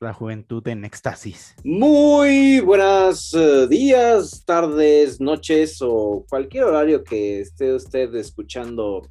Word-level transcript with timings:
Es 0.00 0.04
la 0.06 0.14
juventud 0.14 0.66
en 0.66 0.86
éxtasis. 0.86 1.54
Muy 1.62 2.60
buenos 2.60 3.34
eh, 3.34 3.66
días, 3.68 4.42
tardes, 4.46 5.20
noches 5.20 5.76
o 5.82 6.24
cualquier 6.26 6.64
horario 6.64 7.04
que 7.04 7.40
esté 7.40 7.74
usted 7.74 8.14
escuchando 8.14 9.02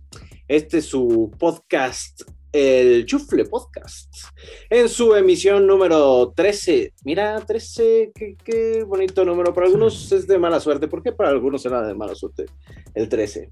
este 0.48 0.82
su 0.82 1.32
podcast, 1.38 2.24
el 2.52 3.06
Chufle 3.06 3.46
Podcast, 3.46 4.12
en 4.68 4.90
su 4.90 5.14
emisión 5.14 5.68
número 5.68 6.34
13. 6.36 6.96
Mira, 7.04 7.40
13, 7.40 8.12
qué, 8.16 8.36
qué 8.44 8.84
bonito 8.84 9.24
número. 9.24 9.54
Para 9.54 9.68
algunos 9.68 10.12
es 10.12 10.26
de 10.26 10.40
mala 10.40 10.60
suerte. 10.60 10.88
¿Por 10.88 11.04
qué 11.04 11.12
para 11.12 11.30
algunos 11.30 11.64
era 11.68 11.84
de 11.84 11.94
mala 11.94 12.16
suerte 12.16 12.48
el 12.96 13.08
13? 13.08 13.52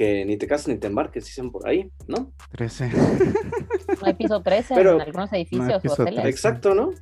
Que 0.00 0.24
ni 0.24 0.38
te 0.38 0.46
cases 0.46 0.68
ni 0.68 0.78
te 0.78 0.86
embarques, 0.86 1.26
dicen 1.26 1.50
por 1.52 1.68
ahí, 1.68 1.90
¿no? 2.08 2.32
13. 2.52 2.88
No 2.88 4.06
hay 4.06 4.14
piso 4.14 4.40
13 4.40 4.74
Pero- 4.74 4.94
en 4.94 5.00
algunos 5.02 5.30
edificios 5.30 5.68
No 5.84 5.90
o 5.90 5.92
hoteles. 5.92 6.22
13. 6.22 6.28
Exacto, 6.30 6.74
¿no? 6.74 6.92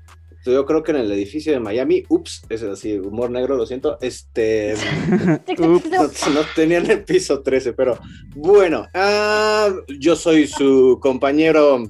Yo 0.45 0.67
creo 0.67 0.83
que 0.83 0.91
en 0.91 0.97
el 0.97 1.13
edificio 1.13 1.53
de 1.53 1.61
Miami, 1.61 2.03
ups, 2.09 2.43
es 2.49 2.65
así, 2.65 2.99
humor 2.99 3.31
negro, 3.31 3.57
lo 3.57 3.67
siento, 3.67 3.99
este, 4.01 4.75
Ups. 5.61 5.91
no, 6.27 6.33
no 6.35 6.41
tenían 6.57 6.91
el 6.91 7.05
piso 7.05 7.41
13, 7.41 7.73
pero 7.75 8.01
bueno, 8.35 8.89
ah, 8.95 9.69
yo 10.01 10.17
soy 10.17 10.49
su 10.49 10.99
compañero 11.01 11.85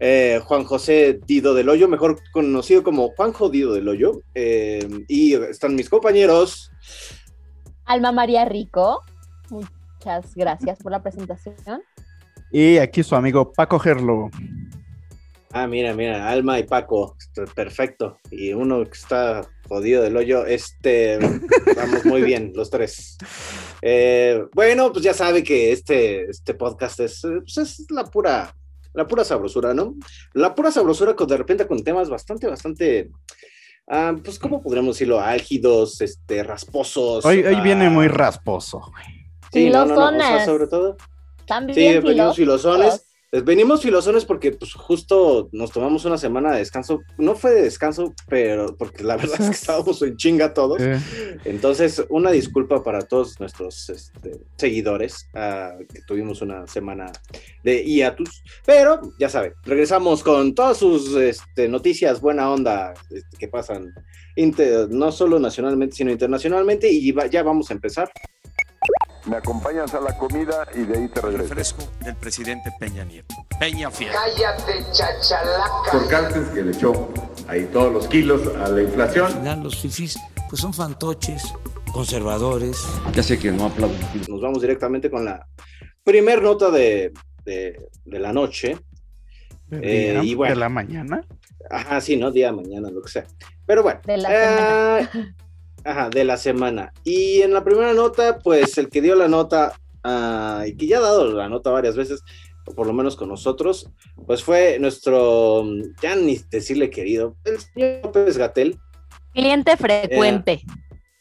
eh, 0.00 0.40
Juan 0.42 0.64
José 0.64 1.20
Dido 1.26 1.52
del 1.52 1.68
Hoyo, 1.68 1.86
mejor 1.86 2.18
conocido 2.32 2.82
como 2.82 3.10
Juanjo 3.10 3.50
Dido 3.50 3.74
del 3.74 3.88
Hoyo, 3.88 4.22
eh, 4.34 4.88
y 5.06 5.34
están 5.34 5.74
mis 5.74 5.90
compañeros, 5.90 6.70
Alma 7.84 8.10
María 8.10 8.46
Rico, 8.46 9.02
muchas 10.06 10.34
gracias 10.36 10.78
por 10.78 10.92
la 10.92 11.02
presentación. 11.02 11.82
Y 12.52 12.78
aquí 12.78 13.02
su 13.02 13.16
amigo 13.16 13.52
Paco 13.52 13.78
Gerlo. 13.78 14.30
ah, 15.52 15.66
mira, 15.66 15.94
mira, 15.94 16.28
Alma 16.30 16.60
y 16.60 16.62
Paco, 16.62 17.16
perfecto, 17.54 18.18
y 18.30 18.52
uno 18.52 18.84
que 18.84 18.92
está 18.92 19.42
jodido 19.68 20.02
del 20.02 20.16
hoyo, 20.16 20.46
este, 20.46 21.18
vamos 21.76 22.04
muy 22.04 22.22
bien, 22.22 22.52
los 22.54 22.70
tres. 22.70 23.16
Eh, 23.82 24.44
bueno, 24.54 24.92
pues 24.92 25.04
ya 25.04 25.12
sabe 25.12 25.42
que 25.42 25.72
este, 25.72 26.30
este 26.30 26.54
podcast 26.54 27.00
es, 27.00 27.22
pues 27.22 27.58
es 27.58 27.90
la 27.90 28.04
pura, 28.04 28.54
la 28.94 29.08
pura 29.08 29.24
sabrosura, 29.24 29.74
¿no? 29.74 29.96
La 30.34 30.54
pura 30.54 30.70
sabrosura 30.70 31.16
con 31.16 31.26
de 31.26 31.36
repente 31.36 31.66
con 31.66 31.82
temas 31.82 32.08
bastante, 32.08 32.46
bastante, 32.46 33.10
ah, 33.88 34.14
pues, 34.22 34.38
¿cómo 34.38 34.62
podríamos 34.62 34.94
decirlo? 34.94 35.20
Álgidos, 35.20 36.00
este, 36.00 36.44
rasposos. 36.44 37.24
Hoy, 37.24 37.42
hoy 37.42 37.60
viene 37.60 37.86
ah, 37.86 37.90
muy 37.90 38.06
rasposo. 38.06 38.78
güey. 38.92 39.15
Sí, 39.64 39.70
no, 39.70 39.84
no, 39.86 39.94
no, 39.94 39.94
o 39.94 40.10
sea, 40.10 40.10
Filosones. 40.18 40.44
sobre 40.46 40.66
todo. 40.66 40.96
Sí, 41.74 41.80
venimos 42.08 42.36
filosones. 42.36 42.94
Eh, 43.32 43.40
Venimos 43.40 43.82
filosones 43.82 44.24
porque 44.24 44.52
pues 44.52 44.72
justo 44.72 45.48
nos 45.50 45.72
tomamos 45.72 46.04
una 46.04 46.16
semana 46.16 46.52
de 46.52 46.58
descanso. 46.58 47.00
No 47.18 47.34
fue 47.34 47.50
de 47.54 47.62
descanso, 47.62 48.14
pero 48.28 48.76
porque 48.78 49.02
la 49.02 49.16
verdad 49.16 49.40
es 49.40 49.46
que 49.48 49.52
estábamos 49.56 50.00
en 50.02 50.16
chinga 50.16 50.54
todos. 50.54 50.78
Entonces, 51.44 52.04
una 52.08 52.30
disculpa 52.30 52.82
para 52.84 53.02
todos 53.02 53.38
nuestros 53.40 53.90
este, 53.90 54.40
seguidores, 54.56 55.28
ah, 55.34 55.72
que 55.92 56.02
tuvimos 56.02 56.40
una 56.40 56.66
semana 56.68 57.10
de 57.64 57.84
hiatus, 57.84 58.42
pero 58.64 59.00
ya 59.18 59.28
saben, 59.28 59.52
regresamos 59.64 60.22
con 60.22 60.54
todas 60.54 60.76
sus 60.76 61.14
este, 61.16 61.68
noticias 61.68 62.20
buena 62.20 62.50
onda 62.50 62.94
este, 63.10 63.36
que 63.36 63.48
pasan 63.48 63.92
inter- 64.36 64.88
no 64.90 65.10
solo 65.10 65.38
nacionalmente, 65.40 65.96
sino 65.96 66.12
internacionalmente, 66.12 66.90
y 66.90 67.10
va- 67.10 67.26
ya 67.26 67.42
vamos 67.42 67.70
a 67.70 67.74
empezar. 67.74 68.10
Me 69.26 69.36
acompañas 69.36 69.92
a 69.94 70.00
la 70.00 70.16
comida 70.16 70.66
y 70.74 70.80
de 70.84 70.98
ahí 70.98 71.08
te 71.08 71.20
regreso. 71.20 71.48
Fresco 71.48 71.82
del 72.04 72.14
presidente 72.16 72.70
Peña 72.78 73.04
Nieto. 73.04 73.34
Peña 73.58 73.90
Fiel. 73.90 74.12
Cállate, 74.12 74.84
chachalaca. 74.92 75.90
por 75.90 76.08
Carstens 76.08 76.48
que 76.50 76.62
le 76.62 76.70
echó 76.72 77.08
ahí 77.48 77.68
todos 77.72 77.92
los 77.92 78.06
kilos 78.06 78.42
a 78.56 78.68
la 78.68 78.82
inflación. 78.82 79.26
Al 79.26 79.32
final 79.32 79.62
los 79.64 79.76
fifís 79.80 80.16
pues 80.48 80.60
son 80.60 80.72
fantoches, 80.72 81.42
conservadores. 81.92 82.80
Ya 83.14 83.22
sé 83.24 83.36
que 83.38 83.50
no 83.50 83.66
aplauden. 83.66 83.98
Nos 84.28 84.40
vamos 84.40 84.60
directamente 84.62 85.10
con 85.10 85.24
la 85.24 85.44
primer 86.04 86.40
nota 86.40 86.70
de, 86.70 87.12
de- 87.44 87.88
de 88.04 88.18
la 88.20 88.32
noche. 88.32 88.78
de, 89.66 89.78
Eh, 89.82 90.10
día, 90.12 90.22
y 90.22 90.34
bueno. 90.36 90.54
de 90.54 90.60
la 90.60 90.68
mañana. 90.68 91.24
Ajá, 91.68 92.00
sí, 92.00 92.16
¿no? 92.16 92.30
Día, 92.30 92.52
mañana, 92.52 92.90
lo 92.90 93.02
que 93.02 93.08
sea. 93.08 93.26
Pero 93.66 93.82
bueno. 93.82 93.98
De 94.06 94.16
la 94.18 95.00
eh, 95.00 95.08
Ajá, 95.86 96.10
de 96.10 96.24
la 96.24 96.36
semana. 96.36 96.92
Y 97.04 97.42
en 97.42 97.52
la 97.52 97.62
primera 97.62 97.92
nota, 97.94 98.38
pues 98.38 98.76
el 98.78 98.88
que 98.88 99.00
dio 99.00 99.14
la 99.14 99.28
nota, 99.28 99.72
ah, 100.02 100.64
y 100.66 100.76
que 100.76 100.86
ya 100.88 100.98
ha 100.98 101.02
dado 101.02 101.32
la 101.32 101.48
nota 101.48 101.70
varias 101.70 101.96
veces, 101.96 102.22
o 102.66 102.74
por 102.74 102.86
lo 102.88 102.92
menos 102.92 103.14
con 103.14 103.28
nosotros, 103.28 103.88
pues 104.26 104.42
fue 104.42 104.78
nuestro, 104.80 105.64
ya 106.02 106.16
ni 106.16 106.40
decirle 106.50 106.90
querido, 106.90 107.36
el 107.44 107.60
señor 107.60 108.00
López 108.02 108.36
Gatel, 108.36 108.78
Cliente 109.32 109.76
frecuente. 109.76 110.62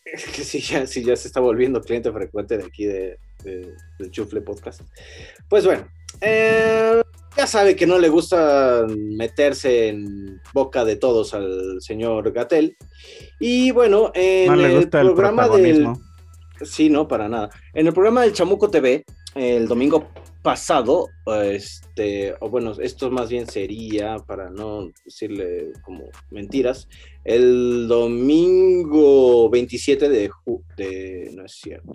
que 0.03 0.17
sí 0.43 0.59
ya, 0.61 0.87
sí, 0.87 1.03
ya 1.03 1.15
se 1.15 1.27
está 1.27 1.41
volviendo 1.41 1.81
cliente 1.81 2.11
frecuente 2.11 2.57
de 2.57 2.63
aquí 2.63 2.85
de, 2.85 3.19
de- 3.43 3.75
del 3.99 4.09
Chufle 4.11 4.41
Podcast. 4.41 4.81
Pues 5.49 5.65
bueno, 5.65 5.87
eh, 6.21 7.01
ya 7.37 7.47
sabe 7.47 7.75
que 7.75 7.87
no 7.87 7.97
le 7.99 8.09
gusta 8.09 8.85
meterse 8.87 9.89
en 9.89 10.41
boca 10.53 10.85
de 10.85 10.95
todos 10.95 11.33
al 11.33 11.81
señor 11.81 12.31
Gatel. 12.31 12.77
Y 13.39 13.71
bueno, 13.71 14.11
en 14.13 14.47
No 14.47 14.55
le 14.55 14.67
el 14.67 14.75
gusta 14.77 15.01
el 15.01 15.07
programa 15.07 15.47
del... 15.49 15.87
Sí, 16.61 16.89
no, 16.89 17.07
para 17.07 17.27
nada. 17.27 17.49
En 17.73 17.87
el 17.87 17.93
programa 17.93 18.21
del 18.21 18.31
Chamuco 18.31 18.69
TV, 18.69 19.03
el 19.35 19.67
domingo 19.67 20.07
pasado, 20.45 21.09
este, 21.43 22.35
o 22.39 22.49
bueno, 22.51 22.71
esto 22.79 23.09
más 23.09 23.29
bien 23.29 23.47
sería, 23.47 24.17
para 24.19 24.51
no 24.51 24.91
decirle 25.03 25.73
como 25.83 26.03
mentiras, 26.29 26.87
el 27.23 27.87
domingo 27.87 29.49
27 29.49 30.07
de, 30.07 30.29
ju- 30.29 30.61
de 30.77 31.31
no 31.33 31.45
es 31.45 31.53
cierto, 31.53 31.93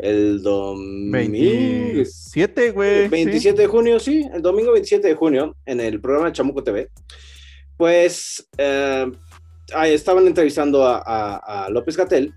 el 0.00 0.42
domingo 0.42 1.14
27, 1.22 2.70
güey. 2.72 3.02
sí. 3.04 3.08
27 3.08 3.62
de 3.62 3.68
junio, 3.68 4.00
sí, 4.00 4.26
el 4.34 4.42
domingo 4.42 4.72
27 4.72 5.06
de 5.06 5.14
junio, 5.14 5.54
en 5.64 5.78
el 5.80 6.00
programa 6.00 6.26
de 6.26 6.32
Chamuco 6.32 6.64
TV, 6.64 6.90
pues 7.76 8.48
eh, 8.58 9.06
estaban 9.86 10.26
entrevistando 10.26 10.84
a, 10.84 10.98
a- 10.98 11.64
a 11.66 11.70
López 11.70 11.96
Gatel 11.96 12.34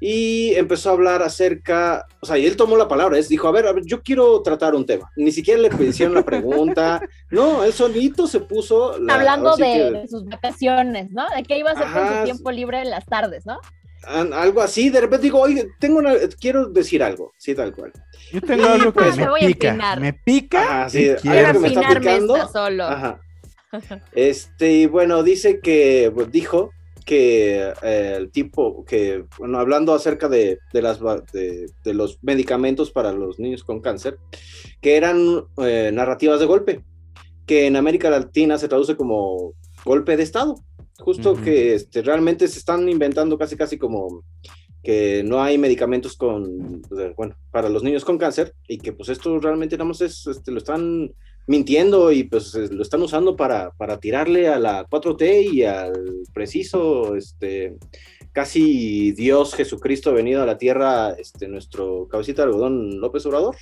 y 0.00 0.54
empezó 0.54 0.88
a 0.88 0.92
hablar 0.92 1.22
acerca, 1.22 2.06
o 2.20 2.26
sea, 2.26 2.38
y 2.38 2.46
él 2.46 2.56
tomó 2.56 2.76
la 2.76 2.88
palabra, 2.88 3.18
es, 3.18 3.28
dijo, 3.28 3.46
a 3.48 3.52
ver, 3.52 3.66
a 3.66 3.72
ver, 3.72 3.84
yo 3.84 4.02
quiero 4.02 4.40
tratar 4.42 4.74
un 4.74 4.86
tema. 4.86 5.10
Ni 5.16 5.30
siquiera 5.30 5.60
le 5.60 5.84
hicieron 5.86 6.14
la 6.14 6.24
pregunta, 6.24 7.00
no, 7.30 7.62
él 7.64 7.72
solito 7.72 8.26
se 8.26 8.40
puso... 8.40 8.98
la- 8.98 9.14
Hablando 9.16 9.54
de, 9.56 9.64
que- 9.64 9.90
de 10.00 10.08
sus 10.08 10.24
vacaciones, 10.24 11.10
¿no? 11.10 11.24
De 11.36 11.42
qué 11.42 11.58
iba 11.58 11.70
a 11.70 11.74
hacer 11.74 11.86
con 11.92 12.18
su 12.18 12.24
tiempo 12.24 12.50
libre 12.50 12.80
en 12.80 12.90
las 12.90 13.04
tardes, 13.06 13.44
¿no? 13.46 13.58
algo 14.02 14.62
así, 14.62 14.88
de 14.88 15.02
repente 15.02 15.24
digo, 15.24 15.40
oye, 15.40 15.68
tengo 15.78 15.98
una, 15.98 16.14
quiero 16.40 16.70
decir 16.70 17.02
algo, 17.02 17.32
sí, 17.36 17.54
tal 17.54 17.74
cual. 17.74 17.92
Yo 18.32 18.40
tengo 18.40 18.62
Y 18.62 18.66
algo 18.66 18.92
que 18.94 18.98
pues- 19.00 19.16
Me 19.18 19.26
me 19.26 19.46
pica. 19.48 19.96
Me 20.00 20.12
pica. 20.14 20.62
Ajá, 20.62 20.88
sí, 20.88 21.02
y 21.04 21.08
algo 21.10 21.20
quiero- 21.20 21.52
que 21.52 21.58
me 21.58 21.68
está 21.68 21.80
Afinarme 21.80 22.00
picando. 22.10 22.36
está 22.36 22.48
solo. 22.48 22.84
Ajá. 22.84 23.20
Este, 24.14 24.72
y 24.72 24.86
bueno, 24.86 25.22
dice 25.22 25.60
que 25.60 26.10
pues, 26.14 26.32
dijo 26.32 26.70
que 27.10 27.72
eh, 27.82 28.14
el 28.18 28.30
tipo, 28.30 28.84
que, 28.84 29.24
bueno, 29.36 29.58
hablando 29.58 29.92
acerca 29.92 30.28
de, 30.28 30.60
de 30.72 30.80
las, 30.80 31.00
de, 31.32 31.68
de 31.82 31.92
los 31.92 32.22
medicamentos 32.22 32.92
para 32.92 33.10
los 33.10 33.40
niños 33.40 33.64
con 33.64 33.80
cáncer, 33.80 34.16
que 34.80 34.96
eran 34.96 35.44
eh, 35.56 35.90
narrativas 35.92 36.38
de 36.38 36.46
golpe, 36.46 36.84
que 37.46 37.66
en 37.66 37.74
América 37.74 38.10
Latina 38.10 38.58
se 38.58 38.68
traduce 38.68 38.94
como 38.94 39.54
golpe 39.84 40.16
de 40.16 40.22
Estado. 40.22 40.54
Justo 41.00 41.32
Ujú. 41.32 41.42
que 41.42 41.74
este, 41.74 42.02
realmente 42.02 42.46
se 42.46 42.60
están 42.60 42.88
inventando 42.88 43.36
casi, 43.36 43.56
casi 43.56 43.76
como 43.76 44.22
que 44.80 45.24
no 45.24 45.42
hay 45.42 45.58
medicamentos 45.58 46.16
con, 46.16 46.80
bueno, 47.16 47.34
para 47.50 47.68
los 47.68 47.82
niños 47.82 48.04
con 48.04 48.18
cáncer 48.18 48.54
y 48.68 48.78
que 48.78 48.92
pues 48.92 49.08
esto 49.08 49.36
realmente 49.40 49.76
nada 49.76 49.88
más 49.88 50.00
es, 50.00 50.28
este, 50.28 50.52
lo 50.52 50.58
están 50.58 51.10
mintiendo 51.50 52.12
y 52.12 52.22
pues 52.22 52.54
eh, 52.54 52.68
lo 52.70 52.80
están 52.82 53.02
usando 53.02 53.34
para, 53.34 53.72
para 53.72 53.98
tirarle 53.98 54.46
a 54.46 54.58
la 54.60 54.86
4T 54.86 55.52
y 55.52 55.64
al 55.64 55.92
preciso, 56.32 57.16
este, 57.16 57.74
casi 58.32 59.10
Dios 59.12 59.54
Jesucristo 59.54 60.12
venido 60.12 60.42
a 60.42 60.46
la 60.46 60.58
tierra, 60.58 61.10
este, 61.18 61.48
nuestro 61.48 62.06
cabecita 62.08 62.42
de 62.42 62.48
algodón 62.52 63.00
López 63.00 63.26
Obrador. 63.26 63.56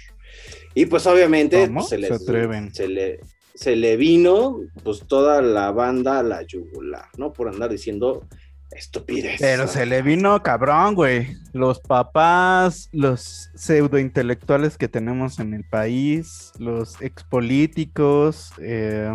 Y 0.75 0.85
pues 0.85 1.07
obviamente 1.07 1.67
pues, 1.69 1.89
se, 1.89 1.97
Se 1.97 1.99
les- 2.03 2.11
atreven. 2.13 2.75
se 2.75 2.89
le, 2.89 3.21
se 3.55 3.75
le 3.75 3.97
vino 3.97 4.61
pues 4.85 5.01
toda 5.09 5.41
la 5.41 5.71
banda 5.73 6.19
a 6.19 6.23
la 6.23 6.43
yugular, 6.43 7.07
¿no? 7.17 7.33
Por 7.33 7.49
andar 7.49 7.71
diciendo 7.71 8.25
Estupidez. 8.71 9.37
Pero 9.41 9.67
se 9.67 9.87
le 9.87 10.03
vino 10.03 10.43
cabrón, 10.43 10.95
güey. 10.95 11.29
Los 11.53 11.81
papás, 11.81 12.89
los 12.93 13.51
pseudointelectuales 13.55 14.77
que 14.79 14.89
tenemos 14.89 15.39
en 15.41 15.55
el 15.55 15.65
país, 15.65 16.53
los 16.59 17.01
expolíticos, 17.01 18.53
eh, 18.61 19.11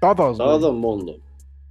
todos. 0.00 0.36
güey. 0.36 0.48
Todo 0.48 0.72
mundo. 0.72 1.16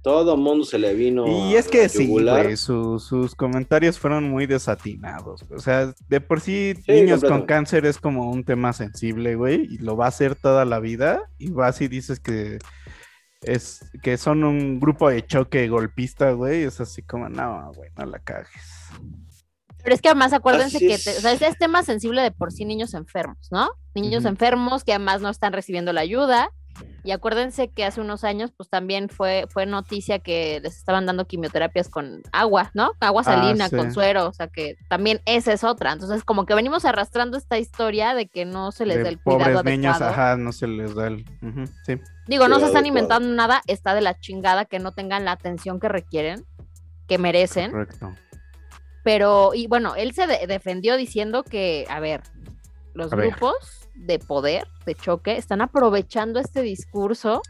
Todo 0.02 0.36
mundo 0.36 0.64
se 0.64 0.80
le 0.80 0.94
vino. 0.94 1.28
Y 1.28 1.54
a 1.54 1.60
es 1.60 1.68
que 1.68 1.88
sí, 1.88 2.08
güey, 2.08 2.56
su- 2.56 2.98
sus 2.98 3.36
comentarios 3.36 4.00
fueron 4.00 4.28
muy 4.28 4.46
desatinados. 4.46 5.44
O 5.54 5.60
sea, 5.60 5.94
de 6.08 6.20
por 6.20 6.40
sí, 6.40 6.74
Sí, 6.84 6.90
niños 6.92 7.22
con 7.22 7.42
cáncer 7.42 7.86
es 7.86 7.98
como 7.98 8.28
un 8.28 8.42
tema 8.42 8.72
sensible, 8.72 9.36
güey, 9.36 9.68
y 9.70 9.78
lo 9.78 9.96
va 9.96 10.06
a 10.06 10.08
hacer 10.08 10.34
toda 10.34 10.64
la 10.64 10.80
vida. 10.80 11.20
Y 11.38 11.50
vas 11.52 11.80
y 11.82 11.86
dices 11.86 12.18
que 12.18 12.58
es 13.42 13.90
que 14.02 14.16
son 14.16 14.44
un 14.44 14.80
grupo 14.80 15.08
de 15.10 15.24
choque 15.26 15.68
golpista, 15.68 16.32
güey. 16.32 16.62
Es 16.62 16.80
así 16.80 17.02
como, 17.02 17.28
no, 17.28 17.72
güey, 17.74 17.90
no 17.96 18.06
la 18.06 18.18
cagues. 18.18 18.48
Pero 19.82 19.94
es 19.94 20.00
que 20.00 20.08
además 20.08 20.32
acuérdense 20.32 20.76
Así 20.76 20.86
que, 20.86 20.94
es. 20.94 21.04
te- 21.04 21.16
o 21.16 21.20
sea, 21.20 21.32
es 21.32 21.58
tema 21.58 21.82
sensible 21.82 22.22
de 22.22 22.30
por 22.30 22.52
sí 22.52 22.64
niños 22.64 22.94
enfermos, 22.94 23.48
¿no? 23.50 23.70
Niños 23.94 24.24
enfermos 24.24 24.84
que 24.84 24.92
además 24.92 25.20
no 25.20 25.28
están 25.28 25.52
recibiendo 25.52 25.92
la 25.92 26.02
ayuda. 26.02 26.50
Y 27.04 27.10
acuérdense 27.10 27.68
que 27.68 27.84
hace 27.84 28.00
unos 28.00 28.22
años, 28.22 28.52
pues 28.56 28.68
también 28.68 29.08
fue, 29.08 29.46
fue 29.50 29.66
noticia 29.66 30.20
que 30.20 30.60
les 30.62 30.76
estaban 30.78 31.04
dando 31.04 31.26
quimioterapias 31.26 31.88
con 31.88 32.22
agua, 32.30 32.70
¿no? 32.74 32.92
Agua 33.00 33.22
Ah, 33.22 33.24
salina, 33.24 33.68
sí. 33.68 33.76
con 33.76 33.92
suero, 33.92 34.28
o 34.28 34.32
sea 34.32 34.46
que 34.46 34.76
también 34.88 35.20
esa 35.24 35.52
es 35.52 35.64
otra. 35.64 35.92
Entonces, 35.92 36.22
como 36.22 36.46
que 36.46 36.54
venimos 36.54 36.84
arrastrando 36.84 37.36
esta 37.36 37.58
historia 37.58 38.14
de 38.14 38.28
que 38.28 38.44
no 38.44 38.70
se 38.70 38.86
les 38.86 38.98
De 38.98 39.02
da 39.02 39.08
el 39.08 39.18
cuidado 39.20 39.52
pobres 39.58 39.64
niños, 39.64 39.96
adecuado. 39.96 40.12
ajá, 40.12 40.36
no 40.36 40.52
se 40.52 40.68
les 40.68 40.94
da 40.94 41.08
el. 41.08 41.24
ujú, 41.42 41.66
sí. 41.84 42.00
Digo, 42.28 42.46
no 42.46 42.60
se 42.60 42.66
están 42.66 42.86
inventando 42.86 43.28
nada, 43.34 43.62
está 43.66 43.96
de 43.96 44.00
la 44.00 44.16
chingada 44.20 44.64
que 44.64 44.78
no 44.78 44.92
tengan 44.92 45.24
la 45.24 45.32
atención 45.32 45.80
que 45.80 45.88
requieren, 45.88 46.46
que 47.08 47.18
merecen. 47.18 47.72
Correcto. 47.72 48.14
Pero, 49.02 49.54
y 49.54 49.66
bueno, 49.66 49.96
él 49.96 50.12
se 50.14 50.28
de- 50.28 50.46
defendió 50.46 50.96
diciendo 50.96 51.42
que, 51.42 51.84
a 51.90 51.98
ver, 51.98 52.22
los 52.94 53.12
A 53.12 53.16
ver. 53.16 53.30
De 53.94 54.18
poder, 54.18 54.66
de 54.86 54.94
choque, 54.94 55.36
están 55.36 55.60
aprovechando 55.60 56.40
este 56.40 56.62
discurso 56.62 57.42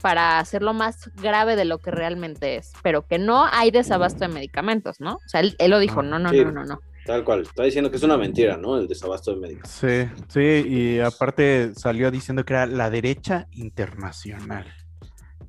para 0.00 0.38
hacerlo 0.38 0.72
más 0.72 1.10
grave 1.16 1.56
de 1.56 1.64
lo 1.66 1.78
que 1.78 1.90
realmente 1.90 2.56
es, 2.56 2.72
pero 2.82 3.06
que 3.06 3.18
no 3.18 3.44
hay 3.50 3.70
desabasto 3.70 4.20
de 4.20 4.28
medicamentos, 4.28 5.00
¿no? 5.00 5.14
O 5.16 5.28
sea, 5.28 5.40
él, 5.40 5.54
él 5.58 5.70
lo 5.70 5.78
dijo, 5.78 6.02
no, 6.02 6.18
no, 6.18 6.30
Sí. 6.30 6.42
no, 6.44 6.52
no, 6.52 6.64
no. 6.64 6.80
Tal 7.04 7.24
cual. 7.24 7.42
Está 7.42 7.64
diciendo 7.64 7.90
que 7.90 7.96
es 7.96 8.02
una 8.02 8.16
mentira, 8.16 8.56
¿no? 8.56 8.78
El 8.78 8.86
desabasto 8.86 9.34
de 9.34 9.40
médicos. 9.40 9.70
Sí, 9.70 10.06
sí, 10.28 10.40
y 10.66 11.00
aparte 11.00 11.72
salió 11.74 12.10
diciendo 12.10 12.44
que 12.44 12.52
era 12.52 12.66
la 12.66 12.88
derecha 12.90 13.46
internacional, 13.52 14.66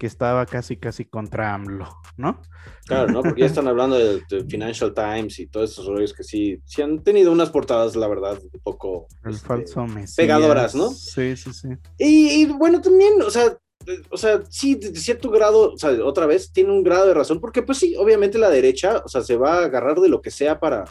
que 0.01 0.07
estaba 0.07 0.47
casi, 0.47 0.77
casi 0.77 1.05
contra 1.05 1.53
AMLO, 1.53 1.87
¿no? 2.17 2.41
Claro, 2.87 3.11
¿no? 3.11 3.21
Porque 3.21 3.41
ya 3.41 3.45
están 3.45 3.67
hablando 3.67 3.99
de, 3.99 4.23
de 4.27 4.43
Financial 4.45 4.91
Times 4.95 5.37
y 5.37 5.45
todos 5.45 5.69
esos 5.69 5.85
rollos 5.85 6.11
que 6.11 6.23
sí, 6.23 6.59
sí 6.65 6.81
han 6.81 7.03
tenido 7.03 7.31
unas 7.31 7.51
portadas, 7.51 7.95
la 7.95 8.07
verdad, 8.07 8.39
un 8.51 8.59
poco 8.61 9.05
El 9.23 9.35
este, 9.35 9.47
falso 9.47 9.85
Mesías. 9.85 10.15
pegadoras, 10.15 10.73
¿no? 10.73 10.89
Sí, 10.89 11.37
sí, 11.37 11.53
sí. 11.53 11.67
Y, 11.99 12.41
y, 12.41 12.45
bueno, 12.47 12.81
también, 12.81 13.21
o 13.21 13.29
sea, 13.29 13.45
eh, 13.85 14.01
o 14.09 14.17
sea, 14.17 14.41
sí, 14.49 14.73
de 14.73 14.95
cierto 14.95 15.29
grado, 15.29 15.73
o 15.73 15.77
sea, 15.77 15.91
otra 16.03 16.25
vez, 16.25 16.51
tiene 16.51 16.71
un 16.71 16.81
grado 16.81 17.05
de 17.05 17.13
razón, 17.13 17.39
porque 17.39 17.61
pues 17.61 17.77
sí, 17.77 17.95
obviamente 17.95 18.39
la 18.39 18.49
derecha, 18.49 19.03
o 19.05 19.07
sea, 19.07 19.21
se 19.21 19.37
va 19.37 19.59
a 19.59 19.65
agarrar 19.65 19.99
de 19.99 20.09
lo 20.09 20.19
que 20.19 20.31
sea 20.31 20.59
para, 20.59 20.85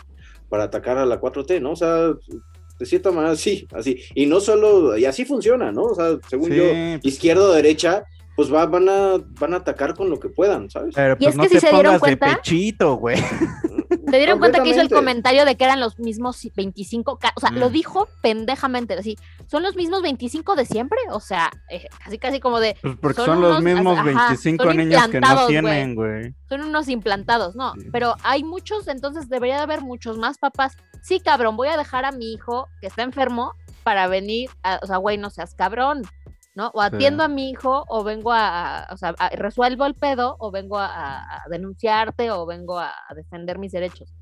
para 0.49 0.63
atacar 0.63 0.99
a 0.99 1.05
la 1.05 1.21
4T, 1.21 1.61
¿no? 1.61 1.73
O 1.73 1.77
sea, 1.77 2.13
de 2.79 2.87
cierta 2.87 3.11
manera, 3.11 3.35
sí, 3.35 3.67
así. 3.73 3.99
Y 4.15 4.27
no 4.27 4.39
solo, 4.39 4.97
y 4.97 5.05
así 5.05 5.25
funciona, 5.25 5.73
¿no? 5.73 5.83
O 5.83 5.95
sea, 5.97 6.17
según 6.29 6.51
Sí, 6.51 6.57
yo, 6.57 6.63
pues- 6.63 7.05
izquierda 7.05 7.43
o 7.43 7.53
derecha, 7.53 8.05
pues 8.41 8.55
va, 8.55 8.65
van, 8.67 8.89
a, 8.89 9.17
van 9.39 9.55
a 9.55 9.59
atacar 9.59 9.95
con 9.95 10.09
lo 10.09 10.19
que 10.19 10.29
puedan, 10.31 10.71
¿sabes? 10.71 10.95
Pero 10.95 11.15
Y 11.15 11.25
pues 11.25 11.29
es 11.31 11.37
no 11.37 11.43
que 11.43 11.49
te 11.51 11.55
si 11.57 11.61
se 11.61 11.67
dieron 11.73 11.93
pongas 11.97 12.01
de 12.11 12.19
cuenta- 12.19 12.37
pechito, 12.37 12.95
güey. 12.95 13.17
¿Te 14.11 14.17
dieron 14.17 14.39
cuenta 14.39 14.63
que 14.63 14.71
hizo 14.71 14.81
el 14.81 14.89
comentario 14.91 15.45
de 15.45 15.57
que 15.57 15.65
eran 15.65 15.79
los 15.81 15.99
mismos 15.99 16.41
25? 16.57 17.19
ca- 17.19 17.33
O 17.37 17.41
sea, 17.41 17.51
lo 17.51 17.69
Mm. 17.69 17.73
dijo 17.73 18.09
pendejamente, 18.23 18.95
así, 18.95 19.17
¿son 19.47 19.63
los 19.63 19.77
mismos 19.77 20.03
25 20.03 20.57
de 20.57 20.65
siempre? 20.65 20.99
O 21.11 21.21
sea, 21.21 21.51
eh, 21.71 21.87
casi 22.05 22.19
casi 22.19 22.41
como 22.41 22.61
de, 22.61 22.77
Pues 22.83 22.97
porque 23.01 23.17
Son 23.17 23.27
son, 23.27 23.41
los 23.43 23.51
unos- 23.61 23.63
mismos 23.63 23.95
ajá, 23.99 24.05
25 24.05 24.65
son 24.65 24.77
niños 24.77 25.09
que 25.09 25.21
no 25.21 25.47
tienen, 25.47 25.95
güey. 25.95 26.35
son 26.49 26.63
unos 26.63 26.89
implantados, 26.89 27.55
no, 27.57 27.75
Sí. 27.75 27.89
pero 27.93 28.15
hay 28.25 28.43
muchos, 28.43 28.89
entonces 28.89 29.29
debería 29.29 29.57
de 29.57 29.63
haber 29.63 29.83
muchos 29.83 30.19
más 30.19 30.39
papás. 30.39 30.77
Sí, 31.03 31.21
cabrón, 31.21 31.57
voy 31.57 31.69
a 31.69 31.77
dejar 31.77 32.05
a 32.05 32.13
mi 32.13 32.33
hijo 32.33 32.69
que 32.81 32.87
está 32.89 33.03
enfermo 33.03 33.55
para 33.85 34.07
venir, 34.09 34.51
a- 34.63 34.79
o 34.83 34.87
sea, 34.87 34.97
güey, 34.97 35.19
no 35.19 35.31
seas 35.31 35.55
cabrón, 35.55 36.03
¿no? 36.55 36.69
O 36.75 36.81
atiendo 36.83 37.23
a 37.23 37.29
mi 37.29 37.51
hijo 37.51 37.85
o 37.89 38.03
vengo 38.05 38.33
a, 38.33 38.81
a- 38.85 38.93
o 38.93 38.97
sea, 38.97 39.15
a- 39.19 39.29
resuelvo 39.31 39.87
el 39.87 39.95
pedo 39.95 40.37
o 40.39 40.51
vengo 40.51 40.79
a, 40.79 41.43
denunciarte 41.51 42.31
o 42.31 42.45
vengo 42.47 42.79
a, 42.79 42.93
a 43.09 43.15
defender 43.15 43.59
mis 43.59 43.73
derechos. 43.73 44.13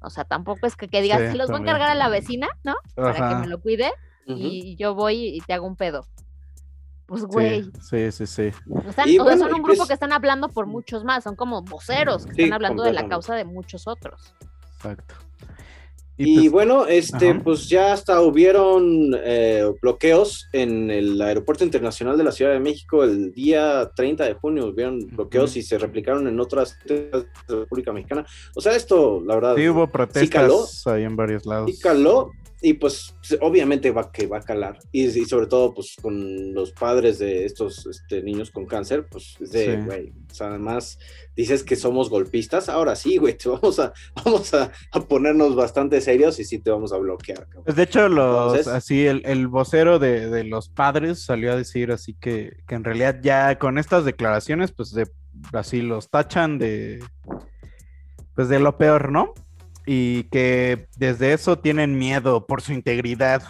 O 0.00 0.10
sea, 0.10 0.24
tampoco 0.24 0.66
es 0.66 0.76
que, 0.76 0.86
que 0.88 1.00
digas, 1.02 1.20
Sí, 1.22 1.26
se 1.28 1.36
los 1.36 1.48
voy 1.50 1.58
a 1.58 1.62
encargar 1.62 1.90
a 1.90 1.94
la 1.94 2.08
vecina, 2.08 2.48
¿no? 2.62 2.74
Para 2.94 3.28
que 3.30 3.34
me 3.36 3.46
lo 3.46 3.60
cuide 3.60 3.92
y 4.26 4.76
yo 4.76 4.94
voy 4.94 5.36
y 5.36 5.40
te 5.40 5.52
hago 5.52 5.66
un 5.66 5.76
pedo. 5.76 6.06
Pues, 7.06 7.20
Sí, 7.22 7.26
güey, 7.30 7.62
sí, 7.82 8.12
sí, 8.12 8.26
sí. 8.26 8.42
están- 8.88 9.08
Y 9.08 9.18
o 9.18 9.24
sea, 9.24 9.24
bueno, 9.24 9.44
son 9.44 9.54
un 9.54 9.62
grupo 9.62 9.76
pues- 9.78 9.88
que 9.88 9.94
están 9.94 10.12
hablando 10.12 10.48
por 10.48 10.66
muchos 10.66 11.04
más, 11.04 11.24
son 11.24 11.36
como 11.36 11.62
voceros 11.62 12.24
que 12.26 12.34
Sí, 12.34 12.42
están 12.44 12.54
hablando 12.54 12.82
de 12.82 12.92
la 12.92 13.08
causa 13.08 13.34
de 13.34 13.44
muchos 13.44 13.86
otros. 13.86 14.34
Exacto. 14.76 15.14
Y, 16.16 16.36
pues, 16.36 16.52
bueno, 16.52 16.86
este, 16.86 17.30
ajá. 17.30 17.40
pues 17.42 17.68
ya 17.68 17.92
hasta 17.92 18.20
hubieron 18.20 19.14
eh, 19.24 19.72
bloqueos 19.82 20.48
en 20.52 20.90
el 20.90 21.20
Aeropuerto 21.20 21.64
Internacional 21.64 22.16
de 22.16 22.24
la 22.24 22.30
Ciudad 22.30 22.52
de 22.52 22.60
México 22.60 23.02
el 23.02 23.32
día 23.32 23.90
30 23.96 24.24
de 24.24 24.34
junio, 24.34 24.66
hubieron 24.66 25.00
bloqueos 25.08 25.56
y 25.56 25.62
se 25.62 25.76
replicaron 25.76 26.28
en 26.28 26.38
otras 26.38 26.78
ciudades 26.86 27.26
de 27.48 27.54
la 27.54 27.60
República 27.60 27.92
Mexicana. 27.92 28.24
O 28.54 28.60
sea, 28.60 28.76
esto, 28.76 29.22
la 29.26 29.34
verdad, 29.34 29.56
sí 29.56 29.68
hubo 29.68 29.90
caló. 29.90 29.92
protestas 29.92 30.86
ahí 30.86 31.02
en 31.02 31.16
varios 31.16 31.46
lados. 31.46 31.70
sí 31.70 31.80
caló 31.80 32.30
y 32.62 32.74
pues 32.74 33.14
obviamente 33.40 33.90
va 33.90 34.10
que 34.10 34.26
va 34.26 34.38
a 34.38 34.42
calar. 34.42 34.78
Y, 34.92 35.04
y 35.06 35.24
sobre 35.26 35.46
todo, 35.46 35.74
pues 35.74 35.96
con 36.00 36.54
los 36.54 36.72
padres 36.72 37.18
de 37.18 37.44
estos 37.44 37.86
este, 37.86 38.22
niños 38.22 38.50
con 38.50 38.64
cáncer, 38.66 39.06
pues 39.10 39.36
es 39.40 39.50
de, 39.52 39.76
Sí. 39.76 39.82
güey, 39.84 40.12
o 40.30 40.34
sea, 40.34 40.48
además 40.48 40.98
dices 41.36 41.62
que 41.62 41.76
somos 41.76 42.08
golpistas, 42.10 42.68
ahora 42.68 42.96
sí, 42.96 43.18
güey, 43.18 43.36
te 43.36 43.48
vamos 43.48 43.78
a, 43.78 43.92
vamos 44.24 44.54
a, 44.54 44.72
a 44.92 45.00
ponernos 45.00 45.54
bastante 45.56 46.00
serios 46.00 46.38
y 46.40 46.44
sí 46.44 46.58
te 46.58 46.70
vamos 46.70 46.92
a 46.92 46.98
bloquear. 46.98 47.46
Pues 47.64 47.76
de 47.76 47.82
hecho, 47.82 48.08
los, 48.08 48.52
Entonces- 48.52 48.66
así, 48.68 49.06
el, 49.06 49.22
el 49.26 49.48
vocero 49.48 49.98
de, 49.98 50.30
de 50.30 50.44
los 50.44 50.68
padres 50.68 51.22
salió 51.24 51.52
a 51.52 51.56
decir 51.56 51.92
así 51.92 52.14
que, 52.14 52.56
que 52.66 52.74
en 52.74 52.84
realidad 52.84 53.20
ya 53.22 53.58
con 53.58 53.78
estas 53.78 54.04
declaraciones, 54.04 54.72
pues 54.72 54.92
de, 54.92 55.06
así 55.52 55.82
los 55.82 56.08
tachan 56.08 56.58
de, 56.58 57.02
pues 58.34 58.48
de 58.48 58.58
lo 58.58 58.76
peor, 58.78 59.12
¿no? 59.12 59.32
Y 59.86 60.24
que 60.24 60.86
desde 60.96 61.32
eso 61.34 61.58
tienen 61.58 61.98
miedo 61.98 62.46
por 62.46 62.62
su 62.62 62.72
integridad, 62.72 63.42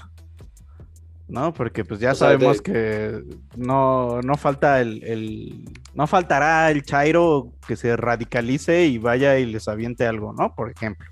¿no? 1.29 1.55
Porque 1.55 1.85
pues 1.85 2.01
ya 2.01 2.13
O 2.13 2.15
sea, 2.15 2.29
sabemos 2.29 2.63
de- 2.63 2.63
que 2.73 3.23
no, 3.57 4.21
no 4.23 4.37
falta 4.37 4.81
el, 4.81 5.03
el- 5.05 5.65
no 5.95 6.07
faltará 6.09 6.71
el 6.71 6.83
Chairo 6.83 7.53
que 7.67 7.77
se 7.77 7.97
radicalice 7.97 8.85
y 8.87 8.99
vaya 8.99 9.39
y 9.39 9.47
les 9.47 9.69
aviente 9.69 10.07
algo, 10.07 10.33
¿no? 10.33 10.55
Por 10.55 10.71
ejemplo. 10.71 11.07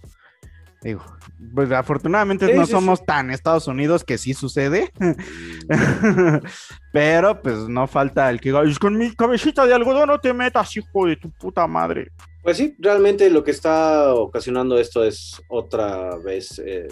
Digo, 0.82 1.04
pues 1.54 1.70
afortunadamente 1.70 2.46
Sí, 2.48 2.54
no 2.54 2.62
sí, 2.62 2.66
sí. 2.66 2.72
somos 2.72 3.04
tan 3.06 3.30
Estados 3.30 3.68
Unidos 3.68 4.02
que 4.02 4.18
sí 4.18 4.34
sucede. 4.34 4.90
Pero 6.92 7.40
pues 7.40 7.56
no 7.68 7.86
falta 7.86 8.28
el 8.30 8.40
que 8.40 8.48
diga, 8.48 8.62
"Es 8.64 8.78
con 8.80 8.96
mi 8.98 9.14
cabecita 9.14 9.64
de 9.66 9.74
algodón 9.74 10.08
no 10.08 10.18
te 10.18 10.32
metas, 10.34 10.76
hijo 10.76 11.06
de 11.06 11.16
tu 11.16 11.30
puta 11.30 11.66
madre. 11.66 12.10
Pues 12.42 12.56
sí, 12.56 12.74
realmente 12.78 13.30
lo 13.30 13.44
que 13.44 13.52
está 13.52 14.14
ocasionando 14.14 14.78
esto 14.78 15.04
es 15.04 15.40
otra 15.48 16.16
vez 16.16 16.60
eh, 16.64 16.88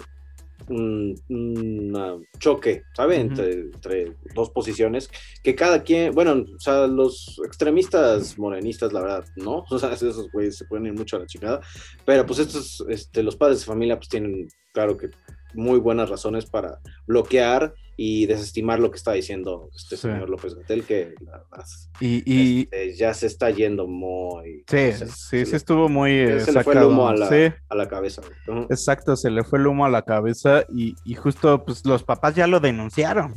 un 0.69 1.15
un 1.29 2.25
choque, 2.39 2.83
¿sabe? 2.95 3.15
Ujú. 3.15 3.21
entre, 3.21 3.51
entre 3.53 4.15
dos 4.33 4.49
posiciones 4.49 5.09
que 5.43 5.55
cada 5.55 5.83
quien, 5.83 6.13
bueno, 6.13 6.45
o 6.55 6.59
sea, 6.59 6.87
los 6.87 7.41
extremistas 7.45 8.37
morenistas, 8.37 8.93
la 8.93 9.01
verdad, 9.01 9.25
no, 9.35 9.65
o 9.69 9.79
sea, 9.79 9.93
esos 9.93 10.31
güeyes 10.31 10.57
se 10.57 10.65
pueden 10.65 10.87
ir 10.87 10.93
mucho 10.93 11.17
a 11.17 11.19
la 11.19 11.25
chingada, 11.25 11.61
pero 12.05 12.25
pues 12.25 12.39
estos, 12.39 12.83
este, 12.89 13.23
los 13.23 13.35
padres 13.35 13.59
de 13.59 13.65
familia, 13.65 13.97
pues 13.97 14.09
tienen, 14.09 14.47
claro 14.73 14.97
que 14.97 15.09
muy 15.53 15.79
buenas 15.79 16.09
razones 16.09 16.45
para 16.45 16.79
bloquear 17.07 17.73
y 17.97 18.25
desestimar 18.25 18.79
lo 18.79 18.89
que 18.89 18.97
está 18.97 19.11
diciendo 19.13 19.69
este 19.75 19.95
Sí. 19.95 20.03
señor 20.03 20.29
López 20.29 20.55
Gatel, 20.55 20.83
que 20.83 21.13
la 21.21 21.37
verdad, 21.39 21.65
Y, 21.99 22.23
y 22.25 22.61
este, 22.61 22.95
ya 22.95 23.13
se 23.13 23.27
está 23.27 23.49
yendo 23.51 23.85
muy... 23.87 24.63
sí, 24.67 24.91
se- 24.93 25.07
sí, 25.07 25.13
se 25.39 25.45
sí 25.45 25.55
estuvo 25.55 25.87
muy 25.89 26.11
eh, 26.11 26.39
se 26.39 26.51
le 26.51 26.63
fue 26.63 26.73
el 26.73 26.79
sacado. 26.79 26.89
humo 26.89 27.07
a 27.09 27.15
la, 27.15 27.27
Sí, 27.29 27.53
a 27.69 27.75
la 27.75 27.87
cabeza. 27.87 28.21
exacto, 28.69 29.15
se 29.15 29.29
le 29.29 29.43
fue 29.43 29.59
el 29.59 29.67
humo 29.67 29.85
a 29.85 29.89
la 29.89 30.01
cabeza 30.03 30.63
y, 30.69 30.95
y 31.05 31.13
justo 31.15 31.63
pues 31.65 31.85
los 31.85 32.03
papás 32.03 32.33
ya 32.35 32.47
lo 32.47 32.59
denunciaron. 32.59 33.35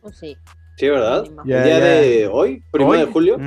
Pues 0.00 0.16
sí. 0.18 0.36
Sí, 0.76 0.88
¿verdad? 0.88 1.24
Ya, 1.44 1.58
el 1.58 1.64
día 1.64 1.78
ya. 1.80 1.84
de 1.86 2.28
hoy, 2.30 2.62
primero 2.70 2.92
Hoy, 2.92 2.98
de 3.00 3.06
julio. 3.06 3.38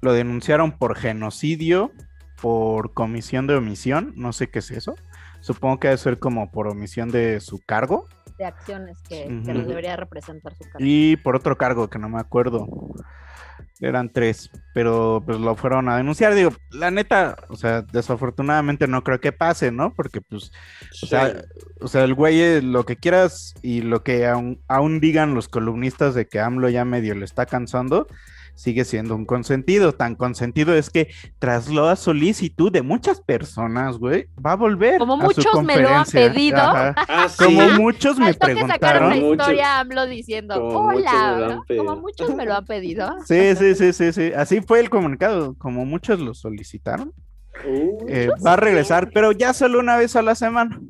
Lo 0.00 0.12
denunciaron 0.12 0.72
por 0.76 0.96
genocidio, 0.96 1.92
por 2.40 2.92
comisión 2.94 3.46
de 3.46 3.54
omisión, 3.54 4.12
no 4.16 4.32
sé 4.32 4.50
qué 4.50 4.58
es 4.58 4.72
eso. 4.72 4.96
Supongo 5.40 5.78
que 5.78 5.88
debe 5.88 5.98
ser 5.98 6.18
como 6.18 6.50
por 6.50 6.66
omisión 6.66 7.10
de 7.12 7.38
su 7.40 7.60
cargo 7.64 8.08
De 8.38 8.44
acciones 8.44 8.98
que, 9.08 9.26
que 9.26 9.50
Ujú. 9.50 9.54
nos 9.54 9.66
debería 9.66 9.96
representar 9.96 10.54
su 10.54 10.64
cara. 10.64 10.76
y 10.78 11.16
por 11.16 11.36
otro 11.36 11.56
cargo 11.56 11.88
que 11.88 11.98
no 11.98 12.08
me 12.08 12.20
acuerdo. 12.20 12.66
eran 13.80 14.12
tres, 14.12 14.48
pero 14.74 15.22
pues 15.26 15.38
lo 15.40 15.56
fueron 15.56 15.88
a 15.88 15.96
denunciar. 15.96 16.34
Digo, 16.36 16.50
la 16.70 16.92
neta, 16.92 17.36
o 17.48 17.56
sea, 17.56 17.82
desafortunadamente 17.82 18.86
no 18.86 19.02
creo 19.02 19.20
que 19.20 19.32
pase, 19.32 19.72
¿no? 19.72 19.92
Porque 19.92 20.20
pues, 20.20 20.52
o, 21.02 21.06
sea, 21.06 21.42
o 21.80 21.88
sea, 21.88 22.04
el 22.04 22.14
güey 22.14 22.40
eh, 22.40 22.62
lo 22.62 22.84
que 22.84 22.94
quieras 22.96 23.54
y 23.60 23.80
lo 23.80 24.04
que 24.04 24.26
aún, 24.28 24.60
aún 24.68 25.00
digan 25.00 25.34
los 25.34 25.48
columnistas 25.48 26.14
de 26.14 26.28
que 26.28 26.38
AMLO 26.38 26.68
ya 26.68 26.84
medio 26.84 27.16
le 27.16 27.24
está 27.24 27.44
cansando, 27.44 28.06
sigue 28.54 28.84
siendo 28.84 29.14
un 29.16 29.24
consentido. 29.24 29.92
Tan 29.92 30.14
consentido 30.14 30.74
es 30.74 30.90
que 30.90 31.08
tras 31.38 31.68
la 31.68 31.96
solicitud 31.96 32.70
de 32.70 32.82
muchas 32.82 33.20
personas, 33.20 33.98
güey, 33.98 34.26
va 34.44 34.52
a 34.52 34.56
volver. 34.56 34.98
Como 34.98 35.14
a 35.14 35.18
su 35.18 35.22
muchos 35.24 35.62
me 35.64 35.76
lo 35.78 35.88
han 35.88 36.04
pedido. 36.06 36.58
Ah, 36.60 37.26
sí. 37.28 37.44
Como 37.44 37.68
muchos 37.70 38.18
me 38.18 38.32
que 38.32 38.38
preguntaron. 38.38 39.10
la 39.10 39.16
Muchos. 39.16 39.30
historia 39.32 39.80
AMLO 39.80 40.06
diciendo, 40.06 40.54
Como 40.54 40.82
muchos 40.90 41.02
me 41.04 41.08
hola, 41.10 41.38
lo 41.38 41.44
han 41.46 41.56
¿no? 41.56 41.64
pedido. 41.64 41.84
como 41.84 42.00
muchos 42.00 42.34
me 42.34 42.44
lo 42.46 42.54
han 42.54 42.64
pedido. 42.64 43.16
Sí, 43.26 43.56
sí, 43.56 43.74
sí, 43.74 43.92
sí, 43.92 44.12
sí. 44.12 44.32
Así 44.36 44.60
fue 44.60 44.80
el 44.80 44.90
comunicado, 44.90 45.54
como 45.58 45.84
muchos 45.84 46.20
lo 46.20 46.34
solicitaron. 46.34 47.12
Uh, 47.66 48.06
Eh, 48.08 48.30
va 48.46 48.54
a 48.54 48.56
regresar, 48.56 49.10
pero 49.12 49.32
ya 49.32 49.52
solo 49.54 49.78
una 49.80 49.96
vez 49.96 50.14
a 50.16 50.22
la 50.22 50.34
semana. 50.34 50.80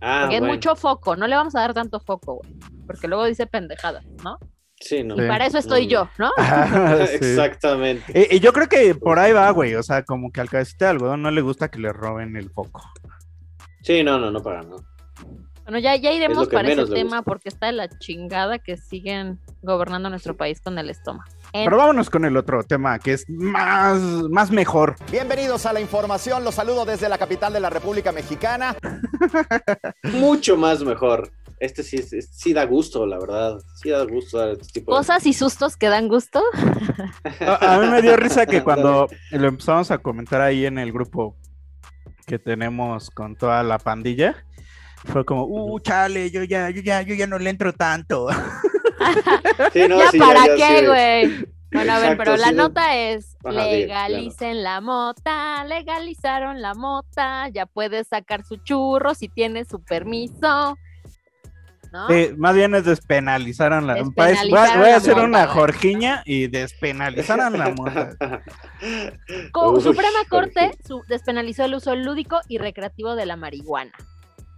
ah, 0.00 0.20
Porque 0.22 0.36
es 0.36 0.40
bueno. 0.40 0.54
mucho 0.54 0.76
foco, 0.76 1.16
no 1.16 1.26
le 1.26 1.36
vamos 1.36 1.54
a 1.54 1.60
dar 1.60 1.74
tanto 1.74 2.00
foco, 2.00 2.36
güey. 2.36 2.52
Porque 2.86 3.08
luego 3.08 3.24
dice 3.24 3.46
pendejadas, 3.46 4.04
¿no? 4.24 4.38
Sí, 4.82 5.02
no. 5.04 5.14
Sí. 5.16 5.22
Para 5.28 5.46
eso 5.46 5.58
estoy 5.58 5.86
Mm. 5.86 5.88
yo, 5.88 6.08
¿no? 6.18 6.30
Sí. 7.06 7.14
Exactamente. 7.20 8.28
Y, 8.30 8.36
y 8.36 8.40
yo 8.40 8.52
creo 8.52 8.68
que 8.68 8.94
por 8.94 9.18
ahí 9.18 9.32
va, 9.32 9.48
güey. 9.50 9.74
O 9.76 9.82
sea, 9.82 10.02
como 10.02 10.30
que 10.32 10.40
al 10.40 10.50
cabecita 10.50 10.86
de 10.86 10.90
algodón 10.92 11.22
no 11.22 11.30
le 11.30 11.40
gusta 11.40 11.70
que 11.70 11.78
le 11.78 11.92
roben 11.92 12.36
el 12.36 12.50
foco. 12.50 12.82
Sí, 13.82 14.02
no, 14.02 14.18
no, 14.18 14.30
no 14.30 14.42
para 14.42 14.62
nada. 14.62 14.76
Bueno, 15.64 15.78
ya, 15.78 15.94
ya 15.94 16.10
iremos 16.12 16.48
para 16.48 16.68
ese 16.72 16.86
tema 16.86 17.22
porque 17.22 17.48
está 17.48 17.66
de 17.66 17.72
la 17.72 17.88
chingada 18.00 18.58
que 18.58 18.76
siguen 18.76 19.38
gobernando 19.62 20.10
nuestro 20.10 20.36
país 20.36 20.60
con 20.60 20.76
el 20.76 20.90
estómago. 20.90 21.30
En- 21.52 21.66
Pero 21.66 21.76
vámonos 21.76 22.10
con 22.10 22.24
el 22.24 22.36
otro 22.36 22.64
tema, 22.64 22.98
que 22.98 23.12
es 23.12 23.24
más, 23.28 24.00
más 24.00 24.50
mejor. 24.50 24.96
Bienvenidos 25.12 25.64
a 25.66 25.72
la 25.72 25.80
información. 25.80 26.42
Los 26.42 26.56
saludo 26.56 26.84
desde 26.84 27.08
la 27.08 27.16
capital 27.18 27.52
de 27.52 27.60
la 27.60 27.70
República 27.70 28.10
Mexicana. 28.10 28.74
Mucho 30.02 30.56
más 30.56 30.82
mejor. 30.82 31.30
Este 31.62 31.84
sí, 31.84 31.96
es- 31.96 32.12
es- 32.12 32.28
sí 32.32 32.52
da 32.52 32.64
gusto, 32.64 33.06
la 33.06 33.20
verdad. 33.20 33.56
Sí 33.76 33.90
da 33.90 34.02
gusto 34.04 34.36
dar 34.36 34.48
este 34.48 34.66
tipo 34.66 34.90
de... 34.90 34.98
Cosas 34.98 35.24
y 35.26 35.32
sustos 35.32 35.76
que 35.76 35.88
dan 35.88 36.08
gusto. 36.08 36.42
A, 37.40 37.76
a 37.76 37.78
mí 37.78 37.86
me 37.86 38.02
dio 38.02 38.16
risa 38.16 38.46
que 38.46 38.62
cuando 38.64 39.06
lo 39.30 39.46
empezamos 39.46 39.92
a 39.92 39.98
comentar 39.98 40.40
ahí 40.40 40.66
en 40.66 40.78
el 40.78 40.92
grupo 40.92 41.36
que 42.26 42.40
tenemos 42.40 43.10
con 43.10 43.36
toda 43.36 43.62
la 43.62 43.78
pandilla, 43.78 44.44
fue 45.04 45.24
como, 45.24 45.44
uh, 45.44 45.78
chale, 45.78 46.32
yo 46.32 46.42
ya, 46.42 46.68
yo 46.70 46.82
ya, 46.82 47.02
yo 47.02 47.14
ya 47.14 47.28
no 47.28 47.38
le 47.38 47.50
entro 47.50 47.72
tanto. 47.72 48.28
Sí, 49.72 49.86
no, 49.88 49.98
ya 50.00 50.10
sí, 50.10 50.18
para 50.18 50.46
ya 50.46 50.56
qué, 50.56 50.78
sí. 50.80 50.86
güey. 50.86 51.46
Bueno, 51.72 51.92
a 51.92 51.98
ver, 52.00 52.12
Exacto, 52.12 52.24
pero 52.24 52.36
la 52.38 52.52
nota 52.52 52.96
es 52.98 53.36
Ajá, 53.44 53.52
legalicen 53.52 54.62
la 54.64 54.80
mota, 54.80 55.64
legalizaron 55.64 56.60
la 56.60 56.74
mota, 56.74 57.48
ya 57.50 57.66
puedes 57.66 58.08
sacar 58.08 58.44
su 58.44 58.56
churro 58.56 59.14
si 59.14 59.28
tiene 59.28 59.64
su 59.64 59.80
permiso. 59.82 60.76
¿No? 61.92 62.08
Sí, 62.08 62.30
más 62.38 62.54
bien 62.54 62.74
es 62.74 62.84
despenalizaron 62.86 63.86
la... 63.86 63.94
Despenalizaron 63.94 64.50
voy 64.50 64.58
a, 64.58 64.76
voy 64.78 64.86
a 64.86 64.90
la 64.92 64.96
hacer 64.96 65.14
una. 65.18 65.46
Jorgiña 65.46 66.22
y 66.24 66.46
despenalizaron 66.46 67.58
la 67.58 67.68
mota. 67.76 68.16
Co- 69.52 69.72
Uy, 69.72 69.80
Suprema 69.82 70.20
Corte 70.28 70.72
su- 70.86 71.04
despenalizó 71.08 71.64
el 71.64 71.74
uso 71.74 71.94
lúdico 71.94 72.40
y 72.48 72.56
recreativo 72.58 73.14
de 73.14 73.26
la 73.26 73.36
marihuana, 73.36 73.92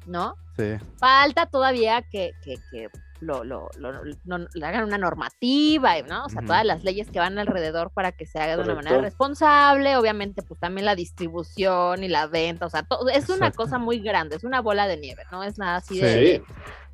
¿no? 0.07 0.37
Sí. 0.57 0.77
Falta 0.99 1.47
todavía 1.47 2.03
que, 2.03 2.33
que, 2.45 2.55
que 2.71 2.89
lo, 3.21 3.43
lo, 3.43 3.69
lo- 3.79 3.93
no- 4.25 4.47
le 4.55 4.67
hagan 4.67 4.85
una 4.85 4.99
normativa, 4.99 5.95
¿no? 6.03 6.27
O 6.27 6.29
sea, 6.29 6.43
todas 6.43 6.65
las 6.65 6.85
leyes 6.85 7.11
que 7.11 7.19
van 7.19 7.39
alrededor 7.39 7.91
para 7.91 8.13
que 8.13 8.27
se 8.27 8.39
haga 8.39 8.57
de 8.57 8.63
una 8.63 8.75
manera 8.77 9.01
responsable, 9.01 9.97
obviamente, 9.97 10.43
pues 10.43 10.61
también 10.61 10.85
la 10.85 10.95
distribución 10.95 12.05
y 12.05 12.09
la 12.09 12.27
venta, 12.29 12.67
o 12.67 12.71
sea, 12.71 12.83
todo, 12.85 13.09
es 13.09 13.29
una 13.31 13.51
cosa 13.51 13.79
muy 13.79 13.99
grande, 13.99 14.37
es 14.37 14.45
una 14.45 14.61
bola 14.61 14.87
de 14.87 14.99
nieve, 14.99 15.23
¿no? 15.33 15.43
Es 15.43 15.59
nada 15.59 15.77
así 15.77 15.99
de... 15.99 16.43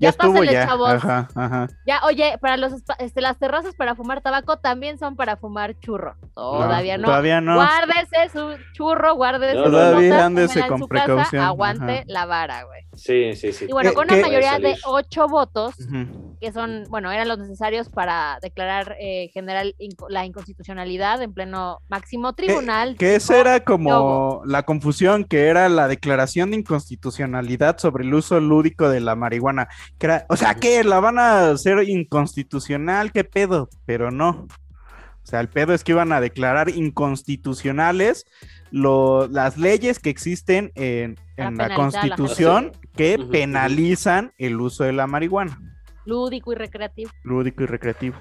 Ya, 0.00 0.06
Ya 0.06 0.08
estuvo 0.10 0.32
pásenle, 0.32 0.52
ya. 0.52 0.66
chavos. 0.66 0.90
Ajá, 0.94 1.28
ajá. 1.34 1.68
Ya, 1.86 2.00
oye, 2.06 2.38
para 2.40 2.56
los 2.56 2.72
este, 2.98 3.20
las 3.20 3.38
terrazas 3.38 3.74
para 3.74 3.94
fumar 3.94 4.22
tabaco 4.22 4.56
también 4.58 4.98
son 4.98 5.14
para 5.14 5.36
fumar 5.36 5.78
churro. 5.78 6.16
Todavía 6.34 6.96
no. 6.96 7.04
Todavía 7.06 7.40
no. 7.42 7.54
Guárdese 7.56 8.30
su 8.32 8.56
churro, 8.72 9.14
guárdese 9.14 9.54
No, 9.56 9.64
su 9.66 9.70
Todavía 9.70 10.24
ándese 10.26 10.66
con 10.66 10.80
casa, 10.80 10.86
precaución, 10.88 11.42
aguante 11.44 11.92
ajá. 11.98 12.04
la 12.06 12.24
vara, 12.26 12.64
güey. 12.64 12.80
Sí, 12.94 13.34
sí, 13.36 13.52
sí. 13.52 13.66
Y 13.68 13.72
bueno, 13.72 13.90
¿Qué- 13.90 13.94
con 13.94 14.04
una 14.06 14.14
qué- 14.16 14.22
mayoría 14.22 14.58
de 14.58 14.76
ocho 14.86 15.28
votos, 15.28 15.74
que 16.40 16.50
son, 16.52 16.84
bueno, 16.88 17.12
eran 17.12 17.28
los 17.28 17.38
necesarios 17.38 17.88
para 17.90 18.38
declarar 18.42 18.96
eh, 18.98 19.28
general 19.34 19.74
la 20.08 20.24
inconstitucionalidad 20.24 21.20
en 21.22 21.34
pleno 21.34 21.80
máximo 21.88 22.32
tribunal. 22.32 22.96
Que 22.98 23.14
esa 23.16 23.36
era 23.38 23.60
como 23.60 23.90
Lobo. 23.90 24.42
la 24.46 24.62
confusión, 24.62 25.24
que 25.24 25.48
era 25.48 25.68
la 25.68 25.86
declaración 25.88 26.50
de 26.50 26.56
inconstitucionalidad 26.58 27.78
sobre 27.78 28.04
el 28.04 28.14
uso 28.14 28.40
lúdico 28.40 28.88
de 28.88 29.00
la 29.00 29.14
marihuana. 29.14 29.68
O 30.28 30.36
sea, 30.36 30.54
¿qué? 30.54 30.82
¿La 30.84 31.00
van 31.00 31.18
a 31.18 31.50
hacer 31.50 31.88
inconstitucional? 31.88 33.12
¿Qué 33.12 33.24
pedo? 33.24 33.68
Pero 33.86 34.10
no. 34.10 34.46
O 35.22 35.26
sea, 35.30 35.40
el 35.40 35.48
pedo 35.48 35.74
es 35.74 35.84
que 35.84 35.92
iban 35.92 36.12
a 36.12 36.20
declarar 36.20 36.70
inconstitucionales 36.70 38.24
lo- 38.70 39.28
las 39.28 39.58
leyes 39.58 39.98
que 39.98 40.10
existen 40.10 40.72
en, 40.74 41.16
en 41.36 41.56
la 41.56 41.74
Constitución 41.74 42.72
que 42.96 43.18
penalizan 43.30 44.32
el 44.38 44.60
uso 44.60 44.84
de 44.84 44.92
la 44.92 45.06
marihuana, 45.06 45.60
Lúdico 46.06 46.52
y 46.52 46.56
recreativo. 46.56 47.10
lúdico 47.22 47.62
y 47.62 47.66
recreativo. 47.66 48.16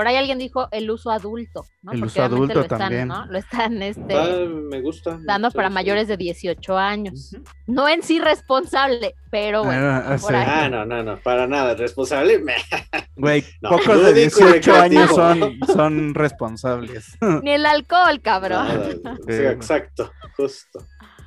Por 0.00 0.08
ahí 0.08 0.16
alguien 0.16 0.38
dijo 0.38 0.66
el 0.70 0.90
uso 0.90 1.10
adulto, 1.10 1.66
¿no? 1.82 1.92
El 1.92 2.00
Porque 2.00 2.12
uso 2.14 2.22
adulto 2.22 2.54
lo 2.54 2.60
están, 2.62 2.78
también. 2.78 3.08
¿no? 3.08 3.26
Lo 3.26 3.36
están, 3.36 3.82
este... 3.82 4.16
Ah, 4.16 4.46
me 4.48 4.80
gusta. 4.80 5.18
dando 5.26 5.50
para 5.50 5.68
mayores 5.68 6.08
de 6.08 6.16
18 6.16 6.78
años. 6.78 7.36
No 7.66 7.86
en 7.86 8.02
sí 8.02 8.18
responsable, 8.18 9.14
pero 9.30 9.62
bueno. 9.62 9.90
Ah, 9.90 10.16
por 10.18 10.30
sí. 10.30 10.34
ahí. 10.36 10.46
Ah, 10.48 10.68
no, 10.70 10.86
no, 10.86 11.02
no, 11.02 11.18
para 11.20 11.46
nada. 11.46 11.74
Responsable. 11.74 12.38
me- 12.38 12.54
Güey, 13.14 13.44
No, 13.60 13.68
pocos 13.68 14.02
de 14.02 14.12
lúdico 14.12 14.40
y 14.40 14.52
18 14.52 14.74
años 14.74 15.10
son, 15.10 15.58
son 15.66 16.14
responsables. 16.14 17.18
Ni 17.42 17.50
el 17.50 17.66
alcohol, 17.66 18.22
cabrón. 18.22 18.68
Nada, 19.02 19.16
sí, 19.28 19.34
exacto, 19.34 20.10
justo. 20.34 20.82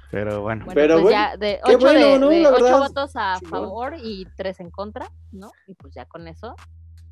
Pero 0.09 0.41
bueno. 0.41 0.65
Bueno, 0.65 0.81
Pero 0.81 0.93
pues 0.95 1.03
bueno, 1.03 1.17
ya 1.31 1.37
de 1.37 1.59
qué 1.63 1.75
ocho, 1.75 1.85
bueno, 1.85 1.99
de, 2.07 2.17
¿no? 2.19 2.29
de 2.29 2.47
ocho 2.47 2.79
votos 2.79 3.11
a 3.13 3.39
favor 3.47 3.93
y 4.03 4.27
tres 4.35 4.59
en 4.59 4.71
contra, 4.71 5.11
¿no? 5.31 5.51
Y 5.67 5.75
pues 5.75 5.93
ya 5.93 6.05
con 6.05 6.27
eso. 6.27 6.55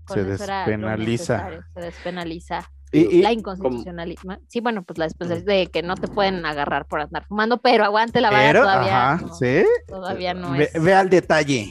Se 0.07 0.23
despenaliza. 0.23 1.49
Se 1.73 1.79
despenaliza 1.81 2.69
Y, 2.91 3.17
y- 3.17 3.21
la 3.21 3.31
inconstitucionalidad. 3.31 4.39
Sí, 4.47 4.59
bueno, 4.59 4.83
pues 4.83 4.97
la 4.97 5.05
despenalización 5.05 5.45
de 5.45 5.67
que 5.67 5.81
no 5.83 5.95
te 5.95 6.07
pueden 6.07 6.45
agarrar 6.45 6.85
por 6.87 7.01
andar 7.01 7.25
fumando, 7.25 7.57
pero 7.61 7.83
aguante 7.85 8.19
la 8.21 8.29
vara 8.31 8.59
todavía. 8.59 9.11
ajá, 9.13 9.25
no, 9.25 9.33
sí. 9.35 9.63
Todavía 9.87 10.33
no 10.33 10.51
Ve, 10.51 10.69
es. 10.73 10.83
ve 10.83 10.93
al 10.93 11.09
detalle. 11.09 11.69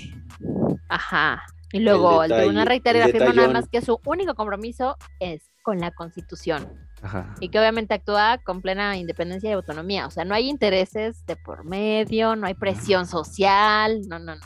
Ajá. 0.88 1.42
Y 1.72 1.80
luego 1.80 2.22
el, 2.24 2.30
detalle, 2.30 2.42
tribunal 2.46 2.66
reitera 2.66 2.98
y 2.98 3.02
el 3.02 3.08
afirma 3.10 3.32
nada 3.32 3.48
más 3.48 3.68
que 3.68 3.80
su 3.80 4.00
único 4.04 4.34
compromiso 4.34 4.96
es 5.20 5.42
con 5.62 5.78
la 5.78 5.90
constitución 5.92 6.68
Ajá. 7.02 7.34
y 7.38 7.48
que 7.50 7.60
obviamente 7.60 7.94
actúa 7.94 8.38
con 8.38 8.60
plena 8.60 8.96
independencia 8.96 9.50
y 9.50 9.52
autonomía. 9.52 10.06
O 10.06 10.10
sea, 10.10 10.24
no 10.24 10.34
hay 10.34 10.48
intereses 10.48 11.24
de 11.26 11.36
por 11.36 11.64
medio, 11.64 12.34
no 12.34 12.46
hay 12.48 12.54
presión 12.54 13.06
social, 13.06 14.00
no, 14.08 14.18
no, 14.18 14.34
no. 14.34 14.42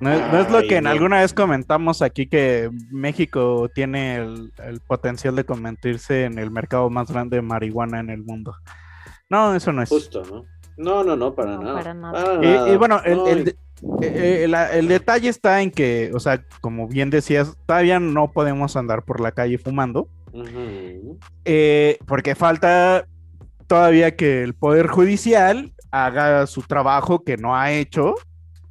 No, 0.00 0.12
es- 0.12 0.32
no 0.32 0.40
es 0.40 0.50
lo 0.50 0.58
Ay, 0.58 0.68
que 0.68 0.76
en 0.76 0.86
alguna 0.86 1.20
vez 1.20 1.32
comentamos 1.34 2.02
aquí 2.02 2.26
que 2.26 2.70
México 2.90 3.68
tiene 3.74 4.16
el, 4.16 4.52
el 4.64 4.80
potencial 4.80 5.36
de 5.36 5.44
convertirse 5.44 6.24
en 6.24 6.38
el 6.38 6.50
mercado 6.50 6.90
más 6.90 7.10
grande 7.10 7.36
de 7.36 7.42
marihuana 7.42 8.00
en 8.00 8.10
el 8.10 8.22
mundo. 8.22 8.54
No, 9.30 9.54
eso 9.54 9.72
no 9.72 9.82
es. 9.82 9.88
Justo, 9.88 10.22
¿no? 10.30 10.44
No, 10.76 11.04
no, 11.04 11.16
no, 11.16 11.34
para 11.34 11.52
No, 11.56 11.62
nada. 11.62 11.74
para 11.78 11.94
nada. 11.94 12.12
Para 12.24 12.34
Y, 12.46 12.52
nada. 12.52 12.68
y 12.68 12.76
bueno, 12.76 13.00
el, 13.04 13.18
el 13.28 13.48
eh, 14.00 14.46
eh, 14.46 14.68
el 14.72 14.88
detalle 14.88 15.28
está 15.28 15.60
en 15.62 15.70
que, 15.70 16.10
o 16.14 16.20
sea, 16.20 16.42
como 16.60 16.88
bien 16.88 17.10
decías, 17.10 17.56
todavía 17.66 18.00
no 18.00 18.30
podemos 18.32 18.76
andar 18.76 19.02
por 19.04 19.20
la 19.20 19.32
calle 19.32 19.58
fumando. 19.58 20.08
Eh, 21.44 21.98
porque 22.06 22.34
falta 22.34 23.06
todavía 23.66 24.16
que 24.16 24.42
el 24.42 24.54
Poder 24.54 24.86
Judicial 24.88 25.72
haga 25.90 26.46
su 26.46 26.62
trabajo 26.62 27.22
que 27.24 27.36
no 27.36 27.56
ha 27.56 27.70
hecho, 27.72 28.14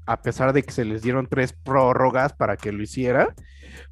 a 0.05 0.22
pesar 0.22 0.53
de 0.53 0.63
que 0.63 0.72
se 0.72 0.86
les 0.86 1.01
dieron 1.01 1.27
tres 1.27 1.53
prórrogas 1.53 2.33
para 2.33 2.57
que 2.57 2.72
lo 2.72 2.83
hiciera. 2.83 3.33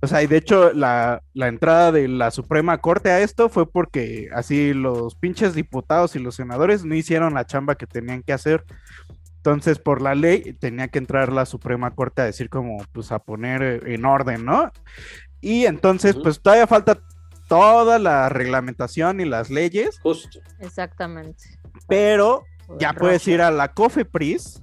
O 0.01 0.08
sea, 0.08 0.22
y 0.24 0.27
de 0.27 0.38
hecho 0.38 0.74
la, 0.74 1.22
la 1.34 1.48
entrada 1.48 1.91
de 1.91 2.08
la 2.08 2.32
Suprema 2.32 2.80
Corte 2.80 3.12
a 3.12 3.22
esto 3.22 3.50
fue 3.50 3.70
porque 3.70 4.30
así 4.34 4.74
los 4.74 5.15
pinches 5.15 5.53
diputados 5.53 6.15
y 6.15 6.20
los 6.20 6.36
senadores 6.36 6.86
no 6.86 6.96
hicieron 6.96 7.34
la 7.34 7.46
chamba 7.46 7.75
que 7.75 7.88
tenían 7.88 8.24
que 8.24 8.34
hacer. 8.34 8.63
Entonces, 9.38 9.80
por 9.80 10.03
la 10.03 10.13
ley, 10.13 10.53
tenía 10.60 10.88
que 10.89 11.00
entrar 11.00 11.34
la 11.34 11.48
Suprema 11.48 11.96
Corte 11.96 12.22
a 12.22 12.25
decir 12.25 12.48
como, 12.48 12.77
pues, 12.91 13.12
a 13.12 13.18
poner 13.18 13.63
eh, 13.63 13.96
en 13.96 14.06
orden, 14.06 14.46
¿no? 14.46 14.72
Y 15.41 15.65
entonces, 15.65 16.15
pues, 16.22 16.39
todavía 16.39 16.68
falta 16.68 17.00
toda 17.48 17.98
la 17.98 18.30
reglamentación 18.30 19.20
y 19.20 19.25
las 19.25 19.50
leyes, 19.50 20.00
Justo. 20.03 20.39
Exactamente. 20.60 21.44
pero 21.88 22.44
ya 22.80 22.94
puedes 22.94 23.27
ir 23.27 23.41
a 23.41 23.50
la 23.50 23.74
COFEPRIS 23.74 24.62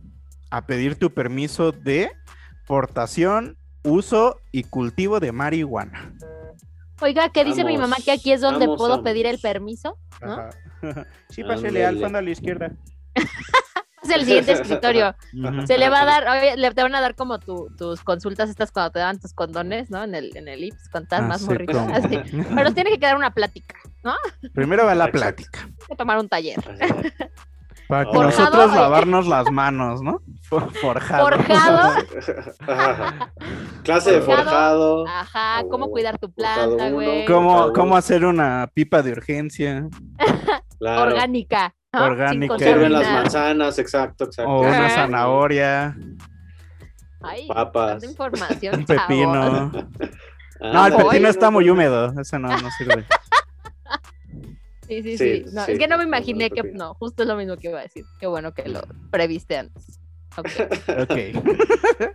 a 0.50 0.66
pedir 0.66 0.96
tu 0.98 1.10
permiso 1.12 1.72
de 1.72 2.10
portación, 2.66 3.56
uso 3.82 4.40
y 4.52 4.64
cultivo 4.64 5.20
de 5.20 5.32
marihuana. 5.32 6.12
Oiga, 7.00 7.28
¿qué 7.30 7.44
dice 7.44 7.64
mi 7.64 7.78
mamá 7.78 7.96
que 8.04 8.10
aquí 8.10 8.32
es 8.32 8.40
donde 8.40 8.66
vamos, 8.66 8.78
puedo 8.78 8.90
vamos. 8.90 9.04
pedir 9.04 9.26
el 9.26 9.38
permiso? 9.38 9.98
Sí, 11.30 11.42
pásele 11.42 11.84
al 11.84 11.98
fondo 11.98 12.18
a 12.18 12.22
la 12.22 12.30
izquierda. 12.30 12.70
Es 14.00 14.10
el 14.10 14.24
siguiente 14.24 14.52
escritorio. 14.52 15.14
Se 15.66 15.76
le 15.76 15.90
va 15.90 16.02
a 16.02 16.04
dar, 16.06 16.28
oye, 16.28 16.56
le 16.56 16.72
te 16.72 16.82
van 16.82 16.94
a 16.94 17.00
dar 17.00 17.14
como 17.16 17.40
tu- 17.40 17.68
tus 17.76 18.00
consultas 18.02 18.48
estas 18.48 18.70
cuando 18.70 18.92
te 18.92 19.00
daban 19.00 19.18
tus 19.20 19.34
condones, 19.34 19.90
¿no? 19.90 20.02
En 20.04 20.14
el, 20.14 20.34
en 20.36 20.46
el 20.48 20.64
IPS, 20.64 20.88
cuando 20.90 21.04
estás 21.06 21.20
Ah, 21.20 21.26
más 21.26 21.42
así. 21.42 22.18
Pero 22.54 22.72
tiene 22.72 22.90
que 22.90 22.98
quedar 23.00 23.16
una 23.16 23.34
plática, 23.34 23.74
¿no? 24.04 24.14
Primero 24.54 24.86
va 24.86 24.94
la 24.94 25.06
Exacto. 25.06 25.18
plática. 25.18 25.60
Hay 25.64 25.86
que 25.88 25.96
tomar 25.96 26.18
un 26.18 26.28
taller. 26.28 26.58
Para 27.88 28.04
que 28.04 28.12
Forjado, 28.12 28.44
nosotros 28.50 28.74
lavarnos 28.74 29.26
las 29.26 29.50
manos, 29.50 30.02
¿no? 30.02 30.20
For- 30.42 30.70
Forjado. 30.80 31.24
Forjado, 31.28 32.04
Ajá. 32.66 33.32
Clase 33.82 34.12
de 34.12 34.20
Forjado. 34.20 35.06
ajá, 35.08 35.62
cómo 35.70 35.90
cuidar 35.90 36.18
tu 36.18 36.30
planta, 36.30 36.90
güey. 36.90 37.24
¿Cómo. 37.24 37.72
¿Cómo 37.72 37.96
hacer 37.96 38.24
una 38.24 38.68
pipa 38.74 39.02
de 39.02 39.12
urgencia? 39.12 39.88
Claro. 40.78 41.10
Orgánica. 41.10 41.74
¿no? 41.92 42.04
Orgánica. 42.04 42.56
Sin 42.56 42.68
Sirven 42.68 42.92
las 42.92 43.10
manzanas, 43.10 43.80
exacto, 43.80 44.26
exacto. 44.26 44.48
O 44.48 44.60
una 44.60 44.88
zanahoria, 44.90 45.96
Ay, 47.20 47.48
Papas. 47.48 48.04
información, 48.04 48.76
un 48.76 48.84
pepino. 48.84 49.72
No, 50.60 50.86
el 50.86 50.94
pepino 50.94 51.28
está 51.28 51.50
muy 51.50 51.68
húmedo. 51.68 52.12
Eso 52.20 52.38
no, 52.38 52.46
no 52.48 52.70
sirve. 52.78 53.06
Sí, 54.88 55.02
sí, 55.02 55.18
Sí, 55.18 55.44
sí. 55.44 55.44
No, 55.52 55.64
sí, 55.66 55.72
es 55.72 55.78
que 55.78 55.86
no 55.88 55.98
me 55.98 56.04
imaginé 56.04 56.50
que. 56.50 56.62
No, 56.64 56.94
justo 56.94 57.22
es 57.22 57.28
lo 57.28 57.36
mismo 57.36 57.56
que 57.56 57.68
iba 57.68 57.78
a 57.78 57.82
decir. 57.82 58.04
Qué 58.18 58.26
bueno 58.26 58.52
que 58.54 58.68
lo 58.68 58.80
previste 59.10 59.56
antes. 59.58 60.00
Ok. 60.36 60.48
Ok. 61.02 61.14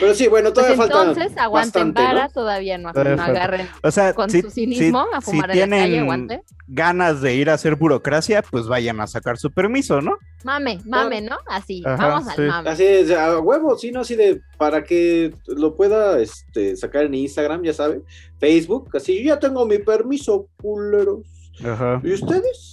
Pero 0.00 0.14
sí, 0.14 0.26
bueno, 0.26 0.44
Pues 0.54 0.54
todavía 0.54 0.76
falta 0.78 1.00
entonces, 1.10 1.36
aguanten 1.36 1.92
bastante, 1.92 2.02
vara, 2.02 2.26
¿no? 2.28 2.32
todavía 2.32 2.78
no, 2.78 2.92
Todavía 2.92 3.14
no 3.16 3.22
falta. 3.24 3.38
agarren 3.42 3.68
O 3.82 3.90
sea, 3.90 4.14
con 4.14 4.30
si, 4.30 4.40
su 4.40 4.48
cinismo 4.50 5.04
a 5.12 5.20
si 5.20 5.30
fumar 5.32 5.50
en 5.50 5.58
la 5.60 5.66
calle, 5.68 5.84
tienen 5.84 6.02
aguante. 6.04 6.42
ganas 6.66 7.20
de 7.20 7.34
ir 7.34 7.50
a 7.50 7.54
hacer 7.54 7.76
burocracia, 7.76 8.40
pues 8.40 8.66
vayan 8.68 9.00
a 9.02 9.06
sacar 9.06 9.36
su 9.36 9.50
permiso, 9.52 10.00
¿no? 10.00 10.16
Mame, 10.44 10.80
mame, 10.86 11.20
¿no? 11.20 11.36
Así, 11.46 11.82
Ajá, 11.84 12.06
vamos 12.06 12.26
al 12.38 12.46
mame. 12.46 12.70
Así 12.70 12.84
es, 12.84 13.10
a 13.10 13.38
huevo, 13.38 13.76
sí, 13.76 13.90
no, 13.92 14.00
así 14.00 14.16
de 14.16 14.40
para 14.56 14.82
que 14.82 15.34
lo 15.46 15.76
pueda 15.76 16.18
este, 16.20 16.74
sacar 16.74 17.04
en 17.04 17.12
Instagram, 17.14 17.62
ya 17.62 17.74
sabe, 17.74 18.00
Facebook, 18.40 18.88
así, 18.96 19.18
yo 19.22 19.34
ya 19.34 19.38
tengo 19.38 19.66
mi 19.66 19.76
permiso, 19.78 20.48
culeros. 20.62 21.26
Ajá. 21.64 22.00
¿Y 22.02 22.12
ustedes? 22.12 22.72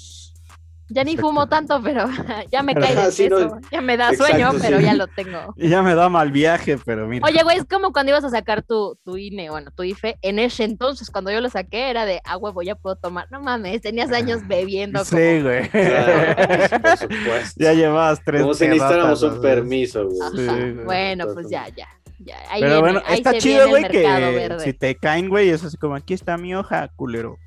Ya 0.91 1.03
ni 1.03 1.17
fumo 1.17 1.48
tanto, 1.48 1.79
pero 1.84 2.08
ya 2.51 2.63
me 2.63 2.74
cae 2.74 2.96
de 2.96 3.12
sí, 3.12 3.29
no, 3.29 3.38
peso. 3.38 3.60
Ya 3.72 3.79
me 3.79 3.96
da 3.96 4.10
exacto, 4.10 4.34
sueño, 4.34 4.51
pero 4.60 4.79
ya 4.79 4.96
lo 4.96 5.05
tengo. 5.05 5.53
Y 5.55 5.69
ya 5.69 5.84
me 5.84 5.93
da 5.93 6.10
mal 6.10 6.31
viaje, 6.31 6.79
pero 6.84 7.08
mira. 7.08 7.27
Oye, 7.27 7.43
güey, 7.43 7.58
es 7.58 7.65
como 7.65 7.91
cuando 7.93 8.10
ibas 8.12 8.24
a 8.24 8.31
sacar 8.31 8.63
tu, 8.63 8.98
tu 9.05 9.15
INE, 9.15 9.51
bueno, 9.51 9.69
tu 9.69 9.84
IFE. 9.84 10.17
En 10.24 10.39
ese 10.39 10.63
entonces, 10.63 11.12
cuando 11.12 11.29
yo 11.29 11.41
lo 11.41 11.50
saqué, 11.50 11.91
era 11.91 12.05
de, 12.05 12.22
ah, 12.25 12.38
huevo, 12.38 12.63
ya 12.63 12.74
puedo 12.74 12.96
tomar. 12.96 13.27
No 13.29 13.39
mames, 13.39 13.81
tenías 13.81 14.12
años 14.12 14.48
bebiendo. 14.48 15.05
sí, 15.05 15.12
como- 15.15 15.43
güey. 15.43 15.69
Claro, 15.69 16.81
por 16.81 16.98
supuesto. 16.98 17.63
ya 17.63 17.74
llevabas 17.74 18.24
tres 18.25 18.41
Como 18.41 18.55
si 18.55 18.67
necesitáramos 18.67 19.22
un 19.22 19.41
permiso, 19.41 20.08
güey. 20.08 20.19
Ajá. 20.19 20.31
Sí, 20.36 20.72
güey. 20.72 20.86
bueno, 20.86 21.25
pues 21.36 21.50
ya, 21.51 21.67
ya. 21.67 21.88
ya. 22.17 22.36
Ahí 22.50 22.62
Pero 22.62 22.81
viene, 22.81 22.81
bueno, 22.81 23.01
ahí 23.05 23.17
está 23.17 23.31
se 23.34 23.38
chido, 23.38 23.69
güey, 23.69 23.88
que 23.88 24.01
verde. 24.01 24.60
si 24.62 24.74
te 24.74 24.96
caen, 24.96 25.29
güey, 25.29 25.50
es 25.50 25.63
así 25.63 25.77
como, 25.77 25.93
aquí 25.93 26.15
está 26.15 26.36
mi 26.38 26.55
hoja, 26.55 26.88
culero. 26.96 27.38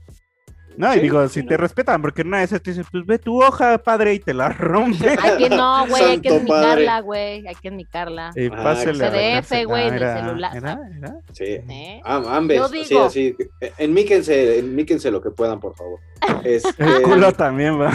No, 0.77 0.91
y 0.93 0.95
Sí, 0.95 1.01
digo, 1.01 1.29
sí, 1.29 1.41
si 1.41 1.47
te 1.47 1.57
respetan, 1.57 2.01
porque 2.03 2.23
una 2.23 2.39
vez 2.39 2.51
te 2.51 2.59
dicen, 2.61 2.85
pues 2.91 3.05
ve 3.07 3.19
tu 3.19 3.43
hoja, 3.43 3.79
padre, 3.79 4.15
y 4.15 4.19
te 4.19 4.33
la 4.35 4.49
rompe. 4.49 5.17
Hay 5.23 5.37
que 5.39 5.51
no, 5.51 5.87
güey, 5.87 6.03
hay 6.03 6.21
que 6.21 6.29
enmicarla, 6.37 7.01
güey, 7.01 7.47
hay 7.47 7.55
que 7.55 7.69
enmicarla. 7.69 8.31
Y 8.35 8.47
Ah, 8.47 8.63
pásele 8.63 9.05
a 9.05 9.09
la 9.09 9.13
PDF, 9.13 9.35
cárcel. 9.35 9.67
güey, 9.67 9.89
en 9.89 9.95
el 9.95 10.01
celular. 10.01 10.57
era- 10.57 10.79
era. 10.99 11.15
Sí. 11.33 11.45
¿eh? 11.45 12.01
Am- 12.05 12.27
ambes, 12.29 12.59
Yo 12.59 12.65
así, 12.65 12.97
así. 12.99 13.37
Enmíquense, 13.79 14.59
enmíquense 14.59 15.11
lo 15.11 15.21
que 15.21 15.31
puedan, 15.31 15.61
por 15.61 15.75
favor. 15.75 15.99
Este, 16.45 16.83
El 16.85 17.03
culo 17.03 17.33
también 17.33 17.81
va. 17.81 17.91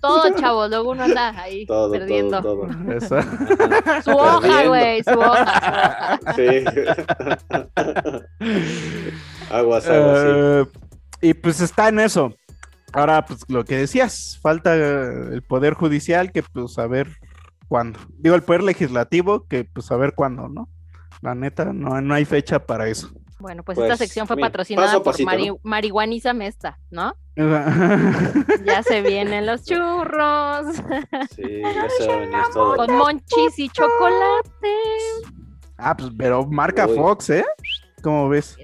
Todo, 0.00 0.30
chavos, 0.36 0.70
luego 0.70 0.90
uno 0.92 1.04
anda 1.04 1.34
ahí 1.40 1.66
todo, 1.66 1.90
perdiendo. 1.92 2.40
todo, 2.40 2.66
todo. 2.68 2.92
Eso. 2.92 3.16
Ajá. 3.16 4.02
Su 4.02 4.10
hoja, 4.12 4.66
güey, 4.66 5.02
su 5.02 5.18
hoja. 5.18 6.20
Sí. 6.36 6.64
aguas, 9.50 9.88
aguas, 9.88 10.20
sí. 10.22 10.85
Y 11.26 11.34
pues 11.34 11.60
está 11.60 11.88
en 11.88 11.98
eso. 12.00 12.34
Ahora, 12.92 13.24
pues 13.24 13.40
lo 13.48 13.64
que 13.64 13.76
decías, 13.76 14.38
falta 14.40 14.74
el 14.74 15.42
poder 15.42 15.74
judicial 15.74 16.30
que 16.32 16.42
pues 16.42 16.78
a 16.78 16.86
ver 16.86 17.08
cuándo. 17.68 17.98
Digo, 18.18 18.36
el 18.36 18.42
poder 18.42 18.62
legislativo 18.62 19.46
que 19.48 19.64
pues 19.64 19.90
a 19.90 19.96
ver 19.96 20.14
cuándo, 20.14 20.48
¿no? 20.48 20.68
La 21.22 21.34
neta, 21.34 21.72
no, 21.72 22.00
no 22.00 22.14
hay 22.14 22.24
fecha 22.24 22.64
para 22.64 22.86
eso. 22.88 23.10
Bueno, 23.38 23.62
pues, 23.64 23.76
Pues, 23.76 23.90
esta 23.90 23.96
sección 24.02 24.26
fue 24.26 24.36
mira, 24.36 24.48
patrocinada 24.48 24.94
por 24.94 25.04
pasito, 25.04 25.26
Mari 25.26 25.48
¿no? 25.48 25.58
Marihuanízame 25.62 26.46
esta, 26.46 26.78
¿no? 26.90 27.14
ah, 27.38 28.32
Ya 28.64 28.82
se 28.82 29.02
vienen 29.02 29.44
los 29.46 29.64
churros 29.64 30.76
Sí, 31.34 31.60
ya 31.62 31.86
se 31.98 32.06
va 32.06 32.14
a 32.14 32.18
venir 32.20 32.38
todo. 32.54 32.76
con 32.76 32.96
monchis 32.96 33.58
y 33.58 33.68
chocolate. 33.68 34.72
pues 35.98 36.10
pero 36.16 36.46
marca 36.46 36.86
Uy. 36.86 36.96
Fox, 36.96 37.30
¿eh? 37.30 37.44
¿Cómo 38.02 38.28
ves? 38.28 38.56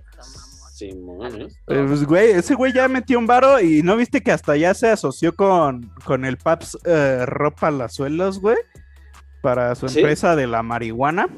Simón, 0.91 1.43
¿eh? 1.43 1.49
Eh, 1.69 1.85
pues, 1.87 2.05
güey, 2.05 2.31
ese 2.33 2.55
güey 2.55 2.73
ya 2.73 2.89
metió 2.89 3.19
un 3.19 3.27
varo 3.27 3.61
y 3.61 3.83
no 3.83 3.97
viste 3.97 4.21
que 4.23 4.33
hasta 4.33 4.57
ya 4.57 4.75
se 4.75 4.89
asoció 4.89 5.35
con, 5.35 5.91
con 6.05 6.25
el 6.25 6.37
Paps 6.39 6.79
eh, 6.85 7.25
Ropa 7.27 7.71
Las 7.71 7.95
Suelos, 7.95 8.41
güey, 8.41 8.57
para 9.43 9.75
su 9.75 9.89
¿Sí? 9.89 10.01
empresa 10.01 10.35
de 10.37 10.47
la 10.47 10.63
marihuana. 10.63 11.29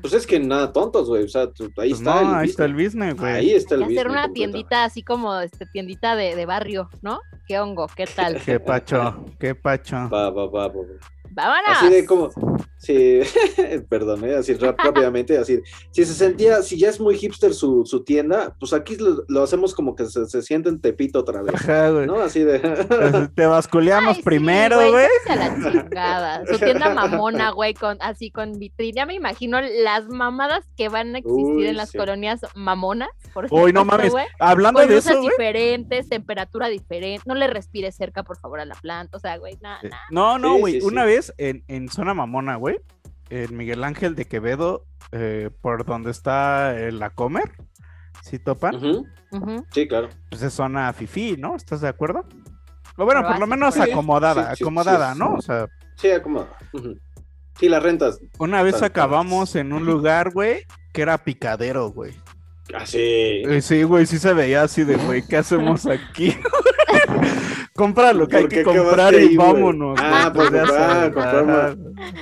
Pues 0.00 0.12
es 0.14 0.26
que 0.28 0.38
nada 0.38 0.72
tontos, 0.72 1.08
güey. 1.08 1.24
O 1.24 1.28
sea, 1.28 1.50
tú- 1.50 1.72
ahí 1.78 1.90
Pues 1.90 2.00
está 2.00 2.22
no, 2.22 2.30
el 2.30 2.36
ahí 2.36 2.48
está 2.48 2.64
el 2.66 2.74
business. 2.74 2.92
business, 3.14 3.16
güey. 3.20 3.32
Ahí 3.34 3.50
está 3.50 3.74
el 3.74 3.80
Y 3.80 3.84
hacer 3.84 3.96
business 4.06 4.12
una 4.12 4.32
tiendita 4.32 4.84
así 4.84 5.02
como 5.02 5.38
este 5.40 5.66
tiendita 5.66 6.14
de, 6.14 6.36
de 6.36 6.46
barrio, 6.46 6.88
¿no? 7.02 7.18
¿Qué 7.48 7.58
hongo? 7.58 7.88
¿Qué 7.96 8.06
tal? 8.06 8.40
Qué 8.44 8.60
pacho, 8.60 9.24
qué 9.40 9.54
pacho. 9.56 9.96
Va, 10.08 10.30
va, 10.30 10.46
va, 10.46 10.68
va, 10.68 10.68
va. 10.68 10.82
¡Vámonos! 11.30 11.64
Así 11.68 11.88
de 11.90 12.06
como, 12.06 12.30
sí, 12.78 13.20
perdón, 13.88 14.24
¿eh? 14.24 14.34
así 14.36 14.54
rápidamente, 14.54 15.38
así, 15.38 15.60
si 15.92 16.04
se 16.04 16.14
sentía, 16.14 16.62
si 16.62 16.78
ya 16.78 16.88
es 16.88 16.98
muy 17.00 17.16
hipster 17.16 17.54
su, 17.54 17.84
su 17.86 18.02
tienda, 18.04 18.54
pues 18.58 18.72
aquí 18.72 18.96
lo, 18.96 19.24
lo 19.28 19.42
hacemos 19.42 19.74
como 19.74 19.94
que 19.94 20.06
se, 20.06 20.26
se 20.26 20.42
siente 20.42 20.68
en 20.68 20.80
Tepito 20.80 21.20
otra 21.20 21.42
vez, 21.42 21.54
Ajá, 21.54 21.90
güey. 21.90 22.06
¿no? 22.06 22.20
Así 22.20 22.40
de, 22.44 22.58
Te 23.34 23.46
basculeamos 23.46 24.10
Ay, 24.10 24.16
sí, 24.16 24.22
primero, 24.22 24.76
güey. 24.90 25.06
sáquese 25.24 25.32
a 25.32 25.36
la 25.36 25.70
chingada. 25.72 26.46
Su 26.46 26.58
tienda 26.58 26.88
mamona, 26.94 27.50
güey, 27.50 27.74
con, 27.74 27.96
así 28.00 28.30
con 28.30 28.58
vitrina. 28.58 28.88
Ya 28.96 29.06
me 29.06 29.14
imagino 29.14 29.60
las 29.60 30.08
mamadas 30.08 30.64
que 30.76 30.88
van 30.88 31.14
a 31.14 31.18
existir 31.18 31.44
Uy, 31.44 31.66
en 31.66 31.76
las 31.76 31.90
sí. 31.90 31.98
colonias 31.98 32.40
mamonas. 32.54 33.10
Por 33.34 33.46
Uy, 33.50 33.72
no 33.72 33.84
mames. 33.84 34.10
güey. 34.12 34.24
Hablando 34.40 34.80
Con 34.80 34.88
de 34.88 34.96
eso, 34.96 35.16
güey. 35.18 35.28
diferentes, 35.30 36.08
temperatura 36.08 36.68
diferente. 36.68 37.22
No 37.26 37.34
le 37.34 37.46
respires 37.48 37.94
cerca, 37.96 38.22
por 38.24 38.38
favor, 38.38 38.60
a 38.60 38.64
la 38.64 38.74
planta. 38.74 39.16
O 39.16 39.20
sea, 39.20 39.36
güey, 39.36 39.56
nada, 39.60 39.78
nada. 39.82 40.02
No, 40.10 40.38
no, 40.38 40.54
Sí, 40.54 40.60
güey. 40.60 40.72
sí, 40.74 40.80
sí. 40.80 40.86
Una 40.86 41.04
vez 41.04 41.17
en, 41.38 41.64
en 41.68 41.88
Zona 41.88 42.14
Mamona, 42.14 42.56
güey, 42.56 42.78
en 43.30 43.56
Miguel 43.56 43.84
Ángel 43.84 44.14
de 44.14 44.26
Quevedo, 44.26 44.84
eh, 45.12 45.50
por 45.60 45.84
donde 45.84 46.10
está 46.10 46.78
eh, 46.78 46.92
la 46.92 47.10
Comer, 47.10 47.52
si 48.22 48.38
topan, 48.38 48.76
Ujú, 48.76 49.06
Ujú. 49.32 49.64
sí, 49.72 49.86
claro. 49.88 50.08
pues 50.30 50.42
es 50.42 50.52
zona 50.52 50.92
fifí, 50.92 51.36
¿no? 51.38 51.56
¿Estás 51.56 51.80
de 51.80 51.88
acuerdo? 51.88 52.24
O 52.96 53.04
bueno, 53.04 53.22
por 53.26 53.38
lo 53.38 53.46
menos 53.46 53.74
Sí, 53.74 53.80
acomodada, 53.80 54.50
sí, 54.50 54.56
sí, 54.58 54.64
acomodada, 54.64 55.12
sí, 55.12 55.18
¿no? 55.18 55.28
sí. 55.32 55.34
O 55.38 55.42
sea, 55.42 55.66
Sí, 55.96 56.10
acomoda. 56.10 56.48
Ujú. 56.72 56.96
Sí, 57.58 57.68
las 57.68 57.82
rentas. 57.82 58.18
una 58.38 58.62
vez 58.62 58.82
acabamos 58.82 59.56
en 59.56 59.72
un 59.72 59.84
lugar, 59.84 60.30
güey, 60.32 60.64
que 60.92 61.02
era 61.02 61.18
picadero, 61.18 61.90
güey. 61.90 62.14
Así. 62.74 62.98
Eh, 63.00 63.60
Sí, 63.62 63.82
güey, 63.82 64.06
sí 64.06 64.18
se 64.18 64.32
veía 64.34 64.62
así 64.62 64.84
de, 64.84 64.96
güey, 64.96 65.22
¿qué 65.26 65.38
hacemos 65.38 65.86
aquí? 65.86 66.36
Compra 67.74 68.12
lo 68.12 68.26
que 68.26 68.36
hay 68.38 68.42
¿Por 68.42 68.50
que 68.50 68.62
comprar 68.64 69.14
y 69.14 69.18
ahí, 69.18 69.36
vámonos. 69.36 69.98
Ah, 70.02 70.32
pues, 70.34 70.50
ya 70.50 70.64
ah, 70.68 71.10
comprar 71.14 71.44
más. 71.46 71.76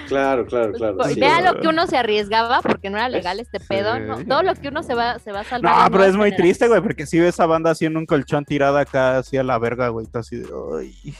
Claro, 0.06 0.44
claro, 0.44 0.72
claro. 0.74 0.96
Pues, 0.98 1.14
sí, 1.14 1.20
Vea 1.20 1.40
lo 1.40 1.58
que 1.60 1.68
uno 1.68 1.86
se 1.86 1.96
arriesgaba 1.96 2.60
porque 2.60 2.90
no 2.90 2.98
era 2.98 3.08
legal 3.08 3.40
este 3.40 3.58
pedo, 3.58 3.94
Sí. 3.96 4.02
¿no? 4.02 4.24
Todo 4.26 4.42
lo 4.42 4.54
que 4.54 4.68
uno 4.68 4.82
se 4.82 4.94
va, 4.94 5.18
se 5.18 5.32
va 5.32 5.40
a 5.40 5.44
salvar. 5.44 5.74
No, 5.74 5.86
en 5.86 5.92
pero 5.92 6.04
es 6.04 6.14
muy 6.16 6.36
triste, 6.36 6.68
güey, 6.68 6.82
porque 6.82 7.06
si 7.06 7.18
ves 7.18 7.40
a 7.40 7.46
banda 7.46 7.70
haciendo 7.70 7.98
un 7.98 8.04
colchón 8.06 8.44
tirada 8.44 8.80
acá 8.80 9.16
así 9.18 9.38
a 9.38 9.42
la 9.42 9.58
verga, 9.58 9.88
güey, 9.88 10.04
está 10.04 10.18
así 10.18 10.36
de, 10.36 10.46
ay. 10.78 11.14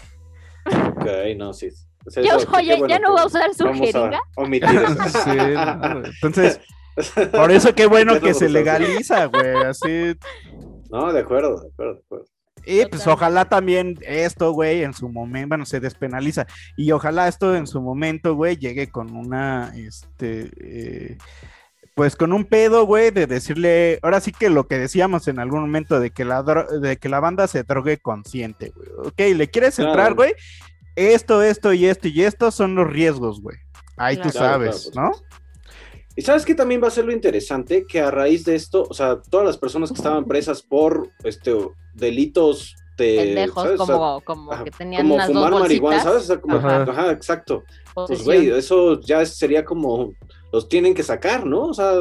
Ok, 0.66 1.06
no, 1.38 1.54
sí. 1.54 1.68
O 2.06 2.10
sea, 2.10 2.22
Ya, 2.22 2.36
eso, 2.36 2.48
oye, 2.54 2.76
bueno 2.76 2.88
ya 2.88 2.98
no 2.98 3.14
va 3.14 3.22
a 3.22 3.26
usar 3.26 3.54
su 3.54 3.66
a 3.66 3.74
jeringa. 3.74 4.20
omitir 4.36 4.68
eso. 4.68 4.96
Sí, 5.24 5.30
no. 5.54 6.02
Entonces, 6.04 6.60
por 7.32 7.50
eso 7.50 7.74
qué 7.74 7.86
bueno 7.86 8.20
que 8.20 8.34
se 8.34 8.48
legaliza, 8.48 9.26
güey, 9.26 9.54
así. 9.64 10.16
No, 10.90 11.12
de 11.12 11.20
acuerdo, 11.20 11.60
de 11.60 11.68
acuerdo, 11.68 11.94
de 11.94 12.00
acuerdo. 12.04 12.24
Y 12.68 12.84
pues 12.86 13.06
ojalá 13.06 13.44
también 13.44 13.96
esto, 14.02 14.50
güey, 14.52 14.82
en 14.82 14.92
su 14.92 15.08
momento, 15.08 15.48
bueno, 15.48 15.64
se 15.66 15.78
despenaliza. 15.78 16.46
Y 16.76 16.90
ojalá 16.90 17.28
esto 17.28 17.54
en 17.54 17.66
su 17.68 17.80
momento, 17.80 18.34
güey, 18.34 18.56
llegue 18.56 18.88
con 18.88 19.14
una, 19.14 19.72
este, 19.76 20.50
eh, 20.58 21.16
pues 21.94 22.16
con 22.16 22.32
un 22.32 22.44
pedo, 22.44 22.84
güey, 22.84 23.12
de 23.12 23.28
decirle, 23.28 24.00
ahora 24.02 24.20
sí 24.20 24.32
que 24.32 24.50
lo 24.50 24.66
que 24.66 24.78
decíamos 24.78 25.28
en 25.28 25.38
algún 25.38 25.60
momento, 25.60 26.00
de 26.00 26.10
que 26.10 26.24
la, 26.24 26.42
dro- 26.42 26.80
de 26.80 26.96
que 26.96 27.08
la 27.08 27.20
banda 27.20 27.46
se 27.46 27.62
drogue 27.62 27.98
consciente, 27.98 28.72
güey. 28.74 28.88
Ok, 28.98 29.36
¿le 29.36 29.48
quieres 29.48 29.78
entrar, 29.78 30.14
güey? 30.14 30.34
Esto, 30.96 31.42
esto 31.42 31.72
y 31.72 31.86
esto 31.86 32.08
y 32.08 32.24
esto 32.24 32.50
son 32.50 32.74
los 32.74 32.88
riesgos, 32.90 33.40
güey. 33.42 33.58
Ahí 33.96 34.16
tú 34.16 34.28
Claro. 34.30 34.38
sabes, 34.72 34.90
Claro, 34.92 35.10
¿no? 35.10 35.16
Y 36.16 36.22
sabes 36.22 36.44
que 36.46 36.54
también 36.54 36.82
va 36.82 36.88
a 36.88 36.90
ser 36.90 37.04
lo 37.04 37.12
interesante, 37.12 37.84
que 37.86 38.00
a 38.00 38.10
raíz 38.10 38.44
de 38.44 38.54
esto, 38.54 38.86
o 38.88 38.94
sea, 38.94 39.20
todas 39.20 39.46
las 39.46 39.58
personas 39.58 39.90
que 39.90 39.96
estaban 39.96 40.24
presas 40.24 40.62
por 40.62 41.10
este 41.24 41.54
delitos 41.94 42.74
de 42.96 43.16
Pendejos, 43.16 43.62
¿sabes? 43.62 43.80
O 43.80 43.86
sea, 43.86 43.96
como, 44.24 44.52
ajá, 44.52 44.64
que 44.64 44.70
tenían 44.70 45.02
como 45.02 45.14
unas 45.16 45.26
fumar 45.26 45.50
dos 45.50 45.60
marihuana. 45.60 46.02
¿sabes? 46.02 46.22
O 46.22 46.26
sea, 46.26 46.40
como, 46.40 46.56
Ajá. 46.56 46.82
ajá, 46.82 47.10
exacto. 47.12 47.62
Pues 47.94 48.24
güey, 48.24 48.48
eso 48.50 48.98
ya 49.00 49.24
sería 49.26 49.64
como 49.64 50.12
los 50.52 50.68
tienen 50.68 50.94
que 50.94 51.02
sacar, 51.02 51.44
¿no? 51.44 51.64
O 51.66 51.74
sea, 51.74 51.92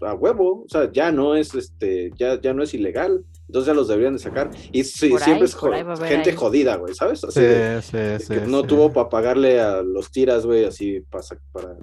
a 0.00 0.14
huevo, 0.14 0.64
o 0.64 0.68
sea, 0.68 0.90
ya 0.90 1.12
no 1.12 1.36
es 1.36 1.54
este, 1.54 2.10
ya, 2.16 2.40
ya 2.40 2.54
no 2.54 2.62
es 2.62 2.72
ilegal. 2.72 3.24
Entonces 3.48 3.66
ya 3.66 3.74
los 3.74 3.88
deberían 3.88 4.14
de 4.14 4.18
sacar. 4.18 4.50
Y 4.72 4.82
sí, 4.84 5.10
Por 5.10 5.20
siempre 5.20 5.44
es 5.44 5.56
ahí 5.62 6.08
gente 6.08 6.30
ahí. 6.30 6.36
jodida, 6.36 6.76
güey, 6.76 6.94
¿sabes? 6.94 7.22
Así 7.22 7.40
Sí, 7.40 7.44
de- 7.46 7.82
sí, 7.82 7.96
de 7.98 8.18
sí, 8.20 8.34
que 8.34 8.40
no 8.46 8.62
tuvo 8.62 8.90
para 8.94 9.10
pagarle 9.10 9.60
a 9.60 9.82
los 9.82 10.10
tiras, 10.10 10.46
güey, 10.46 10.64
así 10.64 11.00
para, 11.10 11.22
para, 11.52 11.76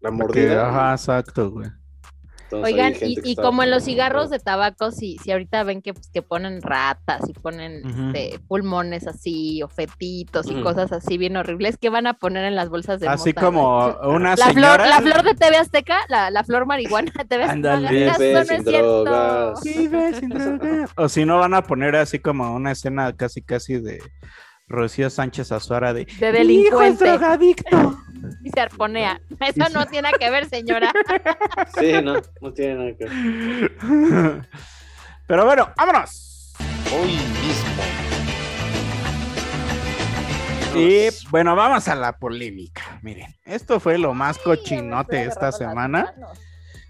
la 0.00 0.10
Porque, 0.10 0.40
mordida. 0.46 0.68
ajá, 0.68 0.92
exacto, 0.92 1.50
güey. 1.50 1.68
Entonces, 2.44 2.72
Oigan, 2.72 2.92
y, 3.00 3.36
como 3.36 3.62
en 3.62 3.70
los 3.70 3.84
cigarros 3.84 4.28
de 4.28 4.38
tabaco, 4.38 4.90
si, 4.92 5.16
si 5.18 5.32
ahorita 5.32 5.64
ven 5.64 5.80
que, 5.80 5.94
pues, 5.94 6.08
que 6.12 6.20
ponen 6.20 6.60
ratas 6.60 7.22
y 7.28 7.32
ponen 7.32 7.82
este, 8.14 8.38
pulmones 8.46 9.06
así, 9.08 9.62
o 9.62 9.68
fetitos 9.68 10.48
y 10.50 10.60
cosas 10.62 10.92
así 10.92 11.16
bien 11.16 11.36
horribles, 11.38 11.78
¿qué 11.78 11.88
van 11.88 12.06
a 12.06 12.14
poner 12.14 12.44
en 12.44 12.54
las 12.54 12.68
bolsas 12.68 13.00
de 13.00 13.08
Así 13.08 13.30
mota, 13.30 13.40
como 13.40 13.86
una 14.04 14.36
La 14.36 14.50
flor, 14.50 14.78
la 14.86 15.00
flor 15.00 15.22
de 15.24 15.34
TV 15.34 15.56
Azteca, 15.56 15.98
la, 16.08 16.30
la 16.30 16.44
flor 16.44 16.66
marihuana 16.66 17.10
de 17.16 17.24
TV 17.24 17.44
Azteca. 17.44 17.76
No 17.80 18.44
sin 18.44 18.64
drogas. 18.64 19.60
Vive 19.64 20.14
sin 20.20 20.28
drogas. 20.28 20.90
O 20.96 21.08
si 21.08 21.24
no, 21.24 21.38
van 21.38 21.54
a 21.54 21.62
poner 21.62 21.96
así 21.96 22.18
como 22.18 22.54
una 22.54 22.72
escena 22.72 23.16
casi, 23.16 23.40
casi 23.42 23.80
de 23.80 24.00
Rocío 24.68 25.08
Sánchez 25.10 25.50
Azuara 25.50 25.92
de. 25.94 26.04
De 26.04 26.44
"Mi 26.44 26.54
hijo 26.60 26.80
es 26.82 26.98
delincuente. 26.98 27.04
drogadicto. 27.04 27.98
Y 28.42 28.50
se 28.50 28.60
arponea. 28.60 29.20
Eso 29.40 29.68
no 29.72 29.86
tiene 29.86 30.02
nada 30.10 30.18
que 30.18 30.30
ver, 30.30 30.48
señora. 30.48 30.92
Sí, 31.78 31.92
no, 32.02 32.14
no 32.40 32.52
tiene 32.52 32.74
nada 32.74 32.90
que 32.98 33.04
ver. 33.04 34.48
Pero 35.26 35.44
bueno, 35.46 35.70
vámonos. 35.76 36.52
Hoy 36.92 37.12
mismo. 37.12 37.82
Y 40.76 41.06
bueno, 41.30 41.54
vamos 41.54 41.86
a 41.88 41.94
la 41.94 42.12
polémica. 42.18 42.98
Miren, 43.02 43.34
esto 43.44 43.78
fue 43.78 43.96
lo 43.96 44.12
más 44.12 44.38
cochinote 44.38 45.24
esta 45.24 45.52
semana. 45.52 46.12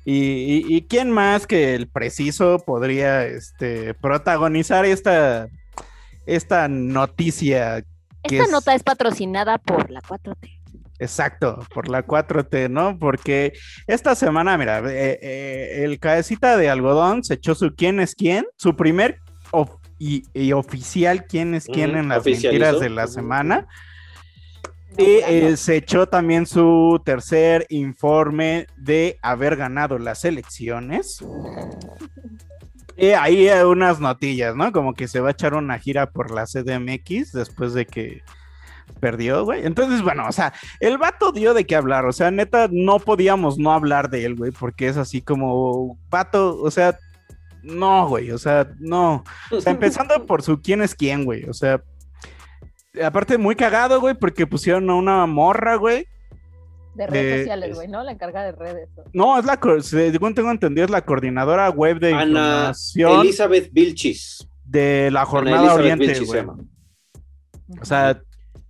Y, 0.06 0.14
y- 0.16 0.76
y 0.76 0.86
quién 0.86 1.10
más 1.10 1.46
que 1.46 1.74
el 1.74 1.88
preciso 1.88 2.58
podría 2.64 3.24
este, 3.24 3.94
protagonizar 3.94 4.84
esta, 4.84 5.48
esta 6.26 6.68
noticia 6.68 7.82
que 8.22 8.36
Esta 8.36 8.44
es- 8.44 8.50
nota 8.50 8.74
es 8.74 8.82
patrocinada 8.82 9.58
por 9.58 9.90
la 9.90 10.00
4T. 10.00 10.53
Exacto, 11.00 11.58
por 11.74 11.88
la 11.88 12.06
4T, 12.06 12.70
¿no? 12.70 12.98
Porque 12.98 13.52
esta 13.86 14.14
semana, 14.14 14.56
mira, 14.56 14.78
eh, 14.78 15.18
eh, 15.20 15.84
el 15.84 15.98
cabecita 15.98 16.56
de 16.56 16.70
algodón 16.70 17.24
se 17.24 17.34
echó 17.34 17.54
su 17.54 17.74
quién 17.74 17.98
es 18.00 18.14
quién, 18.14 18.46
su 18.56 18.76
primer 18.76 19.18
of- 19.50 19.76
y, 19.98 20.22
y 20.32 20.52
oficial 20.52 21.24
quién 21.26 21.54
es 21.54 21.66
quién 21.66 21.96
en 21.96 22.08
las 22.08 22.18
mentiras 22.44 22.80
de 22.80 22.90
la 22.90 23.06
semana. 23.08 23.66
Y 24.96 25.18
eh, 25.26 25.56
se 25.56 25.76
echó 25.76 26.06
también 26.06 26.46
su 26.46 27.02
tercer 27.04 27.66
informe 27.68 28.68
de 28.76 29.18
haber 29.22 29.56
ganado 29.56 29.98
las 29.98 30.24
elecciones. 30.24 31.18
Y 32.96 33.06
ahí 33.08 33.48
hay 33.48 33.64
unas 33.64 33.98
notillas, 33.98 34.54
¿no? 34.54 34.70
Como 34.70 34.94
que 34.94 35.08
se 35.08 35.18
va 35.18 35.28
a 35.28 35.32
echar 35.32 35.54
una 35.54 35.78
gira 35.80 36.10
por 36.10 36.30
la 36.30 36.44
CDMX 36.46 37.32
después 37.32 37.74
de 37.74 37.86
que 37.86 38.22
perdió, 39.00 39.44
güey. 39.44 39.66
Entonces, 39.66 40.02
bueno, 40.02 40.26
o 40.28 40.32
sea, 40.32 40.52
el 40.80 40.98
vato 40.98 41.32
dio 41.32 41.54
de 41.54 41.66
qué 41.66 41.76
hablar. 41.76 42.06
O 42.06 42.12
sea, 42.12 42.30
neta, 42.30 42.68
no 42.70 42.98
podíamos 42.98 43.58
no 43.58 43.72
hablar 43.72 44.10
de 44.10 44.24
él, 44.24 44.34
güey, 44.36 44.50
porque 44.50 44.88
es 44.88 44.96
así 44.96 45.20
como, 45.20 45.98
vato, 46.10 46.58
o 46.60 46.70
sea, 46.70 46.98
no, 47.62 48.08
güey, 48.08 48.30
o 48.30 48.38
sea, 48.38 48.68
no. 48.78 49.24
O 49.50 49.60
sea, 49.60 49.72
empezando 49.72 50.26
por 50.26 50.42
su 50.42 50.60
quién 50.60 50.82
es 50.82 50.94
quién, 50.94 51.24
güey. 51.24 51.44
O 51.48 51.52
sea, 51.54 51.82
aparte 53.02 53.38
muy 53.38 53.56
cagado, 53.56 54.00
güey, 54.00 54.14
porque 54.14 54.46
pusieron 54.46 54.88
a 54.90 54.94
una 54.94 55.26
morra, 55.26 55.76
güey. 55.76 56.06
De 56.94 57.06
redes 57.08 57.34
Eh, 57.34 57.38
sociales, 57.40 57.70
es- 57.70 57.76
güey, 57.76 57.88
¿no? 57.88 58.02
La 58.04 58.12
encargada 58.12 58.46
de 58.46 58.52
redes. 58.52 58.88
No, 59.12 59.36
es 59.38 59.44
la, 59.44 59.58
según 59.80 60.34
tengo 60.34 60.50
entendido, 60.50 60.84
es 60.84 60.90
la 60.90 61.04
coordinadora 61.04 61.68
web 61.70 61.98
de 61.98 62.12
Ana 62.14 62.22
información 62.24 63.20
Elizabeth 63.22 63.70
Vilchis. 63.72 64.46
de 64.64 65.08
la 65.10 65.24
Jornada 65.24 65.74
Oriente, 65.74 66.20
güey. 66.20 66.40
llama. 66.40 66.56
O 67.80 67.84
sea, 67.84 68.20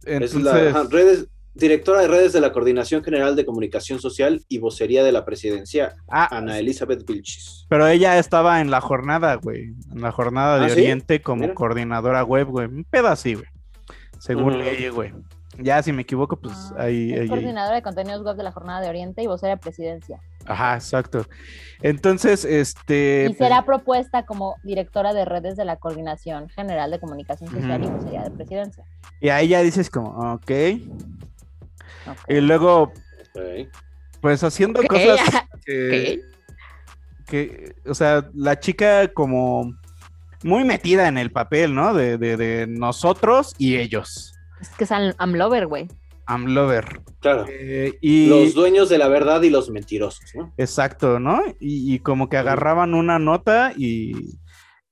Es 0.07 0.35
la 0.35 0.55
ajá, 0.71 0.85
redes, 0.90 1.27
directora 1.55 2.01
de 2.01 2.09
redes 2.09 2.33
de 2.33 2.40
la 2.40 2.53
Coordinación 2.53 3.03
General 3.05 3.37
de 3.37 3.45
Comunicación 3.47 4.01
Social 4.01 4.43
y 4.49 4.59
vocería 4.59 5.05
de 5.05 5.12
la 5.12 5.25
presidencia, 5.25 5.95
ah, 6.11 6.29
Ana 6.37 6.59
Elizabeth 6.59 7.07
Vilchis. 7.07 7.67
Pero 7.69 7.87
ella 7.87 8.19
estaba 8.19 8.61
en 8.61 8.71
la 8.71 8.81
jornada, 8.81 9.35
güey. 9.37 9.75
En 9.93 10.01
la 10.01 10.11
jornada 10.12 10.59
de 10.59 10.67
¿Ah, 10.67 10.69
sí? 10.71 10.81
Oriente 10.81 11.23
como 11.23 11.43
Mira. 11.43 11.55
coordinadora 11.55 12.25
web, 12.25 12.49
güey. 12.49 12.67
Un 12.67 12.85
pedo 12.85 13.09
así, 13.09 13.35
güey. 13.35 13.47
Según 14.19 14.59
leí, 14.59 14.88
güey. 14.88 15.12
Ya, 15.59 15.81
si 15.83 15.93
me 15.93 16.03
equivoco, 16.03 16.37
pues 16.37 16.55
Ah, 16.77 16.85
ahí, 16.85 17.12
Es 17.12 17.14
ahí- 17.14 17.23
ahí. 17.23 17.29
coordinadora 17.29 17.77
de 17.77 17.83
contenidos 17.83 18.23
web 18.25 18.37
de 18.37 18.43
la 18.43 18.51
Jornada 18.53 18.81
de 18.81 18.88
Oriente 18.88 19.23
y 19.23 19.27
vocera 19.29 19.55
de 19.55 19.61
presidencia. 19.61 20.19
Ajá, 20.46 20.74
exacto. 20.74 21.26
Entonces, 21.83 22.44
este. 22.44 23.28
y 23.30 23.35
será 23.35 23.64
propuesta 23.64 24.24
como 24.24 24.57
directora 24.62 25.12
de 25.12 25.24
redes 25.24 25.57
de 25.57 25.64
la 25.64 25.76
Coordinación 25.76 26.48
General 26.48 26.90
de 26.90 26.98
Comunicación 27.00 27.50
Social 27.50 27.85
y 27.85 27.87
vocería 27.88 28.22
de 28.22 28.30
presidencia. 28.30 28.85
Y 29.20 29.28
ahí 29.28 29.48
ya 29.48 29.61
dices 29.62 29.90
como, 29.90 30.09
ok. 30.35 30.50
Ok. 32.07 32.18
Y 32.28 32.40
luego, 32.40 32.92
pues 34.20 34.42
haciendo 34.44 34.83
cosas 34.85 35.18
que, 35.66 36.20
que, 37.26 37.74
o 37.87 37.94
sea, 37.94 38.28
la 38.35 38.59
chica 38.61 39.09
como 39.09 39.74
muy 40.42 40.64
metida 40.64 41.09
en 41.09 41.18
el 41.18 41.30
papel, 41.33 41.74
¿no? 41.74 41.94
De, 41.94 42.18
de, 42.18 42.37
de 42.37 42.66
nosotros 42.66 43.54
y 43.59 43.76
ellos. 43.76 44.35
Es 44.61 44.68
que 44.70 44.85
es 44.85 44.92
am- 44.92 45.14
Amlover, 45.18 45.66
güey. 45.66 45.88
I'm 46.27 46.47
lover. 46.55 47.01
Claro. 47.21 47.47
Eh, 47.49 47.99
y 48.01 48.27
Los 48.29 48.55
dueños 48.55 48.89
de 48.89 48.99
la 48.99 49.09
verdad 49.09 49.43
y 49.43 49.51
los 49.51 49.71
mentirosos, 49.71 50.31
¿no? 50.35 50.53
exacto, 50.57 51.19
¿no? 51.21 51.43
Y, 51.61 51.95
y 51.95 51.99
como 52.01 52.29
que 52.29 52.37
agarraban 52.37 52.95
una 52.95 53.19
nota 53.19 53.73
y, 53.77 54.39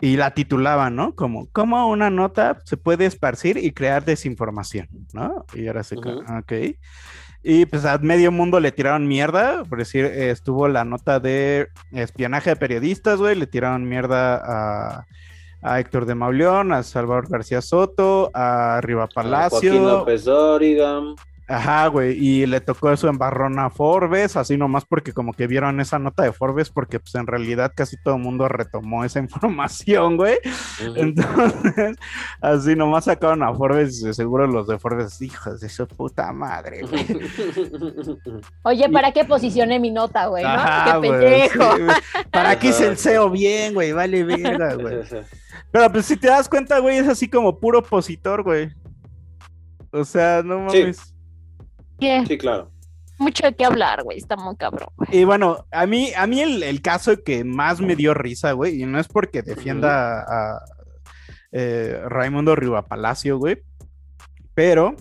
y 0.00 0.16
la 0.16 0.34
titulaban, 0.34 0.96
¿no? 0.96 1.14
Como, 1.14 1.48
¿cómo 1.52 1.88
una 1.88 2.10
nota 2.10 2.58
se 2.64 2.76
puede 2.76 3.06
esparcir 3.06 3.56
y 3.58 3.72
crear 3.72 4.04
desinformación, 4.04 4.88
¿no? 5.12 5.44
Y 5.54 5.66
ahora 5.68 5.82
se, 5.82 5.96
Ujú. 5.96 6.10
ok. 6.38 6.52
Y 7.44 7.66
pues 7.66 7.84
a 7.84 7.98
medio 7.98 8.30
mundo 8.30 8.60
le 8.60 8.70
tiraron 8.70 9.08
mierda, 9.08 9.64
por 9.64 9.78
decir, 9.78 10.04
estuvo 10.04 10.68
la 10.68 10.84
nota 10.84 11.18
de 11.18 11.68
espionaje 11.90 12.50
de 12.50 12.56
periodistas, 12.56 13.18
güey, 13.18 13.34
le 13.34 13.48
tiraron 13.48 13.88
mierda 13.88 14.36
a, 14.36 15.06
a 15.62 15.78
Héctor 15.78 16.06
de 16.06 16.14
Mauleón, 16.14 16.72
a 16.72 16.82
Salvador 16.82 17.28
García 17.28 17.62
Soto, 17.62 18.30
a 18.34 18.80
Riva 18.82 19.06
Palacio. 19.06 19.58
Joaquín 19.70 19.86
López 19.86 20.24
Dóriga. 20.24 21.00
Ajá, 21.48 21.88
güey, 21.88 22.16
y 22.18 22.46
le 22.46 22.60
tocó 22.60 22.90
eso 22.92 23.08
en 23.08 23.18
barrón 23.18 23.58
a 23.58 23.68
Forbes, 23.68 24.36
así 24.36 24.56
nomás 24.56 24.84
porque 24.84 25.12
como 25.12 25.32
que 25.32 25.46
vieron 25.46 25.80
esa 25.80 25.98
nota 25.98 26.22
de 26.22 26.32
Forbes, 26.32 26.70
porque 26.70 27.00
pues 27.00 27.14
en 27.16 27.26
realidad 27.26 27.72
casi 27.74 27.96
todo 27.96 28.14
el 28.14 28.22
mundo 28.22 28.48
retomó 28.48 29.04
esa 29.04 29.18
información, 29.20 30.16
güey. 30.16 30.38
Entonces, 30.96 31.96
así 32.40 32.76
nomás 32.76 33.04
sacaron 33.04 33.42
a 33.42 33.52
Forbes 33.52 34.02
y 34.02 34.14
seguro 34.14 34.46
los 34.46 34.66
de 34.68 34.78
Forbes, 34.78 35.20
hijos 35.20 35.60
de 35.60 35.68
su 35.68 35.86
puta 35.86 36.32
madre, 36.32 36.82
güey. 36.82 37.06
Oye, 38.62 38.88
¿para 38.88 39.12
qué 39.12 39.24
posicioné 39.24 39.78
mi 39.78 39.90
nota, 39.90 40.26
güey? 40.26 40.44
¿no? 40.44 40.50
Ajá, 40.50 41.00
¡Qué 41.00 41.08
pendejo! 41.08 41.76
sí. 41.76 42.22
¿Para 42.30 42.58
qué 42.58 42.68
hice 42.68 42.88
el. 42.88 42.96
SEO 42.96 43.30
bien, 43.30 43.74
güey? 43.74 43.92
Vale 43.92 44.22
verga, 44.22 44.74
güey. 44.74 45.00
Pero 45.70 45.90
pues 45.90 46.06
si 46.06 46.16
te 46.16 46.28
das 46.28 46.48
cuenta, 46.48 46.78
güey, 46.78 46.98
es 46.98 47.08
así 47.08 47.28
como 47.28 47.58
puro 47.58 47.80
opositor, 47.80 48.42
güey. 48.42 48.70
O 49.90 50.04
sea, 50.04 50.42
no 50.42 50.70
Sí. 50.70 50.92
Sí, 52.26 52.38
claro. 52.38 52.70
Mucho 53.18 53.46
de 53.46 53.54
qué 53.54 53.64
hablar, 53.64 54.02
güey. 54.02 54.18
Está 54.18 54.36
muy 54.36 54.56
cabrón. 54.56 54.88
Y 55.10 55.24
bueno, 55.24 55.66
a 55.70 55.86
mí, 55.86 56.10
a 56.16 56.26
mí 56.26 56.40
el, 56.40 56.62
el 56.62 56.82
caso 56.82 57.22
que 57.22 57.44
más 57.44 57.80
me 57.80 57.94
dio 57.94 58.14
risa, 58.14 58.52
güey, 58.52 58.82
y 58.82 58.86
no 58.86 58.98
es 58.98 59.08
porque 59.08 59.42
defienda 59.42 60.22
a, 60.22 60.56
a, 60.56 60.64
eh, 61.52 62.00
Raimundo 62.06 62.56
Rivapalacio, 62.56 63.38
güey, 63.38 63.62
pero 64.54 64.96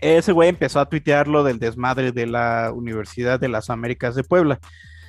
ese 0.00 0.32
güey 0.32 0.48
empezó 0.48 0.80
a 0.80 0.88
tuitear 0.88 1.28
lo 1.28 1.44
del 1.44 1.58
desmadre 1.58 2.12
de 2.12 2.26
la 2.26 2.72
Universidad 2.74 3.38
de 3.38 3.48
las 3.48 3.70
Américas 3.70 4.14
de 4.14 4.24
Puebla, 4.24 4.58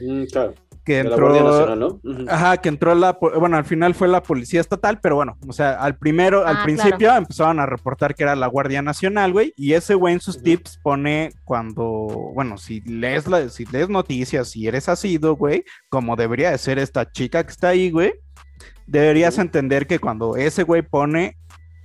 Mm, 0.02 0.24
claro. 0.26 0.54
Que 0.84 1.04
la 1.04 1.10
entró... 1.12 1.30
Guardia 1.30 1.44
Nacional, 1.44 1.80
¿no? 1.80 1.88
Ujú. 2.04 2.26
Ajá, 2.30 2.58
que 2.58 2.70
entró 2.70 2.96
la, 2.96 3.18
bueno, 3.20 3.58
al 3.58 3.66
final 3.66 3.94
fue 3.96 4.08
la 4.08 4.24
policía 4.24 4.62
estatal, 4.62 5.00
pero 5.02 5.16
bueno, 5.16 5.38
o 5.48 5.54
sea, 5.54 5.74
al 5.74 5.98
primero, 5.98 6.46
al 6.46 6.58
Ah, 6.58 6.64
principio 6.64 7.16
empezaron 7.16 7.60
a 7.60 7.66
reportar 7.66 8.16
que 8.16 8.24
era 8.24 8.36
la 8.36 8.48
Guardia 8.48 8.82
Nacional, 8.82 9.32
güey, 9.34 9.54
y 9.56 9.74
ese 9.74 9.96
güey 9.96 10.14
en 10.14 10.22
sus 10.22 10.42
tips 10.42 10.80
pone 10.84 11.32
cuando, 11.46 12.32
bueno, 12.34 12.58
si 12.58 12.82
lees 12.82 13.28
la, 13.28 13.50
si 13.50 13.66
lees 13.66 13.90
noticias, 13.90 14.50
si 14.50 14.68
eres 14.68 14.90
asido, 14.90 15.36
güey, 15.36 15.64
como 15.90 16.16
debería 16.16 16.52
de 16.52 16.58
ser 16.58 16.80
esta 16.80 17.12
chica 17.12 17.44
que 17.44 17.52
está 17.52 17.70
ahí, 17.70 17.92
güey, 17.92 18.14
deberías 18.88 19.38
entender 19.38 19.88
que 19.88 20.00
cuando 20.00 20.36
ese 20.36 20.64
güey 20.64 20.82
pone 20.82 21.38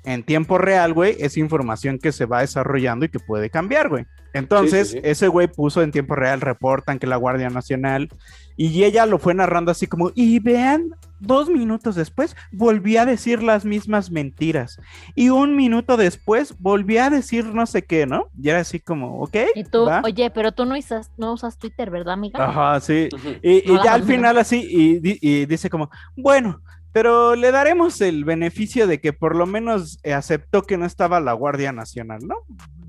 en 0.05 0.23
tiempo 0.23 0.59
real, 0.59 0.93
güey, 0.93 1.17
es 1.19 1.37
información 1.37 1.99
que 1.99 2.13
se 2.13 2.27
va 2.27 2.41
desarrollando 2.41 3.05
y 3.07 3.09
que 3.09 3.19
puede 3.21 3.51
cambiar, 3.51 3.89
güey. 3.89 4.05
Entonces, 4.35 4.89
Sí, 4.89 4.95
sí, 4.95 5.01
sí. 5.03 5.09
ese 5.09 5.29
güey 5.29 5.47
puso 5.47 5.81
en 5.83 5.93
tiempo 5.93 6.15
real, 6.17 6.41
reportan 6.41 6.99
que 6.99 7.07
la 7.07 7.17
Guardia 7.17 7.51
Nacional, 7.51 8.09
y 8.57 8.85
ella 8.85 9.07
lo 9.07 9.19
fue 9.19 9.33
narrando 9.35 9.71
así 9.71 9.87
como, 9.87 10.11
y 10.15 10.41
vean, 10.41 10.91
dos 11.21 11.49
minutos 11.49 11.95
después 11.95 12.37
volví 12.53 12.97
a 12.97 13.07
decir 13.07 13.43
las 13.43 13.65
mismas 13.65 14.11
mentiras, 14.11 14.79
y 15.15 15.29
un 15.31 15.57
minuto 15.57 15.97
después 15.97 16.55
volví 16.59 16.99
a 16.99 17.11
decir 17.11 17.47
no 17.47 17.65
sé 17.67 17.83
qué, 17.83 18.07
¿no? 18.07 18.27
Y 18.41 18.49
era 18.51 18.59
así 18.61 18.81
como, 18.81 19.21
ok. 19.23 19.37
Y 19.55 19.65
tú, 19.65 19.87
va". 19.87 20.03
oye, 20.05 20.31
pero 20.31 20.53
tú 20.53 20.65
no 20.65 20.77
usas, 20.77 21.11
no 21.17 21.33
usas 21.33 21.57
Twitter, 21.57 21.91
¿verdad, 21.91 22.15
amiga? 22.15 22.45
Ajá, 22.45 22.81
sí. 22.81 23.09
Y, 23.43 23.71
y 23.71 23.73
No 23.73 23.85
ya 23.85 23.95
al 23.95 24.03
final 24.03 24.37
así, 24.37 24.59
y, 24.69 25.01
y 25.21 25.47
dice 25.47 25.71
como, 25.71 25.91
bueno, 26.17 26.61
pero 26.95 27.35
le 27.35 27.51
daremos 27.51 28.01
el 28.01 28.25
beneficio 28.25 28.87
de 28.87 29.01
que 29.01 29.13
por 29.13 29.35
lo 29.35 29.47
menos 29.47 29.99
aceptó 30.05 30.63
que 30.63 30.77
no 30.79 30.87
estaba 30.87 31.19
la 31.19 31.33
Guardia 31.33 31.73
Nacional, 31.73 32.21
¿no? 32.25 32.37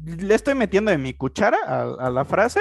Le 0.05 0.35
estoy 0.35 0.53
metiendo 0.53 0.91
de 0.91 0.99
mi 0.99 1.15
cuchara 1.15 1.57
a, 1.65 1.81
a 2.05 2.09
la 2.11 2.23
frase, 2.25 2.59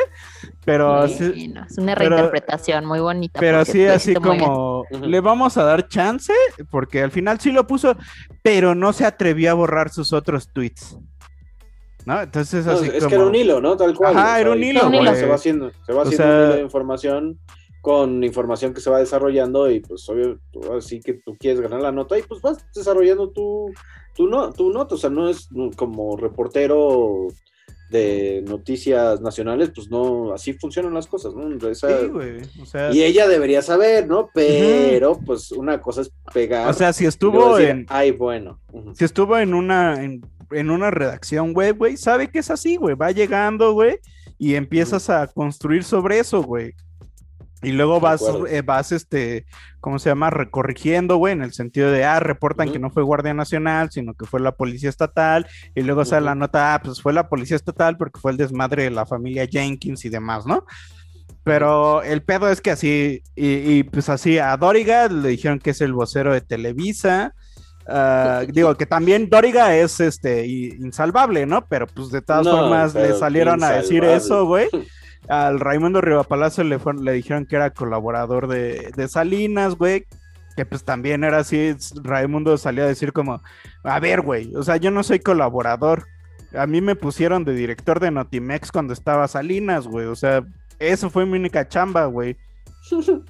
pero 0.64 1.06
sí, 1.06 1.52
es 1.68 1.76
una 1.76 1.94
pero- 1.94 2.16
reinterpretación 2.16 2.86
muy 2.86 3.00
bonita. 3.00 3.38
pero 3.38 3.62
sí, 3.66 3.84
así 3.84 4.12
bien. 4.12 4.22
como 4.22 4.86
le 5.02 5.20
vamos 5.20 5.58
a 5.58 5.64
dar 5.64 5.86
chance, 5.86 6.32
porque 6.70 7.02
al 7.02 7.10
final 7.10 7.38
sí 7.38 7.52
lo 7.52 7.66
puso, 7.66 7.94
pero 8.42 8.74
no 8.74 8.94
se 8.94 9.04
atrevió 9.04 9.50
a 9.50 9.54
borrar 9.54 9.90
sus 9.90 10.14
otros 10.14 10.48
tweets. 10.50 10.96
¿No? 12.06 12.20
Entonces 12.22 12.64
No, 12.66 12.72
así 12.72 12.86
es 12.86 12.94
como... 12.98 13.08
que 13.08 13.14
era 13.16 13.24
un 13.26 13.34
hilo, 13.34 13.60
¿no? 13.60 13.76
Tal 13.76 13.94
cual. 13.94 14.16
Ajá, 14.16 14.24
o 14.24 14.28
sea, 14.32 14.40
era 14.40 14.50
un 14.52 14.62
hilo. 14.64 14.80
Se 15.14 15.26
va 15.26 15.34
haciendo, 15.34 15.70
se 15.86 15.92
va 15.92 15.98
O 16.00 16.02
haciendo 16.02 16.16
sea- 16.26 16.26
un 16.38 16.44
hilo 16.46 16.54
de 16.54 16.60
información 16.62 17.38
con 17.84 18.24
información 18.24 18.72
que 18.72 18.80
se 18.80 18.88
va 18.88 18.98
desarrollando 18.98 19.70
y 19.70 19.80
pues 19.80 20.08
obvio, 20.08 20.40
así 20.74 21.00
que 21.00 21.12
tú 21.12 21.36
quieres 21.38 21.60
ganar 21.60 21.82
la 21.82 21.92
nota 21.92 22.18
y 22.18 22.22
pues 22.22 22.40
vas 22.40 22.56
desarrollando 22.74 23.28
tu, 23.28 23.70
tu, 24.16 24.26
no, 24.26 24.50
tu 24.54 24.70
nota, 24.72 24.94
o 24.94 24.98
sea, 24.98 25.10
no 25.10 25.28
es 25.28 25.50
como 25.76 26.16
reportero 26.16 27.26
de 27.90 28.42
noticias 28.48 29.20
nacionales, 29.20 29.70
pues 29.74 29.90
no, 29.90 30.32
así 30.32 30.54
funcionan 30.54 30.94
las 30.94 31.06
cosas, 31.06 31.34
¿no? 31.34 31.68
Esa- 31.68 32.00
Sí, 32.00 32.06
güey. 32.06 32.40
O 32.62 32.64
sea, 32.64 32.90
y 32.90 33.02
ella 33.02 33.28
debería 33.28 33.60
saber, 33.60 34.08
¿no? 34.08 34.30
Pero 34.32 35.20
pues 35.20 35.52
una 35.52 35.78
cosa 35.82 36.00
es 36.00 36.10
pegar. 36.32 36.70
O 36.70 36.72
sea, 36.72 36.94
si 36.94 37.04
estuvo 37.04 37.54
decir, 37.56 37.68
en- 37.70 37.86
Ay, 37.90 38.12
bueno. 38.12 38.58
Si 38.94 39.04
estuvo 39.04 39.36
en 39.36 39.52
una, 39.52 40.02
en, 40.02 40.22
en 40.52 40.70
una 40.70 40.90
redacción 40.90 41.52
web, 41.54 41.76
güey, 41.76 41.98
sabe 41.98 42.30
que 42.30 42.38
es 42.38 42.50
así, 42.50 42.76
güey. 42.76 42.94
Va 42.96 43.10
llegando, 43.10 43.74
güey, 43.74 43.98
y 44.38 44.54
empiezas 44.54 45.10
a 45.10 45.26
construir 45.26 45.84
sobre 45.84 46.18
eso, 46.18 46.42
güey. 46.42 46.72
Y 47.64 47.72
luego 47.72 48.00
vas, 48.00 48.22
eh, 48.48 48.62
vas, 48.62 48.92
este, 48.92 49.46
¿cómo 49.80 49.98
se 49.98 50.10
llama? 50.10 50.30
Recorrigiendo, 50.30 51.16
güey, 51.16 51.32
en 51.32 51.42
el 51.42 51.52
sentido 51.52 51.90
de, 51.90 52.04
ah, 52.04 52.20
reportan 52.20 52.72
que 52.72 52.78
no 52.78 52.90
fue 52.90 53.02
Guardia 53.02 53.34
Nacional, 53.34 53.90
sino 53.90 54.14
que 54.14 54.26
fue 54.26 54.40
la 54.40 54.52
Policía 54.52 54.90
Estatal. 54.90 55.46
Y 55.74 55.82
luego 55.82 56.04
sale 56.04 56.26
la 56.26 56.34
nota, 56.34 56.74
ah, 56.74 56.82
pues 56.82 57.00
fue 57.00 57.12
la 57.12 57.28
Policía 57.28 57.56
Estatal 57.56 57.96
porque 57.96 58.20
fue 58.20 58.32
el 58.32 58.36
desmadre 58.36 58.84
de 58.84 58.90
la 58.90 59.06
familia 59.06 59.46
Jenkins 59.46 60.04
y 60.04 60.08
demás, 60.08 60.46
¿no? 60.46 60.64
Pero 61.42 62.02
el 62.02 62.22
pedo 62.22 62.48
es 62.48 62.60
que 62.60 62.70
así, 62.70 63.22
y, 63.36 63.48
y, 63.48 63.82
pues 63.82 64.08
así 64.08 64.38
a 64.38 64.56
Doriga 64.56 65.08
le 65.08 65.28
dijeron 65.28 65.58
que 65.58 65.70
es 65.70 65.80
el 65.82 65.92
vocero 65.92 66.32
de 66.32 66.40
Televisa. 66.40 67.34
Ah, 67.86 68.42
digo 68.48 68.74
que 68.76 68.86
también 68.86 69.28
Doriga 69.28 69.76
es 69.76 70.00
este 70.00 70.46
insalvable, 70.46 71.46
¿no? 71.46 71.66
Pero 71.66 71.86
pues 71.86 72.10
de 72.10 72.22
todas 72.22 72.46
No, 72.46 72.52
formas 72.52 72.94
le 72.94 73.14
salieron 73.14 73.62
a 73.62 73.70
decir 73.72 74.04
eso, 74.04 74.46
güey. 74.46 74.68
Al 75.28 75.58
Raimundo 75.60 76.00
Rivapalacio 76.00 76.64
le, 76.64 76.78
fueron- 76.78 77.04
le 77.04 77.12
dijeron 77.12 77.46
que 77.46 77.56
era 77.56 77.70
colaborador 77.70 78.46
de, 78.48 78.92
de 78.96 79.08
Salinas, 79.08 79.74
güey. 79.76 80.06
Que 80.56 80.64
pues 80.64 80.84
también 80.84 81.24
era 81.24 81.38
así, 81.38 81.74
Raimundo 82.02 82.56
salió 82.58 82.84
a 82.84 82.86
decir 82.86 83.12
como, 83.12 83.42
a 83.82 83.98
ver, 83.98 84.20
güey, 84.20 84.54
o 84.54 84.62
sea, 84.62 84.76
yo 84.76 84.90
no 84.92 85.02
soy 85.02 85.18
colaborador. 85.18 86.06
A 86.56 86.66
mí 86.68 86.80
me 86.80 86.94
pusieron 86.94 87.44
de 87.44 87.54
director 87.54 87.98
de 87.98 88.12
Notimex 88.12 88.70
cuando 88.70 88.92
estaba 88.92 89.26
Salinas, 89.26 89.88
güey. 89.88 90.06
O 90.06 90.14
sea, 90.14 90.44
eso 90.78 91.10
fue 91.10 91.26
mi 91.26 91.36
única 91.38 91.66
chamba, 91.68 92.04
güey. 92.06 92.36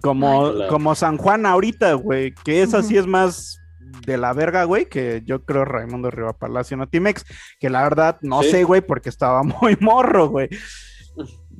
Como, 0.00 0.46
Ay, 0.46 0.54
claro. 0.54 0.70
como 0.70 0.94
San 0.94 1.18
Juan 1.18 1.44
ahorita, 1.44 1.92
güey, 1.94 2.32
que 2.44 2.62
esa 2.62 2.82
sí 2.82 2.96
es 2.96 3.06
más 3.06 3.58
de 4.06 4.16
la 4.16 4.32
verga, 4.32 4.64
güey, 4.64 4.88
que 4.88 5.22
yo 5.26 5.44
creo 5.44 5.64
Raimundo 5.66 6.10
Riva 6.10 6.32
Palacio 6.32 6.76
Notimex, 6.78 7.24
que 7.60 7.68
la 7.68 7.82
verdad 7.82 8.16
no 8.22 8.42
Sí. 8.42 8.50
sé, 8.50 8.64
güey, 8.64 8.80
porque 8.80 9.10
estaba 9.10 9.42
muy 9.60 9.76
morro, 9.80 10.28
güey. 10.28 10.48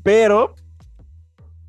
Pero, 0.02 0.54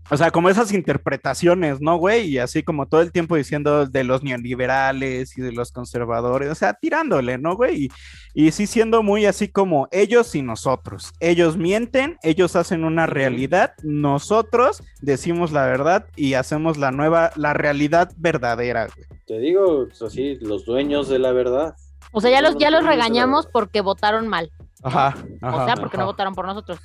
o 0.09 0.17
sea, 0.17 0.31
como 0.31 0.49
esas 0.49 0.73
interpretaciones, 0.73 1.81
¿no, 1.81 1.97
güey? 1.97 2.27
Y 2.27 2.37
así 2.37 2.63
como 2.63 2.87
todo 2.87 3.01
el 3.01 3.11
tiempo 3.11 3.35
diciendo 3.35 3.85
de 3.85 4.03
los 4.03 4.23
neoliberales 4.23 5.37
y 5.37 5.41
de 5.41 5.51
los 5.51 5.71
conservadores, 5.71 6.49
o 6.49 6.55
sea, 6.55 6.73
tirándole, 6.73 7.37
¿no, 7.37 7.55
güey? 7.55 7.85
Y, 7.85 7.91
y 8.33 8.51
sí 8.51 8.67
siendo 8.67 9.03
muy 9.03 9.25
así 9.25 9.47
como 9.47 9.87
ellos 9.91 10.35
y 10.35 10.41
nosotros. 10.41 11.13
Ellos 11.19 11.57
mienten, 11.57 12.17
ellos 12.23 12.55
hacen 12.55 12.83
una 12.83 13.05
realidad, 13.05 13.73
nosotros 13.83 14.83
decimos 15.01 15.51
la 15.51 15.65
verdad 15.65 16.05
y 16.15 16.33
hacemos 16.33 16.77
la 16.77 16.91
nueva, 16.91 17.31
la 17.35 17.53
realidad 17.53 18.11
verdadera, 18.17 18.87
güey. 18.87 19.07
Te 19.25 19.39
digo, 19.39 19.85
pues, 19.87 20.01
así, 20.01 20.35
los 20.41 20.65
dueños 20.65 21.07
de 21.07 21.19
la 21.19 21.31
verdad. 21.31 21.75
O 22.11 22.21
sea, 22.21 22.29
ya 22.29 22.41
los, 22.41 22.57
ya 22.57 22.69
los 22.69 22.85
regañamos 22.85 23.47
porque 23.47 23.81
votaron 23.81 24.27
mal. 24.27 24.51
Ajá. 24.83 25.15
o 25.41 25.65
sea, 25.65 25.75
porque 25.75 25.97
no 25.97 26.05
votaron 26.05 26.35
por 26.35 26.45
nosotros. 26.45 26.79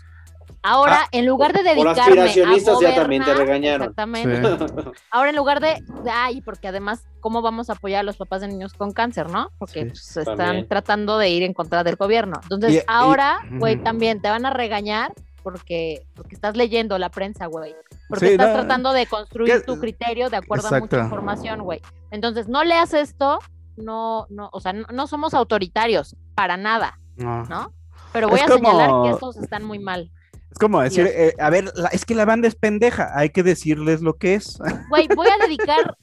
Ahora, 0.62 1.06
en 1.12 1.26
lugar 1.26 1.52
de 1.52 1.60
Ah, 1.60 1.74
Por 1.74 1.84
dedicarme 1.94 2.20
a 2.20 2.24
aspiracionistas 2.24 2.80
ya 2.80 2.94
también 2.94 3.22
te 3.22 3.32
gobernar, 3.32 3.46
regañaron. 3.46 3.82
Exactamente. 3.82 4.92
Ahora, 5.10 5.30
en 5.30 5.36
lugar 5.36 5.60
de, 5.60 5.82
ay, 6.12 6.40
porque 6.40 6.68
además, 6.68 7.06
¿cómo 7.20 7.42
vamos 7.42 7.70
a 7.70 7.74
apoyar 7.74 8.00
a 8.00 8.02
los 8.02 8.16
papás 8.16 8.40
de 8.40 8.48
niños 8.48 8.72
con 8.74 8.92
cáncer, 8.92 9.30
no? 9.30 9.50
Porque 9.58 9.82
Sí, 9.84 9.86
pues, 9.90 10.16
están 10.16 10.36
también. 10.36 10.68
tratando 10.68 11.18
de 11.18 11.28
ir 11.30 11.42
en 11.42 11.54
contra 11.54 11.84
del 11.84 11.96
gobierno. 11.96 12.38
Entonces, 12.42 12.74
Y- 12.74 12.80
ahora, 12.86 13.38
güey, 13.52 13.82
también 13.82 14.20
te 14.20 14.28
van 14.30 14.46
a 14.46 14.50
regañar 14.50 15.12
porque, 15.42 16.06
porque 16.14 16.34
estás 16.34 16.56
leyendo 16.56 16.98
la 16.98 17.10
prensa, 17.10 17.46
güey. 17.46 17.74
Porque 18.08 18.26
Sí, 18.26 18.32
estás 18.32 18.48
no, 18.48 18.54
tratando 18.54 18.92
de 18.92 19.06
construir 19.06 19.52
que- 19.54 19.60
tu 19.60 19.78
criterio 19.78 20.28
de 20.30 20.36
acuerdo 20.38 20.68
a 20.74 20.80
mucha 20.80 20.98
información, 21.00 21.62
güey. 21.62 21.80
Entonces, 22.10 22.48
no 22.48 22.64
leas 22.64 22.92
esto, 22.94 23.38
no, 23.76 24.26
no, 24.30 24.50
o 24.52 24.60
sea, 24.60 24.72
no, 24.72 24.86
no 24.92 25.06
somos 25.06 25.34
autoritarios, 25.34 26.16
para 26.34 26.56
nada, 26.56 26.98
No. 27.16 27.44
¿no? 27.44 27.72
Pero 28.12 28.28
voy 28.28 28.40
Es 28.40 28.50
a 28.50 28.54
señalar 28.54 28.90
que 29.04 29.10
estos 29.10 29.36
están 29.36 29.64
muy 29.64 29.78
mal. 29.78 30.10
Es 30.58 30.60
como 30.60 30.80
decir, 30.82 31.06
eh, 31.06 31.34
a 31.38 31.50
ver, 31.50 31.70
la- 31.76 31.88
es 31.90 32.04
que 32.04 32.16
la 32.16 32.24
banda 32.24 32.48
es 32.48 32.56
pendeja, 32.56 33.12
hay 33.14 33.30
que 33.30 33.44
decirles 33.44 34.02
lo 34.02 34.14
que 34.18 34.34
es. 34.34 34.58
Güey, 34.90 35.06
voy 35.14 35.28
a 35.28 35.36
dedicar, 35.46 35.96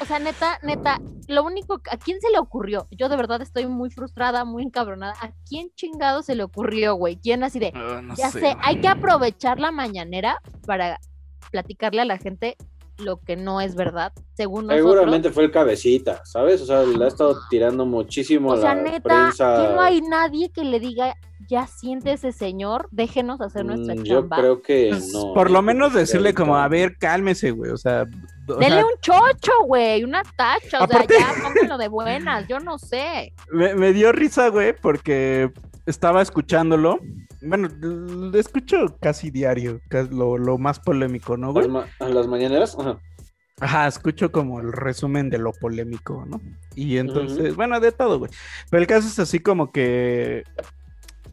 o 0.00 0.04
sea, 0.04 0.18
neta, 0.18 0.58
neta, 0.62 1.00
lo 1.28 1.44
único, 1.44 1.80
¿a 1.88 1.96
quién 1.98 2.20
se 2.20 2.28
le 2.30 2.40
ocurrió? 2.40 2.88
Yo 2.90 3.08
de 3.08 3.16
verdad 3.16 3.40
estoy 3.42 3.66
muy 3.66 3.90
frustrada, 3.90 4.44
muy 4.44 4.64
encabronada. 4.64 5.14
¿A 5.22 5.30
quién 5.48 5.70
chingado 5.76 6.24
se 6.24 6.34
le 6.34 6.42
ocurrió, 6.42 6.94
güey? 6.96 7.16
¿Quién 7.22 7.44
así 7.44 7.60
de, 7.60 7.72
ya 8.16 8.30
sé, 8.32 8.56
hay 8.60 8.80
que 8.80 8.88
aprovechar 8.88 9.60
la 9.60 9.70
mañanera 9.70 10.38
para 10.66 10.98
platicarle 11.52 12.00
a 12.02 12.04
la 12.04 12.18
gente 12.18 12.56
lo 12.98 13.18
que 13.20 13.36
no 13.36 13.60
es 13.60 13.76
verdad, 13.76 14.12
según 14.34 14.66
nosotros? 14.66 14.92
Seguramente 14.94 15.30
fue 15.30 15.44
el 15.44 15.52
cabecita, 15.52 16.22
¿sabes? 16.24 16.60
O 16.60 16.66
sea, 16.66 16.82
le 16.82 17.04
ha 17.04 17.08
estado 17.08 17.36
tirando 17.50 17.86
muchísimo 17.86 18.50
O 18.50 18.54
a 18.54 18.60
sea, 18.60 18.74
la 18.74 18.82
neta, 18.82 19.00
prensa. 19.00 19.56
que 19.68 19.74
no 19.74 19.80
hay 19.80 20.00
nadie 20.02 20.50
que 20.50 20.64
le 20.64 20.80
diga, 20.80 21.14
ya 21.48 21.66
siéntese, 21.66 22.32
señor, 22.32 22.88
déjenos 22.90 23.40
hacer 23.40 23.64
nuestra 23.64 23.94
Mm, 23.94 24.02
Yo 24.04 24.20
chamba. 24.20 24.36
creo 24.36 24.62
que 24.62 24.88
Pues, 24.90 25.12
no. 25.12 25.34
por 25.34 25.50
lo 25.50 25.58
yo 25.58 25.62
menos 25.62 25.94
decirle 25.94 26.34
como, 26.34 26.56
a 26.56 26.68
ver, 26.68 26.96
cálmese, 26.98 27.50
güey, 27.50 27.70
o 27.70 27.76
sea... 27.76 28.04
o 28.48 28.54
Denle 28.56 28.76
sea, 28.76 28.86
un 28.86 28.92
chocho, 29.00 29.52
güey, 29.66 30.04
una 30.04 30.22
tacha, 30.36 30.80
o 30.80 30.84
Aparte- 30.84 31.14
sea, 31.14 31.34
ya 31.34 31.42
pónganlo 31.42 31.78
de 31.78 31.88
buenas, 31.88 32.48
yo 32.48 32.58
no 32.60 32.78
sé. 32.78 33.32
me, 33.52 33.74
me 33.74 33.92
dio 33.92 34.12
risa, 34.12 34.48
güey, 34.48 34.74
porque 34.80 35.50
estaba 35.86 36.22
escuchándolo. 36.22 36.98
Bueno, 37.40 37.68
lo 37.80 38.38
escucho 38.38 38.96
casi 39.00 39.30
diario, 39.30 39.80
lo, 40.10 40.38
lo 40.38 40.56
más 40.58 40.78
polémico, 40.78 41.36
¿no, 41.36 41.48
¿A 41.48 41.52
güey? 41.52 41.68
a 42.00 42.08
las 42.08 42.26
mañaneras? 42.28 42.76
Ajá. 42.78 42.98
Ajá, 43.60 43.86
escucho 43.86 44.32
como 44.32 44.60
el 44.60 44.72
resumen 44.72 45.30
de 45.30 45.38
lo 45.38 45.52
polémico, 45.52 46.24
¿no? 46.26 46.40
Y 46.74 46.96
entonces, 46.96 47.54
bueno, 47.54 47.78
de 47.78 47.92
todo, 47.92 48.18
güey. 48.18 48.30
Pero 48.70 48.80
el 48.80 48.86
caso 48.88 49.06
es 49.06 49.18
así 49.20 49.38
como 49.38 49.70
que 49.70 50.42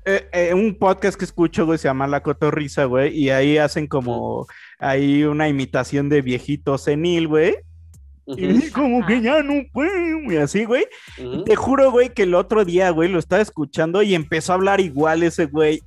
eh, 0.10 0.28
eh, 0.34 0.54
un 0.56 0.76
podcast 0.76 1.17
que 1.17 1.26
escucho, 1.26 1.67
güey, 1.67 1.78
se 1.78 1.88
llama 1.88 2.08
La 2.08 2.24
Cotorrisa, 2.24 2.86
güey, 2.86 3.15
y 3.15 3.30
ahí 3.30 3.58
hacen 3.60 3.86
como 3.86 4.48
ahí 4.80 5.24
una 5.24 5.48
imitación 5.48 6.10
de 6.10 6.22
viejito 6.24 6.80
senil, 6.80 7.28
güey. 7.28 7.56
Y 8.26 8.69
como 8.72 9.06
que 9.06 9.22
ya 9.22 9.43
no 9.43 9.54
puedo, 9.72 9.91
y 10.32 10.38
así, 10.38 10.65
güey. 10.65 10.86
ujú. 11.19 11.43
Te 11.43 11.56
juro, 11.56 11.91
güey, 11.91 12.10
que 12.10 12.24
el 12.24 12.34
otro 12.34 12.65
día, 12.65 12.89
güey, 12.89 13.10
lo 13.10 13.19
estaba 13.19 13.41
escuchando 13.41 14.02
y 14.02 14.15
empezó 14.15 14.52
a 14.52 14.56
hablar 14.56 14.82
igual 14.82 15.22
ese 15.22 15.45
güey. 15.45 15.82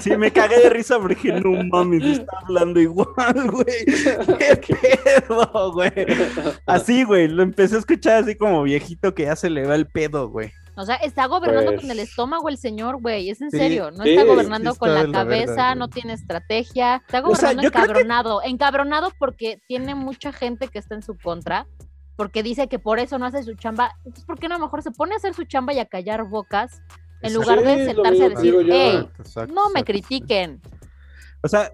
Sí, 0.00 0.16
me 0.16 0.30
cagué 0.30 0.58
de 0.58 0.70
risa 0.70 0.98
porque 0.98 1.14
dije, 1.16 1.40
no 1.40 1.62
mames, 1.64 2.02
está 2.02 2.38
hablando 2.42 2.80
igual, 2.80 3.06
güey. 3.50 3.84
¿Qué 4.38 4.74
pedo, 4.74 5.72
güey? 5.72 5.92
Así, 6.64 7.04
güey, 7.04 7.28
lo 7.28 7.42
empecé 7.42 7.76
a 7.76 7.80
escuchar 7.80 8.22
así 8.22 8.36
como 8.36 8.62
viejito 8.62 9.14
que 9.14 9.24
ya 9.24 9.36
se 9.36 9.50
le 9.50 9.66
va 9.66 9.74
el 9.74 9.86
pedo, 9.86 10.30
güey. 10.30 10.50
O 10.76 10.84
sea, 10.84 10.96
está 10.96 11.26
gobernando 11.26 11.70
Pues- 11.72 11.80
con 11.80 11.90
el 11.90 11.98
estómago 12.00 12.48
el 12.48 12.58
señor, 12.58 13.00
güey. 13.00 13.30
Es 13.30 13.40
en 13.40 13.50
Sí, 13.50 13.56
serio. 13.58 13.90
No 13.90 14.02
sí, 14.04 14.10
está 14.10 14.22
sí 14.22 14.28
gobernando 14.28 14.70
está 14.72 14.78
con 14.78 14.94
la 14.94 15.10
cabeza, 15.10 15.74
no 15.74 15.88
tiene 15.88 16.12
estrategia. 16.12 16.96
Está 16.96 17.20
O 17.26 17.34
sea, 17.34 17.48
gobernando 17.52 17.70
creo 17.70 17.72
que- 17.72 17.78
encabronado. 17.90 18.42
Encabronado 18.44 19.12
porque 19.18 19.60
tiene 19.68 19.94
mucha 19.94 20.32
gente 20.32 20.68
que 20.68 20.78
está 20.78 20.94
en 20.94 21.02
su 21.02 21.16
contra. 21.16 21.66
porque 22.16 22.42
dice 22.42 22.66
que 22.66 22.78
por 22.78 22.98
eso 22.98 23.18
no 23.18 23.26
hace 23.26 23.42
su 23.42 23.52
chamba. 23.56 23.90
Entonces, 23.98 24.24
¿por 24.24 24.38
qué 24.38 24.48
no 24.48 24.58
mejor 24.58 24.82
se 24.82 24.90
pone 24.90 25.12
a 25.12 25.16
hacer 25.18 25.34
su 25.34 25.44
chamba 25.44 25.74
y 25.74 25.80
a 25.80 25.84
callar 25.84 26.24
bocas 26.24 26.80
en 27.20 27.34
lugar 27.34 27.62
de 27.62 27.84
sentarse 27.84 28.24
a 28.24 28.28
decir, 28.30 28.54
hey, 28.70 29.06
no 29.52 29.68
me 29.68 29.84
critiquen? 29.84 30.62
O 31.46 31.48
sea, 31.48 31.72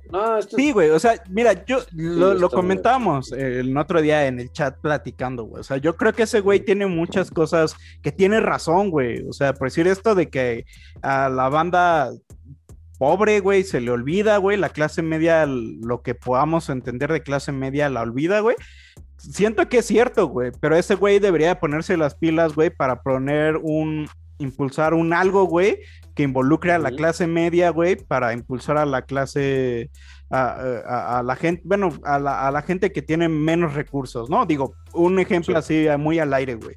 sí, 0.55 0.71
güey, 0.71 0.91
o 0.91 0.99
sea, 0.99 1.15
mira, 1.31 1.65
yo 1.65 1.79
lo, 1.93 2.35
lo 2.35 2.51
comentamos 2.51 3.33
el 3.33 3.75
otro 3.77 4.03
día 4.03 4.27
en 4.27 4.39
el 4.39 4.53
chat 4.53 4.77
platicando, 4.81 5.45
güey. 5.45 5.61
O 5.61 5.65
sea, 5.65 5.79
yo 5.79 5.97
creo 5.97 6.13
que 6.13 6.25
ese 6.25 6.41
güey 6.41 6.61
tiene 6.61 6.87
muchas 6.87 7.31
cosas 7.31 7.75
que 8.03 8.13
tiene 8.13 8.41
razón, 8.41 8.91
güey. 8.91 9.27
O 9.27 9.33
sea, 9.33 9.55
por 9.55 9.69
decir 9.69 9.87
esto 9.87 10.15
de 10.15 10.29
que 10.29 10.67
a 11.01 11.31
la 11.31 11.49
banda 11.49 12.11
pobre, 12.99 13.41
güey, 13.41 13.65
se 13.65 13.81
le 13.81 13.91
olvida, 13.91 14.37
güey, 14.37 14.59
la 14.59 14.69
clase 14.69 15.01
media, 15.01 15.47
lo 15.47 16.03
que 16.03 16.15
podamos 16.15 16.69
entender 16.69 17.11
de 17.11 17.23
clase 17.23 17.51
media 17.51 17.89
la 17.89 18.03
olvida, 18.03 18.41
güey. 18.41 18.57
Siento 19.17 19.69
que 19.71 19.79
es 19.79 19.87
cierto, 19.87 20.27
güey, 20.27 20.53
pero 20.61 20.77
ese 20.77 20.97
güey 20.97 21.19
debería 21.19 21.59
ponerse 21.59 21.97
las 21.97 22.15
pilas, 22.15 22.55
güey, 22.55 22.69
para 22.69 23.03
poner 23.03 23.57
un, 23.57 24.07
impulsar 24.39 24.95
un 24.95 25.13
algo, 25.13 25.45
güey, 25.45 25.79
que 26.15 26.23
involucre 26.23 26.73
a 26.73 26.79
la 26.79 26.91
clase 26.91 27.27
media, 27.27 27.71
güey, 27.71 27.97
para 27.97 28.33
impulsar 28.33 28.79
a 28.79 28.87
la 28.87 29.03
clase, 29.03 29.91
a, 30.31 31.23
la 31.25 31.37
gente, 31.37 31.63
bueno, 31.65 31.91
a 32.05 32.19
la, 32.19 32.63
gente 32.63 32.93
que 32.93 33.03
tiene 33.03 33.29
menos 33.29 33.75
recursos, 33.75 34.29
¿no? 34.29 34.47
Digo, 34.47 34.75
un 34.93 35.19
ejemplo 35.19 35.57
así 35.57 35.87
muy 35.99 36.19
al 36.19 36.35
aire, 36.35 36.55
güey. 36.55 36.77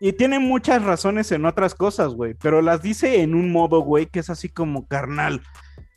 Y 0.00 0.12
tiene 0.12 0.38
muchas 0.38 0.84
razones 0.84 1.32
en 1.32 1.44
otras 1.44 1.74
cosas, 1.74 2.14
güey, 2.14 2.34
pero 2.34 2.62
las 2.62 2.82
dice 2.82 3.20
en 3.22 3.34
un 3.34 3.50
modo, 3.50 3.80
güey, 3.80 4.06
que 4.06 4.20
es 4.20 4.30
así 4.30 4.48
como 4.48 4.86
carnal. 4.86 5.42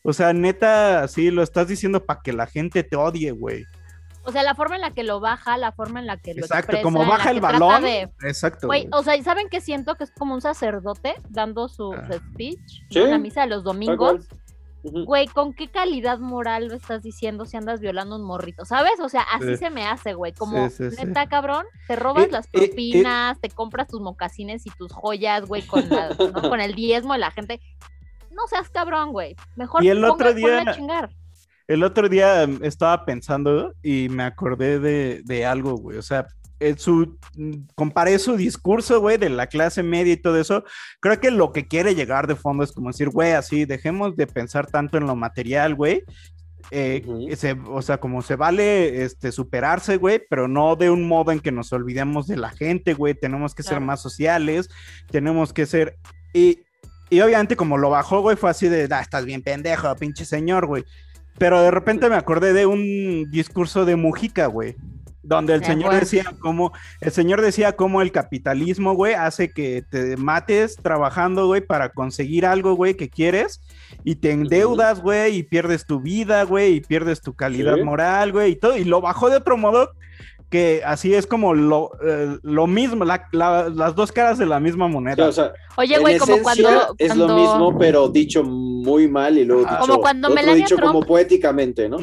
O 0.04 0.13
sea, 0.13 0.34
neta, 0.34 1.08
sí, 1.08 1.30
lo 1.30 1.44
estás 1.44 1.67
diciendo 1.67 2.04
para 2.04 2.22
que 2.24 2.34
la 2.34 2.48
gente 2.48 2.84
te 2.84 2.96
odie, 2.96 3.32
güey. 3.32 3.65
O 4.24 4.32
sea, 4.32 4.44
la 4.44 4.54
forma 4.56 4.76
en 4.76 4.82
la 4.82 4.92
que 4.92 5.04
lo 5.04 5.20
baja, 5.20 5.58
la 5.58 5.72
forma 5.72 6.00
en 6.00 6.06
la 6.06 6.18
que 6.18 6.34
lo 6.34 6.42
Exacto, 6.42 6.78
como 6.84 7.06
baja 7.06 7.32
el 7.32 7.42
balón. 7.42 7.86
Exacto. 7.86 8.68
Güey, 8.68 8.88
o 8.92 9.04
sea, 9.04 9.22
¿saben 9.24 9.48
qué 9.50 9.62
siento? 9.62 9.96
Que 9.96 10.04
es 10.04 10.12
como 10.12 10.36
un 10.36 10.42
sacerdote 10.42 11.16
dando 11.30 11.68
su, 11.68 11.94
ah. 11.94 12.08
speech 12.14 12.84
en 12.92 13.10
la 13.10 13.18
misa 13.18 13.42
de 13.42 13.48
los 13.48 13.64
domingos. 13.64 14.28
Güey, 14.84 15.28
¿con 15.28 15.54
qué 15.54 15.70
calidad 15.70 16.18
moral 16.18 16.68
lo 16.68 16.74
estás 16.74 17.04
diciendo 17.04 17.46
si 17.46 17.56
andas 17.56 17.82
violando 17.82 18.16
un 18.16 18.24
morrito? 18.24 18.66
¿Sabes? 18.66 19.00
O 19.00 19.10
sea, 19.10 19.22
así 19.22 19.56
se 19.56 19.70
me 19.70 19.86
hace, 19.86 20.14
güey. 20.14 20.34
Como, 20.34 20.70
neta, 20.98 21.28
cabrón, 21.28 21.66
te 21.88 21.96
robas 21.96 22.32
las 22.32 22.48
propinas, 22.48 23.40
te 23.40 23.50
compras 23.50 23.88
tus 23.88 24.02
mocasines 24.02 24.66
y 24.66 24.72
tus 24.72 24.92
joyas, 24.92 25.46
güey, 25.46 25.62
con, 25.62 25.84
con 26.50 26.62
el 26.62 26.74
diezmo 26.74 27.14
de 27.14 27.20
la 27.20 27.30
gente. 27.30 27.62
No 28.32 28.48
seas 28.48 28.70
cabrón, 28.70 29.12
güey. 29.12 29.36
Mejor 29.56 29.84
y 29.84 29.90
el 29.90 30.04
otro 30.04 30.34
día, 30.34 30.74
chingar. 30.74 31.12
El 31.72 31.84
otro 31.84 32.10
día 32.10 32.44
estaba 32.64 33.06
pensando 33.06 33.74
y 33.82 34.10
me 34.10 34.24
acordé 34.24 34.78
de, 35.24 35.46
algo, 35.46 35.78
güey. 35.78 35.98
O 35.98 36.02
sea, 36.02 36.28
su, 36.76 37.18
comparé 37.76 38.20
su 38.20 38.36
discurso, 38.36 39.00
güey, 39.00 39.18
de 39.18 39.30
la 39.30 39.48
clase 39.48 39.82
media 39.82 40.12
y 40.12 40.18
todo 40.18 40.38
eso. 40.38 40.66
Creo 41.00 41.22
que 41.22 41.32
lo 41.32 41.54
que 41.54 41.70
quiere 41.70 41.96
llegar 41.96 42.28
de 42.28 42.36
fondo 42.36 42.66
es 42.66 42.74
como 42.74 42.90
decir, 42.90 43.08
güey, 43.08 43.32
así, 43.32 43.64
dejemos 43.64 44.18
de 44.18 44.28
pensar 44.28 44.68
tanto 44.68 44.98
en 44.98 45.08
lo 45.08 45.16
material, 45.16 45.76
güey. 45.76 46.04
Eh, 46.72 47.06
o 47.70 47.82
sea, 47.82 48.02
como 48.02 48.22
se 48.22 48.36
vale 48.36 49.06
este, 49.06 49.32
superarse, 49.32 49.96
güey, 49.96 50.22
pero 50.30 50.50
no 50.50 50.76
de 50.76 50.90
un 50.90 51.08
modo 51.08 51.32
en 51.32 51.40
que 51.40 51.54
nos 51.54 51.72
olvidemos 51.72 52.28
de 52.28 52.36
la 52.36 52.50
gente, 52.50 52.96
güey. 52.96 53.14
Tenemos 53.14 53.56
que 53.56 53.64
ser 53.64 53.80
más 53.80 54.02
sociales, 54.02 54.70
tenemos 55.10 55.54
que 55.54 55.66
ser. 55.66 55.98
Y, 56.34 56.60
y 57.10 57.22
obviamente, 57.22 57.56
como 57.56 57.78
lo 57.78 57.90
bajó, 57.90 58.20
güey, 58.20 58.36
fue 58.36 58.50
así 58.50 58.68
de, 58.68 58.90
ah, 58.92 59.00
estás 59.00 59.24
bien 59.24 59.42
pendejo, 59.42 59.96
pinche 59.96 60.26
señor, 60.26 60.66
güey. 60.66 60.84
Pero 61.38 61.62
de 61.62 61.72
repente 61.72 62.10
me 62.10 62.15
acordé 62.15 62.54
de 62.54 62.65
un 62.65 63.30
discurso 63.32 63.86
de 63.86 63.96
Mujica, 63.96 64.48
güey. 64.48 64.76
Donde 65.24 65.54
el 65.54 65.63
señor 65.63 65.94
decía 65.94 66.26
cómo, 66.39 66.74
el 67.00 67.12
señor 67.12 67.41
decía 67.41 67.76
cómo 67.76 68.02
el 68.02 68.12
capitalismo, 68.12 68.94
güey, 68.94 69.13
hace 69.13 69.52
que 69.52 69.84
te 69.88 70.17
mates 70.17 70.78
trabajando, 70.78 71.46
güey, 71.46 71.62
para 71.62 71.89
conseguir 71.89 72.46
algo, 72.46 72.74
güey, 72.74 72.96
que 72.96 73.10
quieres, 73.10 73.62
y 74.04 74.15
te 74.15 74.32
endeudas, 74.32 75.00
güey, 75.00 75.38
y 75.38 75.44
pierdes 75.44 75.86
tu 75.86 76.02
vida, 76.02 76.44
güey, 76.44 76.78
y 76.78 76.82
pierdes 76.82 77.22
tu 77.22 77.36
calidad 77.36 77.78
moral, 77.78 78.32
güey, 78.32 78.54
y 78.54 78.56
todo, 78.56 78.76
y 78.76 78.84
lo 78.84 79.00
bajó 79.00 79.30
de 79.30 79.38
otro 79.38 79.58
modo 79.58 79.91
que 80.52 80.82
así 80.86 81.16
es 81.16 81.26
como 81.26 81.54
lo, 81.54 81.92
eh, 82.06 82.38
lo 82.44 82.68
mismo, 82.68 83.06
las 83.06 83.96
dos 83.96 84.12
caras 84.12 84.38
de 84.38 84.46
la 84.46 84.60
misma 84.60 84.90
moneda. 84.90 85.32
Oye, 85.78 85.98
güey, 85.98 86.18
como 86.18 86.42
cuando, 86.44 86.94
Es 86.98 87.16
lo 87.16 87.30
mismo, 87.30 87.78
pero 87.80 88.10
dicho 88.10 88.44
muy 88.44 89.08
mal 89.08 89.38
y 89.38 89.46
luego 89.46 89.66
como 89.80 90.02
cuando 90.02 90.30
Melania 90.30 90.56
dicho 90.56 90.76
como 90.78 91.02
poéticamente, 91.04 91.88
¿no? 91.88 91.98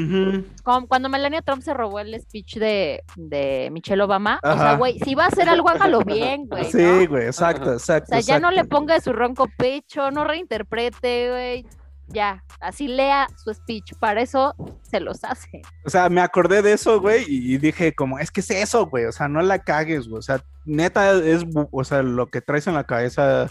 Como 0.62 0.88
cuando 0.88 1.10
Melania 1.10 1.42
Trump 1.42 1.62
se 1.62 1.74
robó 1.74 2.00
el 2.00 2.18
speech 2.18 2.56
de, 2.56 3.04
de 3.16 3.68
Michelle 3.70 4.02
Obama. 4.02 4.40
O 4.42 4.56
sea, 4.56 4.76
güey, 4.76 4.98
si 5.00 5.14
va 5.14 5.24
a 5.24 5.28
hacer 5.28 5.48
algo, 5.48 5.68
hágalo 5.68 6.00
bien, 6.00 6.46
güey. 6.46 6.64
Sí, 6.64 7.06
güey, 7.06 7.26
exacto, 7.26 7.74
exacto. 7.74 8.16
O 8.16 8.20
sea, 8.22 8.36
ya 8.36 8.40
no 8.40 8.50
le 8.50 8.64
ponga 8.64 8.94
de 8.94 9.02
su 9.02 9.12
ronco 9.12 9.46
pecho, 9.58 10.10
no 10.10 10.24
reinterprete, 10.24 11.30
güey 11.30 11.66
ya, 12.08 12.42
así 12.60 12.88
lea 12.88 13.28
su 13.36 13.52
speech, 13.52 13.94
para 13.98 14.20
eso 14.20 14.54
se 14.82 15.00
los 15.00 15.22
hace. 15.24 15.62
O 15.84 15.90
sea, 15.90 16.08
me 16.08 16.20
acordé 16.20 16.62
de 16.62 16.72
eso, 16.72 17.00
güey, 17.00 17.24
y 17.28 17.58
dije 17.58 17.94
como, 17.94 18.18
es 18.18 18.30
que 18.30 18.40
es 18.40 18.50
eso, 18.50 18.86
güey, 18.86 19.04
o 19.04 19.12
sea, 19.12 19.28
no 19.28 19.40
la 19.42 19.58
cagues, 19.60 20.08
güey, 20.08 20.18
o 20.18 20.22
sea, 20.22 20.42
neta 20.64 21.12
es, 21.12 21.44
o 21.70 21.84
sea, 21.84 22.02
lo 22.02 22.28
que 22.28 22.40
traes 22.40 22.66
en 22.66 22.74
la 22.74 22.84
cabeza 22.84 23.48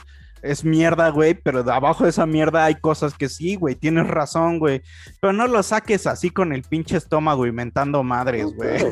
es 0.51 0.63
mierda, 0.63 1.09
güey, 1.09 1.33
pero 1.33 1.63
de 1.63 1.71
abajo 1.71 2.03
de 2.03 2.09
esa 2.09 2.25
mierda 2.25 2.65
hay 2.65 2.75
cosas 2.75 3.13
que 3.13 3.29
sí, 3.29 3.55
güey, 3.55 3.75
tienes 3.75 4.07
razón, 4.07 4.59
güey. 4.59 4.81
Pero 5.19 5.33
no 5.33 5.47
lo 5.47 5.61
saques 5.63 6.07
así 6.07 6.29
con 6.29 6.53
el 6.53 6.63
pinche 6.63 6.97
estómago 6.97 7.45
inventando 7.45 8.03
madres, 8.03 8.45
güey. 8.55 8.83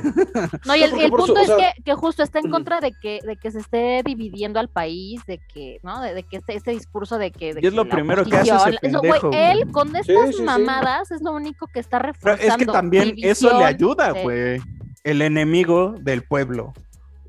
No, 0.65 0.76
y 0.76 0.84
el, 0.84 1.10
punto 1.10 1.38
es 1.38 1.52
que, 1.84 1.94
justo 1.94 2.24
está 2.24 2.39
en 2.39 2.50
contra 2.52 2.82
de 2.82 2.91
que, 2.91 3.20
de 3.26 3.38
que 3.38 3.52
se 3.52 3.60
esté 3.60 4.02
dividiendo 4.04 4.60
al 4.60 4.70
país, 4.70 5.22
de 5.26 5.39
que, 5.54 5.80
¿no? 5.84 6.02
De, 6.02 6.24
que 6.24 6.38
este, 6.38 6.56
este, 6.56 6.72
discurso 6.72 7.18
de 7.18 7.32
que... 7.32 7.56
y 7.62 7.68
es 7.68 7.74
lo 7.74 7.88
primero 7.88 8.26
que 8.26 8.36
hace 8.36 8.56
ese 8.56 8.78
pendejo, 8.80 9.32
Él, 9.32 9.72
con 9.72 9.96
estas 9.96 10.39
mamadas, 10.41 11.12
es 11.12 11.22
lo 11.22 11.34
único 11.34 11.68
que 11.68 11.80
está 11.80 12.00
reforzando. 12.00 12.38
Pero 12.41 12.54
es 12.54 12.58
que 12.58 12.65
también 12.65 13.15
eso 13.18 13.58
le 13.58 13.65
ayuda, 13.65 14.12
güey. 14.12 14.62
El 15.04 15.22
enemigo 15.22 15.96
del 16.00 16.24
pueblo. 16.24 16.74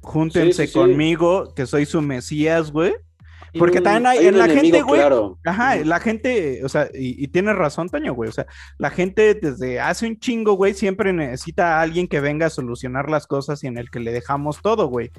Júntense 0.01 0.71
conmigo, 0.73 1.53
que 1.55 1.67
soy 1.67 1.85
su 1.85 2.01
mesías, 2.01 2.71
güey 2.71 2.95
porque 3.59 3.81
también 3.81 4.07
hay, 4.07 4.27
en 4.27 4.39
la 4.39 4.49
gente, 4.49 4.83
güey. 4.83 5.01
Ajá, 5.45 5.77
la 5.77 6.01
gente, 6.01 6.65
o 6.65 6.69
sea, 6.69 6.89
y, 6.95 7.23
y 7.23 7.29
tienes 7.29 7.57
razón, 7.57 7.89
Toño, 7.89 8.15
güey. 8.15 8.29
O 8.29 8.33
sea, 8.33 8.47
la 8.79 8.91
gente 8.91 9.35
desde 9.35 9.81
hace 9.81 10.07
un 10.07 10.19
chingo, 10.19 10.55
güey, 10.55 10.75
siempre 10.75 11.13
necesita 11.13 11.79
a 11.79 11.83
alguien 11.83 12.09
que 12.09 12.21
venga 12.21 12.47
a 12.47 12.51
solucionar 12.51 13.11
las 13.11 13.27
cosas 13.27 13.63
y 13.65 13.67
en 13.67 13.79
el 13.79 13.91
que 13.91 14.01
le 14.01 14.13
dejamos 14.13 14.61
todo, 14.63 14.89
güey. 14.89 15.11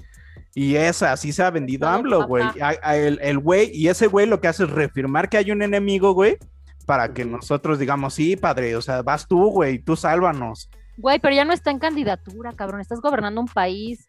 Y 0.53 0.75
es 0.75 1.03
así 1.03 1.31
se 1.33 1.43
ha 1.43 1.51
vendido 1.51 1.87
AMLO, 1.87 2.25
güey. 2.27 2.45
El 2.83 3.39
güey, 3.39 3.69
y 3.73 3.89
ese 3.89 4.07
güey 4.07 4.25
lo 4.25 4.41
que 4.41 4.47
hace 4.47 4.63
es 4.63 4.69
reafirmar 4.69 5.29
que 5.29 5.37
hay 5.37 5.51
un 5.51 5.61
enemigo, 5.61 6.13
güey, 6.13 6.37
para 6.85 7.13
que 7.13 7.25
nosotros 7.25 7.79
digamos, 7.79 8.15
sí, 8.15 8.35
padre, 8.35 8.75
o 8.75 8.81
sea, 8.81 9.01
vas 9.01 9.27
tú, 9.27 9.51
güey, 9.51 9.79
tú 9.79 9.95
sálvanos. 9.95 10.69
Güey, 10.97 11.19
pero 11.19 11.35
ya 11.35 11.45
no 11.45 11.53
está 11.53 11.69
en 11.69 11.77
candidatura, 11.77 12.53
cabrón. 12.53 12.81
Estás 12.81 13.01
gobernando 13.01 13.39
un 13.39 13.47
país 13.47 14.07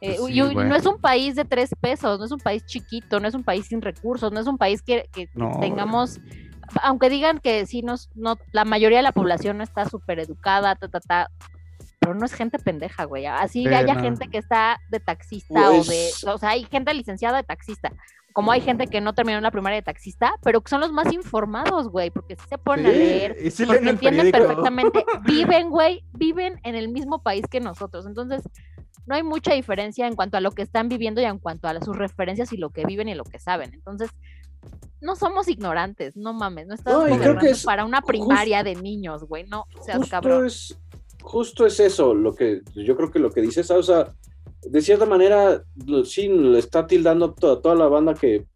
eh, 0.00 0.16
pues 0.18 0.34
y, 0.34 0.40
no 0.40 0.74
es 0.74 0.86
un 0.86 0.98
país 0.98 1.36
de 1.36 1.44
tres 1.44 1.70
pesos, 1.80 2.18
no 2.18 2.24
es 2.24 2.32
un 2.32 2.40
país 2.40 2.64
chiquito, 2.66 3.20
no 3.20 3.28
es 3.28 3.34
un 3.34 3.44
país 3.44 3.66
sin 3.66 3.80
recursos, 3.80 4.32
no 4.32 4.40
es 4.40 4.46
un 4.46 4.58
país 4.58 4.82
que, 4.82 5.08
tengamos, 5.60 6.20
aunque 6.82 7.08
digan 7.08 7.38
que 7.38 7.66
sí, 7.66 7.82
nos, 7.82 8.10
no, 8.14 8.36
la 8.52 8.64
mayoría 8.64 8.98
de 8.98 9.04
la 9.04 9.12
población 9.12 9.58
no 9.58 9.64
está 9.64 9.88
súper 9.88 10.18
educada, 10.18 10.74
ta, 10.76 10.88
ta, 10.88 11.00
ta, 11.00 11.30
pero 11.98 12.14
no 12.14 12.26
es 12.26 12.34
gente 12.34 12.58
pendeja, 12.58 13.04
güey. 13.04 13.26
Así 13.26 13.66
haya 13.66 13.94
gente 13.96 14.28
que 14.28 14.38
está 14.38 14.78
de 14.90 15.00
taxista 15.00 15.70
o 15.70 15.72
de, 15.72 15.84
pues 15.84 16.24
o 16.24 16.38
sea, 16.38 16.50
hay 16.50 16.64
gente 16.64 16.92
licenciada 16.92 17.38
de 17.38 17.42
taxista, 17.42 17.90
como 18.36 18.52
hay 18.52 18.60
gente 18.60 18.86
que 18.86 19.00
no 19.00 19.14
terminó 19.14 19.40
la 19.40 19.50
primaria 19.50 19.76
de 19.76 19.82
taxista, 19.82 20.34
pero 20.42 20.60
que 20.60 20.68
son 20.68 20.82
los 20.82 20.92
más 20.92 21.10
informados, 21.10 21.88
güey, 21.88 22.10
porque 22.10 22.36
se 22.48 22.58
ponen 22.58 22.84
a 22.84 22.90
leer, 22.90 23.34
porque 23.66 23.88
entienden 23.88 24.30
perfectamente, 24.30 25.06
viven, 25.24 25.70
güey, 25.70 26.04
viven 26.12 26.60
en 26.62 26.74
el 26.74 26.90
mismo 26.90 27.22
país 27.22 27.46
que 27.50 27.60
nosotros. 27.60 28.04
Entonces, 28.04 28.42
no 29.06 29.14
hay 29.14 29.22
mucha 29.22 29.54
diferencia 29.54 30.06
en 30.06 30.16
cuanto 30.16 30.36
a 30.36 30.40
lo 30.40 30.50
que 30.50 30.62
están 30.62 30.88
viviendo 30.88 31.20
y 31.20 31.24
en 31.24 31.38
cuanto 31.38 31.68
a 31.68 31.80
sus 31.80 31.96
referencias 31.96 32.52
y 32.52 32.56
lo 32.56 32.70
que 32.70 32.84
viven 32.84 33.08
y 33.08 33.14
lo 33.14 33.24
que 33.24 33.38
saben. 33.38 33.72
Entonces, 33.72 34.10
no 35.00 35.14
somos 35.14 35.48
ignorantes, 35.48 36.16
no 36.16 36.32
mames, 36.32 36.66
no 36.66 36.74
estamos 36.74 37.08
para 37.64 37.84
una 37.84 38.02
primaria 38.02 38.62
de 38.62 38.74
niños, 38.74 39.24
güey, 39.24 39.44
no 39.44 39.66
seas 39.84 39.98
justo 39.98 40.10
cabrón. 40.10 40.46
Es, 40.46 40.76
justo 41.22 41.66
es 41.66 41.78
eso, 41.80 42.14
lo 42.14 42.34
que 42.34 42.62
yo 42.74 42.96
creo 42.96 43.10
que 43.10 43.18
lo 43.18 43.30
que 43.30 43.42
dices, 43.42 43.70
o 43.70 43.82
sea, 43.82 44.12
de 44.62 44.82
cierta 44.82 45.06
manera, 45.06 45.62
sí, 46.04 46.28
le 46.28 46.58
está 46.58 46.86
tildando 46.86 47.34
toda, 47.34 47.60
toda 47.60 47.74
la 47.74 47.86
banda 47.86 48.14
que, 48.14 48.46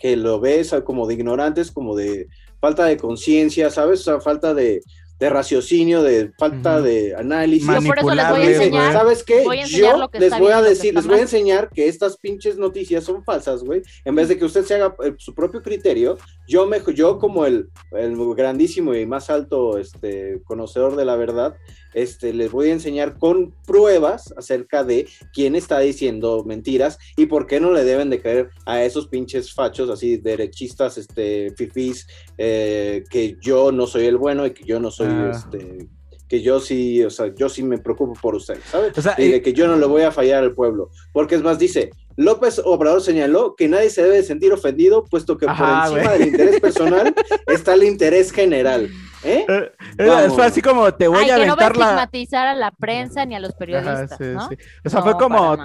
que 0.00 0.16
lo 0.16 0.40
ve 0.40 0.64
como 0.84 1.06
de 1.06 1.14
ignorantes, 1.14 1.70
como 1.70 1.94
de 1.94 2.28
falta 2.60 2.86
de 2.86 2.96
conciencia, 2.96 3.70
¿sabes? 3.70 4.00
O 4.00 4.04
sea, 4.04 4.20
falta 4.20 4.54
de, 4.54 4.80
de 5.18 5.30
raciocinio, 5.30 6.02
de 6.02 6.32
falta 6.38 6.80
de 6.80 7.14
análisis. 7.14 7.66
Yo 7.66 7.86
por 7.86 7.98
eso 7.98 8.14
les 8.14 8.16
voy 8.16 8.18
a 8.18 8.24
Manipulables, 8.24 8.56
enseñar. 8.56 8.92
¿Sabes 8.92 9.22
qué? 9.22 9.44
voy 9.44 9.58
a 9.58 9.62
enseñar 9.62 9.92
Yo 9.92 9.98
lo 9.98 10.08
que 10.08 10.18
les 10.18 10.38
voy 10.38 10.52
a 10.52 10.62
decir, 10.62 10.94
les 10.94 11.06
voy 11.06 11.18
a 11.18 11.22
enseñar 11.22 11.70
que 11.70 11.88
estas 11.88 12.16
pinches 12.16 12.58
noticias 12.58 13.04
son 13.04 13.24
falsas, 13.24 13.62
güey. 13.62 13.82
En 14.04 14.14
vez 14.14 14.28
de 14.28 14.36
que 14.36 14.44
usted 14.44 14.64
se 14.64 14.74
haga 14.74 14.96
eh, 15.04 15.14
su 15.18 15.34
propio 15.34 15.62
criterio, 15.62 16.18
yo 16.48 16.66
me, 16.66 16.80
yo 16.94 17.18
como 17.18 17.46
el, 17.46 17.68
el 17.92 18.16
grandísimo 18.34 18.94
y 18.94 19.06
más 19.06 19.30
alto 19.30 19.78
este, 19.78 20.42
conocedor 20.44 20.96
de 20.96 21.04
la 21.04 21.16
verdad, 21.16 21.56
este, 21.94 22.32
les 22.34 22.50
voy 22.50 22.68
a 22.68 22.72
enseñar 22.72 23.18
con 23.18 23.54
pruebas 23.66 24.34
acerca 24.36 24.84
de 24.84 25.06
quién 25.32 25.54
está 25.56 25.78
diciendo 25.80 26.44
mentiras 26.44 26.98
y 27.16 27.26
por 27.26 27.46
qué 27.46 27.60
no 27.60 27.72
le 27.72 27.84
deben 27.84 28.10
de 28.10 28.20
creer 28.20 28.50
a 28.66 28.82
esos 28.84 29.08
pinches 29.08 29.52
fachos 29.54 29.88
así 29.90 30.16
derechistas, 30.18 30.98
este, 30.98 31.52
fifís, 31.56 32.06
eh, 32.38 33.04
que 33.10 33.36
yo 33.40 33.72
no 33.72 33.86
soy 33.86 34.06
el 34.06 34.16
bueno 34.16 34.46
y 34.46 34.50
que 34.52 34.64
yo 34.64 34.80
no 34.80 34.90
soy, 34.90 35.06
Ah. 35.08 35.30
este, 35.32 35.88
que 36.28 36.40
yo 36.42 36.58
sí, 36.58 37.02
o 37.04 37.10
sea, 37.10 37.32
yo 37.34 37.48
sí 37.48 37.62
me 37.62 37.78
preocupo 37.78 38.14
por 38.20 38.34
usted, 38.34 38.58
¿sabes? 38.70 38.96
O 38.96 39.02
sea, 39.02 39.14
y 39.18 39.28
de 39.28 39.36
eh, 39.36 39.42
que 39.42 39.52
yo 39.52 39.66
no 39.68 39.76
le 39.76 39.86
voy 39.86 40.02
a 40.02 40.10
fallar 40.10 40.42
al 40.42 40.54
pueblo. 40.54 40.90
Porque 41.12 41.34
es 41.34 41.42
más, 41.42 41.58
dice, 41.58 41.90
López 42.16 42.60
Obrador 42.64 43.02
señaló 43.02 43.54
que 43.54 43.68
nadie 43.68 43.90
se 43.90 44.02
debe 44.02 44.22
sentir 44.22 44.52
ofendido, 44.52 45.04
puesto 45.04 45.36
que 45.36 45.46
Ajá, 45.46 45.88
por 45.90 45.98
encima 45.98 46.14
güey. 46.16 46.18
del 46.18 46.28
interés 46.28 46.60
personal 46.60 47.14
está 47.46 47.74
el 47.74 47.84
interés 47.84 48.32
general. 48.32 48.88
¿Eh? 49.24 49.44
eh, 49.48 49.72
eh, 49.98 50.28
fue 50.34 50.44
así 50.46 50.60
como 50.62 50.92
te 50.92 51.08
voy 51.08 51.24
Ay, 51.24 51.30
a 51.30 51.36
que 51.36 51.46
no 51.46 51.56
va 51.56 51.62
a 51.62 51.66
aventar 51.66 51.76
la. 51.76 51.84
estigmatizar 51.86 52.46
a 52.46 52.54
la 52.54 52.70
prensa 52.70 53.24
ni 53.24 53.34
a 53.34 53.40
los 53.40 53.52
periodistas, 53.54 54.12
Ajá, 54.12 54.16
sí, 54.18 54.24
¿no? 54.34 54.48
sí. 54.48 54.56
O 54.84 54.88
sea, 54.90 55.00
No, 55.00 55.04
fue 55.06 55.14
como 55.14 55.56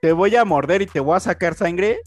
te 0.00 0.12
voy 0.12 0.36
a 0.36 0.44
morder 0.44 0.82
y 0.82 0.86
te 0.86 1.00
voy 1.00 1.16
a 1.16 1.20
sacar 1.20 1.54
sangre, 1.54 2.00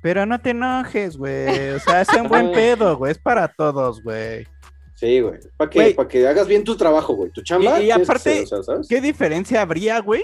pero 0.00 0.24
no 0.26 0.40
te 0.40 0.50
enojes, 0.50 1.16
güey. 1.16 1.70
O 1.70 1.78
sea, 1.80 2.00
es 2.02 2.08
un 2.10 2.28
buen 2.28 2.52
pedo, 2.52 2.96
güey. 2.96 3.12
Es 3.12 3.18
para 3.18 3.48
todos, 3.48 4.02
güey. 4.02 4.46
Sí, 4.94 5.20
güey. 5.20 5.38
Para 5.56 5.68
que, 5.68 5.94
pa' 5.94 6.06
que 6.06 6.26
hagas 6.28 6.46
bien 6.46 6.62
tu 6.64 6.76
trabajo, 6.76 7.14
güey. 7.14 7.30
Tu 7.30 7.42
chamba. 7.42 7.80
Y- 7.80 7.84
y 7.84 7.86
tienes 7.86 7.96
que 7.96 8.02
aparte, 8.04 8.30
hacer, 8.30 8.42
o 8.44 8.46
sea, 8.46 8.62
¿sabes? 8.62 8.86
¿Qué 8.88 9.00
diferencia 9.00 9.60
habría, 9.62 10.00
güey? 10.00 10.22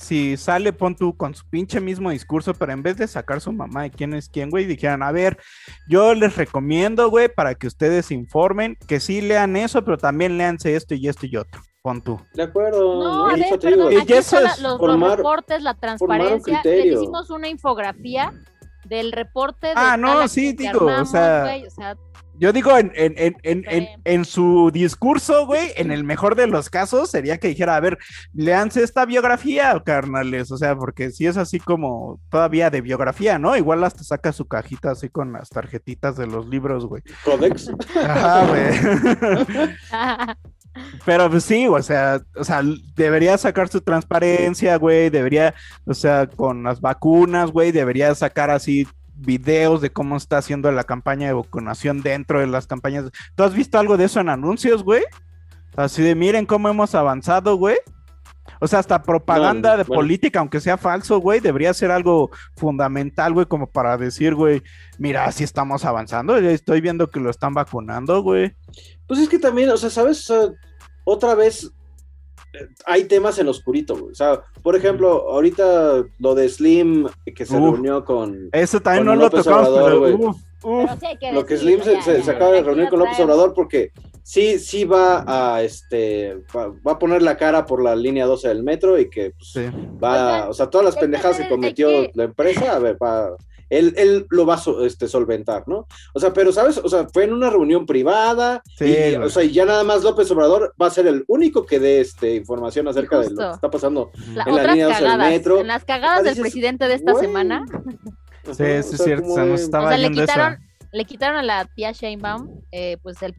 Si 0.00 0.38
sale, 0.38 0.72
pon 0.72 0.96
tú 0.96 1.14
con 1.14 1.34
su 1.34 1.44
pinche 1.50 1.78
mismo 1.78 2.08
discurso, 2.10 2.54
pero 2.54 2.72
en 2.72 2.82
vez 2.82 2.96
de 2.96 3.06
sacar 3.06 3.38
su 3.42 3.52
mamá 3.52 3.82
de 3.82 3.90
quién 3.90 4.14
es 4.14 4.30
quién, 4.30 4.48
güey, 4.48 4.64
dijeran, 4.64 5.02
a 5.02 5.12
ver, 5.12 5.36
yo 5.88 6.14
les 6.14 6.36
recomiendo, 6.36 7.10
güey, 7.10 7.28
para 7.28 7.54
que 7.54 7.66
ustedes 7.66 8.06
se 8.06 8.14
informen, 8.14 8.78
que 8.88 8.98
sí 8.98 9.20
lean 9.20 9.56
eso, 9.56 9.84
pero 9.84 9.98
también 9.98 10.38
leanse 10.38 10.74
esto 10.74 10.94
y 10.94 11.06
esto 11.06 11.26
y 11.26 11.36
otro. 11.36 11.60
Pon 11.82 12.00
tú. 12.00 12.18
De 12.34 12.42
acuerdo. 12.44 13.02
No, 13.02 13.26
a 13.28 13.34
ver, 13.34 13.58
perdón, 13.60 13.94
aquí 14.00 14.14
eso 14.14 14.40
la- 14.40 14.56
los, 14.58 14.80
reportes, 15.16 15.62
la 15.62 15.74
transparencia. 15.74 16.52
Les 16.54 16.62
criterio. 16.62 17.02
hicimos 17.02 17.28
una 17.30 17.48
infografía 17.48 18.32
del 18.86 19.12
reporte 19.12 19.68
de 19.68 19.72
Ah, 19.76 19.96
no, 19.98 20.26
sí, 20.28 20.52
digo, 20.54 20.86
o 20.86 21.04
sea, 21.04 21.42
güey, 21.42 21.66
o 21.66 21.70
sea, 21.70 21.94
Yo 22.40 22.54
digo, 22.54 22.78
en, 22.78 22.90
en, 22.94 23.14
en, 23.18 23.36
en, 23.42 23.88
en, 24.02 24.24
su 24.24 24.70
discurso, 24.72 25.44
güey, 25.44 25.72
en 25.76 25.92
el 25.92 26.04
mejor 26.04 26.36
de 26.36 26.46
los 26.46 26.70
casos, 26.70 27.10
sería 27.10 27.36
que 27.36 27.48
dijera, 27.48 27.76
a 27.76 27.80
ver, 27.80 27.98
leanse 28.32 28.82
esta 28.82 29.04
biografía, 29.04 29.78
carnales, 29.84 30.50
o 30.50 30.56
sea, 30.56 30.74
porque 30.74 31.10
si 31.10 31.26
es 31.26 31.36
así 31.36 31.60
como 31.60 32.18
todavía 32.30 32.70
de 32.70 32.80
biografía, 32.80 33.38
¿no? 33.38 33.58
Igual 33.58 33.84
hasta 33.84 34.04
saca 34.04 34.32
su 34.32 34.48
cajita 34.48 34.92
así 34.92 35.10
con 35.10 35.34
las 35.34 35.50
tarjetitas 35.50 36.16
de 36.16 36.28
los 36.28 36.48
libros, 36.48 36.86
güey. 36.86 37.02
Codex. 37.26 37.70
Ajá, 37.94 38.46
güey. 38.46 39.76
Pero 41.04 41.28
pues 41.28 41.44
sí, 41.44 41.66
o 41.66 41.82
sea, 41.82 42.22
o 42.36 42.44
sea, 42.44 42.62
debería 42.94 43.36
sacar 43.36 43.68
su 43.68 43.82
transparencia, 43.82 44.76
güey, 44.76 45.10
debería, 45.10 45.54
o 45.84 45.92
sea, 45.92 46.26
con 46.26 46.62
las 46.62 46.80
vacunas, 46.80 47.50
güey, 47.50 47.70
debería 47.70 48.14
sacar 48.14 48.50
así 48.50 48.86
videos 49.20 49.80
de 49.80 49.90
cómo 49.90 50.16
está 50.16 50.38
haciendo 50.38 50.70
la 50.72 50.84
campaña 50.84 51.26
de 51.26 51.34
vacunación 51.34 52.02
dentro 52.02 52.40
de 52.40 52.46
las 52.46 52.66
campañas. 52.66 53.10
¿Tú 53.34 53.42
has 53.42 53.54
visto 53.54 53.78
algo 53.78 53.96
de 53.96 54.04
eso 54.04 54.20
en 54.20 54.28
anuncios, 54.28 54.82
güey? 54.82 55.02
Así 55.76 56.02
de 56.02 56.14
miren 56.14 56.46
cómo 56.46 56.68
hemos 56.68 56.94
avanzado, 56.94 57.56
güey. 57.56 57.76
O 58.60 58.66
sea, 58.66 58.80
hasta 58.80 59.02
propaganda 59.02 59.72
No, 59.72 59.78
de 59.78 59.84
bueno. 59.84 60.00
política, 60.00 60.40
aunque 60.40 60.60
sea 60.60 60.76
falso, 60.76 61.18
güey, 61.18 61.40
debería 61.40 61.72
ser 61.72 61.90
algo 61.90 62.30
fundamental, 62.56 63.32
güey, 63.32 63.46
como 63.46 63.66
para 63.70 63.96
decir, 63.96 64.34
güey, 64.34 64.62
mira, 64.98 65.24
así 65.24 65.44
estamos 65.44 65.84
avanzando, 65.84 66.36
estoy 66.36 66.80
viendo 66.80 67.10
que 67.10 67.20
lo 67.20 67.30
están 67.30 67.54
vacunando, 67.54 68.22
güey. 68.22 68.54
Pues 69.06 69.20
es 69.20 69.28
que 69.28 69.38
también, 69.38 69.70
o 69.70 69.76
sea, 69.76 69.88
¿sabes? 69.88 70.28
O 70.30 70.34
sea, 70.34 70.52
otra 71.04 71.34
vez 71.34 71.72
hay 72.86 73.04
temas 73.04 73.38
en 73.38 73.46
lo 73.46 73.52
oscurito, 73.52 73.96
güey. 73.96 74.12
O 74.12 74.14
sea, 74.14 74.42
por 74.62 74.76
ejemplo, 74.76 75.30
ahorita 75.30 76.04
lo 76.18 76.34
de 76.34 76.48
Slim 76.48 77.06
que 77.34 77.46
se 77.46 77.56
Uf. 77.56 77.72
reunió 77.74 78.04
con. 78.04 78.48
Eso 78.52 78.80
también 78.80 79.06
Con 79.06 79.16
no 79.16 79.22
lo 79.22 79.30
tocamos, 79.30 79.68
Obrador, 79.68 79.84
pero 79.84 79.98
güey. 80.00 80.12
uf, 80.14 80.36
uf. 80.62 80.84
Pero 80.86 81.00
sí 81.00 81.06
hay 81.06 81.16
que 81.18 81.32
Lo 81.32 81.46
que 81.46 81.56
Slim 81.56 81.80
se, 81.82 82.30
acaba 82.30 82.52
de 82.52 82.62
reunir 82.62 82.84
lo 82.84 82.90
con 82.90 82.98
López. 83.00 83.20
Obrador 83.20 83.54
porque 83.54 83.92
sí, 84.22 84.58
sí 84.58 84.84
va 84.84 85.24
a 85.26 85.62
este 85.62 86.42
va, 86.54 86.68
va 86.86 86.92
a 86.92 86.98
poner 86.98 87.22
la 87.22 87.36
cara 87.36 87.64
por 87.66 87.82
la 87.82 87.94
línea 87.96 88.26
12 88.26 88.48
del 88.48 88.62
metro 88.62 88.98
y 88.98 89.08
que 89.08 89.30
pues, 89.30 89.50
Sí. 89.52 89.66
va, 90.02 90.48
o 90.48 90.52
sea, 90.52 90.66
todas 90.68 90.84
las 90.84 90.96
pendejadas 90.96 91.38
que 91.38 91.48
cometió 91.48 91.88
la 92.14 92.24
empresa, 92.24 92.74
a 92.76 92.78
ver, 92.78 92.96
va, 93.02 93.30
él, 93.70 93.94
él 93.96 94.26
lo 94.30 94.44
va 94.44 94.54
a 94.54 94.58
so- 94.58 94.84
este, 94.84 95.08
solventar, 95.08 95.66
¿no? 95.66 95.86
O 96.12 96.20
sea, 96.20 96.32
pero, 96.32 96.52
¿sabes? 96.52 96.78
O 96.78 96.88
sea, 96.88 97.06
fue 97.12 97.24
en 97.24 97.32
una 97.32 97.48
reunión 97.50 97.86
privada, 97.86 98.62
Sí, 98.76 98.84
y, 99.12 99.14
o 99.16 99.28
sea, 99.30 99.42
y 99.44 99.52
ya 99.52 99.64
nada 99.64 99.82
más 99.84 100.02
López 100.02 100.30
Obrador 100.32 100.74
va 100.80 100.86
a 100.86 100.90
ser 100.90 101.06
el 101.06 101.24
único 101.28 101.64
que 101.64 101.78
dé 101.80 102.00
este, 102.00 102.34
información 102.34 102.86
acerca 102.88 103.20
de 103.20 103.30
lo 103.30 103.36
que 103.36 103.54
está 103.54 103.70
pasando 103.70 104.10
La- 104.34 104.44
en 104.44 104.56
la 104.56 104.62
línea 104.66 104.86
12 104.88 104.98
del 105.00 105.10
cagadas, 105.10 105.30
metro. 105.30 105.60
en 105.60 105.66
las 105.68 105.84
cagadas 105.84 106.18
Ah, 106.20 106.22
del 106.24 106.40
presidente 106.40 106.88
de 106.88 106.94
esta 106.94 107.14
semana, 107.14 107.64
Sí, 108.44 108.50
o 108.50 108.54
sí, 108.54 108.96
sea, 108.96 109.06
cierto, 109.06 109.54
estaba 109.54 109.86
o 109.86 109.88
sea, 109.88 109.98
le 109.98 110.06
eso. 110.08 110.20
quitaron, 110.20 110.58
le 110.92 111.04
quitaron 111.04 111.36
a 111.38 111.42
la 111.42 111.64
tía 111.66 111.92
Sheinbaum, 111.92 112.60
eh, 112.72 112.96
pues 113.02 113.22
el 113.22 113.34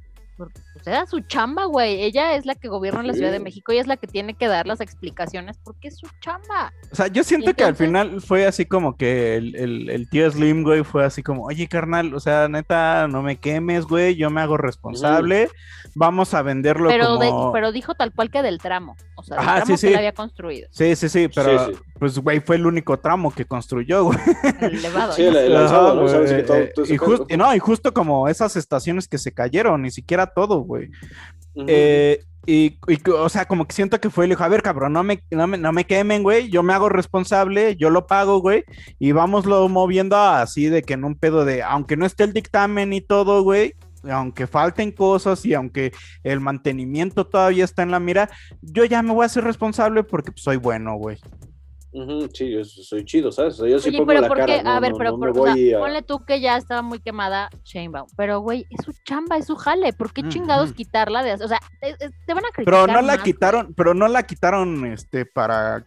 pues 0.74 0.88
era 0.88 1.06
su 1.06 1.20
chamba, 1.22 1.66
güey. 1.66 2.02
Ella 2.04 2.36
es 2.36 2.46
la 2.46 2.56
que 2.56 2.68
gobierna 2.68 3.04
la 3.04 3.14
Ciudad 3.14 3.32
de. 3.32 3.40
México 3.40 3.72
y 3.74 3.78
es 3.78 3.88
la 3.88 3.98
que 3.98 4.08
tiene 4.08 4.34
que 4.36 4.48
dar 4.48 4.68
las 4.68 4.82
explicaciones 4.82 5.58
porque 5.64 5.88
es 5.90 5.98
su 5.98 6.08
chamba. 6.22 6.72
O 6.92 6.96
sea, 6.96 7.08
yo 7.08 7.24
siento 7.24 7.54
que 7.54 7.64
al 7.64 7.76
final 7.76 8.22
fue 8.22 8.46
así 8.46 8.66
como 8.66 8.96
que 8.96 9.36
el, 9.36 9.56
el, 9.56 9.90
el 9.90 10.10
tío 10.10 10.30
Slim, 10.32 10.64
güey, 10.64 10.84
fue 10.84 11.04
así 11.04 11.24
como, 11.24 11.46
oye, 11.46 11.68
carnal, 11.68 12.14
o 12.14 12.20
sea, 12.20 12.48
neta, 12.48 13.08
no 13.08 13.22
me 13.22 13.38
quemes, 13.38 13.86
güey, 13.86 14.16
yo 14.16 14.30
me 14.30 14.42
hago 14.42 14.58
responsable, 14.58 15.50
vamos 15.96 16.34
a 16.34 16.42
venderlo 16.42 16.90
Pero, 16.90 17.18
de- 17.18 17.30
como... 17.30 17.52
pero 17.52 17.72
dijo 17.72 17.96
tal 17.96 18.14
cual 18.14 18.30
que 18.30 18.42
del 18.42 18.60
tramo. 18.60 18.96
O 19.16 19.24
sea, 19.24 19.38
del 19.38 19.46
Ajá, 19.48 19.56
tramo 19.64 19.78
sí, 19.78 19.88
que 19.90 19.98
había 19.98 20.14
construido. 20.14 20.68
Sí, 20.72 20.96
sí, 20.96 21.10
sí, 21.10 21.28
pero 21.34 21.66
Sí, 21.68 21.74
sí. 21.74 21.80
pues, 22.00 22.18
güey, 22.20 22.40
fue 22.40 22.56
el 22.56 22.66
único 22.66 22.98
tramo 23.00 23.32
que 23.34 23.46
construyó, 23.46 24.06
güey. 24.06 24.18
El 24.62 24.76
elevado. 24.76 25.14
Sí, 25.14 25.24
el, 25.24 25.36
el 25.36 25.56
Ajá, 25.56 25.64
alzado, 25.64 25.96
¿no? 25.96 26.02
güey, 26.02 26.14
Sabes 26.14 26.32
que 26.34 26.44
todo, 26.44 26.58
eh, 26.58 26.72
todo 26.76 26.86
y, 27.30 27.34
y 27.34 27.38
no, 27.38 27.54
y 27.56 27.60
justo 27.60 27.94
como 27.94 28.28
esas 28.28 28.56
estaciones 28.56 29.08
que 29.08 29.18
se 29.18 29.32
cayeron, 29.34 29.82
ni 29.82 29.92
siquiera 29.92 30.28
todo, 30.28 30.61
güey. 30.64 30.90
Eh, 31.68 32.24
y, 32.46 32.78
y, 32.88 33.10
o 33.10 33.30
sea, 33.30 33.46
como 33.46 33.68
que 33.68 33.76
siento 33.76 34.00
que 34.00 34.10
fue, 34.10 34.28
le 34.28 34.34
dijo, 34.34 34.44
a 34.44 34.48
ver, 34.48 34.64
cabrón, 34.64 34.94
no 34.94 35.04
me, 35.04 35.24
no 35.30 35.46
me, 35.48 35.58
no 35.58 35.72
me 35.72 35.86
quemen, 35.86 36.24
güey, 36.24 36.50
yo 36.50 36.64
me 36.64 36.74
hago 36.74 36.90
responsable, 36.90 37.76
yo 37.76 37.90
lo 37.90 38.08
pago, 38.08 38.40
güey, 38.40 38.64
y 38.98 39.12
vámoslo 39.12 39.68
moviendo 39.70 40.18
así 40.18 40.66
de 40.66 40.82
que 40.82 40.94
en 40.94 41.04
un 41.04 41.16
pedo 41.16 41.46
de, 41.46 41.62
aunque 41.62 41.98
no 41.98 42.06
esté 42.06 42.24
el 42.24 42.34
dictamen 42.34 42.94
y 42.94 43.02
todo, 43.02 43.44
güey, 43.44 43.76
aunque 44.10 44.48
falten 44.48 44.92
cosas 44.92 45.46
y 45.46 45.54
aunque 45.54 45.92
el 46.24 46.40
mantenimiento 46.40 47.28
todavía 47.28 47.64
está 47.64 47.84
en 47.84 47.92
la 47.92 48.00
mira, 48.00 48.30
yo 48.62 48.86
ya 48.86 49.04
me 49.04 49.14
voy 49.14 49.24
a 49.24 49.26
hacer 49.28 49.44
responsable 49.44 50.04
porque 50.04 50.32
pues, 50.32 50.44
soy 50.44 50.58
bueno, 50.58 50.96
güey. 50.96 51.20
Ujú, 51.94 52.30
sí, 52.34 52.50
yo 52.52 52.64
soy 52.64 53.04
chido, 53.04 53.32
¿sabes? 53.34 53.56
O 53.56 53.64
sea, 53.64 53.70
yo 53.70 53.78
sí 53.80 53.90
Oye, 53.90 53.98
pongo 53.98 54.08
pero 54.10 54.22
la 54.22 54.28
¿por 54.30 54.38
cara, 54.38 54.56
qué? 54.58 54.64
no, 54.64 54.70
a 54.72 54.80
ver, 54.80 54.92
no- 54.92 54.98
pero 54.98 55.12
no 55.12 55.18
por- 55.18 55.34
me 55.34 55.40
o 55.42 55.44
sea, 55.46 55.54
voy 55.54 55.74
a... 55.74 55.80
ponle 55.80 56.02
tú 56.02 56.24
que 56.26 56.40
ya 56.40 56.56
estaba 56.56 56.82
muy 56.82 57.00
quemada 57.00 57.50
Sheinbaum, 57.66 58.08
pero 58.16 58.40
güey, 58.40 58.66
es 58.70 58.86
su 58.86 58.94
chamba, 59.04 59.36
es 59.38 59.48
su 59.48 59.56
jale, 59.58 59.92
¿por 59.92 60.14
qué 60.14 60.24
chingados 60.30 60.72
quitarla 60.72 61.22
de, 61.22 61.34
o 61.34 61.48
sea, 61.50 61.60
te, 61.82 61.96
te 61.98 62.34
van 62.34 62.46
a 62.46 62.50
criticar 62.54 62.66
Pero 62.66 62.88
no 62.88 63.02
la 63.02 63.14
más, 63.14 63.18
güey. 63.18 63.24
quitaron, 63.34 63.74
pero 63.76 63.94
no 63.94 64.08
la 64.08 64.24
quitaron, 64.24 64.86
este, 64.86 65.26
para, 65.26 65.86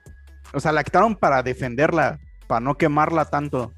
o 0.53 0.61
sea, 0.61 0.73
la 0.73 0.85
quitaron 0.85 1.17
para 1.17 1.43
defenderla, 1.43 2.21
para 2.47 2.61
no 2.61 2.75
quemarla 2.77 3.25
tanto. 3.25 3.73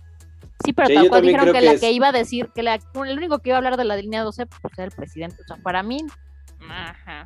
Sí, 0.64 0.72
pero 0.72 0.89
Sí, 0.89 0.95
también 0.95 1.22
dijeron 1.35 1.47
que, 1.53 1.61
que 1.61 1.64
la 1.64 1.72
es- 1.72 1.81
que 1.81 1.93
iba 1.93 2.09
a 2.09 2.12
decir, 2.12 2.49
que 2.53 2.64
la, 2.64 2.74
el 2.74 3.16
único 3.18 3.39
que 3.39 3.51
iba 3.51 3.57
a 3.57 3.59
hablar 3.59 3.77
de 3.77 3.85
la 3.85 3.97
línea 3.97 4.22
12 4.24 4.47
pues 4.47 4.72
era 4.77 4.85
el 4.87 4.91
presidente, 4.91 5.37
o 5.43 5.47
sea, 5.47 5.62
para 5.62 5.85
mí, 5.85 5.99
ajá. 6.68 7.24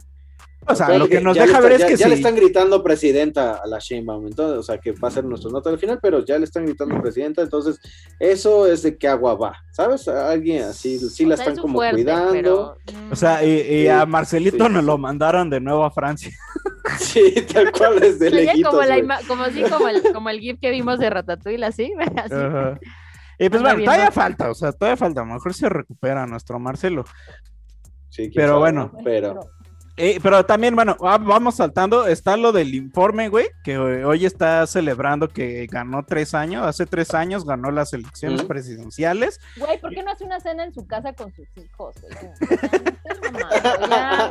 O 0.66 0.74
sea, 0.74 0.98
lo 0.98 1.08
que 1.08 1.20
nos 1.20 1.34
deja 1.34 1.46
está- 1.46 1.60
ver 1.60 1.72
es 1.72 1.78
ya- 1.80 1.86
que 1.86 1.96
ya 1.96 2.04
sí. 2.04 2.10
le 2.10 2.16
están 2.16 2.36
gritando 2.36 2.82
presidenta 2.82 3.54
a 3.64 3.66
la 3.66 3.78
Sheinbaum, 3.78 4.26
entonces, 4.26 4.58
o 4.58 4.62
sea, 4.62 4.78
que 4.78 4.92
va 4.92 5.08
a 5.08 5.10
ser 5.10 5.24
nuestra 5.24 5.50
nota 5.50 5.70
al 5.70 5.78
final, 5.78 5.98
pero 6.02 6.22
ya 6.24 6.38
le 6.38 6.44
están 6.44 6.66
gritando 6.66 7.00
presidenta, 7.00 7.40
entonces 7.42 7.80
eso 8.18 8.66
es 8.66 8.82
de 8.82 8.96
qué 8.98 9.08
agua 9.08 9.34
va, 9.34 9.56
¿sabes? 9.72 10.06
A 10.06 10.30
alguien 10.30 10.64
así, 10.64 10.98
sí 10.98 11.24
O 11.24 11.28
la 11.28 11.36
sea, 11.36 11.44
están 11.44 11.54
es 11.54 11.60
como 11.60 11.74
fuerte, 11.74 12.02
cuidando. 12.02 12.32
pero, 12.32 12.76
O 13.10 13.16
sea, 13.16 13.42
y, 13.44 13.50
y 13.50 13.82
Sí, 13.82 13.88
a 13.88 14.04
Marcelito 14.06 14.66
sí, 14.66 14.72
nos 14.72 14.82
sí. 14.82 14.86
lo 14.86 14.98
mandaron 14.98 15.48
de 15.50 15.60
nuevo 15.60 15.84
a 15.84 15.90
Francia. 15.90 16.30
Sí, 16.98 17.34
tal 17.52 17.70
cual 17.72 18.02
es 18.02 18.18
de 18.18 18.30
Sería 18.30 18.52
lejitos, 18.52 18.72
como, 18.72 18.82
la 18.84 19.20
como 19.28 19.42
así, 19.44 19.62
como 19.62 19.88
el, 19.88 20.02
como 20.12 20.28
el 20.28 20.40
GIF 20.40 20.58
que 20.60 20.70
vimos 20.70 20.98
de 20.98 21.08
Ratatouille, 21.08 21.64
así, 21.64 21.92
así. 22.16 22.34
Y 23.38 23.48
pues 23.48 23.62
bueno, 23.62 23.82
todavía 23.84 24.10
falta, 24.10 24.50
o 24.50 24.54
sea, 24.54 24.72
todavía 24.72 24.96
falta. 24.96 25.20
A 25.20 25.24
lo 25.24 25.34
mejor 25.34 25.54
se 25.54 25.68
recupera 25.68 26.26
nuestro 26.26 26.58
Marcelo. 26.58 27.04
Sí, 28.08 28.30
Pero 28.34 28.48
sabe, 28.48 28.58
bueno. 28.58 28.90
¿no? 28.92 28.98
Pero, 29.04 29.40
Eh, 30.02 30.18
pero 30.22 30.46
también, 30.46 30.74
bueno, 30.74 30.96
va- 30.96 31.18
vamos 31.18 31.56
saltando. 31.56 32.06
Está 32.06 32.36
lo 32.38 32.52
del 32.52 32.74
informe, 32.74 33.28
güey, 33.28 33.48
que 33.62 33.76
hoy 33.78 34.24
está 34.24 34.66
celebrando 34.66 35.28
que 35.28 35.66
ganó 35.70 36.04
tres 36.06 36.32
años. 36.34 36.66
Hace 36.66 36.86
tres 36.86 37.12
años 37.12 37.44
ganó 37.44 37.70
las 37.70 37.92
elecciones 37.92 38.42
presidenciales. 38.44 39.38
Güey, 39.56 39.78
¿por 39.80 39.90
qué 39.90 40.02
no 40.02 40.10
hace 40.12 40.24
una 40.24 40.40
cena 40.40 40.64
en 40.64 40.72
su 40.72 40.86
casa 40.86 41.12
con 41.12 41.30
sus 41.34 41.46
hijos, 41.56 41.94
güey? 42.00 42.14
Ya, 43.32 43.86
ya, 43.88 44.28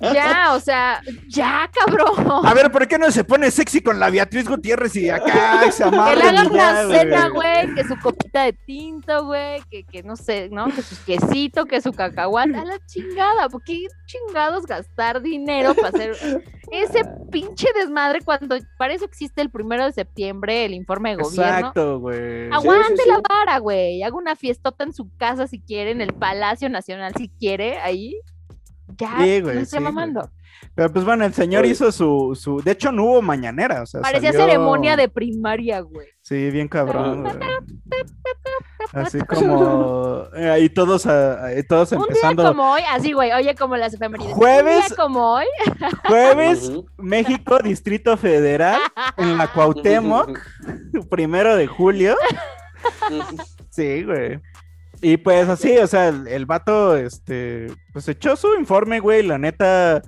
güey. 0.00 0.12
neta, 0.12 0.54
o 0.54 0.60
sea, 0.60 1.00
ya, 1.28 1.70
cabrón. 1.72 2.46
A 2.46 2.54
ver, 2.54 2.70
¿por 2.70 2.86
qué 2.86 2.98
no 2.98 3.10
se 3.10 3.24
pone 3.24 3.50
sexy 3.50 3.80
con 3.80 3.98
la 3.98 4.10
Beatriz 4.10 4.48
Gutiérrez 4.48 4.94
y 4.96 5.08
acá 5.10 5.70
se 5.72 5.84
amarra? 5.84 6.14
Que 6.14 6.32
le 6.32 6.38
hagan 6.38 6.50
una 6.52 6.86
cena, 6.88 7.28
güey, 7.28 7.74
que 7.74 7.84
su 7.84 7.98
copita 8.00 8.44
de 8.44 8.52
tinto, 8.52 9.24
güey, 9.26 9.62
que, 9.70 9.84
que 9.84 10.02
no 10.02 10.16
sé, 10.16 10.48
¿no? 10.50 10.66
Que 10.66 10.82
su 10.82 10.96
quesito, 11.04 11.64
que 11.66 11.80
su 11.80 11.92
cacahuate, 11.92 12.56
a 12.56 12.64
la 12.64 12.78
chingada, 12.86 13.48
¿por 13.48 13.62
qué 13.64 13.86
chingados 14.26 14.66
gastar 14.66 15.22
dinero 15.22 15.74
para 15.74 15.88
hacer 15.88 16.16
ese 16.70 17.04
pinche 17.30 17.68
desmadre 17.74 18.20
cuando 18.22 18.56
para 18.76 18.94
eso 18.94 19.04
existe 19.04 19.40
el 19.40 19.50
primero 19.50 19.84
de 19.84 19.92
septiembre 19.92 20.64
el 20.64 20.74
informe 20.74 21.10
de 21.10 21.22
gobierno? 21.22 21.56
Exacto, 21.58 22.00
güey. 22.00 22.50
Aguante 22.52 22.88
sí, 22.88 22.96
sí, 22.96 23.02
sí. 23.04 23.10
la 23.10 23.20
vara, 23.28 23.58
güey, 23.58 24.02
haga 24.02 24.16
una 24.16 24.36
fiestota 24.36 24.84
en 24.84 24.92
su 24.92 25.08
casa 25.16 25.46
si 25.46 25.60
quiere, 25.60 25.90
en 25.90 26.00
el 26.00 26.12
Palacio 26.14 26.68
Nacional 26.68 27.12
si 27.16 27.28
quiere, 27.28 27.78
ahí 27.78 28.14
ya 28.96 29.16
güey, 29.16 29.42
no 29.42 29.50
esté 29.50 29.76
sí, 29.78 29.82
mamando. 29.82 30.20
güey. 30.20 30.32
Pero 30.74 30.92
pues 30.92 31.04
bueno, 31.04 31.24
el 31.24 31.32
señor 31.34 31.66
hizo 31.66 31.92
su, 31.92 32.36
su. 32.40 32.60
De 32.62 32.72
hecho, 32.72 32.90
no 32.90 33.04
hubo 33.04 33.22
mañanera. 33.22 33.82
O 33.82 33.86
sea, 33.86 34.00
Parecía 34.00 34.32
salió- 34.32 34.46
ceremonia 34.46 34.96
de 34.96 35.08
primaria, 35.08 35.80
güey. 35.80 36.08
Sí, 36.28 36.50
bien 36.50 36.68
cabrón. 36.68 37.22
güey. 37.22 37.36
Así 38.92 39.18
como. 39.26 40.24
eh, 40.36 40.50
ahí 40.50 40.68
todos, 40.68 41.06
ahí 41.06 41.62
todos 41.62 41.92
Un 41.92 41.98
día 42.00 42.06
empezando. 42.08 42.44
como 42.48 42.72
hoy, 42.72 42.82
así, 42.90 43.12
güey, 43.12 43.32
oye, 43.32 43.54
como 43.54 43.76
las 43.76 43.94
efemérides. 43.94 44.34
Jueves- 44.34 44.82
Un 44.82 44.88
día 44.88 44.96
como 44.96 45.34
hoy. 45.34 45.46
Jueves, 46.06 46.70
México, 46.98 47.58
Distrito 47.60 48.16
Federal, 48.18 48.78
en 49.16 49.38
la 49.38 49.46
Cuauhtémoc, 49.52 50.38
primero 51.10 51.56
de 51.56 51.66
julio. 51.66 52.14
Sí, 53.70 54.02
güey. 54.04 54.40
Y 55.00 55.16
pues 55.16 55.48
así, 55.48 55.78
o 55.78 55.86
sea, 55.86 56.08
el, 56.08 56.26
el 56.26 56.44
vato, 56.44 56.96
este, 56.96 57.68
pues 57.92 58.08
echó 58.08 58.34
su 58.36 58.54
informe, 58.54 58.98
güey, 59.00 59.22
la 59.22 59.38
neta, 59.38 60.02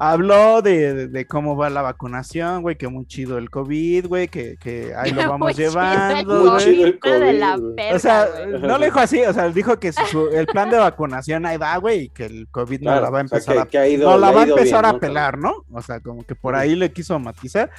habló 0.00 0.62
de, 0.62 0.94
de- 0.94 1.08
de 1.08 1.26
cómo 1.26 1.56
va 1.56 1.68
la 1.70 1.82
vacunación, 1.82 2.62
güey, 2.62 2.76
que 2.76 2.86
muy 2.86 3.04
chido 3.06 3.36
el 3.36 3.50
COVID, 3.50 4.06
güey, 4.06 4.28
que, 4.28 4.56
que 4.56 4.94
ahí 4.96 5.10
lo 5.10 5.28
vamos 5.28 5.56
llevando, 5.56 6.52
güey. 6.52 6.82
el 6.82 7.00
de 7.20 7.32
la 7.32 7.58
O 7.94 7.98
sea, 7.98 8.26
güey. 8.26 8.60
no 8.60 8.78
lo 8.78 8.84
dijo 8.84 9.00
así, 9.00 9.20
o 9.22 9.32
sea, 9.32 9.48
dijo 9.50 9.78
que 9.80 9.92
su- 9.92 10.28
el 10.28 10.46
plan 10.46 10.70
de 10.70 10.78
vacunación 10.78 11.44
ahí 11.46 11.56
va, 11.56 11.76
güey, 11.78 12.02
y 12.04 12.08
que 12.10 12.26
el 12.26 12.48
COVID 12.48 12.80
no 12.80 13.00
la 13.00 13.10
va 13.10 13.20
a 13.20 13.24
o 13.24 13.28
sea, 13.28 13.38
empezar 13.38 13.54
que- 13.68 13.78
a 13.78 13.82
que 13.84 13.90
ido- 13.90 14.10
no 14.10 14.18
la 14.18 14.28
le 14.30 14.34
va 14.36 14.42
a 14.42 14.46
empezar 14.46 14.84
bien, 14.84 14.96
a 14.96 14.98
pelar, 15.00 15.36
¿no? 15.38 15.64
O 15.72 15.82
sea, 15.82 15.98
como 16.00 16.24
que 16.24 16.34
por 16.36 16.54
ahí 16.54 16.76
le 16.76 16.92
quiso 16.92 17.18
matizar. 17.18 17.70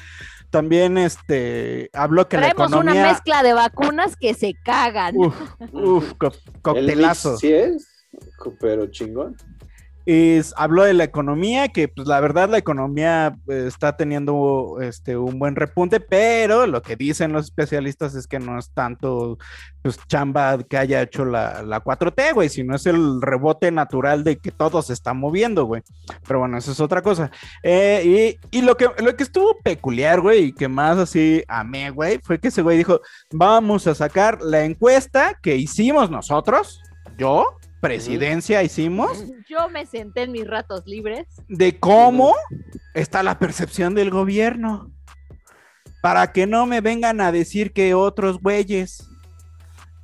También 0.50 0.98
este 0.98 1.90
habló 1.94 2.28
que 2.28 2.36
Traemos 2.38 2.58
la 2.58 2.66
una 2.66 2.92
economía 2.92 3.04
mezcla 3.14 3.44
de 3.44 3.54
vacunas 3.54 4.16
que 4.18 4.34
se 4.34 4.56
cagan. 4.66 5.16
uf, 5.16 5.36
uf, 5.72 6.14
co- 6.18 6.28
El 6.28 6.62
coctelazo. 6.62 7.30
mix 7.32 7.40
sí 7.40 7.54
es, 7.54 7.88
pero 8.60 8.88
chingón. 8.88 9.38
Y 10.06 10.38
s- 10.38 10.54
habló 10.58 10.84
de 10.84 10.94
la 10.94 11.04
economía, 11.04 11.68
que 11.68 11.88
pues 11.88 12.08
la 12.08 12.20
verdad 12.20 12.50
la 12.50 12.58
economía 12.58 13.36
eh, 13.48 13.66
está 13.68 13.96
teniendo 13.96 14.78
este 14.82 15.18
un 15.18 15.38
buen 15.40 15.56
repunte, 15.56 16.00
pero 16.00 16.66
lo 16.68 16.82
que 16.82 16.96
dicen 16.96 17.32
los 17.34 17.46
especialistas 17.46 18.16
es 18.16 18.26
que 18.26 18.40
no 18.40 18.58
es 18.58 18.72
tanto 18.72 19.38
pues 19.82 19.98
chamba 20.08 20.58
que 20.64 20.78
haya 20.78 21.02
hecho 21.02 21.24
la, 21.26 21.62
la 21.64 21.82
4T, 21.84 22.34
güey, 22.34 22.50
sino 22.50 22.76
es 22.76 22.86
el 22.86 23.22
rebote 23.22 23.72
natural 23.72 24.24
de 24.24 24.38
que 24.38 24.52
todo 24.52 24.82
se 24.82 24.94
está 24.94 25.14
moviendo, 25.14 25.66
güey. 25.66 25.84
Pero 26.28 26.40
bueno, 26.40 26.58
eso 26.58 26.72
es 26.72 26.80
otra 26.82 27.02
cosa. 27.02 27.32
Eh, 27.64 28.38
y 28.52 28.60
y 28.60 28.62
lo, 28.62 28.76
que, 28.76 28.88
lo 29.02 29.16
que 29.16 29.24
estuvo 29.24 29.58
peculiar, 29.64 30.20
güey, 30.22 30.46
y 30.46 30.54
que 30.54 30.68
más 30.68 30.98
así 30.98 31.44
amé, 31.48 31.92
güey, 31.92 32.20
fue 32.24 32.40
que 32.40 32.50
ese 32.50 32.62
güey 32.62 32.78
dijo, 32.78 33.00
vamos 33.32 33.88
a 33.88 33.96
sacar 33.96 34.42
la 34.42 34.64
encuesta 34.66 35.38
que 35.42 35.56
hicimos 35.56 36.10
nosotros, 36.12 36.82
yo, 37.18 37.46
presidencia 37.82 38.64
hicimos, 38.64 39.26
Yo 39.50 39.70
me 39.70 39.86
senté 39.86 40.24
en 40.24 40.32
mis 40.32 40.48
ratos 40.48 40.84
libres. 40.86 41.28
de 41.48 41.80
cómo 41.80 42.36
está 42.94 43.24
la 43.24 43.40
percepción 43.40 43.96
del 43.96 44.10
gobierno. 44.10 44.92
Para 46.02 46.32
que 46.32 46.48
no 46.48 46.66
me 46.66 46.80
vengan 46.82 47.20
a 47.20 47.32
decir 47.32 47.74
que 47.74 47.94
otros 47.94 48.40
güeyes. 48.40 49.06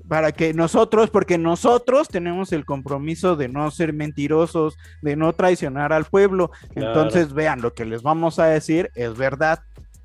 Para 0.07 0.31
que 0.31 0.53
nosotros, 0.53 1.09
porque 1.09 1.37
nosotros 1.37 2.09
tenemos 2.09 2.51
el 2.51 2.65
compromiso 2.65 3.35
de 3.35 3.47
no 3.47 3.71
ser 3.71 3.91
mentirosos, 3.93 4.77
de 5.01 5.15
no 5.15 5.33
traicionar 5.33 5.93
al 5.93 6.05
pueblo. 6.05 6.51
Claro. 6.73 6.89
Entonces, 6.89 7.33
vean, 7.33 7.61
lo 7.61 7.73
que 7.73 7.85
les 7.85 8.03
vamos 8.03 8.37
a 8.37 8.45
decir 8.45 8.91
es 8.93 9.17
verdad. 9.17 9.63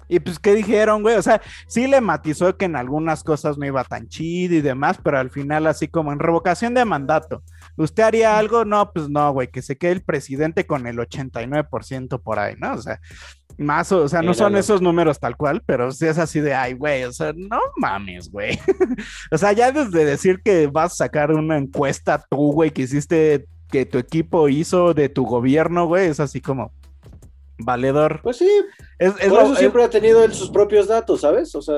Y 0.09 0.19
pues, 0.19 0.39
¿qué 0.39 0.55
dijeron, 0.55 1.03
güey? 1.03 1.17
O 1.17 1.23
sea, 1.23 1.41
sí 1.69 1.87
le 1.87 2.01
matizó 2.01 2.57
que 2.57 2.65
en 2.65 2.77
algunas 2.77 3.23
cosas 3.23 3.59
no 3.59 3.67
iba 3.67 3.85
tan 3.85 4.09
chido 4.09 4.57
y 4.57 4.61
demás, 4.61 4.99
pero 5.03 5.19
al 5.19 5.31
final, 5.31 5.67
así 5.67 5.87
como 5.87 6.13
en 6.13 6.19
revocación 6.19 6.75
de 6.75 6.85
mandato, 6.85 7.43
¿usted 7.77 8.03
haría 8.03 8.39
algo? 8.39 8.65
No, 8.65 8.93
pues 8.93 9.09
no, 9.09 9.33
güey, 9.33 9.49
que 9.49 9.63
se 9.63 9.77
quede 9.79 9.93
el 9.93 10.03
presidente 10.03 10.67
con 10.67 10.87
el 10.87 10.99
89% 10.99 12.21
por 12.23 12.39
ahí, 12.39 12.55
¿no? 12.59 12.75
O 12.75 12.83
sea, 12.83 13.01
más, 13.59 13.91
o 13.93 14.09
sea, 14.09 14.23
no 14.23 14.33
son 14.35 14.57
esos 14.57 14.81
números 14.81 15.19
tal 15.21 15.37
cual, 15.37 15.63
pero 15.67 15.91
sí 15.93 16.07
es 16.07 16.19
así 16.19 16.41
de, 16.41 16.55
ay, 16.55 16.73
güey, 16.75 17.05
o 17.05 17.13
sea, 17.13 17.33
no 17.37 17.59
mames, 17.77 18.31
güey. 18.31 18.59
o 19.31 19.37
sea, 19.39 19.53
ya 19.53 19.71
desde 19.73 20.05
decir 20.05 20.41
que 20.43 20.67
vas 20.67 20.93
a 20.93 20.97
sacar 20.97 21.33
una 21.33 21.59
encuesta 21.59 22.25
tú, 22.31 22.53
güey, 22.53 22.71
que 22.71 22.83
hiciste, 22.83 23.47
que 23.71 23.85
tu 23.87 23.99
equipo 23.99 24.49
hizo 24.49 24.95
de 24.95 25.09
tu 25.09 25.25
gobierno, 25.27 25.87
güey, 25.87 26.09
es 26.09 26.21
así 26.21 26.41
como 26.41 26.73
valedor. 27.59 28.21
Pues 28.23 28.39
sí, 28.39 28.49
Es, 28.99 29.13
es 29.21 29.29
por 29.29 29.39
lo- 29.39 29.43
eso 29.43 29.53
es- 29.55 29.59
siempre 29.59 29.85
ha 29.85 29.91
tenido 29.91 30.25
él 30.25 30.33
sus 30.33 30.51
propios 30.51 30.87
datos, 30.89 31.21
¿sabes? 31.21 31.55
O 31.55 31.61
sea, 31.63 31.77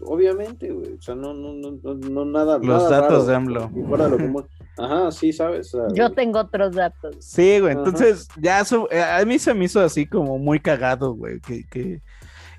obviamente, 0.00 0.70
güey. 0.70 0.92
O 0.94 1.02
sea, 1.02 1.14
no, 1.16 1.34
no, 1.34 1.52
no, 1.54 1.94
no, 1.94 2.24
nada. 2.24 2.58
Los 2.58 2.84
nada 2.84 2.90
datos 3.00 3.10
raro, 3.10 3.24
de 3.26 3.34
AMLO. 3.34 3.70
y 3.74 3.82
fuera 3.88 4.08
lo 4.08 4.16
común. 4.18 4.46
Ajá, 4.76 5.10
sí, 5.12 5.32
¿sabes? 5.32 5.72
Yo 5.94 6.10
tengo 6.12 6.40
otros 6.40 6.74
datos. 6.74 7.16
Sí, 7.20 7.60
güey, 7.60 7.72
Ajá. 7.72 7.80
entonces 7.84 8.28
ya 8.40 8.60
eso, 8.60 8.88
eh, 8.90 9.02
a 9.02 9.24
mí 9.24 9.38
se 9.38 9.54
me 9.54 9.64
hizo 9.66 9.80
así 9.80 10.06
como 10.06 10.38
muy 10.38 10.58
cagado, 10.60 11.14
güey, 11.14 11.40
que, 11.40 11.64
que... 11.68 12.00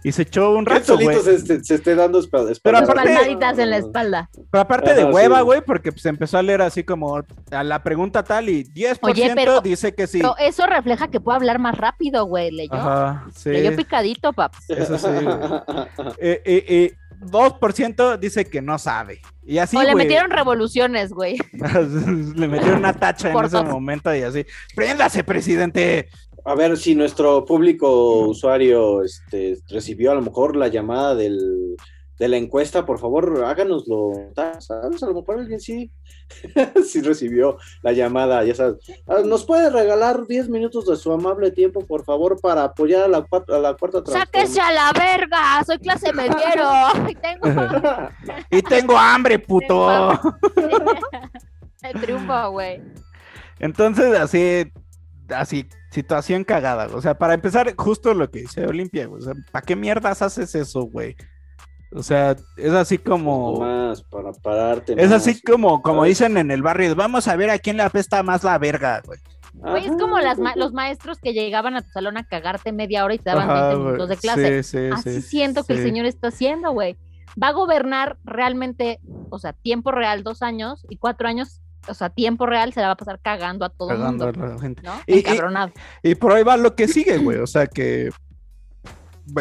Y 0.03 0.11
se 0.11 0.21
echó 0.21 0.51
un 0.55 0.67
rato, 0.67 0.99
güey. 0.99 1.17
se, 1.19 1.33
esté- 1.33 1.63
se 1.63 1.73
esté 1.73 1.95
dando 1.95 2.19
espalda. 2.19 2.51
Pero 2.61 2.79
Las 2.79 2.87
aparte- 2.87 3.11
palmaditas 3.11 3.57
en 3.57 3.69
la 3.71 3.77
espalda. 3.77 4.29
Pero 4.51 4.61
aparte 4.61 4.93
de 4.93 5.03
hueva, 5.03 5.39
sí. 5.39 5.43
güey, 5.45 5.61
porque 5.65 5.91
pues 5.91 6.05
empezó 6.05 6.37
a 6.37 6.43
leer 6.43 6.61
así 6.61 6.83
como 6.83 7.23
a 7.49 7.63
la 7.63 7.81
pregunta 7.81 8.21
tal 8.23 8.47
y 8.49 8.63
10% 8.65 8.99
Oye, 9.01 9.31
pero- 9.33 9.61
dice 9.61 9.95
que 9.95 10.05
sí. 10.05 10.19
Pero 10.19 10.35
eso 10.37 10.67
refleja 10.67 11.07
que 11.07 11.19
puede 11.19 11.37
hablar 11.37 11.57
más 11.57 11.75
rápido, 11.75 12.25
güey. 12.27 12.51
Leyó. 12.51 12.75
Ajá, 12.75 13.25
sí. 13.35 13.49
Leyó 13.49 13.75
picadito, 13.75 14.31
paps. 14.31 14.69
Eso 14.69 14.95
sí, 14.99 15.07
güey. 15.07 15.37
Eh, 16.19 16.41
eh, 16.45 16.65
eh, 16.67 16.93
2% 17.19 18.17
dice 18.19 18.45
que 18.45 18.61
no 18.61 18.77
sabe. 18.77 19.21
Y 19.43 19.57
así, 19.57 19.77
o 19.77 19.83
le 19.83 19.95
metieron 19.95 20.31
revoluciones, 20.31 21.11
güey. 21.11 21.37
le 22.35 22.47
metieron 22.47 22.79
una 22.79 22.93
tacha 22.93 23.31
en 23.31 23.45
ese 23.45 23.63
momento 23.63 24.15
y 24.15 24.21
así. 24.21 24.45
¡Préndase, 24.75 25.23
presidente! 25.23 26.09
A 26.45 26.53
ver 26.55 26.77
si 26.77 26.93
nuestro 26.93 27.43
público 27.43 28.27
usuario 28.27 29.03
este, 29.03 29.57
recibió 29.67 30.11
a 30.11 30.15
lo 30.15 30.21
mejor 30.21 30.55
la 30.55 30.67
llamada 30.67 31.15
del, 31.15 31.75
de 32.17 32.27
la 32.29 32.37
encuesta, 32.37 32.85
por 32.85 32.99
favor, 32.99 33.43
háganoslo. 33.45 34.11
¿Sabes? 34.59 35.03
A 35.03 35.07
lo 35.07 35.15
mejor 35.15 35.39
alguien 35.39 35.59
sí, 35.59 35.91
sí 36.85 37.01
recibió 37.01 37.57
la 37.81 37.91
llamada, 37.91 38.43
ya 38.43 38.55
sabes. 38.55 38.77
Ah, 39.07 39.21
¿Nos 39.25 39.45
puede 39.45 39.69
regalar 39.69 40.25
10 40.25 40.49
minutos 40.49 40.85
de 40.85 40.95
su 40.95 41.11
amable 41.11 41.51
tiempo, 41.51 41.85
por 41.85 42.05
favor, 42.05 42.39
para 42.39 42.63
apoyar 42.63 43.03
a 43.03 43.07
la, 43.07 43.17
a 43.17 43.57
la 43.59 43.73
cuarta 43.75 44.01
¡Sáquese 44.05 44.61
a 44.61 44.71
la 44.71 44.91
verga! 44.93 45.63
¡Soy 45.65 45.77
clase 45.79 46.13
mediero! 46.13 46.69
Y 47.09 47.15
tengo 47.15 47.47
Y 48.49 48.61
tengo 48.61 48.97
hambre, 48.97 49.39
puto. 49.39 50.11
el 51.81 52.01
triunfo, 52.01 52.51
güey. 52.51 52.81
Entonces, 53.59 54.17
así, 54.17 54.71
así, 55.29 55.67
situación 55.91 56.45
cagada. 56.45 56.87
O 56.95 57.01
sea, 57.01 57.17
para 57.17 57.33
empezar, 57.33 57.73
justo 57.75 58.13
lo 58.13 58.29
que 58.31 58.39
dice 58.39 58.65
Olimpia, 58.65 59.07
güey. 59.07 59.21
O 59.21 59.25
sea, 59.25 59.33
¿para 59.51 59.65
qué 59.65 59.75
mierdas 59.75 60.21
haces 60.21 60.55
eso, 60.55 60.83
güey? 60.83 61.15
O 61.91 62.03
sea, 62.03 62.35
es 62.57 62.71
así 62.73 62.97
como. 62.97 63.59
Más 63.59 64.01
para 64.03 64.31
pararte. 64.33 64.93
Es 64.97 65.09
más. 65.09 65.21
así 65.27 65.41
como, 65.41 65.81
como 65.81 66.03
dicen 66.03 66.37
en 66.37 66.51
el 66.51 66.61
barrio, 66.61 66.95
vamos 66.95 67.27
a 67.27 67.35
ver 67.35 67.49
a 67.49 67.59
quién 67.59 67.77
le 67.77 67.83
apesta 67.83 68.21
más 68.23 68.43
la 68.43 68.57
verga, 68.57 69.01
güey. 69.05 69.19
Güey, 69.53 69.85
es 69.85 69.91
como 69.93 70.19
las 70.19 70.37
ma- 70.37 70.55
los 70.57 70.73
maestros 70.73 71.17
que 71.19 71.31
llegaban 71.31 71.75
a 71.77 71.81
tu 71.81 71.89
salón 71.91 72.17
a 72.17 72.27
cagarte 72.27 72.73
media 72.73 73.05
hora 73.05 73.13
y 73.13 73.19
te 73.19 73.29
daban 73.29 73.49
Ajá, 73.49 73.67
20 73.69 73.75
güey. 73.75 73.85
minutos 73.85 74.09
de 74.09 74.17
clase. 74.17 74.63
Sí, 74.63 74.77
sí, 74.77 74.89
Así 74.91 75.13
sí, 75.13 75.21
siento 75.21 75.63
que 75.63 75.73
el 75.73 75.83
señor 75.83 76.05
está 76.05 76.27
haciendo, 76.27 76.71
güey. 76.71 76.97
Va 77.41 77.47
a 77.49 77.51
gobernar 77.53 78.17
realmente, 78.25 78.99
o 79.29 79.39
sea, 79.39 79.53
tiempo 79.53 79.91
real 79.91 80.23
dos 80.23 80.41
años 80.41 80.85
y 80.89 80.97
cuatro 80.97 81.27
años, 81.29 81.61
o 81.87 81.93
sea, 81.93 82.09
tiempo 82.09 82.45
real 82.45 82.73
se 82.73 82.81
la 82.81 82.87
va 82.87 82.93
a 82.93 82.97
pasar 82.97 83.19
cagando 83.21 83.63
a 83.63 83.69
todo 83.69 83.91
el 83.91 83.97
Cagando 83.97 84.25
mundo, 84.25 84.43
a 84.43 84.47
la 84.49 84.59
gente. 84.59 84.81
¿no? 84.83 84.93
Y- 85.07 85.15
y- 85.15 85.19
Encabronado. 85.19 85.71
Y 86.03 86.15
por 86.15 86.33
ahí 86.33 86.43
va 86.43 86.57
lo 86.57 86.75
que 86.75 86.87
sigue, 86.89 87.17
güey. 87.17 87.37
O 87.37 87.47
sea 87.47 87.65
que 87.67 88.09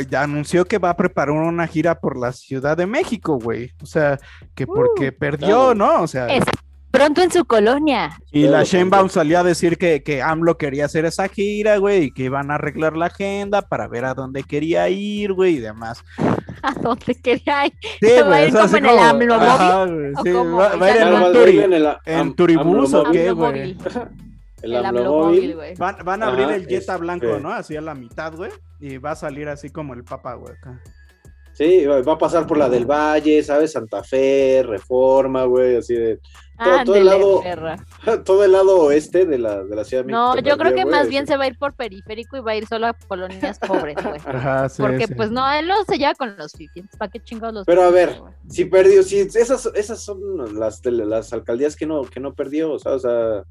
ya 0.08 0.22
anunció 0.22 0.64
que 0.64 0.78
va 0.78 0.90
a 0.90 0.96
preparar 0.96 1.34
una 1.34 1.66
gira 1.66 1.98
por 2.00 2.18
la 2.18 2.32
Ciudad 2.32 2.76
de 2.76 2.86
México, 2.86 3.38
güey. 3.38 3.70
O 3.82 3.86
sea, 3.86 4.18
que 4.54 4.66
porque 4.66 5.12
perdió, 5.12 5.72
claro. 5.72 5.74
¿no? 5.74 6.02
O 6.02 6.06
sea, 6.06 6.26
Es 6.28 6.44
pronto 6.90 7.22
en 7.22 7.30
su 7.32 7.44
colonia. 7.44 8.16
y 8.30 8.44
la 8.46 8.62
Sheinbaum 8.62 9.08
salió 9.08 9.40
a 9.40 9.42
decir 9.42 9.78
que, 9.78 10.02
que 10.04 10.22
AMLO 10.22 10.56
quería 10.56 10.84
hacer 10.84 11.04
esa 11.04 11.28
gira, 11.28 11.76
güey, 11.78 12.04
y 12.04 12.10
que 12.12 12.24
iban 12.24 12.50
a 12.50 12.54
arreglar 12.54 12.96
la 12.96 13.06
agenda 13.06 13.62
para 13.62 13.88
ver 13.88 14.04
a 14.04 14.14
dónde 14.14 14.44
quería 14.44 14.88
ir, 14.88 15.32
güey, 15.32 15.56
y 15.56 15.58
demás. 15.60 16.04
¿A 16.62 16.72
dónde 16.80 17.14
quería 17.16 17.66
ir? 17.66 17.72
Sí, 18.00 18.06
¿Va 18.12 18.20
a 18.20 18.22
güey, 18.28 18.42
ir 18.42 18.48
es 18.48 18.54
como 18.54 18.64
así 18.64 18.76
en 18.76 18.86
el 18.86 18.98
AMLO 18.98 19.34
móvil? 19.34 19.48
Ajá, 19.50 19.84
güey, 19.86 20.12
¿O 20.16 20.22
sí, 20.22 20.30
va, 20.32 20.76
va 20.76 20.86
a 20.86 20.90
ir 20.90 20.96
en 21.02 21.64
en 21.64 21.72
el 21.72 21.88
en 22.06 22.34
turibús 22.34 22.94
AMLO 22.94 23.08
o 23.08 23.12
qué, 23.12 23.30
güey. 23.32 23.76
El, 24.64 24.72
El 24.72 24.84
AMLO 24.84 25.30
güey. 25.30 25.74
Van, 25.76 25.96
van 26.04 26.22
a 26.22 26.26
abrir 26.28 26.46
Ajá, 26.46 26.56
el 26.56 26.66
Jetta 26.66 26.94
este- 26.94 26.96
blanco, 26.96 27.38
¿no? 27.38 27.52
Así 27.52 27.76
a 27.76 27.80
la 27.80 27.94
mitad, 27.94 28.34
güey. 28.34 28.50
Y 28.80 28.98
va 28.98 29.12
a 29.12 29.16
salir 29.16 29.48
así 29.48 29.70
como 29.70 29.94
el 29.94 30.04
papa, 30.04 30.34
güey, 30.34 30.54
acá. 30.54 30.80
Sí, 31.52 31.86
va 31.86 32.02
va 32.02 32.14
a 32.14 32.18
pasar 32.18 32.46
por 32.46 32.58
la 32.58 32.68
del 32.68 32.84
Valle, 32.84 33.42
¿sabes? 33.42 33.72
Santa 33.72 34.02
Fe, 34.02 34.64
Reforma, 34.66 35.44
güey, 35.44 35.76
así 35.76 35.94
de 35.94 36.18
todo, 36.56 36.84
todo 36.84 36.96
el 36.96 37.06
lado, 37.06 37.42
todo 38.24 38.44
el 38.44 38.52
lado 38.52 38.80
oeste 38.82 39.24
de 39.24 39.38
la, 39.38 39.62
de 39.62 39.76
la 39.76 39.84
Ciudad 39.84 40.02
de 40.02 40.12
México. 40.12 40.34
No, 40.34 40.40
yo 40.40 40.56
creo 40.56 40.74
que 40.74 40.82
güey, 40.82 40.94
más 40.94 41.08
bien 41.08 41.26
se 41.26 41.36
va 41.36 41.44
a 41.44 41.46
ir 41.46 41.58
por 41.58 41.74
periférico 41.74 42.36
y 42.36 42.40
va 42.40 42.52
a 42.52 42.56
ir 42.56 42.66
solo 42.66 42.88
a 42.88 42.92
colonias 42.92 43.58
pobres, 43.58 43.96
güey. 44.02 44.20
Ajá, 44.26 44.68
sí. 44.68 44.82
Porque 44.82 45.06
sí. 45.06 45.14
pues 45.14 45.30
no, 45.30 45.48
él 45.52 45.68
no 45.68 45.84
se 45.84 45.96
lleva 45.96 46.14
con 46.14 46.36
los 46.36 46.52
fifis. 46.52 46.86
¿Para 46.98 47.10
qué 47.10 47.20
chingados 47.20 47.54
los 47.54 47.66
Pero 47.66 47.82
a 47.82 47.90
ver, 47.90 48.18
güey? 48.20 48.32
si 48.48 48.64
perdió, 48.64 49.02
si 49.02 49.20
esas, 49.20 49.66
esas 49.74 50.00
son 50.00 50.58
las, 50.58 50.82
de 50.82 50.90
las 50.90 51.32
alcaldías 51.32 51.76
que 51.76 51.86
no, 51.86 52.02
que 52.02 52.20
no 52.20 52.34
perdió, 52.34 52.72
o 52.72 52.78
sea, 52.78 52.92
o 52.92 52.98
sea, 52.98 53.44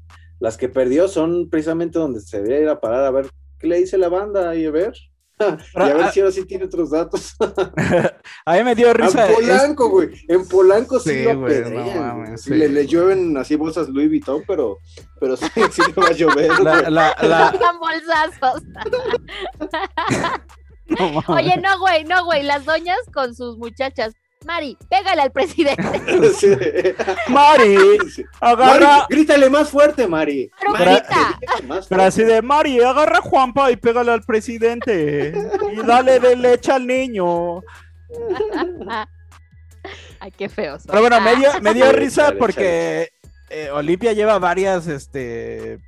las 0.44 0.56
que 0.58 0.68
perdió 0.68 1.08
son 1.08 1.48
precisamente 1.48 1.98
donde 1.98 2.20
se 2.20 2.36
debería 2.36 2.60
ir 2.60 2.68
a 2.68 2.78
parar 2.80 3.04
a 3.04 3.10
ver 3.10 3.30
qué 3.58 3.66
le 3.66 3.78
dice 3.78 3.96
la 3.98 4.08
banda 4.10 4.54
y 4.56 4.66
a 4.66 4.70
ver. 4.70 4.92
y 5.40 5.42
a 5.80 5.94
ver 5.94 6.10
si 6.12 6.20
ahora 6.20 6.30
sí 6.32 6.44
tiene 6.46 6.66
otros 6.66 6.90
datos. 6.90 7.34
A 8.46 8.54
mí 8.56 8.62
me 8.62 8.74
dio 8.74 8.92
risa. 8.92 9.26
en 9.28 9.34
Polanco, 9.34 9.88
güey. 9.88 10.08
En 10.28 10.46
Polanco 10.46 11.00
sí, 11.00 11.10
Sí, 11.10 11.24
lo 11.24 11.40
güey, 11.40 11.56
apedrean, 11.58 11.74
no 11.74 11.84
güey. 11.90 11.98
mames, 11.98 12.42
Sí, 12.42 12.50
sí. 12.50 12.56
le, 12.56 12.68
le 12.68 12.86
llueven 12.86 13.36
así 13.36 13.56
bolsas 13.56 13.88
Louis 13.88 14.08
Vuitton, 14.08 14.44
pero, 14.46 14.76
pero 15.18 15.36
sí, 15.36 15.46
sí 15.72 15.82
le 15.88 15.92
va 16.02 16.08
a 16.08 16.12
llover. 16.12 16.60
La, 16.60 16.80
güey. 16.82 16.92
la, 16.92 17.16
la- 17.22 17.52
Son 17.58 17.78
bolsazos. 17.80 18.62
no. 20.88 21.34
Oye, 21.34 21.56
no, 21.62 21.78
güey, 21.80 22.04
no, 22.04 22.24
güey. 22.26 22.42
Las 22.42 22.64
doñas 22.64 22.98
con 23.12 23.34
sus 23.34 23.56
muchachas. 23.58 24.14
Mari, 24.44 24.76
pégale 24.88 25.22
al 25.22 25.32
presidente. 25.32 25.84
Sí. 26.38 26.48
Mari, 27.28 27.76
agarra. 28.40 28.86
Mari, 28.98 29.04
grítale 29.08 29.50
más 29.50 29.68
fuerte, 29.70 30.06
Mari. 30.06 30.50
Pero 30.58 30.72
Mari, 30.72 30.84
grita. 30.84 31.38
más 31.66 31.86
Pero 31.86 32.02
así 32.02 32.20
fuerte. 32.20 32.34
de 32.34 32.42
Mari, 32.42 32.80
agarra 32.80 33.18
a 33.18 33.22
Juanpa 33.22 33.70
y 33.70 33.76
pégale 33.76 34.12
al 34.12 34.22
presidente. 34.22 35.34
Y 35.72 35.86
dale 35.86 36.18
de 36.20 36.36
leche 36.36 36.72
al 36.72 36.86
niño. 36.86 37.60
Ay, 40.20 40.30
qué 40.36 40.48
feo. 40.48 40.78
Pero 40.86 41.00
bueno, 41.00 41.20
me 41.20 41.36
dio, 41.36 41.50
me 41.60 41.74
dio 41.74 41.92
risa 41.92 42.32
porque 42.38 43.10
eh, 43.50 43.70
Olimpia 43.70 44.12
lleva 44.12 44.38
varias 44.38 44.86
este 44.86 45.78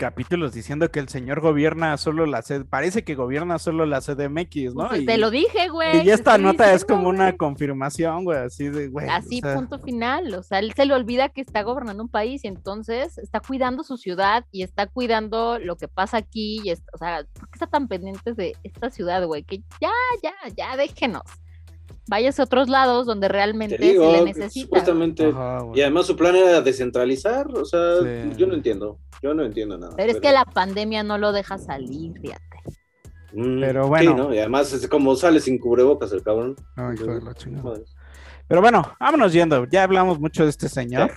capítulos 0.00 0.54
diciendo 0.54 0.90
que 0.90 0.98
el 0.98 1.10
señor 1.10 1.40
gobierna 1.40 1.94
solo 1.98 2.24
la 2.24 2.40
sed, 2.40 2.64
parece 2.64 3.04
que 3.04 3.14
gobierna 3.14 3.58
solo 3.58 3.84
la 3.84 4.00
CDMX, 4.00 4.74
¿no? 4.74 4.88
Pues 4.88 5.02
y, 5.02 5.06
te 5.06 5.18
lo 5.18 5.30
dije, 5.30 5.68
güey. 5.68 6.06
y 6.06 6.10
esta 6.10 6.38
nota 6.38 6.72
es 6.72 6.86
como 6.86 7.10
una 7.10 7.36
confirmación, 7.36 8.24
güey, 8.24 8.38
así 8.38 8.68
de, 8.70 8.88
güey. 8.88 9.06
o 9.06 9.12
Así, 9.12 9.40
sea, 9.40 9.54
punto 9.54 9.78
final. 9.78 10.34
O 10.34 10.42
sea, 10.42 10.60
él 10.60 10.72
se 10.74 10.86
le 10.86 10.94
olvida 10.94 11.28
que 11.28 11.42
está 11.42 11.62
gobernando 11.62 12.02
un 12.02 12.08
país 12.08 12.42
y 12.44 12.48
entonces 12.48 13.18
está 13.18 13.40
cuidando 13.40 13.84
su 13.84 13.98
ciudad 13.98 14.46
y 14.50 14.62
está 14.62 14.86
cuidando 14.86 15.58
lo 15.58 15.76
que 15.76 15.86
pasa 15.86 16.16
aquí. 16.16 16.62
Y 16.64 16.70
es- 16.70 16.82
o 16.94 16.96
sea, 16.98 17.24
¿por 17.34 17.48
qué 17.50 17.56
está 17.56 17.66
tan 17.66 17.86
pendiente 17.86 18.32
de 18.32 18.56
esta 18.64 18.88
ciudad, 18.88 19.26
güey? 19.26 19.42
Que 19.44 19.58
ya, 19.82 19.92
ya, 20.22 20.32
ya, 20.56 20.76
déjenos. 20.78 21.24
Váyase 22.10 22.42
a 22.42 22.44
otros 22.44 22.68
lados 22.68 23.06
donde 23.06 23.28
realmente 23.28 23.76
Te 23.78 23.84
digo, 23.92 24.10
se 24.10 24.18
le 24.18 24.24
necesita. 24.24 24.64
supuestamente. 24.66 25.28
ajá, 25.28 25.60
güey. 25.60 25.78
Y 25.78 25.82
además 25.82 26.06
su 26.06 26.16
plan 26.16 26.34
era 26.34 26.60
descentralizar, 26.60 27.46
o 27.56 27.64
sea, 27.64 27.98
Sí. 28.02 28.32
yo 28.36 28.48
no 28.48 28.54
entiendo, 28.54 28.98
yo 29.22 29.32
no 29.32 29.44
entiendo 29.44 29.78
nada. 29.78 29.94
Pero 29.96 30.10
es 30.10 30.20
que 30.20 30.32
la 30.32 30.44
pandemia 30.44 31.04
no 31.04 31.18
lo 31.18 31.30
deja 31.32 31.56
salir, 31.56 32.12
fíjate. 32.20 32.42
Mm, 33.32 33.60
Pero 33.60 33.86
bueno. 33.86 34.10
Sí, 34.10 34.16
¿no? 34.16 34.34
Y 34.34 34.38
además 34.40 34.72
es 34.72 34.88
como 34.88 35.14
sale 35.14 35.38
sin 35.38 35.58
cubrebocas 35.58 36.10
el 36.12 36.22
cabrón. 36.24 36.56
Ay, 36.74 36.96
de 36.96 37.20
la 37.22 37.32
chingada. 37.32 37.78
Pero 38.48 38.60
bueno, 38.60 38.92
vámonos 38.98 39.32
yendo. 39.32 39.64
Ya 39.70 39.84
hablamos 39.84 40.18
mucho 40.18 40.42
de 40.42 40.50
este 40.50 40.68
señor. 40.68 41.12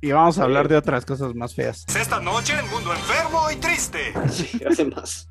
Y 0.00 0.12
vamos 0.12 0.38
a 0.38 0.44
hablar 0.44 0.66
de 0.68 0.76
otras 0.78 1.04
cosas 1.04 1.34
más 1.34 1.54
feas. 1.54 1.84
Esta 1.94 2.20
noche 2.20 2.54
en 2.58 2.70
Mundo 2.70 2.90
Enfermo 2.94 3.50
y 3.52 3.56
Triste. 3.56 4.14
Sí, 4.30 4.48
hace 4.64 4.86
más. 4.86 5.28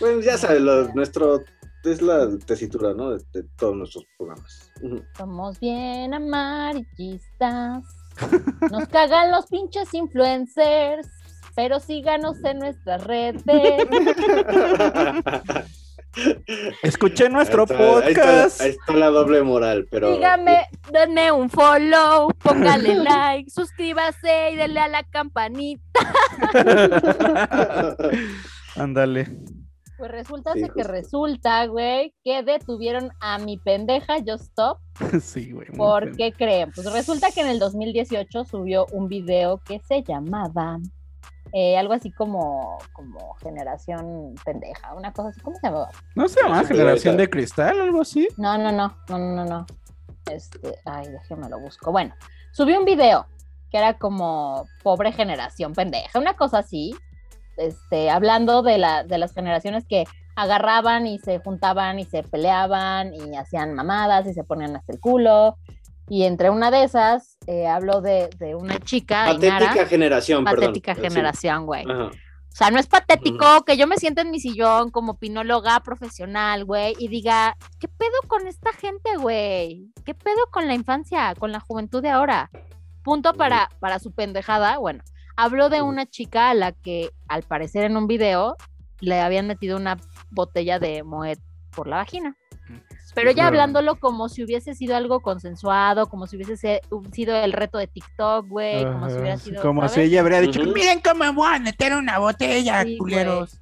Bueno, 0.00 0.20
ya 0.20 0.36
sabes, 0.36 0.60
lo- 0.60 0.92
nuestro 0.92 1.40
es 1.84 2.02
la 2.02 2.28
tesitura, 2.46 2.94
¿no? 2.94 3.10
De, 3.10 3.22
de 3.32 3.44
todos 3.56 3.76
nuestros 3.76 4.04
programas. 4.16 4.70
Somos 5.16 5.58
bien 5.60 6.12
amarillistas. 6.14 7.84
Nos 8.70 8.88
cagan 8.88 9.30
los 9.30 9.46
pinches 9.46 9.92
influencers. 9.94 11.08
Pero 11.56 11.80
síganos 11.80 12.42
en 12.44 12.60
nuestras 12.60 13.04
redes. 13.04 13.42
Escuché 16.82 17.28
nuestro 17.28 17.64
Ahí 17.68 17.72
está- 17.72 17.98
ahí 17.98 18.12
está- 18.12 18.22
podcast. 18.22 18.60
Ahí 18.60 18.70
está, 18.70 18.92
la 18.94 19.06
doble 19.10 19.42
moral, 19.42 19.86
pero. 19.90 20.12
Dígame, 20.12 20.66
denme 20.92 21.30
un 21.32 21.48
follow, 21.50 22.30
póngale 22.42 22.94
like, 23.04 23.50
suscríbase 23.50 24.50
y 24.52 24.56
denle 24.56 24.80
a 24.80 24.88
la 24.88 25.02
campanita. 25.04 26.00
Ándale. 28.76 29.28
Pues 30.00 30.12
resulta 30.12 30.54
Sí, 30.54 30.62
que 30.74 30.82
resulta, 30.82 31.66
güey, 31.66 32.14
que 32.24 32.42
detuvieron 32.42 33.10
a 33.20 33.36
mi 33.36 33.58
pendeja 33.58 34.14
Just 34.26 34.44
Stop. 34.44 34.78
sí, 35.20 35.52
güey. 35.52 35.68
¿Por 35.76 36.16
qué 36.16 36.32
creen? 36.32 36.72
Pues 36.74 36.90
resulta 36.90 37.30
que 37.30 37.42
en 37.42 37.48
el 37.48 37.58
2018 37.58 38.46
subió 38.46 38.86
un 38.92 39.08
video 39.08 39.58
que 39.58 39.78
se 39.80 40.02
llamaba 40.02 40.78
eh, 41.52 41.76
algo 41.76 41.92
así 41.92 42.10
como, 42.12 42.78
como 42.94 43.34
generación 43.42 44.34
pendeja, 44.42 44.94
una 44.94 45.12
cosa 45.12 45.28
así, 45.28 45.40
¿cómo 45.42 45.56
se 45.56 45.66
llamaba? 45.66 45.90
¿No 46.14 46.28
se 46.28 46.40
llama 46.40 46.62
Sí, 46.62 46.68
generación 46.68 47.18
de 47.18 47.28
cristal 47.28 47.78
algo 47.78 48.00
así? 48.00 48.26
No, 48.38 48.56
no, 48.56 48.72
no, 48.72 48.96
no, 49.10 49.18
no, 49.18 49.34
no, 49.34 49.44
no. 49.44 49.66
Este, 50.32 50.76
ay, 50.86 51.08
déjeme 51.08 51.50
lo 51.50 51.60
busco. 51.60 51.92
Bueno, 51.92 52.14
subí 52.52 52.72
un 52.72 52.86
video 52.86 53.26
que 53.70 53.76
era 53.76 53.98
como 53.98 54.66
pobre 54.82 55.12
generación 55.12 55.74
pendeja, 55.74 56.18
una 56.18 56.36
cosa 56.38 56.60
así, 56.60 56.94
este, 57.60 58.10
hablando 58.10 58.62
de, 58.62 58.78
la, 58.78 59.04
de 59.04 59.18
las 59.18 59.32
generaciones 59.32 59.84
que 59.88 60.04
agarraban 60.36 61.06
y 61.06 61.18
se 61.18 61.38
juntaban 61.38 61.98
y 61.98 62.04
se 62.04 62.22
peleaban 62.22 63.12
y 63.14 63.36
hacían 63.36 63.74
mamadas 63.74 64.26
y 64.26 64.34
se 64.34 64.44
ponían 64.44 64.74
hasta 64.76 64.92
el 64.92 65.00
culo. 65.00 65.56
Y 66.08 66.24
entre 66.24 66.50
una 66.50 66.70
de 66.72 66.82
esas, 66.82 67.36
eh, 67.46 67.68
hablo 67.68 68.00
de, 68.00 68.28
de 68.38 68.54
una 68.56 68.78
chica, 68.80 69.26
Patética 69.26 69.56
Ainara, 69.58 69.86
generación, 69.86 70.44
perdón. 70.44 70.60
patética 70.60 70.94
Sí. 70.96 71.00
generación, 71.02 71.66
güey. 71.66 71.84
O 71.86 72.10
sea, 72.52 72.70
no 72.72 72.80
es 72.80 72.88
patético 72.88 73.62
que 73.64 73.76
yo 73.76 73.86
me 73.86 73.96
sienta 73.96 74.22
en 74.22 74.32
mi 74.32 74.40
sillón 74.40 74.90
como 74.90 75.18
pinóloga 75.18 75.78
profesional, 75.80 76.64
güey, 76.64 76.96
y 76.98 77.06
diga, 77.06 77.56
¿qué 77.78 77.86
pedo 77.86 78.18
con 78.26 78.48
esta 78.48 78.72
gente, 78.72 79.16
güey? 79.18 79.86
¿Qué 80.04 80.14
pedo 80.14 80.40
con 80.50 80.66
la 80.66 80.74
infancia, 80.74 81.32
con 81.38 81.52
la 81.52 81.60
juventud 81.60 82.02
de 82.02 82.10
ahora? 82.10 82.50
Punto 83.04 83.34
para, 83.34 83.68
para 83.78 84.00
su 84.00 84.10
pendejada. 84.10 84.78
Bueno, 84.78 85.04
habló 85.36 85.68
de 85.68 85.82
una 85.82 86.06
chica 86.06 86.50
a 86.50 86.54
la 86.54 86.72
que, 86.72 87.10
al 87.28 87.42
parecer 87.42 87.84
en 87.84 87.96
un 87.96 88.06
video, 88.06 88.56
le 89.00 89.20
habían 89.20 89.46
metido 89.46 89.76
una 89.76 89.96
botella 90.30 90.78
de 90.78 91.02
Moet 91.02 91.38
por 91.74 91.86
la 91.86 91.96
vagina. 91.96 92.36
Pero 93.14 93.32
ya 93.32 93.48
hablándolo 93.48 93.98
como 93.98 94.28
si 94.28 94.44
hubiese 94.44 94.74
sido 94.74 94.94
algo 94.96 95.20
consensuado, 95.20 96.06
como 96.08 96.28
si 96.28 96.36
hubiese 96.36 96.56
se- 96.56 96.80
sido 97.12 97.34
el 97.34 97.52
reto 97.52 97.78
de 97.78 97.88
TikTok, 97.88 98.46
güey, 98.46 98.84
como 98.84 99.10
si 99.10 99.16
hubiera 99.16 99.36
sido. 99.36 99.62
como 99.62 99.80
¿sabes? 99.80 99.94
si 99.94 100.00
ella 100.02 100.20
habría 100.20 100.40
dicho, 100.40 100.62
miren 100.62 101.00
cómo 101.00 101.24
me 101.24 101.30
voy 101.32 101.54
a 101.54 101.58
meter 101.58 101.94
una 101.96 102.18
botella, 102.18 102.82
Sí, 102.84 102.96
culeros. 102.98 103.60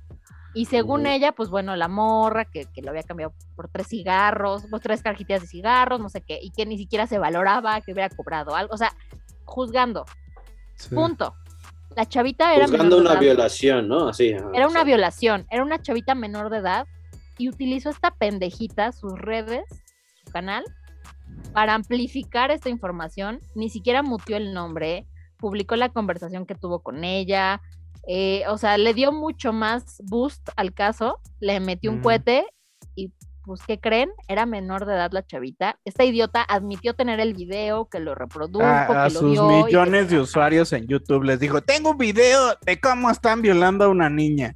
Y 0.55 0.65
según 0.67 1.07
ella, 1.07 1.33
pues 1.33 1.49
bueno, 1.51 1.77
la 1.77 1.89
morra 1.89 2.45
que, 2.45 2.67
que 2.67 2.83
lo 2.83 2.91
había 2.91 3.05
cambiado 3.05 3.33
por 3.55 3.69
tres 3.69 3.87
cigarros, 3.89 4.67
por 4.67 4.81
tres 4.81 5.03
cajitas 5.03 5.41
de 5.41 5.47
cigarros, 5.47 6.01
no 6.01 6.09
sé 6.09 6.21
qué, 6.21 6.39
y 6.43 6.51
que 6.51 6.67
ni 6.67 6.77
siquiera 6.77 7.07
se 7.07 7.19
valoraba 7.19 7.81
que 7.81 7.93
hubiera 7.93 8.15
cobrado 8.15 8.55
algo. 8.57 8.75
O 8.75 8.79
sea, 8.79 8.93
juzgando. 9.45 10.05
Sí. 10.75 10.95
Punto. 10.95 11.35
La 11.99 12.07
chavita 12.07 12.55
era 12.55 12.67
Buscando 12.69 12.97
una 12.99 13.15
edad. 13.15 13.21
violación, 13.21 13.89
¿no? 13.89 14.07
Así. 14.11 14.33
ajá, 14.33 14.49
Era 14.55 14.69
una 14.69 14.83
sí. 14.83 14.87
violación, 14.87 15.47
era 15.51 15.65
una 15.65 15.83
chavita 15.83 16.15
menor 16.15 16.49
de 16.49 16.59
edad 16.59 16.87
y 17.39 17.49
utilizó 17.49 17.91
esta 17.91 18.13
pendejita, 18.13 18.93
sus 18.93 19.19
redes, 19.19 19.65
su 20.25 20.31
canal, 20.31 20.65
para 21.53 21.75
amplificar 21.75 22.53
esta 22.53 22.69
información. 22.69 23.41
Ni 23.57 23.69
siquiera 23.69 24.05
mutió 24.05 24.37
el 24.37 24.55
nombre, 24.55 25.09
publicó 25.39 25.75
la 25.75 25.89
conversación 25.89 26.47
que 26.47 26.55
tuvo 26.55 26.85
con 26.85 27.03
ella. 27.03 27.61
eh, 28.07 28.45
o 28.49 28.57
sea, 28.59 28.79
le 28.79 28.95
dio 28.95 29.11
mucho 29.11 29.53
más 29.53 30.01
boost 30.05 30.51
al 30.55 30.73
caso, 30.73 31.19
le 31.41 31.59
metió 31.59 31.91
un 31.91 31.97
Ujú. 31.97 32.05
cohete 32.05 32.47
y 32.95 33.13
pues, 33.49 33.63
¿qué 33.67 33.81
creen? 33.81 34.11
Era 34.29 34.47
menor 34.47 34.87
de 34.87 34.95
edad 34.95 35.11
la 35.13 35.27
chavita. 35.27 35.79
Esta 35.85 36.05
idiota 36.05 36.43
admitió 36.49 36.95
tener 36.95 37.19
el 37.19 37.35
video, 37.35 37.87
que 37.89 37.99
lo 37.99 38.15
reprodujo, 38.15 38.65
A, 38.65 38.83
a 38.85 39.09
que 39.09 39.15
lo 39.15 39.21
sus 39.21 39.33
vio 39.33 39.51
y 39.51 39.61
que- 39.63 39.67
millones 39.67 40.09
de 40.11 40.21
usuarios 40.21 40.73
en 40.73 40.87
YouTube 40.87 41.25
les 41.25 41.41
dijo, 41.41 41.61
tengo 41.63 41.91
un 41.91 41.99
video 41.99 42.55
de 42.65 42.81
cómo 42.81 43.11
están 43.11 43.43
violando 43.43 43.85
a 43.85 43.89
una 43.89 44.09
niña. 44.09 44.55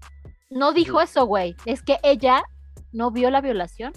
No 0.49 0.73
dijo 0.73 1.01
eso, 1.01 1.25
güey. 1.27 1.57
Es 1.67 1.83
que 1.83 1.99
ella 2.05 2.43
no 2.93 3.11
vio 3.11 3.31
la 3.31 3.41
violación. 3.41 3.93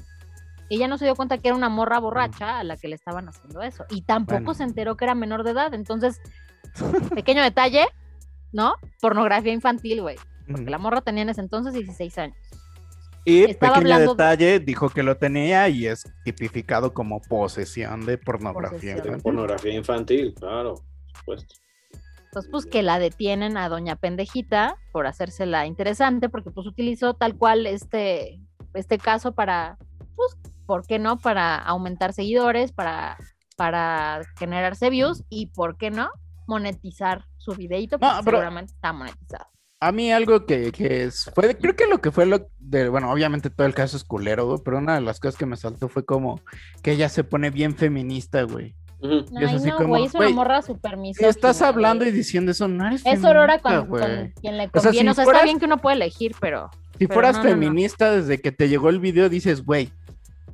Ella 0.70 0.88
no 0.88 0.98
se 0.98 1.06
dio 1.06 1.16
cuenta 1.16 1.38
que 1.38 1.50
era 1.50 1.56
una 1.58 1.70
morra 1.70 2.00
borracha 2.00 2.58
a 2.60 2.64
la 2.64 2.76
que 2.76 2.88
le 2.88 2.96
estaban 2.96 3.30
haciendo 3.30 3.62
eso. 3.62 3.86
Y 3.91 4.02
tampoco 4.02 4.39
Bueno. 4.39 4.54
se 4.56 4.64
enteró 4.64 4.98
que 4.98 5.06
era 5.06 5.14
menor 5.14 5.43
de 5.43 5.52
edad. 5.52 5.74
Entonces, 5.76 6.20
pequeño 7.14 7.43
detalle, 7.43 7.86
¿no? 8.52 8.74
Pornografía 9.02 9.54
infantil, 9.54 10.02
güey. 10.02 10.16
Porque 10.50 10.70
la 10.70 10.78
morra 10.78 11.02
tenía 11.02 11.24
en 11.24 11.30
ese 11.30 11.41
entonces 11.41 11.74
16 11.74 12.18
años. 12.18 12.38
Y 13.28 13.44
Estaba 13.44 13.74
pequeño 13.76 13.96
hablando 13.96 14.14
detalle, 14.14 14.60
dijo 14.60 14.90
que 14.90 15.02
lo 15.02 15.18
tenía 15.18 15.68
y 15.68 15.88
es 15.88 16.04
tipificado 16.24 16.94
como 16.94 17.22
posesión 17.22 18.06
de 18.06 18.20
pornografía. 18.20 18.94
Posesión. 18.98 19.18
De 19.18 19.24
pornografía 19.24 19.74
infantil, 19.74 20.34
claro, 20.36 20.76
por 20.76 21.18
supuesto. 21.20 21.56
Entonces, 22.26 22.52
pues 22.52 22.66
que 22.66 22.84
la 22.84 23.00
detienen 23.00 23.58
a 23.58 23.68
doña 23.70 23.96
pendejita 23.96 24.78
por 24.92 25.08
hacérsela 25.08 25.66
interesante, 25.66 26.30
porque 26.30 26.52
pues 26.52 26.68
utilizó 26.68 27.14
tal 27.16 27.36
cual 27.36 27.66
este, 27.66 28.42
este 28.74 28.98
caso 29.00 29.34
para, 29.34 29.78
pues, 30.16 30.38
¿por 30.68 30.86
qué 30.86 31.00
no? 31.00 31.18
Para 31.18 31.56
aumentar 31.58 32.14
seguidores, 32.14 32.74
para, 32.74 33.18
para 33.56 34.22
generarse 34.38 34.90
views 34.90 35.24
y, 35.30 35.48
¿por 35.48 35.78
qué 35.78 35.90
no? 35.92 36.10
Monetizar 36.46 37.26
su 37.38 37.54
videito, 37.54 37.98
porque 37.98 38.16
No, 38.16 38.22
pero- 38.24 38.38
seguramente 38.38 38.74
está 38.74 38.94
monetizado. 38.94 39.48
A 39.82 39.92
mí 39.92 40.12
algo 40.12 40.46
que, 40.46 40.72
que 40.72 41.04
es, 41.04 41.30
fue, 41.36 41.56
creo 41.58 41.76
que 41.76 41.86
lo 41.88 42.00
que 42.00 42.10
fue 42.12 42.26
lo 42.26 42.48
de, 42.60 42.88
bueno, 42.90 43.12
obviamente 43.12 43.50
todo 43.50 43.68
el 43.68 43.74
caso 43.74 43.98
es 43.98 44.04
culero, 44.04 44.48
güey, 44.48 44.60
pero 44.64 44.78
una 44.78 44.96
de 44.96 45.02
las 45.02 45.20
cosas 45.20 45.38
que 45.38 45.46
me 45.46 45.58
saltó 45.58 45.90
fue 45.90 46.06
como 46.06 46.40
que 46.82 46.94
ella 46.94 47.10
se 47.10 47.24
pone 47.24 47.50
bien 47.50 47.76
feminista, 47.76 48.44
güey. 48.44 48.74
Y 49.02 49.44
es 49.44 49.50
Ay, 49.50 49.56
así 49.58 49.68
no, 49.68 49.76
como, 49.76 49.90
güey, 49.90 50.06
es 50.06 50.14
una 50.16 50.24
güey, 50.26 50.34
morra 50.34 50.62
súper 50.62 50.96
misógina, 50.98 51.30
Estás 51.30 51.60
güey. 51.60 51.70
hablando 51.70 52.06
y 52.06 52.12
diciendo 52.12 52.52
eso, 52.52 52.68
no 52.70 52.88
eres 52.88 53.02
Es 53.06 53.24
Aurora 53.24 53.60
feminista, 53.60 53.88
con, 54.08 54.34
quien 54.42 54.58
le 54.58 54.66
O 54.66 54.70
sea, 54.80 54.82
conviene. 54.84 55.12
O 55.12 55.14
sea, 55.14 55.24
si 55.24 55.26
fueras- 55.26 55.42
está 55.42 55.44
bien 55.44 55.60
que 55.60 55.66
uno 55.66 55.78
puede 55.78 55.96
elegir, 55.98 56.36
pero. 56.40 56.70
Si 56.98 57.00
pero 57.08 57.14
fueras 57.14 57.36
no, 57.38 57.44
no, 57.44 57.50
no. 57.50 57.56
feminista 57.56 58.12
desde 58.12 58.40
que 58.42 58.52
te 58.54 58.70
llegó 58.70 58.90
el 58.90 59.00
video, 59.00 59.28
dices, 59.30 59.64
güey, 59.66 59.92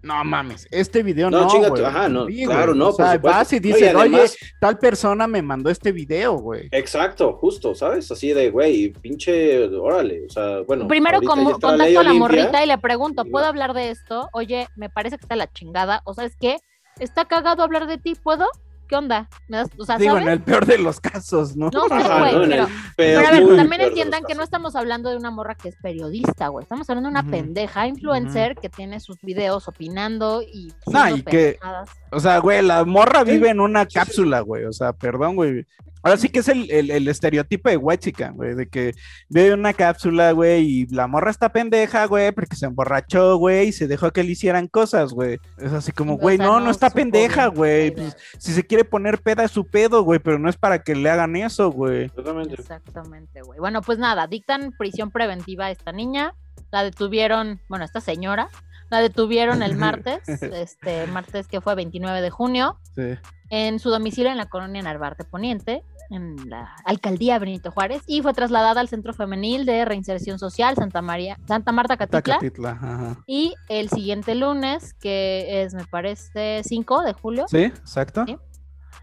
no 0.03 0.23
mames, 0.23 0.67
este 0.71 1.03
video 1.03 1.29
No, 1.29 1.41
no, 1.41 1.47
chinga 1.47 1.67
tu- 1.67 1.73
güey. 1.73 1.85
ajá, 1.85 2.09
no, 2.09 2.25
Sí, 2.27 2.45
claro, 2.45 2.67
güey. 2.67 2.79
no, 2.79 2.89
O 2.89 2.93
sea, 2.93 3.17
vas 3.17 3.53
y 3.53 3.55
No, 3.55 3.57
y 3.57 3.59
dices, 3.71 3.95
además- 3.95 4.21
oye, 4.39 4.51
tal 4.59 4.77
persona 4.79 5.27
me 5.27 5.41
mandó 5.41 5.69
este 5.69 5.91
video, 5.91 6.33
güey. 6.37 6.67
Exacto, 6.71 7.33
justo, 7.33 7.75
¿sabes? 7.75 8.11
Así 8.11 8.33
de, 8.33 8.49
güey, 8.49 8.89
pinche, 8.89 9.67
órale, 9.67 10.25
o 10.25 10.29
sea, 10.29 10.61
bueno. 10.61 10.87
Primero 10.87 11.21
como 11.21 11.51
contacto 11.51 11.67
a 11.69 11.77
la 11.77 11.83
Olimpia. 11.85 12.13
morrita 12.13 12.63
y 12.63 12.67
le 12.67 12.77
pregunto, 12.77 13.25
¿puedo 13.25 13.45
hablar 13.45 13.73
de 13.73 13.91
esto? 13.91 14.29
Oye, 14.33 14.67
me 14.75 14.89
parece 14.89 15.17
que 15.17 15.25
está 15.25 15.35
la 15.35 15.51
chingada. 15.51 16.01
O 16.05 16.13
sabes 16.13 16.35
qué? 16.39 16.57
Está 16.99 17.25
cagado 17.25 17.63
hablar 17.63 17.87
de 17.87 17.97
ti, 17.97 18.15
¿puedo? 18.15 18.45
¿Qué 18.91 18.97
onda? 18.97 19.29
¿Me 19.47 19.55
das, 19.55 19.69
o 19.77 19.85
sea, 19.85 19.97
Digo, 19.97 20.15
¿sabes? 20.15 20.27
en 20.27 20.33
el 20.33 20.41
peor 20.41 20.65
de 20.65 20.77
los 20.77 20.99
casos, 20.99 21.55
¿no? 21.55 21.69
No 21.71 21.87
sé, 21.87 21.95
güey, 21.95 22.57
¿no? 22.59 22.67
Pero, 22.97 23.25
a 23.25 23.31
ver, 23.31 23.55
también 23.55 23.81
entiendan 23.83 24.25
que 24.25 24.35
no 24.35 24.43
estamos 24.43 24.75
hablando 24.75 25.09
de 25.09 25.15
una 25.15 25.31
morra 25.31 25.55
que 25.55 25.69
es 25.69 25.77
periodista, 25.81 26.49
güey. 26.49 26.63
Estamos 26.63 26.89
hablando 26.89 27.07
de 27.07 27.11
una 27.17 27.31
pendeja 27.31 27.87
influencer 27.87 28.57
que 28.57 28.67
tiene 28.67 28.99
sus 28.99 29.21
videos 29.21 29.69
opinando 29.69 30.41
y 30.41 30.73
No, 30.87 31.07
y 31.07 31.23
que, 31.23 31.53
pendejadas. 31.53 31.89
O 32.11 32.19
sea, 32.19 32.39
güey, 32.39 32.61
la 32.61 32.83
morra 32.83 33.23
vive 33.23 33.49
en 33.49 33.59
una 33.59 33.85
cápsula, 33.85 34.41
güey. 34.41 34.65
O 34.65 34.73
sea, 34.73 34.93
perdón, 34.93 35.35
güey. 35.35 35.65
Ahora 36.03 36.17
sí 36.17 36.29
que 36.29 36.39
es 36.39 36.47
el, 36.47 36.69
el, 36.71 36.89
el 36.89 37.07
estereotipo 37.07 37.69
de 37.69 37.77
white 37.77 38.05
chica, 38.05 38.31
güey, 38.31 38.55
de 38.55 38.67
que 38.67 38.93
vive 39.29 39.49
en 39.49 39.59
una 39.59 39.73
cápsula, 39.73 40.31
güey, 40.31 40.65
y 40.65 40.87
la 40.87 41.05
morra 41.05 41.29
está 41.29 41.49
pendeja, 41.49 42.05
güey, 42.05 42.31
porque 42.31 42.55
se 42.55 42.65
emborrachó, 42.65 43.37
güey, 43.37 43.67
y 43.67 43.71
se 43.71 43.87
dejó 43.87 44.11
que 44.11 44.23
le 44.23 44.31
hicieran 44.31 44.67
cosas, 44.67 45.13
güey. 45.13 45.37
Es 45.59 45.71
así 45.71 45.91
como, 45.91 46.17
güey, 46.17 46.39
no, 46.39 46.59
no 46.59 46.61
no 46.61 46.71
está 46.71 46.89
pendeja, 46.89 47.47
güey. 47.47 47.91
Pues, 47.91 48.17
si 48.39 48.51
se 48.51 48.65
quiere 48.65 48.83
poner 48.83 49.21
peda 49.21 49.43
es 49.43 49.51
su 49.51 49.65
pedo, 49.65 50.01
güey, 50.03 50.19
pero 50.19 50.39
no 50.39 50.49
es 50.49 50.57
para 50.57 50.81
que 50.81 50.95
le 50.95 51.07
hagan 51.07 51.35
eso, 51.35 51.69
güey. 51.71 52.09
Totalmente. 52.09 52.55
Exactamente, 52.55 53.43
güey. 53.43 53.59
Bueno, 53.59 53.81
pues 53.83 53.99
nada, 53.99 54.25
dictan 54.25 54.71
prisión 54.71 55.11
preventiva 55.11 55.65
a 55.65 55.71
esta 55.71 55.91
niña. 55.91 56.33
La 56.71 56.83
detuvieron, 56.83 57.59
bueno, 57.69 57.85
esta 57.85 58.01
señora, 58.01 58.49
la 58.91 58.99
detuvieron 59.01 59.63
el 59.63 59.75
martes, 59.77 60.21
este 60.27 61.07
martes 61.07 61.47
que 61.47 61.61
fue 61.61 61.73
29 61.73 62.21
de 62.21 62.29
junio, 62.29 62.77
Sí. 62.95 63.17
en 63.49 63.79
su 63.79 63.89
domicilio 63.89 64.29
en 64.31 64.37
la 64.37 64.45
colonia 64.47 64.81
Narvarte 64.83 65.23
Poniente, 65.23 65.83
en 66.09 66.49
la 66.49 66.75
alcaldía 66.83 67.39
Benito 67.39 67.71
Juárez, 67.71 68.01
y 68.05 68.21
fue 68.21 68.33
trasladada 68.33 68.81
al 68.81 68.89
Centro 68.89 69.13
Femenil 69.13 69.65
de 69.65 69.85
Reinserción 69.85 70.37
Social 70.39 70.75
Santa 70.75 71.01
María, 71.01 71.39
Santa 71.47 71.71
Marta 71.71 71.95
Catitla. 71.95 72.21
Tacatitla, 72.21 72.71
ajá. 72.71 73.17
Y 73.27 73.55
el 73.69 73.89
siguiente 73.89 74.35
lunes, 74.35 74.93
que 74.95 75.63
es, 75.63 75.73
me 75.73 75.85
parece, 75.85 76.61
5 76.65 77.01
de 77.03 77.13
julio, 77.13 77.45
Sí, 77.47 77.63
exacto. 77.63 78.25
Sí. 78.27 78.37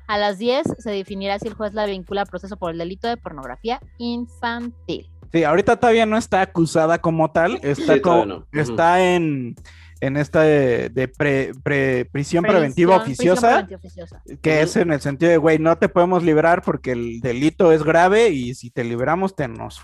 a 0.07 0.18
las 0.18 0.36
10 0.36 0.66
se 0.78 0.91
definirá 0.91 1.39
si 1.39 1.49
el 1.49 1.55
juez 1.55 1.72
la 1.72 1.86
vincula 1.86 2.22
a 2.22 2.26
proceso 2.26 2.59
por 2.59 2.72
el 2.72 2.78
delito 2.78 3.09
de 3.09 3.16
pornografía 3.16 3.80
infantil. 3.97 5.11
Sí, 5.33 5.45
ahorita 5.45 5.76
todavía 5.76 6.07
no 6.07 6.16
está 6.16 6.41
acusada 6.41 6.99
como 7.01 7.31
tal, 7.31 7.59
está, 7.62 7.95
Sí, 7.95 8.01
como- 8.01 8.45
está 8.53 9.14
en, 9.14 9.55
en 10.01 10.16
esta 10.16 10.43
de, 10.43 10.89
de 10.91 11.09
pre- 11.09 11.53
pre- 11.62 12.05
prisión 12.07 12.45
preventiva 12.45 13.03
Prisión- 13.03 13.05
prisión 13.05 13.33
oficiosa, 13.33 13.49
preventiva 13.66 13.79
oficiosa. 13.79 14.22
que 14.41 14.62
es 14.62 14.76
en 14.76 14.93
el 14.93 15.01
sentido 15.01 15.31
de, 15.31 15.37
güey, 15.39 15.59
no 15.59 15.76
te 15.76 15.89
podemos 15.89 16.22
liberar 16.22 16.62
porque 16.62 16.93
el 16.93 17.20
delito 17.20 17.72
es 17.72 17.83
grave 17.83 18.31
y 18.31 18.55
si 18.55 18.70
te 18.70 18.85
liberamos 18.85 19.35
te 19.37 19.49
nos 19.49 19.81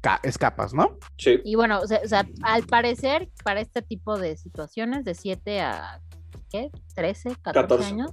ca- 0.00 0.20
escapas, 0.22 0.72
¿no? 0.72 0.98
Sí. 1.18 1.40
Y 1.44 1.56
bueno, 1.56 1.80
o 1.80 1.86
sea, 1.86 2.00
o 2.04 2.08
sea, 2.08 2.26
al 2.42 2.62
parecer, 2.64 3.28
para 3.44 3.60
este 3.60 3.82
tipo 3.82 4.18
de 4.18 4.36
situaciones, 4.36 5.04
de 5.04 5.14
7 5.14 5.60
a, 5.60 6.00
¿qué? 6.50 6.70
13, 6.94 7.30
14 7.42 7.52
14. 7.52 7.86
años, 7.88 8.12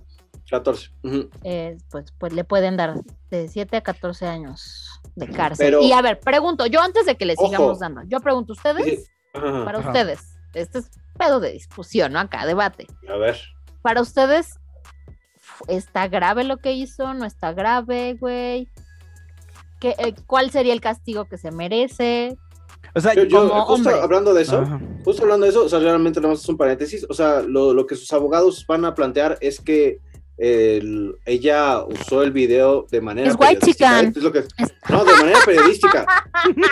14. 0.50 0.90
Ujú. 1.04 1.30
eh, 1.44 1.78
pues, 1.90 2.06
pues 2.20 2.34
le 2.34 2.44
pueden 2.44 2.78
dar 2.78 2.96
de 3.32 3.48
7 3.48 3.78
a 3.78 3.82
14 3.82 4.28
años 4.28 4.90
de 5.16 5.28
cárcel. 5.30 5.68
Pero- 5.68 5.82
y 5.82 5.92
a 5.92 6.02
ver, 6.02 6.20
pregunto, 6.20 6.66
yo 6.66 6.82
antes 6.82 7.06
de 7.06 7.16
que 7.16 7.26
le 7.26 7.36
sigamos 7.36 7.80
dando, 7.80 8.02
yo 8.08 8.20
pregunto, 8.20 8.54
¿ustedes? 8.54 8.86
Sí. 8.86 9.06
Ajá. 9.34 9.66
Para 9.66 9.80
Ajá. 9.80 9.88
ustedes, 9.90 10.36
este 10.54 10.80
es 10.80 10.92
pedo 11.18 11.40
de 11.40 11.52
discusión, 11.52 12.14
¿no? 12.14 12.20
Acá, 12.20 12.46
debate. 12.46 12.88
A 13.10 13.16
ver. 13.18 13.40
Para 13.82 14.02
ustedes, 14.02 14.60
¿está 15.68 16.08
grave 16.08 16.44
lo 16.44 16.58
que 16.58 16.74
hizo? 16.74 17.14
¿No 17.14 17.26
está 17.26 17.54
grave, 17.54 18.16
güey? 18.20 18.68
¿Qué, 19.80 19.96
eh, 19.98 20.14
¿Cuál 20.28 20.52
sería 20.52 20.74
el 20.74 20.82
castigo 20.82 21.26
que 21.26 21.38
se 21.38 21.52
merece? 21.52 22.38
O 22.96 23.02
sea, 23.02 23.14
Yo, 23.16 23.24
justo 23.66 23.90
hombre. 23.90 23.94
hablando 24.02 24.34
de 24.34 24.44
eso, 24.44 24.60
Ajá. 24.60 24.80
justo 25.04 25.24
hablando 25.24 25.46
de 25.46 25.50
eso, 25.50 25.66
o 25.66 25.70
sea, 25.70 25.80
realmente 25.80 26.20
nada 26.22 26.34
más 26.34 26.44
es 26.44 26.50
un 26.50 26.58
paréntesis, 26.58 27.06
o 27.10 27.14
sea, 27.14 27.42
lo, 27.42 27.74
lo 27.74 27.88
que 27.88 27.96
sus 27.96 28.12
abogados 28.14 28.66
van 28.68 28.86
a 28.86 28.94
plantear 28.94 29.38
es 29.42 29.60
que 29.60 30.00
el- 30.38 31.16
ella 31.26 31.84
usó 31.86 32.24
el 32.24 32.32
video 32.32 32.86
de 32.92 33.02
manera 33.02 33.30
Es 33.30 33.36
white 33.36 33.56
periodística. 33.60 34.02
¿eh? 34.02 34.12
Es 34.16 34.24
lo 34.24 34.32
que- 34.32 34.44
no, 34.90 35.06
de 35.06 35.14
manera 35.14 35.40
periodística. 35.46 36.06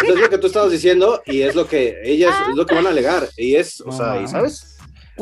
Es 0.07 0.15
lo 0.19 0.29
que 0.29 0.37
tú 0.37 0.47
estabas 0.47 0.71
diciendo 0.71 1.21
y 1.25 1.41
es 1.41 1.55
lo 1.55 1.67
que 1.67 1.95
ellas 2.03 2.33
es 2.49 2.55
lo 2.55 2.65
que 2.65 2.75
van 2.75 2.87
a 2.87 2.89
alegar. 2.89 3.27
Y 3.37 3.55
es, 3.55 3.81
o 3.81 3.91
sea, 3.91 4.21
y 4.21 4.27
sabes, 4.27 4.77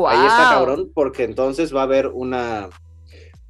ahí 0.07 0.25
está 0.27 0.49
cabrón, 0.51 0.91
porque 0.93 1.23
entonces 1.23 1.75
va 1.75 1.81
a 1.81 1.83
haber 1.83 2.07
una 2.07 2.69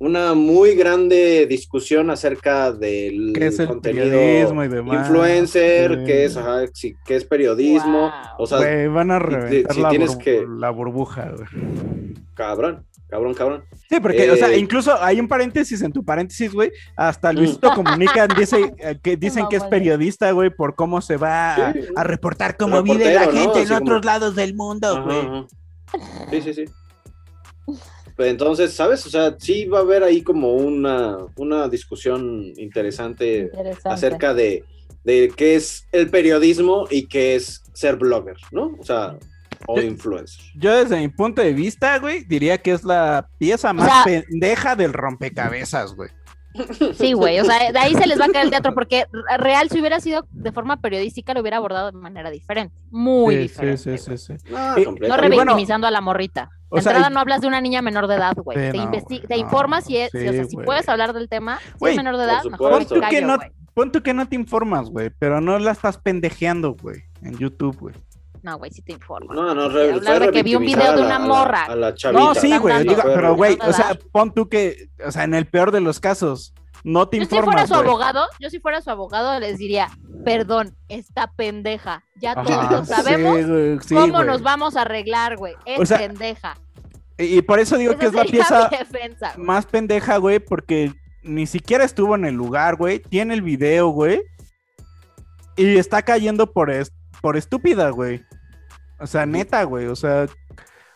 una 0.02 0.34
muy 0.34 0.76
grande 0.76 1.46
discusión 1.46 2.10
acerca 2.10 2.72
del 2.72 3.34
¿Qué 3.36 3.48
es 3.48 3.60
el 3.60 3.68
contenido 3.68 4.06
periodismo 4.06 4.64
y 4.64 4.68
demás? 4.70 5.00
influencer, 5.10 5.92
Sí. 6.00 6.04
qué 6.06 6.24
es, 6.24 6.38
ajá, 6.38 6.62
sí, 6.74 6.96
qué 7.06 7.18
es 7.18 7.26
periodismo, 7.26 8.04
Guau. 8.08 8.36
o 8.38 8.48
sea, 8.48 8.60
Güey, 8.60 8.88
van 8.88 9.12
a 9.12 9.20
si- 9.20 9.26
reventar 9.26 9.74
si 9.76 9.82
la, 9.82 9.90
tienes 9.90 10.12
burbu- 10.18 10.24
que- 10.24 10.46
la 10.58 10.70
burbuja, 10.70 11.32
güey. 11.36 12.14
cabrón, 12.34 12.86
cabrón, 13.10 13.34
cabrón. 13.34 13.64
Sí, 13.90 14.00
porque, 14.00 14.30
o 14.32 14.36
sea, 14.36 14.50
Eh, 14.52 14.60
incluso 14.60 14.96
hay 15.02 15.20
un 15.20 15.28
paréntesis 15.28 15.82
en 15.82 15.92
tu 15.92 16.04
paréntesis, 16.06 16.54
güey. 16.54 16.72
Hasta 16.96 17.34
Luisito 17.34 17.72
Comunica 17.76 18.28
dice 18.28 18.74
eh, 18.78 18.98
que 19.02 19.18
dicen 19.18 19.48
que 19.50 19.56
es 19.58 19.64
periodista, 19.64 20.32
güey, 20.32 20.50
por 20.50 20.76
cómo 20.76 21.02
se 21.02 21.18
va 21.18 21.56
a, 21.70 21.74
Sí. 21.74 21.80
a 21.96 22.04
reportar 22.04 22.56
cómo 22.58 22.82
vive 22.84 23.14
la 23.14 23.26
¿no? 23.26 23.32
gente 23.32 23.62
en 23.64 23.72
otros 23.72 24.02
como- 24.02 24.06
lados 24.06 24.36
del 24.36 24.54
mundo, 24.56 25.04
güey. 25.04 25.48
Sí, 26.30 26.42
sí, 26.42 26.54
sí. 26.54 26.66
Pero 28.16 28.30
entonces, 28.30 28.74
¿sabes? 28.74 29.06
O 29.06 29.10
sea, 29.10 29.36
sí 29.40 29.66
va 29.66 29.80
a 29.80 29.82
haber 29.82 30.04
ahí 30.04 30.22
como 30.22 30.54
una, 30.54 31.18
una 31.38 31.68
discusión 31.70 32.52
interesante 32.58 33.44
Interesante. 33.54 33.90
acerca 33.90 34.34
de, 34.34 34.66
de 35.06 35.32
qué 35.36 35.56
es 35.56 35.88
el 35.94 36.10
periodismo 36.10 36.86
y 36.92 37.08
qué 37.08 37.36
es 37.36 37.64
ser 37.74 37.96
blogger, 37.96 38.36
¿no? 38.52 38.76
O 38.78 38.84
sea, 38.84 39.18
o 39.68 39.76
Yo- 39.78 39.82
influencer. 39.84 40.44
Yo 40.56 40.76
desde 40.76 40.98
mi 41.00 41.08
punto 41.10 41.42
de 41.42 41.54
vista, 41.54 41.98
güey, 42.00 42.24
diría 42.24 42.58
que 42.58 42.72
es 42.72 42.84
la 42.84 43.28
pieza 43.38 43.74
más 43.74 43.86
sea- 43.88 44.04
pendeja 44.04 44.76
del 44.76 44.94
rompecabezas, 44.94 45.94
güey. 45.96 46.10
Sí, 46.98 47.14
güey, 47.14 47.40
o 47.40 47.46
sea, 47.46 47.72
de 47.72 47.78
ahí 47.78 47.94
se 47.94 48.08
les 48.08 48.20
va 48.20 48.26
a 48.26 48.30
caer 48.30 48.46
el 48.46 48.50
teatro, 48.50 48.74
porque 48.76 49.06
real, 49.38 49.70
si 49.70 49.80
hubiera 49.80 50.00
sido 50.00 50.26
de 50.32 50.52
forma 50.52 50.82
periodística, 50.82 51.34
lo 51.34 51.42
hubiera 51.42 51.58
abordado 51.58 51.92
de 51.92 51.98
manera 51.98 52.32
diferente, 52.32 52.74
muy 52.90 53.36
Sí, 53.36 53.42
diferente. 53.42 53.78
Sí, 53.78 53.98
sí, 53.98 54.18
sí, 54.18 54.34
sí. 54.40 54.52
No, 54.52 54.78
Y- 54.80 55.18
revictimizando 55.18 55.86
a 55.88 55.92
la 55.92 56.02
morrita. 56.02 56.50
o 56.70 56.76
De 56.78 56.82
sea, 56.82 56.92
entrada 56.94 57.12
y- 57.12 57.14
no 57.14 57.20
hablas 57.20 57.42
de 57.42 57.48
una 57.48 57.62
niña 57.62 57.82
menor 57.84 58.08
de 58.08 58.16
edad, 58.16 58.36
güey. 58.38 58.58
Sí, 58.58 58.72
te, 58.72 58.78
no, 58.78 58.90
güey, 58.90 59.22
te 59.22 59.36
no, 59.36 59.42
informas 59.42 59.86
si 59.86 59.98
es, 59.98 60.12
si- 60.12 60.28
o 60.28 60.34
sea, 60.34 60.44
si 60.46 60.56
güey. 60.56 60.66
puedes 60.66 60.90
hablar 60.90 61.14
del 61.14 61.30
tema, 61.30 61.60
si 61.60 61.72
Güey, 61.80 61.94
es 61.94 61.98
menor 61.98 62.18
de 62.18 62.24
edad, 62.24 62.44
mejor. 62.46 62.72
Pon 62.72 62.86
tú 62.88 63.02
que 63.10 63.22
no-. 63.22 63.38
Pon 63.76 63.92
tú 63.92 64.02
que 64.04 64.14
no 64.14 64.28
te 64.28 64.36
informas, 64.36 64.90
güey, 64.90 65.10
pero 65.20 65.40
no 65.42 65.58
la 65.60 65.72
estás 65.72 65.98
pendejeando, 65.98 66.74
güey, 66.74 67.04
en 67.22 67.38
YouTube, 67.38 67.78
güey. 67.80 67.96
No, 68.44 68.58
güey, 68.58 68.72
sí 68.72 68.82
te 68.82 68.94
informas. 68.94 69.36
No, 69.36 69.54
no, 69.54 69.70
re- 69.70 69.92
hablar 69.94 70.18
fue 70.18 70.26
de 70.28 70.32
que 70.32 70.44
vi 70.44 70.56
un 70.56 70.64
video 70.66 70.94
de 70.96 71.00
una 71.02 71.10
la- 71.10 71.16
a 71.16 71.20
la- 71.20 71.26
morra. 71.26 71.64
A 71.66 71.76
la 71.76 71.94
chavita. 71.94 72.24
No, 72.24 72.36
sí, 72.36 72.58
güey, 72.58 72.86
pero 73.04 73.36
güey, 73.36 73.58
o 73.62 73.74
sea, 73.74 73.98
pon 74.12 74.34
tú 74.34 74.48
que, 74.50 74.90
o 75.06 75.12
sea, 75.12 75.24
en 75.24 75.34
el 75.34 75.46
peor 75.46 75.72
de 75.72 75.82
los 75.82 76.00
casos, 76.00 76.54
no 76.84 77.10
te 77.10 77.18
Yo 77.20 77.26
si 77.26 77.42
fuera 77.42 77.68
su 77.68 77.76
abogado, 77.76 78.26
yo 78.40 78.50
si 78.50 78.60
fuera 78.60 78.82
su 78.82 78.90
abogado 78.90 79.38
les 79.40 79.58
diría, 79.58 79.90
perdón, 80.24 80.76
esta 80.88 81.32
pendeja, 81.34 82.04
ya 82.16 82.32
Ajá, 82.32 82.70
todos 82.70 82.88
sabemos 82.88 83.38
sí, 83.38 83.44
güey, 83.44 83.80
sí, 83.82 83.96
cómo 83.96 84.24
nos 84.24 84.42
vamos 84.42 84.78
a 84.78 84.82
arreglar, 84.82 85.36
güey. 85.36 85.56
Es 85.66 85.80
O 85.80 85.86
sea, 85.86 85.98
pendeja. 85.98 86.56
Y 87.18 87.42
por 87.42 87.60
eso 87.60 87.76
digo 87.78 87.92
Esa 87.92 88.00
que 88.00 88.06
es 88.06 88.14
la 88.14 88.24
pieza 88.24 88.70
defensa, 88.70 89.34
más 89.36 89.66
pendeja, 89.66 90.16
güey, 90.18 90.40
porque 90.40 90.94
ni 91.22 91.46
siquiera 91.48 91.84
estuvo 91.84 92.16
en 92.16 92.24
el 92.24 92.36
lugar, 92.36 92.78
güey. 92.78 93.00
Tiene 93.00 93.34
el 93.34 93.42
video, 93.42 93.90
güey. 93.90 94.22
Y 95.58 95.78
está 95.78 96.02
cayendo 96.02 96.54
por, 96.54 96.70
es- 96.72 96.94
por 97.22 97.36
estúpida, 97.36 97.90
güey. 97.90 98.24
O 99.00 99.08
sea, 99.08 99.26
neta, 99.26 99.64
güey. 99.64 99.86
O 99.88 99.96
sea, 99.96 100.28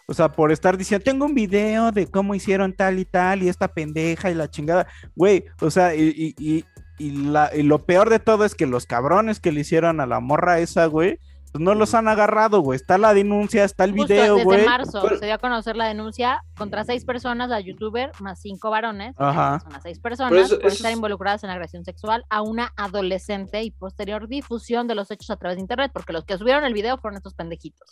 o 0.07 0.13
sea, 0.13 0.29
por 0.29 0.51
estar 0.51 0.77
diciendo, 0.77 1.03
tengo 1.03 1.25
un 1.25 1.33
video 1.33 1.91
de 1.91 2.07
cómo 2.07 2.35
hicieron 2.35 2.73
tal 2.73 2.99
y 2.99 3.05
tal 3.05 3.43
y 3.43 3.49
esta 3.49 3.69
pendeja 3.69 4.29
y 4.31 4.35
la 4.35 4.49
chingada. 4.49 4.87
Güey, 5.15 5.45
o 5.61 5.71
sea, 5.71 5.95
y, 5.95 6.09
y- 6.09 6.35
y- 6.37 6.65
y, 6.99 7.11
la, 7.11 7.49
y 7.55 7.63
lo 7.63 7.79
peor 7.85 8.09
de 8.11 8.19
todo 8.19 8.45
es 8.45 8.53
que 8.53 8.67
los 8.67 8.85
cabrones 8.85 9.39
que 9.39 9.51
le 9.51 9.61
hicieron 9.61 9.99
a 9.99 10.05
la 10.05 10.19
morra 10.19 10.59
esa, 10.59 10.85
güey, 10.85 11.19
no 11.59 11.75
los 11.75 11.93
han 11.93 12.07
agarrado, 12.07 12.61
güey. 12.61 12.75
Está 12.77 12.97
la 12.97 13.13
denuncia, 13.13 13.63
está 13.63 13.83
el 13.83 13.91
Justo 13.91 14.07
video, 14.07 14.33
desde 14.35 14.43
güey. 14.45 14.65
marzo 14.65 15.07
se 15.19 15.25
dio 15.25 15.35
a 15.35 15.37
conocer 15.37 15.75
la 15.75 15.87
denuncia 15.87 16.41
contra 16.57 16.83
seis 16.83 17.05
personas, 17.05 17.49
la 17.49 17.59
youtuber, 17.59 18.11
más 18.19 18.41
cinco 18.41 18.69
varones. 18.69 19.15
Ajá. 19.17 19.59
Son 19.61 19.73
las 19.73 19.83
seis 19.83 19.99
personas 19.99 20.33
eso- 20.45 20.55
por 20.57 20.65
eso 20.67 20.75
estar 20.77 20.91
es- 20.91 20.97
involucradas 20.97 21.43
en 21.43 21.49
agresión 21.49 21.85
sexual 21.85 22.23
a 22.29 22.41
una 22.41 22.73
adolescente 22.75 23.61
y 23.63 23.71
posterior 23.71 24.27
difusión 24.27 24.87
de 24.87 24.95
los 24.95 25.11
hechos 25.11 25.29
a 25.29 25.37
través 25.37 25.57
de 25.57 25.61
internet, 25.61 25.91
porque 25.93 26.13
los 26.13 26.25
que 26.25 26.37
subieron 26.37 26.63
el 26.65 26.73
video 26.73 26.97
fueron 26.97 27.17
estos 27.17 27.33
pendejitos. 27.33 27.87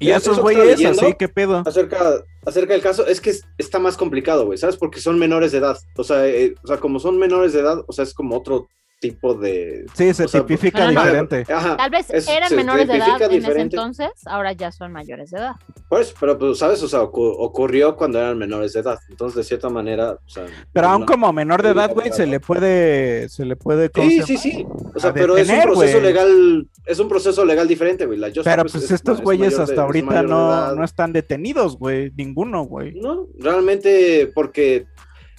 Y 0.00 0.10
Eso 0.10 0.30
esos 0.32 0.40
güeyes, 0.40 0.82
así, 0.84 1.14
¿qué 1.18 1.28
pedo? 1.28 1.64
Acerca, 1.66 1.98
acerca 2.46 2.72
del 2.72 2.82
caso, 2.82 3.04
es 3.06 3.20
que 3.20 3.30
es- 3.30 3.42
está 3.58 3.80
más 3.80 3.96
complicado, 3.96 4.46
güey, 4.46 4.56
¿sabes? 4.56 4.76
Porque 4.76 5.00
son 5.00 5.18
menores 5.18 5.50
de 5.50 5.58
edad. 5.58 5.76
O 5.96 6.04
sea, 6.04 6.24
eh, 6.26 6.54
o 6.62 6.66
sea, 6.68 6.78
como 6.78 7.00
son 7.00 7.18
menores 7.18 7.52
de 7.52 7.60
edad, 7.60 7.82
o 7.86 7.92
sea, 7.92 8.04
es 8.04 8.14
como 8.14 8.36
otro 8.36 8.68
tipo 9.00 9.34
de. 9.34 9.86
Sí, 9.94 10.12
se 10.12 10.26
sea, 10.28 10.40
tipifica 10.40 10.88
diferente. 10.88 11.44
Ajá, 11.52 11.76
Tal 11.76 11.90
vez 11.90 12.10
es- 12.10 12.28
eran 12.28 12.54
menores 12.54 12.88
de 12.88 12.96
edad 12.96 13.22
en 13.22 13.44
ese 13.44 13.60
entonces, 13.60 14.10
ahora 14.26 14.52
ya 14.52 14.72
son 14.72 14.92
mayores 14.92 15.30
de 15.30 15.38
edad. 15.38 15.52
Pues, 15.88 16.14
pero 16.18 16.36
pues, 16.38 16.58
¿sabes? 16.58 16.82
O 16.82 16.88
sea, 16.88 17.00
ocu- 17.02 17.34
ocurrió 17.38 17.96
cuando 17.96 18.18
eran 18.18 18.36
menores 18.36 18.72
de 18.72 18.80
edad. 18.80 18.98
Entonces, 19.08 19.36
de 19.36 19.44
cierta 19.44 19.68
manera, 19.68 20.12
o 20.12 20.28
sea. 20.28 20.44
Pero 20.72 20.88
aún 20.88 21.00
no- 21.00 21.06
como 21.06 21.32
menor 21.32 21.62
de 21.62 21.70
edad, 21.70 21.92
güey, 21.94 22.12
se 22.12 22.26
le 22.26 22.40
puede, 22.40 23.28
se 23.28 23.44
le 23.44 23.56
puede. 23.56 23.88
¿cómo 23.90 24.08
Sí, 24.08 24.22
sí, 24.22 24.36
sí. 24.36 24.66
O 24.94 24.98
sea, 25.00 25.14
pero 25.14 25.36
es 25.36 25.48
un 25.48 25.60
proceso 25.62 26.00
legal, 26.00 26.68
es 26.84 26.98
un 26.98 27.08
proceso 27.08 27.44
legal 27.44 27.68
diferente, 27.68 28.04
güey. 28.06 28.20
Pero 28.44 28.62
pues 28.64 28.74
es- 28.74 28.90
estos 28.90 29.18
es 29.18 29.24
güeyes 29.24 29.58
hasta 29.58 29.82
ahorita 29.82 30.22
no, 30.22 30.74
no 30.74 30.84
están 30.84 31.12
detenidos, 31.12 31.78
güey. 31.78 32.10
Ninguno, 32.16 32.64
güey. 32.64 32.94
No, 33.00 33.26
realmente 33.38 34.30
porque 34.34 34.86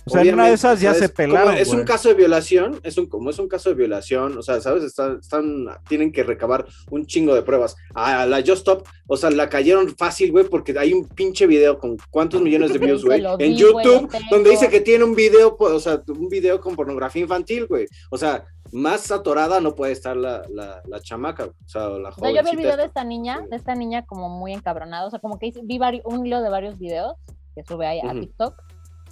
O 0.10 0.14
sea, 0.14 0.24
en 0.24 0.34
una 0.34 0.48
de 0.48 0.54
esas 0.54 0.82
ya 0.82 0.94
¿sabes? 0.94 1.08
se 1.08 1.10
pelaron, 1.10 1.50
Como 1.50 1.58
es 1.58 1.70
un 1.70 1.84
caso 1.84 2.10
de 2.10 2.16
violación, 2.16 2.80
es 2.84 2.98
un, 2.98 3.06
como 3.08 3.30
es 3.30 3.40
un 3.40 3.48
caso 3.48 3.70
de 3.70 3.76
violación, 3.76 4.38
o 4.38 4.42
sea, 4.42 4.60
¿sabes? 4.60 4.84
Están, 4.84 5.20
están, 5.22 5.68
tienen 5.88 6.12
que 6.12 6.24
recabar 6.24 6.66
un 6.90 7.06
chingo 7.06 7.36
de 7.36 7.42
pruebas. 7.42 7.76
A 7.94 8.26
la 8.26 8.38
Just 8.38 8.60
Stop, 8.60 8.88
o 9.08 9.18
sea, 9.18 9.30
la 9.30 9.50
cayeron 9.50 9.96
fácil, 9.96 10.32
güey, 10.32 10.46
porque 10.46 10.78
hay 10.78 10.94
un 10.94 11.08
pinche 11.08 11.48
video 11.48 11.78
con 11.78 11.98
cuántos 12.10 12.42
millones 12.42 12.74
de 12.74 12.80
views, 12.86 13.06
güey, 13.06 13.24
en 13.40 13.52
vi, 13.52 13.56
YouTube, 13.56 14.10
donde 14.32 14.50
dice 14.50 14.70
que 14.70 14.82
tiene 14.82 15.04
un 15.04 15.16
video, 15.16 15.56
pues, 15.56 15.74
o 15.74 15.80
sea, 15.80 16.02
un 16.08 16.30
video 16.30 16.60
con 16.60 16.76
pornografía 16.76 17.22
infantil, 17.22 17.68
güey. 17.68 17.86
O 18.10 18.18
sea, 18.18 18.46
más 18.72 19.12
atorada 19.12 19.60
no 19.60 19.76
puede 19.76 19.92
estar 19.92 20.16
la, 20.16 20.44
la, 20.50 20.82
la 20.86 21.00
chamaca, 21.00 21.46
o 21.46 21.68
sea, 21.68 21.90
la 21.90 22.12
sea, 22.12 22.32
yo 22.32 22.44
vi 22.44 22.50
el 22.52 22.58
video 22.58 22.78
de 22.78 22.86
esta. 22.86 23.04
niña, 23.04 23.42
de 23.50 23.56
esta 23.56 23.76
niña 23.76 24.06
como 24.06 24.30
muy 24.30 24.54
encabronada, 24.54 25.08
o 25.08 25.10
sea, 25.10 25.20
como 25.20 25.40
que 25.40 25.52
vi 25.64 25.80
un 26.06 26.26
hilo 26.26 26.42
de 26.42 26.50
varios 26.50 26.78
videos 26.78 27.14
que 27.56 27.64
sube 27.64 27.88
ahí 27.88 28.00
a. 28.00 28.12
TikTok, 28.12 28.54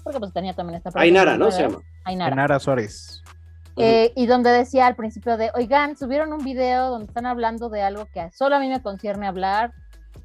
porque 0.08 0.20
pues 0.20 0.34
tenía 0.34 0.54
también 0.54 0.82
esta 0.84 0.98
Ainara, 1.00 1.38
¿no? 1.38 1.52
Se 1.52 1.64
llama. 1.64 1.80
Ainara. 2.06 2.36
Nara 2.36 2.60
Suárez. 2.60 3.22
Eh, 3.80 4.12
y 4.16 4.26
donde 4.26 4.50
decía 4.50 4.88
al 4.88 4.96
principio 4.96 5.38
de, 5.38 5.52
oigan, 5.54 5.96
subieron 5.96 6.34
un 6.34 6.44
video 6.44 6.90
donde 6.90 7.06
están 7.06 7.28
hablando 7.28 7.70
de 7.70 7.84
algo 7.84 8.08
que 8.08 8.32
solo 8.32 8.56
a 8.56 8.60
mí 8.60 8.68
me 8.70 8.82
concierne 8.82 9.28
hablar. 9.28 9.72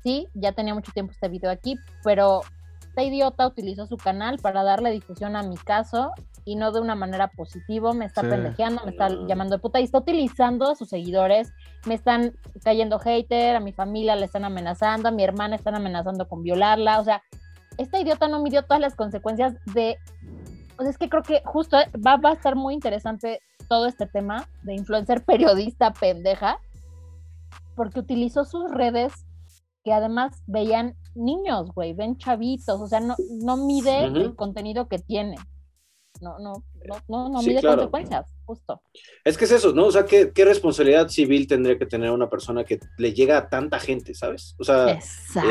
Sí, 0.03 0.27
ya 0.33 0.53
tenía 0.53 0.73
mucho 0.75 0.91
tiempo 0.93 1.13
este 1.13 1.29
video 1.29 1.51
aquí, 1.51 1.77
pero 2.03 2.41
esta 2.81 3.03
idiota 3.03 3.47
utilizó 3.47 3.87
su 3.87 3.99
canal 3.99 4.39
para 4.39 4.63
darle 4.63 4.91
difusión 4.91 5.37
a 5.37 5.43
mi 5.43 5.57
caso 5.57 6.13
y 6.45 6.57
no 6.57 6.73
de 6.73 6.81
una 6.81 6.95
manera 6.95 7.29
positiva, 7.29 7.93
me 7.93 8.07
está 8.07 8.23
Sí. 8.23 8.29
pendejeando, 8.29 8.83
me 8.85 8.91
está 8.93 9.09
llamando 9.29 9.57
de 9.57 9.61
puta 9.61 9.81
y 9.81 9.85
está 9.85 9.99
utilizando 9.99 10.71
a 10.71 10.75
sus 10.75 10.89
seguidores, 10.89 11.53
me 11.87 11.95
están 11.95 12.35
cayendo 12.65 12.99
hater, 12.99 13.55
a 13.55 13.61
mi 13.61 13.73
familia 13.73 14.17
le 14.17 14.25
están 14.25 14.45
amenazando, 14.45 15.09
a 15.09 15.13
mi 15.13 15.23
hermana 15.23 15.57
están 15.57 15.75
amenazando 15.75 16.27
con 16.27 16.43
violarla, 16.43 17.01
o 17.01 17.05
sea, 17.05 17.23
esta 17.79 18.01
idiota 18.01 18.29
no 18.29 18.43
midió 18.43 18.63
todas 18.63 18.81
las 18.81 18.95
consecuencias 18.95 19.55
de 19.75 19.99
o 20.79 20.83
sea, 20.83 20.91
es 20.91 20.99
que 20.99 21.09
creo 21.09 21.23
que 21.23 21.43
justo 21.45 21.79
eh, 21.79 21.91
va, 22.05 22.17
va 22.17 22.31
a 22.31 22.35
estar 22.35 22.57
muy 22.57 22.75
interesante 22.75 23.41
todo 23.69 23.87
este 23.87 24.07
tema 24.07 24.49
de 24.63 24.75
influencer 24.75 25.25
periodista 25.27 25.93
pendeja, 25.93 26.59
porque 27.77 28.01
utilizó 28.01 28.45
sus 28.45 28.71
redes 28.71 29.13
que 29.85 29.93
además 29.93 30.43
veían 30.47 30.95
niños, 31.15 31.73
güey, 31.75 31.93
ven 31.93 32.17
chavitos, 32.17 32.81
o 32.81 32.87
sea, 32.87 33.01
no, 33.01 33.17
no 33.43 33.57
mide 33.57 34.05
el 34.05 34.37
contenido 34.37 34.89
que 34.89 34.99
tiene. 34.99 35.37
No, 36.21 36.39
no, 36.39 36.63
no, 36.87 36.97
no, 37.09 37.29
no 37.31 37.41
Sí, 37.41 37.51
mide 37.51 37.61
claro. 37.61 37.77
consecuencias, 37.91 38.27
justo. 38.45 38.83
Es 39.25 39.39
que 39.39 39.45
es 39.45 39.53
eso, 39.53 39.73
¿no? 39.73 39.87
O 39.87 39.93
sea, 39.93 40.05
¿qué, 40.05 40.33
qué 40.35 40.45
responsabilidad 40.45 41.09
civil 41.09 41.47
tendría 41.47 41.79
que 41.79 41.87
tener 41.87 42.11
una 42.11 42.29
persona 42.29 42.65
que 42.65 42.79
le 42.99 43.13
llega 43.13 43.39
a 43.39 43.49
tanta 43.49 43.79
gente, 43.79 44.15
¿sabes? 44.15 44.55
O 44.59 44.65
sea, 44.65 44.99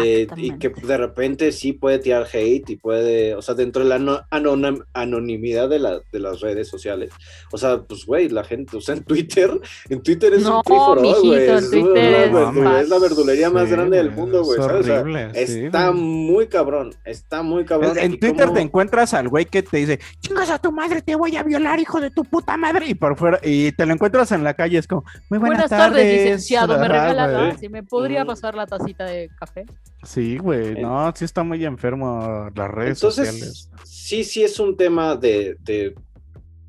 eh, 0.03 0.27
y 0.35 0.57
que 0.57 0.69
de 0.69 0.97
repente 0.97 1.51
sí 1.51 1.73
puede 1.73 1.99
tirar 1.99 2.27
hate 2.31 2.69
y 2.69 2.75
puede, 2.75 3.35
o 3.35 3.41
sea, 3.41 3.55
dentro 3.55 3.83
de 3.83 3.89
la 3.89 3.95
ano- 3.95 4.21
anonim- 4.29 4.85
anonimidad 4.93 5.69
de, 5.69 5.79
la, 5.79 5.99
de 6.11 6.19
las 6.19 6.41
redes 6.41 6.67
sociales. 6.67 7.11
O 7.51 7.57
sea, 7.57 7.81
pues, 7.81 8.05
güey, 8.05 8.29
la 8.29 8.43
gente, 8.43 8.77
o 8.77 8.81
sea, 8.81 8.95
en 8.95 9.03
Twitter, 9.03 9.51
en 9.89 10.01
Twitter 10.03 10.33
es 10.33 10.43
No, 10.43 10.61
un 10.65 11.01
mijito, 11.01 11.21
güey. 11.27 11.47
en 11.47 11.55
Es, 11.55 11.63
es 11.73 12.53
más- 12.53 12.89
la 12.89 12.99
verdulería 12.99 13.49
más 13.49 13.65
sí, 13.65 13.71
grande 13.71 13.97
del 13.97 14.11
mundo, 14.11 14.43
güey, 14.43 14.59
es 14.59 14.65
¿sabes? 14.65 14.81
O 14.81 14.83
sea, 14.83 14.99
horrible, 15.01 15.45
sí, 15.47 15.65
está 15.65 15.89
güey. 15.89 16.01
muy 16.01 16.47
cabrón, 16.47 16.93
está 17.05 17.41
muy 17.41 17.65
cabrón. 17.65 17.97
En 17.97 18.13
y 18.13 18.17
Twitter 18.17 18.45
cómo- 18.47 18.53
te 18.57 18.61
encuentras 18.61 19.13
al 19.13 19.29
güey 19.29 19.45
que 19.45 19.63
te 19.63 19.77
dice, 19.77 19.99
chingas 20.19 20.49
a 20.49 20.59
tu 20.59 20.71
madre, 20.71 21.01
te 21.01 21.15
voy 21.21 21.35
a 21.37 21.43
violar, 21.43 21.79
hijo 21.79 22.01
de 22.01 22.09
tu 22.11 22.23
puta 22.25 22.57
madre. 22.57 22.87
Y 22.87 22.93
por 22.95 23.15
fuera, 23.17 23.39
y 23.43 23.71
te 23.71 23.85
lo 23.85 23.93
encuentras 23.93 24.31
en 24.31 24.43
la 24.43 24.53
calle, 24.53 24.77
es 24.77 24.87
como, 24.87 25.03
muy 25.29 25.39
buenas, 25.39 25.57
Buenas 25.57 25.69
tardes, 25.69 26.01
tardes. 26.03 26.23
licenciado. 26.23 26.67
Me 26.79 26.85
Ajá, 26.85 26.87
regala, 26.87 27.31
güey. 27.31 27.51
¿no? 27.53 27.57
Si 27.57 27.69
me 27.69 27.83
podría 27.83 28.23
Mm. 28.23 28.27
pasar 28.27 28.55
la 28.55 28.67
tacita 28.67 29.05
de 29.05 29.29
café. 29.39 29.65
Sí, 30.03 30.37
güey, 30.37 30.81
no, 30.81 31.11
sí 31.15 31.25
está 31.25 31.43
muy 31.43 31.63
enfermo 31.63 32.49
las 32.55 32.69
redes 32.71 32.97
Entonces, 32.97 33.27
sociales. 33.29 33.69
sí, 33.83 34.23
sí 34.23 34.43
es 34.43 34.59
un 34.59 34.75
tema 34.75 35.15
de, 35.15 35.55
de- 35.59 35.95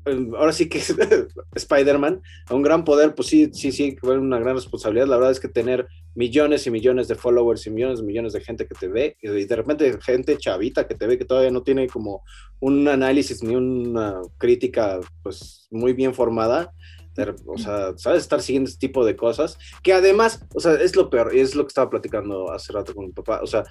eh, 0.05 0.27
ahora 0.37 0.51
sí 0.51 0.67
que 0.67 0.79
es 0.79 0.89
Spider-Man, 1.55 2.21
a 2.47 2.53
un 2.53 2.61
gran 2.61 2.83
poder, 2.83 3.15
pues 3.15 3.27
sí, 3.29 3.49
sí, 3.53 3.71
sí, 3.71 3.95
que 3.95 4.07
una 4.07 4.39
gran 4.39 4.55
responsabilidad. 4.55 5.07
La 5.07 5.15
verdad 5.17 5.31
es 5.31 5.39
que 5.39 5.47
tener 5.47 5.87
millones 6.15 6.67
y 6.67 6.71
millones 6.71 7.07
de 7.07 7.15
followers 7.15 7.65
y 7.65 7.69
millones 7.71 8.01
y 8.01 8.03
millones 8.03 8.33
de 8.33 8.41
gente 8.41 8.67
que 8.67 8.75
te 8.75 8.87
ve, 8.87 9.17
y 9.21 9.29
de 9.45 9.55
repente 9.55 9.97
gente 10.01 10.37
chavita 10.37 10.85
que 10.87 10.93
te 10.95 11.07
ve 11.07 11.17
que 11.17 11.25
todavía 11.25 11.49
no 11.51 11.63
tiene 11.63 11.87
como 11.87 12.21
un 12.63 12.87
análisis 12.87 13.43
ni 13.43 13.57
una 13.57 14.21
crítica, 14.37 15.01
pues 15.21 15.67
muy 15.69 15.91
bien 15.91 16.13
formada. 16.13 16.73
O 17.45 17.57
sea, 17.57 17.95
sabes 17.97 18.21
estar 18.21 18.41
siguiendo 18.41 18.69
este 18.69 18.87
tipo 18.87 19.05
de 19.05 19.17
cosas, 19.17 19.59
que 19.83 19.91
además, 19.91 20.45
o 20.55 20.61
sea, 20.61 20.73
es 20.75 20.95
lo 20.95 21.09
peor, 21.09 21.35
y 21.35 21.41
es 21.41 21.55
lo 21.55 21.63
que 21.63 21.67
estaba 21.67 21.89
platicando 21.89 22.51
hace 22.51 22.71
rato 22.71 22.95
con 22.95 23.05
mi 23.05 23.11
papá, 23.11 23.41
o 23.43 23.47
sea, 23.47 23.65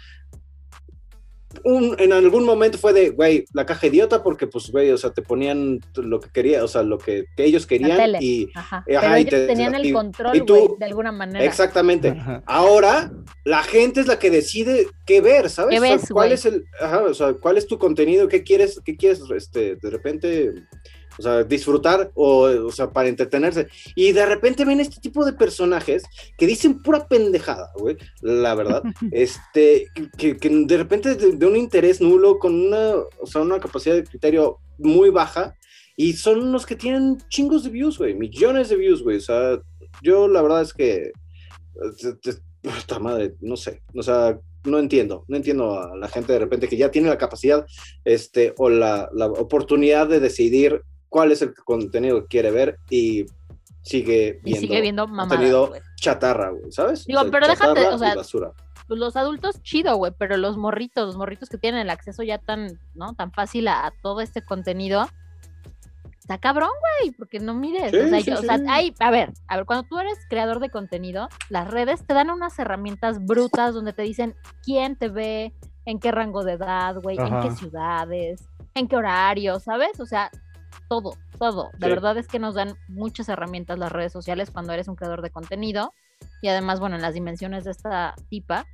un, 1.65 1.95
en 1.99 2.13
algún 2.13 2.45
momento 2.45 2.79
fue 2.79 2.93
de, 2.93 3.11
güey, 3.11 3.45
la 3.53 3.67
caja 3.67 3.87
idiota, 3.87 4.23
porque 4.23 4.47
pues, 4.47 4.71
güey, 4.71 4.91
o 4.91 4.99
sea, 4.99 5.11
te 5.11 5.23
ponían 5.23 5.81
lo 5.97 6.21
que 6.21 6.29
quería, 6.31 6.65
o 6.65 6.69
sea, 6.69 6.83
lo 6.83 6.99
que, 6.99 7.27
que 7.37 7.45
ellos 7.45 7.63
La 7.63 7.69
querían 7.69 7.97
tele. 7.97 8.19
y... 8.21 8.49
Ajá. 8.55 8.85
eh, 8.87 8.97
ajá, 8.97 9.07
Pero 9.07 9.17
y 9.17 9.21
ellos 9.21 9.31
te- 9.31 9.47
tenían 9.47 9.75
el 9.75 9.87
y- 9.87 9.93
control, 9.93 10.37
y 10.37 10.41
tú- 10.45 10.55
güey, 10.55 10.69
de 10.79 10.85
alguna 10.87 11.13
manera. 11.13 11.45
Exactamente. 11.45 12.09
Ajá. 12.09 12.43
Ahora, 12.47 13.13
la 13.45 13.63
gente 13.63 14.01
es 14.01 14.07
la 14.07 14.19
que 14.19 14.31
decide 14.31 14.87
qué 15.07 15.21
ver, 15.21 15.51
¿sabes? 15.51 15.71
¿Qué 15.79 15.79
O 15.79 15.83
sea, 15.87 15.97
ves, 15.97 16.09
¿Cuál 16.11 16.29
güey? 16.29 16.35
es 16.35 16.47
el, 16.47 16.65
ajá, 16.81 17.03
o 17.05 17.15
sea, 17.15 17.33
cuál 17.35 17.57
es 17.59 17.67
tu 17.67 17.79
contenido? 17.79 18.29
¿Qué 18.29 18.43
quieres, 18.43 18.81
qué 18.85 18.97
quieres, 18.97 19.23
este, 19.37 19.77
de 19.77 19.91
repente, 19.91 20.53
o 21.19 21.23
sea, 21.23 21.45
disfrutar 21.45 22.11
o, 22.15 22.43
o 22.43 22.73
sea, 22.73 22.91
para 22.91 23.09
entretenerse? 23.09 23.69
Y 23.95 24.13
de 24.13 24.27
repente 24.27 24.65
ven 24.65 24.81
este 24.81 25.01
tipo 25.01 25.25
de 25.25 25.33
personajes 25.33 26.05
que 26.37 26.47
dicen 26.47 26.83
pura 26.83 27.07
pendejada, 27.07 27.71
güey, 27.77 27.97
la 28.21 28.55
verdad, 28.55 28.83
este, 29.13 29.89
que, 30.17 30.37
que 30.37 30.49
de 30.49 30.77
repente 30.77 31.15
de, 31.15 31.33
de 31.33 31.47
un 31.47 31.57
interés 31.57 32.01
nulo, 32.01 32.39
con 32.39 32.55
una, 32.55 32.95
o 33.21 33.27
sea, 33.27 33.43
una 33.43 33.61
capacidad 33.61 33.95
de 33.95 34.05
criterio 34.05 34.59
muy 34.79 35.11
baja, 35.11 35.55
y 35.97 36.15
son 36.15 36.53
los 36.53 36.65
que 36.65 36.77
tienen 36.77 37.19
chingos 37.29 37.65
de 37.65 37.71
views, 37.71 37.99
güey, 37.99 38.15
millones 38.15 38.69
de 38.69 38.77
views, 38.77 39.03
güey, 39.03 39.19
o 39.19 39.21
sea, 39.21 39.61
yo 40.03 40.27
la 40.27 40.43
verdad 40.43 40.63
es 40.63 40.73
que 40.73 41.13
puta 42.63 42.99
madre, 42.99 43.35
no 43.41 43.57
sé, 43.57 43.83
o 43.95 44.03
sea, 44.03 44.39
no 44.65 44.79
entiendo, 44.79 45.25
no 45.29 45.37
entiendo 45.37 45.79
a 45.79 45.97
la 45.97 46.09
gente 46.09 46.33
de 46.33 46.39
repente 46.39 46.69
que 46.69 46.77
ya 46.77 46.91
tiene 46.91 47.09
la 47.09 47.19
capacidad, 47.19 47.67
este, 48.05 48.55
o 48.59 48.69
la, 48.69 49.11
la 49.13 49.27
oportunidad 49.27 50.09
de 50.09 50.21
decidir 50.21 50.83
cuál 51.13 51.31
es 51.31 51.43
el 51.43 51.53
contenido 51.55 52.23
que 52.23 52.27
quiere 52.27 52.51
ver 52.51 52.79
y 52.89 53.27
sigue 53.83 54.39
Y 54.41 54.45
viendo, 54.45 54.61
sigue 54.61 54.81
viendo 54.81 55.07
mamadas, 55.07 55.29
contenido 55.29 55.73
chatarra, 55.97 56.49
güey, 56.51 56.73
¿sabes? 56.73 57.05
Digo, 57.05 57.21
pero 57.31 57.47
déjate, 57.47 57.87
o 57.89 57.99
sea, 57.99 58.15
y 58.15 58.17
basura. 58.17 58.53
pues 58.89 58.99
los 58.99 59.15
adultos 59.17 59.63
chido, 59.63 59.95
güey, 59.97 60.13
pero 60.17 60.39
los 60.39 60.57
morritos, 60.57 61.05
los 61.07 61.17
morritos 61.19 61.51
que 61.51 61.59
tienen 61.59 61.83
el 61.83 61.91
acceso 61.91 62.23
ya 62.23 62.39
tan, 62.39 62.79
¿no? 62.95 63.13
Tan 63.13 63.31
fácil 63.31 63.69
a, 63.69 63.87
a 63.87 63.93
todo 64.03 64.23
este 64.23 64.43
contenido, 64.43 65.07
está 66.19 66.39
cabrón, 66.39 66.71
güey, 67.01 67.11
porque 67.13 67.41
no 67.41 67.53
mires, 67.53 67.91
Sí, 67.91 67.99
o 67.99 68.09
sea, 68.09 68.21
sí, 68.21 68.31
yo- 68.31 68.39
o 68.39 68.43
sea, 68.43 68.57
sí. 68.57 68.65
hay, 68.71 68.95
a 68.99 69.11
ver, 69.11 69.33
a 69.49 69.57
ver, 69.59 69.67
cuando 69.67 69.87
tú 69.87 69.99
eres 69.99 70.19
creador 70.31 70.61
de 70.61 70.71
contenido, 70.71 71.29
las 71.51 71.69
redes 71.71 72.07
te 72.07 72.15
dan 72.15 72.31
unas 72.31 72.59
herramientas 72.59 73.23
brutas 73.27 73.75
donde 73.75 73.93
te 73.93 74.01
dicen 74.03 74.35
quién 74.65 74.97
te 74.97 75.09
ve, 75.09 75.53
en 75.85 75.99
qué 75.99 76.11
rango 76.11 76.43
de 76.45 76.53
edad, 76.53 76.97
güey, 77.03 77.19
en 77.19 77.41
qué 77.43 77.51
ciudades, 77.57 78.45
en 78.75 78.89
qué 78.89 78.97
horario, 78.97 79.59
¿sabes? 79.61 79.99
O 80.01 80.07
sea, 80.07 80.31
todo, 80.89 81.15
todo. 81.39 81.71
De 81.79 81.87
Sí. 81.87 81.91
verdad 81.95 82.17
es 82.19 82.27
que 82.29 82.39
nos 82.39 82.55
dan 82.55 82.77
muchas 82.89 83.29
herramientas 83.29 83.79
las 83.79 83.93
redes 83.93 84.13
sociales 84.13 84.51
cuando 84.51 84.73
eres 84.73 84.89
un 84.89 84.97
creador 84.97 85.23
de 85.23 85.31
contenido 85.31 85.93
y 86.41 86.49
además, 86.49 86.81
bueno, 86.81 86.97
en 86.97 87.03
las 87.03 87.15
dimensiones 87.15 87.65
de 87.65 87.71
esta 87.73 88.15
tipa. 88.29 88.67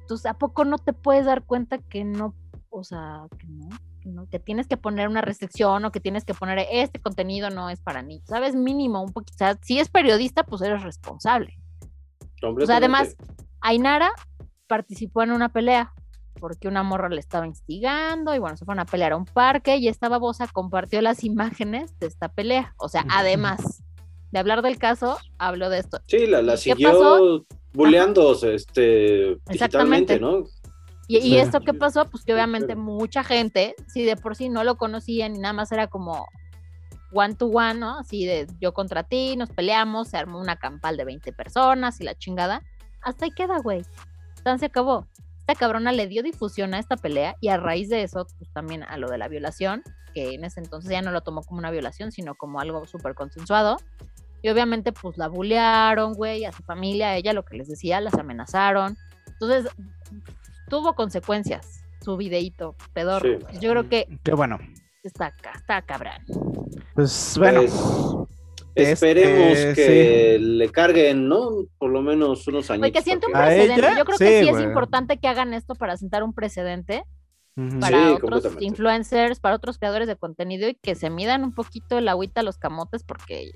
Entonces, 0.00 0.26
¿a 0.26 0.34
poco 0.34 0.64
no 0.64 0.78
te 0.78 0.92
puedes 0.92 1.26
dar 1.26 1.42
cuenta 1.44 1.78
que 1.78 2.04
no, 2.04 2.34
o 2.70 2.84
sea, 2.84 3.26
que 3.38 3.46
no, 3.48 3.68
¿no? 4.04 4.28
que 4.28 4.38
tienes 4.38 4.68
que 4.68 4.76
poner 4.76 5.08
una 5.08 5.20
restricción 5.20 5.84
o 5.84 5.90
que 5.90 6.00
tienes 6.00 6.24
que 6.24 6.32
poner 6.34 6.64
este 6.70 7.00
contenido 7.00 7.50
no 7.50 7.70
es 7.70 7.80
para 7.80 8.02
niños, 8.02 8.24
¿sabes? 8.28 8.54
Mínimo, 8.54 9.02
un 9.02 9.12
poquito. 9.12 9.34
O 9.34 9.38
sea, 9.38 9.58
si 9.62 9.80
es 9.80 9.88
periodista, 9.88 10.44
pues 10.44 10.62
eres 10.62 10.82
responsable. 10.82 11.58
O 12.42 12.66
sea, 12.66 12.76
además, 12.76 13.16
Ainara 13.60 14.10
participó 14.68 15.22
en 15.22 15.32
una 15.32 15.48
pelea 15.48 15.92
porque 16.38 16.68
una 16.68 16.82
morra 16.82 17.08
le 17.08 17.20
estaba 17.20 17.46
instigando 17.46 18.34
y 18.34 18.38
bueno, 18.38 18.56
se 18.56 18.64
fueron 18.64 18.80
a 18.80 18.86
pelear 18.86 19.12
a 19.12 19.16
un 19.16 19.24
parque 19.24 19.76
y 19.76 19.88
esta 19.88 20.08
babosa 20.08 20.46
compartió 20.52 21.00
las 21.02 21.24
imágenes 21.24 21.98
de 21.98 22.06
esta 22.06 22.28
pelea. 22.28 22.74
O 22.78 22.88
sea, 22.88 23.04
además 23.10 23.82
de 24.30 24.38
hablar 24.38 24.62
del 24.62 24.78
caso, 24.78 25.18
habló 25.38 25.70
de 25.70 25.78
esto. 25.78 26.00
Sí, 26.06 26.26
la, 26.26 26.42
la 26.42 26.56
siguió 26.56 27.44
buleándose 27.72 28.54
este, 28.54 29.36
digitalmente, 29.48 30.18
¿no? 30.18 30.44
Y, 31.08 31.36
esto 31.36 31.60
qué 31.60 31.72
pasó, 31.72 32.10
pues 32.10 32.24
que 32.24 32.34
obviamente 32.34 32.74
mucha 32.74 33.22
gente, 33.22 33.76
si 33.86 34.02
de 34.02 34.16
por 34.16 34.34
sí 34.34 34.48
no 34.48 34.64
lo 34.64 34.76
conocían 34.76 35.36
y 35.36 35.38
nada 35.38 35.52
más 35.52 35.70
era 35.70 35.86
como 35.86 36.26
one 37.12 37.34
to 37.34 37.46
one, 37.46 37.74
¿no? 37.74 37.98
Así 37.98 38.26
de 38.26 38.48
yo 38.60 38.74
contra 38.74 39.04
ti, 39.04 39.36
nos 39.36 39.50
peleamos, 39.50 40.08
se 40.08 40.16
armó 40.16 40.40
una 40.40 40.56
campal 40.56 40.96
de 40.96 41.04
20 41.04 41.32
personas 41.32 42.00
y 42.00 42.04
la 42.04 42.16
chingada. 42.16 42.62
Hasta 43.02 43.26
ahí 43.26 43.30
queda, 43.30 43.58
güey. 43.58 43.84
Entonces 44.36 44.60
se 44.60 44.66
acabó. 44.66 45.06
Esta 45.46 45.60
cabrona 45.60 45.92
le 45.92 46.08
dio 46.08 46.24
difusión 46.24 46.74
a 46.74 46.80
esta 46.80 46.96
pelea 46.96 47.36
y 47.40 47.48
a 47.48 47.56
raíz 47.56 47.88
de 47.88 48.02
eso, 48.02 48.26
pues 48.36 48.50
también 48.52 48.82
a 48.82 48.96
lo 48.96 49.08
de 49.08 49.16
la 49.16 49.28
violación, 49.28 49.84
que 50.12 50.34
en 50.34 50.44
ese 50.44 50.58
entonces 50.58 50.90
ya 50.90 51.02
no 51.02 51.12
lo 51.12 51.20
tomó 51.20 51.42
como 51.42 51.60
una 51.60 51.70
violación, 51.70 52.10
sino 52.10 52.34
como 52.34 52.58
algo 52.58 52.84
súper 52.86 53.14
consensuado. 53.14 53.76
Y 54.42 54.48
obviamente, 54.48 54.90
pues 54.92 55.16
la 55.18 55.28
bullearon, 55.28 56.14
güey, 56.14 56.44
a 56.46 56.52
su 56.52 56.64
familia, 56.64 57.10
a 57.10 57.16
ella 57.16 57.32
lo 57.32 57.44
que 57.44 57.56
les 57.56 57.68
decía, 57.68 58.00
las 58.00 58.14
amenazaron. 58.14 58.96
Entonces, 59.28 59.72
tuvo 60.68 60.94
consecuencias 60.94 61.84
su 62.02 62.16
videíto 62.16 62.74
pedor. 62.92 63.22
Yo 63.60 63.70
creo 63.70 63.88
que. 63.88 64.18
Qué 64.24 64.34
bueno. 64.34 64.58
Está, 65.04 65.32
está 65.54 65.80
cabrón. 65.82 66.24
Pues 66.94 67.36
bueno. 67.38 67.60
Pues, 67.60 68.35
esperemos 68.76 69.58
este, 69.58 69.74
que 69.74 70.38
le 70.38 70.68
carguen, 70.70 71.28
¿no? 71.28 71.66
Por 71.78 71.90
lo 71.90 72.02
menos 72.02 72.46
unos 72.48 72.70
años. 72.70 72.86
Porque 72.86 73.02
siente 73.02 73.26
un 73.26 73.32
precedente. 73.32 73.82
Yo 73.96 74.04
creo 74.04 74.18
que 74.18 74.42
sí 74.42 74.48
es 74.48 74.62
importante 74.62 75.18
que 75.18 75.28
hagan 75.28 75.54
esto 75.54 75.74
para 75.74 75.96
sentar 75.96 76.22
un 76.22 76.32
precedente 76.32 77.04
para 77.80 78.12
otros 78.12 78.56
influencers, 78.60 79.40
para 79.40 79.56
otros 79.56 79.78
creadores 79.78 80.06
de 80.06 80.16
contenido 80.16 80.68
y 80.68 80.74
que 80.74 80.94
se 80.94 81.08
midan 81.08 81.42
un 81.42 81.54
poquito 81.54 81.96
el 81.96 82.08
agüita 82.08 82.40
a 82.40 82.44
los 82.44 82.58
camotes 82.58 83.02
porque 83.02 83.50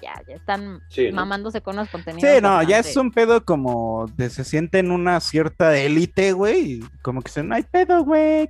ya, 0.00 0.12
ya 0.28 0.36
están 0.36 0.80
mamándose 1.12 1.60
con 1.60 1.74
los 1.74 1.88
contenidos. 1.88 2.30
Sí, 2.30 2.40
no, 2.40 2.62
ya 2.62 2.78
es 2.78 2.96
un 2.96 3.10
pedo 3.10 3.44
como 3.44 4.06
de 4.16 4.30
se 4.30 4.44
sienten 4.44 4.92
una 4.92 5.18
cierta 5.20 5.76
élite, 5.76 6.32
güey, 6.32 6.80
como 7.02 7.22
que 7.22 7.30
se 7.30 7.42
no 7.42 7.56
hay 7.56 7.64
pedo, 7.64 8.04
güey, 8.04 8.46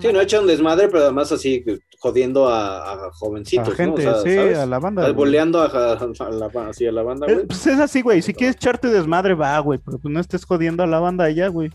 Sí, 0.00 0.12
no 0.12 0.20
echa 0.20 0.40
un 0.40 0.46
desmadre, 0.46 0.88
pero 0.88 1.04
además 1.04 1.32
así 1.32 1.64
jodiendo 1.98 2.48
a, 2.48 3.10
jovencitos, 3.12 3.68
a 3.68 3.76
gente, 3.76 4.02
sí, 4.22 4.38
a 4.38 4.64
la 4.64 4.78
banda. 4.78 5.10
Boleando 5.12 5.60
a, 5.60 5.68
la, 5.68 6.68
así 6.68 6.86
a 6.86 6.92
la 6.92 7.02
banda, 7.02 7.26
güey. 7.26 7.46
Pues 7.46 7.66
es 7.66 7.80
así, 7.80 8.00
güey, 8.02 8.22
si 8.22 8.32
quieres 8.32 8.56
echarte 8.56 8.88
desmadre, 8.88 9.34
va, 9.34 9.58
güey, 9.58 9.78
pero 9.84 9.98
pues 9.98 10.12
no 10.12 10.20
estés 10.20 10.44
jodiendo 10.44 10.82
a 10.82 10.86
la 10.86 11.00
banda 11.00 11.24
allá, 11.24 11.48
güey. 11.48 11.70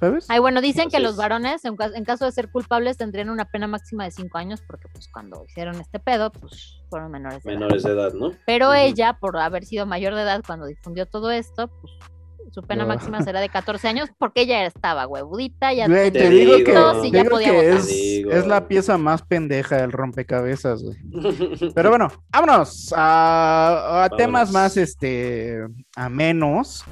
¿sabes? 0.00 0.26
Ay, 0.28 0.40
bueno, 0.40 0.60
dicen 0.60 0.88
que 0.88 0.98
los 0.98 1.16
varones, 1.16 1.62
en, 1.64 1.76
caso 1.76 2.24
de 2.24 2.32
ser 2.32 2.50
culpables, 2.50 2.96
tendrían 2.96 3.28
una 3.28 3.44
pena 3.44 3.66
máxima 3.66 4.04
de 4.04 4.10
cinco 4.10 4.38
años, 4.38 4.62
porque 4.66 4.88
pues 4.92 5.08
cuando 5.08 5.44
hicieron 5.44 5.78
este 5.80 5.98
pedo, 5.98 6.30
pues 6.30 6.80
fueron 6.88 7.10
menores 7.10 7.42
de 7.42 7.52
menores 7.52 7.84
edad. 7.84 7.94
de 7.94 8.00
edad, 8.00 8.12
¿no? 8.14 8.32
Pero 8.46 8.72
ella, 8.72 9.18
por 9.20 9.36
haber 9.36 9.64
sido 9.66 9.86
mayor 9.86 10.14
de 10.14 10.22
edad 10.22 10.42
cuando 10.46 10.66
difundió 10.66 11.06
todo 11.06 11.30
esto, 11.30 11.68
pues 11.68 11.92
su 12.50 12.62
pena 12.62 12.84
máxima 12.84 13.22
será 13.22 13.40
de 13.40 13.48
14 13.48 13.88
años 13.88 14.08
porque 14.18 14.42
ella 14.42 14.64
estaba 14.66 15.06
huevudita, 15.06 15.72
ya 15.72 15.86
te, 15.86 16.10
digo 16.10 16.56
que, 16.64 17.10
ya 17.12 17.24
podía 17.24 17.62
es, 17.62 17.88
es, 17.88 18.46
la 18.46 18.66
pieza 18.66 18.98
más 18.98 19.22
pendeja 19.22 19.76
del 19.76 19.92
rompecabezas, 19.92 20.82
güey. 20.82 20.98
Pero 21.74 21.90
bueno, 21.90 22.08
vámonos 22.30 22.92
a, 22.96 24.04
a 24.04 24.08
temas 24.10 24.50
más 24.52 24.76
este 24.76 25.64
a 25.96 26.08
menos. 26.08 26.84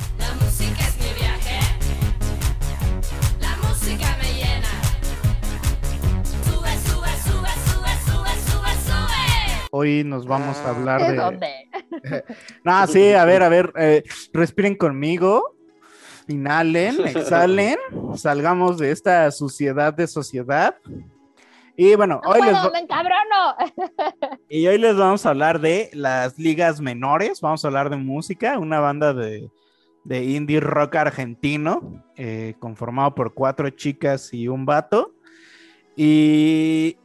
Hoy 9.71 10.03
nos 10.03 10.27
vamos 10.27 10.57
a 10.59 10.71
hablar 10.71 11.11
de. 11.11 11.17
dónde? 11.17 11.68
no, 12.65 12.87
sí, 12.87 13.13
a 13.13 13.25
ver, 13.25 13.43
a 13.43 13.49
ver, 13.49 13.73
eh, 13.77 14.03
respiren 14.33 14.75
conmigo, 14.75 15.57
inhalen, 16.27 16.97
exhalen, 17.07 17.77
salgamos 18.15 18.79
de 18.79 18.91
esta 18.91 19.31
suciedad 19.31 19.95
de 19.95 20.07
sociedad. 20.07 20.77
Y 21.77 21.95
bueno, 21.95 22.21
hoy 22.25 22.41
les 22.43 22.57
y 24.49 24.67
hoy 24.67 24.79
les 24.79 24.97
vamos 24.97 25.25
a 25.25 25.31
hablar 25.31 25.61
de 25.61 25.91
las 25.93 26.37
ligas 26.37 26.81
menores, 26.81 27.41
vamos 27.41 27.65
a 27.65 27.69
hablar 27.69 27.89
de 27.89 27.97
música, 27.97 28.59
una 28.59 28.81
banda 28.81 29.15
de, 29.15 29.49
de 30.03 30.25
indie 30.25 30.59
rock 30.59 30.97
argentino, 30.97 32.05
eh, 32.17 32.55
conformado 32.59 33.15
por 33.15 33.33
cuatro 33.33 33.71
chicas 33.71 34.35
y 34.35 34.49
un 34.49 34.67
vato. 34.67 35.15
Y 35.95 36.97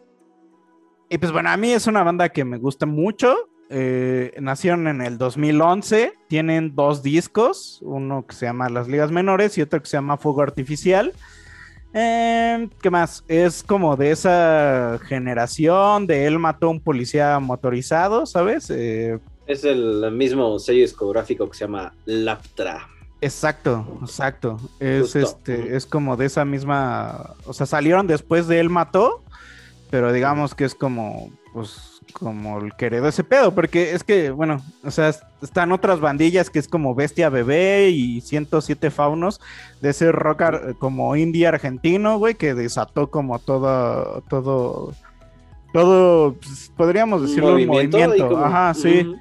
y 1.14 1.20
pues 1.20 1.32
bueno, 1.32 1.52
a 1.52 1.58
mí 1.58 1.72
es 1.72 1.86
una 1.86 2.02
banda 2.02 2.30
que 2.30 2.44
me 2.44 2.58
gusta 2.58 2.88
mucho. 2.88 3.48
Eh, 3.76 4.36
nacieron 4.40 4.88
en 4.88 5.02
el 5.02 5.18
2011, 5.18 6.14
tienen 6.28 6.76
dos 6.76 7.02
discos, 7.02 7.80
uno 7.82 8.24
que 8.28 8.36
se 8.36 8.46
llama 8.46 8.70
Las 8.70 8.88
Ligas 8.88 9.10
Menores 9.10 9.58
y 9.58 9.64
otro 9.64 9.82
que 9.82 9.88
se 9.88 9.98
llama 9.98 10.18
Fuego 10.18 10.44
Artificial. 10.44 11.12
Eh, 11.96 12.70
¿Qué 12.82 12.92
más? 12.92 13.24
Es 13.28 13.64
como 13.64 13.98
de 13.98 14.12
esa 14.12 15.00
generación 15.08 16.06
de 16.06 16.28
él 16.28 16.38
mató 16.38 16.68
a 16.68 16.70
un 16.70 16.82
policía 16.82 17.40
motorizado, 17.40 18.28
¿sabes? 18.28 18.70
Eh, 18.70 19.18
es 19.48 19.64
el 19.64 20.12
mismo 20.12 20.60
sello 20.60 20.82
discográfico 20.82 21.50
que 21.50 21.58
se 21.58 21.66
llama 21.66 21.96
Laptra. 22.06 22.88
Exacto, 23.22 24.00
exacto. 24.02 24.60
Es 24.80 25.16
este, 25.16 25.76
es 25.76 25.88
como 25.88 26.16
de 26.16 26.28
esa 26.28 26.46
misma. 26.46 27.36
O 27.46 27.54
sea, 27.54 27.66
salieron 27.66 28.06
después 28.06 28.48
de 28.48 28.60
él 28.60 28.70
mató 28.70 29.24
pero 29.94 30.12
digamos 30.12 30.56
que 30.56 30.66
es 30.66 30.74
como, 30.74 31.32
pues, 31.54 31.93
como 32.14 32.60
el 32.60 32.74
que 32.76 32.86
heredó 32.86 33.08
ese 33.08 33.24
pedo, 33.24 33.54
porque 33.54 33.94
es 33.94 34.04
que, 34.04 34.32
bueno, 34.32 34.62
o 34.84 34.92
sea, 34.92 35.14
están 35.42 35.72
otras 35.72 36.00
bandillas 36.00 36.50
que 36.50 36.60
es 36.60 36.68
como 36.68 36.96
Bestia 36.96 37.30
Bebé 37.30 37.90
y 37.90 38.22
107 38.22 38.92
Faunos, 38.92 39.42
de 39.82 39.90
ese 39.90 40.12
rock 40.12 40.78
como 40.78 41.16
indie 41.16 41.48
argentino, 41.48 42.18
güey, 42.18 42.36
que 42.36 42.54
desató 42.54 43.10
como 43.10 43.40
todo, 43.40 44.22
todo, 44.30 44.94
todo, 45.74 46.36
pues, 46.36 46.72
podríamos 46.78 47.24
decirlo, 47.24 47.56
un 47.56 47.66
movimiento, 47.66 48.38
ajá, 48.38 48.74
sí. 48.74 49.14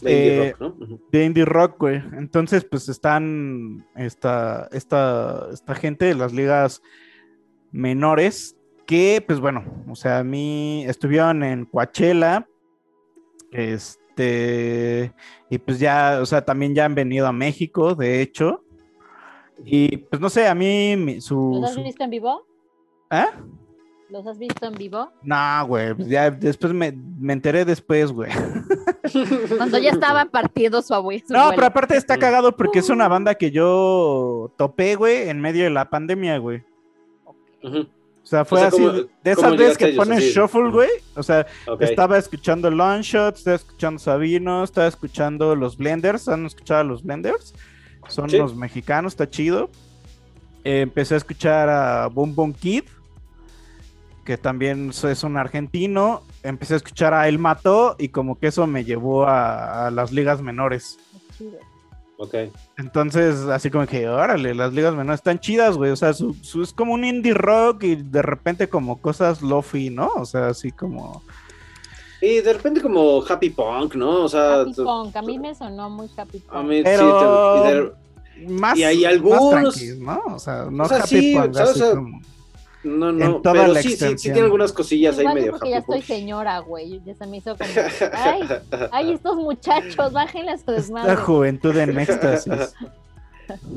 De 0.00 0.12
indie 0.12 0.52
rock, 0.52 0.78
¿no? 0.78 0.98
De 1.10 1.24
indie 1.24 1.44
rock, 1.44 1.78
güey. 1.78 2.02
Entonces, 2.12 2.64
pues 2.64 2.88
están 2.88 3.84
esta, 3.96 4.68
esta, 4.70 5.48
esta 5.52 5.74
gente 5.74 6.04
de 6.04 6.14
las 6.14 6.32
ligas 6.32 6.82
menores 7.72 8.57
que, 8.88 9.22
pues 9.24 9.38
bueno, 9.38 9.62
o 9.86 9.94
sea, 9.94 10.20
a 10.20 10.24
mí 10.24 10.82
estuvieron 10.86 11.42
en 11.42 11.66
Coachella, 11.66 12.48
este, 13.52 15.12
y 15.50 15.58
pues 15.58 15.78
ya, 15.78 16.20
o 16.22 16.24
sea, 16.24 16.42
también 16.42 16.74
ya 16.74 16.86
han 16.86 16.94
venido 16.94 17.26
a 17.26 17.32
México, 17.32 17.94
de 17.94 18.22
hecho, 18.22 18.64
y 19.62 19.98
pues 19.98 20.22
no 20.22 20.30
sé, 20.30 20.48
a 20.48 20.54
mí 20.54 21.20
su... 21.20 21.58
¿Los 21.60 21.76
has 21.76 21.84
visto 21.84 22.02
en 22.02 22.08
vivo? 22.08 22.46
¿Eh? 23.10 23.26
¿Los 24.08 24.26
has 24.26 24.38
visto 24.38 24.64
en 24.64 24.72
vivo? 24.72 25.12
No, 25.22 25.66
güey, 25.66 25.92
pues 25.92 26.08
ya 26.08 26.30
después 26.30 26.72
me, 26.72 26.96
enteré 27.30 27.66
después, 27.66 28.10
güey. 28.10 28.30
Cuando 29.58 29.76
ya 29.76 29.90
estaba 29.90 30.24
partido 30.24 30.80
su 30.80 30.94
abuelo. 30.94 31.24
No, 31.28 31.50
pero 31.50 31.66
aparte 31.66 31.94
está 31.94 32.16
cagado 32.16 32.56
porque 32.56 32.78
es 32.78 32.88
una 32.88 33.06
banda 33.06 33.34
que 33.34 33.50
yo 33.50 34.50
topé, 34.56 34.94
güey, 34.94 35.28
en 35.28 35.42
medio 35.42 35.64
de 35.64 35.70
la 35.70 35.90
pandemia, 35.90 36.38
güey. 36.38 36.64
Sea, 38.28 38.44
fue 38.44 38.62
así, 38.62 39.08
de 39.24 39.30
esas 39.30 39.56
veces 39.56 39.78
que 39.78 39.88
pones 39.88 40.22
shuffle, 40.22 40.70
güey. 40.70 40.90
O 41.14 41.22
sea, 41.22 41.46
estaba 41.80 42.18
escuchando 42.18 42.70
Longshot, 42.70 43.36
estaba 43.36 43.56
escuchando 43.56 43.98
Sabino, 43.98 44.64
estaba 44.64 44.86
escuchando 44.86 45.56
los 45.56 45.78
Blenders. 45.78 46.28
¿Han 46.28 46.44
escuchado 46.44 46.80
a 46.80 46.84
los 46.84 47.02
Blenders? 47.02 47.54
Son 48.08 48.30
los 48.30 48.54
mexicanos, 48.54 49.14
está 49.14 49.30
chido. 49.30 49.70
Eh, 50.62 50.82
empecé 50.82 51.14
a 51.14 51.16
escuchar 51.16 51.70
a 51.70 52.06
Boom 52.08 52.34
Boom 52.34 52.52
Kid, 52.52 52.84
que 54.26 54.36
también 54.36 54.90
es 54.90 55.24
un 55.24 55.38
argentino. 55.38 56.22
Empecé 56.42 56.74
a 56.74 56.76
escuchar 56.76 57.14
a 57.14 57.28
El 57.28 57.38
Mató 57.38 57.96
y 57.98 58.10
como 58.10 58.38
que 58.38 58.48
eso 58.48 58.66
me 58.66 58.84
llevó 58.84 59.26
a, 59.26 59.90
las 59.90 60.12
ligas 60.12 60.42
menores. 60.42 60.98
Ok. 62.20 62.34
Entonces, 62.76 63.42
así 63.44 63.70
como 63.70 63.86
que, 63.86 64.08
órale, 64.08 64.52
las 64.52 64.72
ligas 64.72 64.92
menores 64.92 65.20
están 65.20 65.38
chidas, 65.38 65.76
güey. 65.76 65.92
O 65.92 65.96
sea, 65.96 66.12
su, 66.12 66.34
es 66.60 66.72
como 66.72 66.92
un 66.92 67.04
indie 67.04 67.32
rock 67.32 67.84
y 67.84 67.94
de 67.94 68.22
repente 68.22 68.68
como 68.68 69.00
cosas 69.00 69.40
lofi, 69.40 69.88
¿no? 69.90 70.10
O 70.16 70.26
sea, 70.26 70.48
así 70.48 70.72
como... 70.72 71.22
Y 72.20 72.40
de 72.40 72.52
repente 72.52 72.82
como 72.82 73.22
happy 73.22 73.50
punk, 73.50 73.94
¿no? 73.94 74.24
O 74.24 74.28
sea... 74.28 74.62
Happy 74.62 74.74
punk, 74.74 75.14
a 75.14 75.22
mí 75.22 75.38
me 75.38 75.54
sonó 75.54 75.88
muy 75.88 76.10
happy 76.16 76.40
punk. 76.40 76.56
A 76.56 76.62
mí 76.64 76.82
Pero... 76.82 77.94
sí, 78.34 78.46
más, 78.48 78.76
y 78.76 78.82
hay 78.82 79.04
algunos... 79.04 79.52
Más 79.52 79.96
¿no? 79.98 80.34
O 80.34 80.38
sea, 80.40 80.66
no 80.68 80.84
happy 80.84 81.36
punk, 81.36 81.56
así 81.56 81.80
como... 81.80 82.20
No, 82.84 83.10
no, 83.12 83.24
En 83.24 83.42
toda 83.42 83.54
pero 83.54 83.72
la 83.72 83.82
sí, 83.82 83.90
sí, 83.96 84.06
sí 84.16 84.16
tiene 84.30 84.42
algunas 84.42 84.72
cosillas 84.72 85.16
ahí 85.18 85.22
Igual 85.22 85.34
medio 85.34 85.50
porque 85.52 85.70
ya 85.70 85.78
estoy 85.78 86.02
señora, 86.02 86.58
güey. 86.60 87.00
Ya 87.04 87.14
se 87.14 87.26
me 87.26 87.38
hizo 87.38 87.56
como, 87.56 87.70
ay, 88.12 88.42
ay, 88.92 89.12
estos 89.14 89.36
muchachos, 89.36 90.12
bájenle 90.12 90.52
a 90.52 90.58
su 90.58 90.64
La 90.68 90.72
desmadre. 90.74 91.16
juventud 91.16 91.76
en 91.76 91.98
éxtasis. 91.98 92.74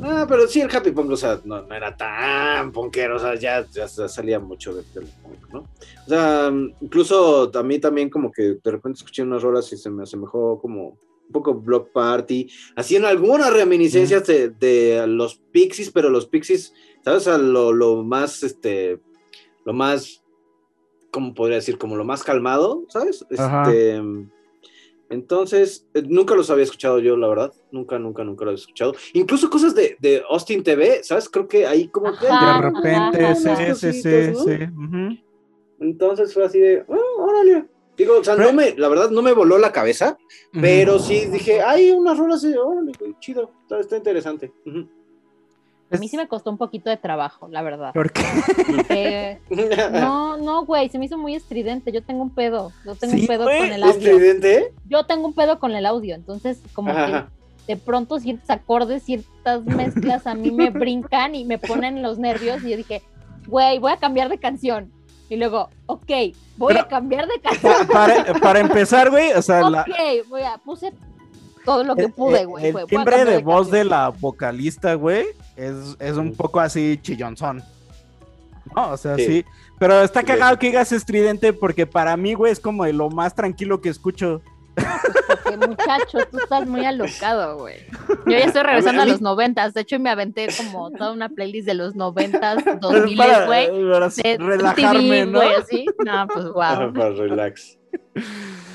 Ah, 0.04 0.26
pero 0.28 0.50
sí, 0.50 0.60
el 0.60 0.76
happy 0.76 0.92
punk, 0.92 1.12
o 1.12 1.16
sea, 1.16 1.40
no, 1.46 1.62
no 1.62 1.74
era 1.74 1.96
tan 1.96 2.74
punkero, 2.74 3.16
o 3.16 3.20
sea, 3.20 3.36
ya, 3.36 3.66
ya 3.72 3.88
salía 3.88 4.38
mucho 4.38 4.74
de- 4.76 4.84
del 4.94 5.06
punk, 5.24 5.54
¿no? 5.54 5.60
O 5.60 6.10
sea, 6.10 6.52
incluso 6.82 7.50
a 7.54 7.64
mí 7.64 7.80
también 7.80 8.10
como 8.10 8.34
que 8.34 8.58
de 8.62 8.72
repente 8.72 8.98
escuché 8.98 9.24
unas 9.24 9.42
rolas 9.42 9.72
y 9.72 9.78
se 9.78 9.90
me 9.90 10.04
asemejó 10.04 10.60
como 10.60 10.90
un 10.90 11.32
poco 11.32 11.54
Block 11.54 11.90
Party, 11.94 12.50
haciendo 12.76 13.08
algunas 13.08 13.54
reminiscencias 13.54 14.28
de, 14.28 14.50
de 14.50 15.08
los 15.08 15.36
Pixies, 15.54 15.90
pero 15.90 16.10
los 16.10 16.26
Pixies, 16.26 16.74
¿sabes? 17.04 17.22
O 17.22 17.32
sea, 17.32 17.38
lo, 17.38 17.74
lo 17.74 18.04
más, 18.04 18.44
este, 18.44 19.00
lo 19.66 19.74
más, 19.74 20.24
¿cómo 21.12 21.34
podría 21.34 21.58
decir? 21.58 21.78
Como 21.78 21.96
lo 21.96 22.04
más 22.04 22.24
calmado, 22.24 22.86
¿sabes? 22.90 23.26
Este, 23.30 24.02
entonces, 25.10 25.86
eh, 25.94 26.04
nunca 26.08 26.36
los 26.36 26.50
había 26.50 26.64
escuchado 26.64 27.00
yo, 27.00 27.18
la 27.18 27.28
verdad. 27.28 27.54
Nunca, 27.70 28.00
nunca, 28.00 28.24
nunca 28.24 28.46
los 28.46 28.54
había 28.54 28.62
escuchado. 28.62 28.94
Incluso 29.14 29.50
cosas 29.50 29.76
de, 29.76 29.98
de 30.00 30.24
Austin 30.30 30.64
TV, 30.64 31.04
¿sabes? 31.04 31.28
Creo 31.30 31.50
que 31.50 31.68
ahí 31.68 31.90
como 31.90 32.18
que... 32.18 32.28
De 32.28 32.62
repente, 32.62 33.26
ajá, 33.26 33.76
sí, 33.76 33.92
sí, 33.92 34.02
sí, 34.02 34.34
sí. 34.34 35.24
Entonces 35.82 36.34
fue 36.34 36.46
así 36.46 36.60
de, 36.60 36.86
ah, 36.88 36.98
órale. 37.18 37.68
Digo, 37.98 38.20
o 38.20 38.24
sea, 38.24 38.38
no 38.38 38.54
me, 38.54 38.74
la 38.78 38.88
verdad 38.88 39.10
no 39.10 39.22
me 39.22 39.34
voló 39.34 39.58
la 39.58 39.72
cabeza, 39.72 40.18
pero 40.54 40.98
sí 40.98 41.26
dije, 41.26 41.62
hay 41.62 41.92
unas 41.92 42.18
rolas 42.18 42.42
de, 42.42 42.58
órale, 42.58 42.94
chido, 43.20 43.52
está, 43.64 43.80
está 43.80 43.98
interesante. 43.98 44.54
Ujú. 44.66 44.88
A 45.92 45.98
mí 45.98 46.08
sí 46.08 46.18
me 46.18 46.28
costó 46.28 46.50
un 46.50 46.58
poquito 46.58 46.90
de 46.90 46.98
trabajo, 46.98 47.48
la 47.52 47.62
verdad. 47.62 47.94
¿Por 47.94 48.12
qué? 48.12 48.24
Eh, 48.90 49.40
no, 49.92 50.38
no, 50.38 50.66
güey, 50.66 50.90
se 50.90 50.98
me 50.98 51.06
hizo 51.06 51.18
muy 51.18 51.36
estridente. 51.36 51.92
Yo 51.92 52.02
tengo 52.04 52.22
un 52.22 52.30
pedo. 52.34 52.72
Yo 52.86 52.96
tengo 52.96 53.14
Sí, 53.14 53.22
un 53.22 53.28
pedo 53.28 53.44
güey, 53.44 53.60
con 53.60 53.72
el 53.72 53.84
¿Es 53.84 53.96
audio. 53.96 54.16
tridente? 54.18 54.74
Yo 54.88 55.06
tengo 55.06 55.28
un 55.28 55.34
pedo 55.34 55.60
con 55.60 55.72
el 55.76 55.86
audio. 55.86 56.16
Entonces, 56.16 56.62
como 56.74 56.92
Ajá. 56.92 57.28
que 57.68 57.74
de 57.74 57.78
pronto 57.78 58.20
ciertos 58.20 58.50
acordes, 58.50 59.04
ciertas 59.04 59.64
mezclas 59.66 60.26
a 60.28 60.34
mí 60.34 60.52
me 60.52 60.70
brincan 60.72 61.36
y 61.36 61.46
me 61.46 61.58
ponen 61.58 62.02
los 62.02 62.18
nervios. 62.18 62.64
Y 62.64 62.72
yo 62.72 62.78
dije, 62.78 63.02
güey, 63.48 63.80
voy 63.80 63.92
a 63.92 63.98
cambiar 63.98 64.30
de 64.30 64.38
canción. 64.38 64.92
Y 65.30 65.38
luego, 65.38 65.70
ok, 65.86 66.10
voy 66.58 66.74
Pero- 66.74 66.82
a 66.82 66.88
cambiar 66.88 67.28
de 67.28 67.40
canción. 67.42 67.74
Pa- 67.88 67.94
para, 67.94 68.34
para 68.40 68.60
empezar, 68.60 69.10
güey, 69.10 69.32
o 69.34 69.42
sea, 69.42 69.70
la, 69.70 69.82
Ok, 69.82 70.28
voy 70.30 70.42
a, 70.42 70.58
puse 70.58 70.92
todo 71.66 71.84
lo 71.84 71.96
que 71.96 72.04
el- 72.06 72.12
pude, 72.14 72.42
el- 72.42 72.48
güey. 72.48 72.68
El 72.68 72.78
a 72.78 72.86
timbre 72.86 73.26
de 73.26 73.38
voz 73.40 73.70
de 73.72 73.84
la 73.86 74.10
vocalista, 74.10 74.94
güey, 74.96 75.26
es, 75.56 75.76
es 76.00 76.18
un 76.18 76.34
poco 76.36 76.60
así 76.60 77.00
chillonzón. 77.02 77.64
No, 78.76 78.92
o 78.92 78.98
sea, 78.98 79.16
Sí. 79.16 79.26
sí. 79.26 79.46
Pero 79.80 80.02
está 80.02 80.20
Sí. 80.22 80.28
cagado 80.28 80.58
que 80.60 80.68
digas 80.68 80.92
estridente 80.92 81.54
porque 81.54 81.86
para 81.88 82.16
mí, 82.16 82.34
güey, 82.36 82.52
es 82.52 82.60
como 82.60 82.84
de 82.86 82.94
lo 82.94 83.10
más 83.10 83.34
tranquilo 83.36 83.82
que 83.82 83.90
escucho. 83.90 84.42
Porque, 85.44 85.58
muchacho, 85.68 86.20
tú 86.32 86.38
estás 86.38 86.66
muy 86.68 86.86
alocado, 86.86 87.58
güey. 87.58 87.76
Yo 88.26 88.32
ya 88.32 88.38
estoy 88.46 88.64
regresando 88.64 89.02
A 89.02 89.06
los 89.06 89.20
noventas. 89.20 89.74
De 89.74 89.82
hecho, 89.82 90.00
me 90.00 90.10
aventé 90.10 90.48
como 90.56 90.92
toda 90.92 91.12
una 91.12 91.28
playlist 91.30 91.66
de 91.68 91.74
los 91.74 91.96
noventas, 91.96 92.64
dos 92.80 92.92
Pues 92.92 93.04
miles, 93.06 93.18
para, 93.28 93.46
güey. 93.48 93.68
para 93.92 94.10
De 94.10 94.38
relajarme, 94.40 95.26
MTV, 95.26 95.32
¿no? 95.32 95.40
güey, 95.40 95.56
así. 95.56 95.86
No, 96.06 96.28
pues 96.28 96.46
wow. 96.46 96.54
Para 96.94 97.10
relax. 97.10 97.78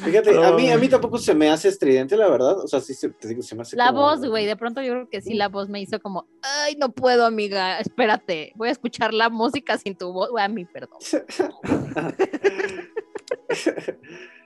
Fíjate, 0.05 0.37
a 0.45 0.53
mí, 0.53 0.70
a 0.70 0.78
mí 0.78 0.89
tampoco 0.89 1.18
se 1.18 1.34
me 1.34 1.49
hace 1.51 1.68
estridente, 1.68 2.16
la 2.16 2.28
verdad. 2.28 2.59
O 2.59 2.68
sea, 2.68 2.80
sí, 2.80 2.95
se- 2.95 3.09
te 3.11 3.28
digo, 3.28 3.43
se 3.43 3.55
me 3.55 3.62
hace 3.62 3.76
La 3.76 3.89
como- 3.89 4.01
voz, 4.03 4.26
güey, 4.26 4.47
de 4.47 4.57
pronto 4.57 4.80
yo 4.82 4.93
creo 4.93 5.09
que 5.09 5.20
sí, 5.20 5.34
la 5.34 5.49
voz 5.49 5.68
me 5.68 5.80
hizo 5.80 6.01
como, 6.01 6.26
ay, 6.43 6.76
no 6.76 6.91
puedo, 6.93 7.24
amiga, 7.26 7.78
espérate, 7.80 8.53
voy 8.57 8.68
a 8.68 8.72
escuchar 8.72 9.12
la 9.14 9.28
música 9.30 9.76
sin 9.78 9.97
tu 9.97 10.12
voz, 10.12 10.30
güey, 10.30 10.45
a 10.45 10.49
mí, 10.49 10.64
perdón. 10.64 10.99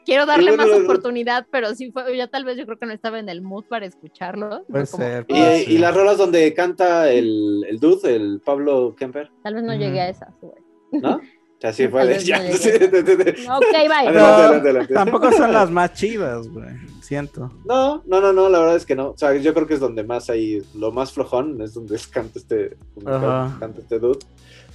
Quiero 0.07 0.25
darle 0.27 0.51
bueno, 0.57 0.63
más 0.67 0.79
lo- 0.79 0.85
oportunidad, 0.85 1.47
pero 1.51 1.75
sí 1.75 1.93
fue, 1.93 2.17
ya 2.17 2.27
tal 2.27 2.45
vez 2.45 2.57
yo 2.57 2.65
creo 2.65 2.79
que 2.79 2.87
no 2.87 2.93
estaba 2.93 3.19
en 3.19 3.29
el 3.29 3.43
mood 3.43 3.65
para 3.67 3.87
escucharlo. 3.87 4.65
Puede 4.67 4.87
como, 4.87 5.05
ser. 5.05 5.25
Y, 5.29 5.33
puede 5.35 5.63
y 5.63 5.65
ser. 5.67 5.81
las 5.81 5.95
rolas 5.95 6.19
donde 6.19 6.55
canta 6.55 7.11
el, 7.11 7.65
el 7.69 7.79
dude, 7.79 8.17
el 8.17 8.41
Pablo 8.45 8.95
Kemper, 8.99 9.31
Tal 9.43 9.55
vez 9.55 9.63
no 9.63 9.75
llegué 9.75 10.01
a 10.01 10.09
esas, 10.09 10.35
güey. 10.41 10.55
¿no? 10.93 11.21
O 11.61 11.63
sea, 11.63 11.73
sí 11.75 11.89
fue 11.89 12.03
de 12.07 12.15
vez 12.15 12.25
ya. 12.25 12.39
no 12.43 12.57
sí, 12.57 12.71
llegué. 12.71 12.89
de- 12.89 13.03
de- 13.03 13.17
de- 13.17 13.31
Ok, 13.31 13.71
bye. 13.71 13.91
Adelante, 13.91 14.13
Pero 14.13 14.25
adelante, 14.27 14.69
adelante. 14.69 14.95
Tampoco 14.95 15.31
son 15.33 15.53
las 15.53 15.71
más 15.71 15.93
chivas, 15.93 16.49
güey. 16.49 16.69
Siento. 17.03 17.51
No, 17.67 18.03
no, 18.07 18.21
no, 18.21 18.33
no, 18.33 18.49
la 18.49 18.61
verdad 18.61 18.77
es 18.77 18.87
que 18.87 18.95
no. 18.97 19.11
O 19.11 19.19
sea, 19.19 19.35
yo 19.37 19.53
creo 19.53 19.67
que 19.67 19.75
es 19.75 19.81
donde 19.81 20.03
más 20.03 20.31
hay, 20.31 20.63
lo 20.75 20.91
más 20.93 21.13
flojón 21.13 21.61
es 21.61 21.75
donde 21.75 21.99
canta 22.11 22.39
este, 22.39 22.77
canta 23.05 23.81
este 23.81 23.99
dude. 23.99 24.19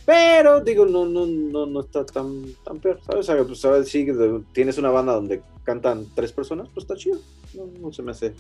Pero, 0.05 0.61
digo, 0.61 0.85
no, 0.85 1.05
no, 1.05 1.25
no, 1.25 1.65
no 1.65 1.79
está 1.79 2.05
tan, 2.05 2.43
tan 2.63 2.77
peor, 2.79 2.99
¿sabes? 3.03 3.19
O 3.21 3.23
sea, 3.33 3.43
pues, 3.43 3.59
¿sabes? 3.59 3.89
Sí, 3.89 4.05
tienes 4.53 4.77
una 4.77 4.91
banda 4.91 5.13
donde 5.13 5.41
cantan 5.63 6.05
tres 6.13 6.31
personas, 6.31 6.69
pues 6.71 6.83
está 6.83 6.95
chido. 6.95 7.17
No, 7.55 7.63
no 7.81 7.91
se 7.91 8.03
me 8.03 8.11
hace. 8.11 8.33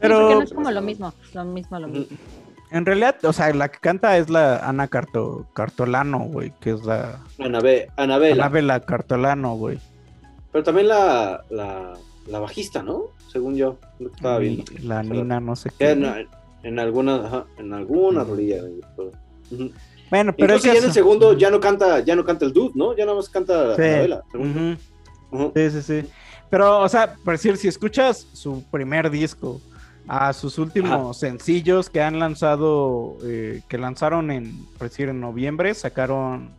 Pero- 0.00 0.16
Pero 0.28 0.34
no 0.36 0.42
es 0.42 0.52
como 0.54 0.70
lo 0.70 0.80
mismo, 0.80 1.12
lo 1.34 1.44
mismo, 1.44 1.78
lo 1.78 1.88
mismo. 1.88 2.16
En 2.72 2.86
realidad, 2.86 3.16
o 3.24 3.32
sea, 3.32 3.52
la 3.52 3.68
que 3.70 3.78
canta 3.80 4.16
es 4.16 4.30
la 4.30 4.56
Ana 4.66 4.88
Carto, 4.88 5.46
Cartolano, 5.52 6.20
güey, 6.20 6.52
que 6.60 6.70
es 6.70 6.82
la 6.84 7.18
Anabe- 7.38 7.88
Anabela. 7.96 8.44
Anabela 8.46 8.80
Cartolano, 8.80 9.54
güey. 9.56 9.78
Pero 10.52 10.64
también 10.64 10.88
la, 10.88 11.44
la, 11.50 11.92
la 12.26 12.38
bajista, 12.40 12.82
¿no? 12.82 13.04
Según 13.30 13.56
yo, 13.56 13.78
estaba 14.00 14.38
viendo. 14.38 14.64
La 14.82 15.02
Nina, 15.02 15.38
no 15.40 15.54
sé 15.54 15.70
qué. 15.78 15.90
En, 15.90 16.04
en 16.62 16.78
alguna, 16.78 17.16
ajá, 17.26 17.44
en 17.58 17.72
alguna 17.74 18.22
Ujú. 18.22 19.70
Bueno, 20.10 20.32
pero 20.36 20.54
Incluso 20.56 20.68
es 20.68 20.74
ya 20.74 20.78
en 20.78 20.84
el 20.84 20.92
segundo 20.92 21.32
ya 21.36 21.50
no 21.50 21.60
canta, 21.60 22.00
ya 22.00 22.14
no 22.16 22.24
canta 22.24 22.44
el 22.44 22.52
dude, 22.52 22.72
¿no? 22.74 22.96
Ya 22.96 23.04
nada 23.04 23.16
más 23.16 23.28
canta 23.28 23.76
Sí. 23.76 23.82
Anabela. 23.82 24.22
Ujú. 24.34 24.76
Ujú. 25.30 25.52
Sí, 25.56 25.70
sí, 25.70 25.82
sí. 25.82 26.10
Pero, 26.50 26.80
o 26.80 26.88
sea, 26.88 27.14
por 27.24 27.32
decir, 27.34 27.56
si 27.56 27.68
escuchas 27.68 28.26
su 28.34 28.62
primer 28.70 29.10
disco, 29.10 29.60
a 30.14 30.34
sus 30.34 30.58
últimos 30.58 31.18
sencillos 31.18 31.88
que 31.88 32.02
han 32.02 32.18
lanzado, 32.18 33.16
eh, 33.24 33.62
que 33.66 33.78
lanzaron 33.78 34.30
en, 34.30 34.66
decir, 34.78 35.08
en 35.08 35.22
noviembre, 35.22 35.72
sacaron 35.72 36.50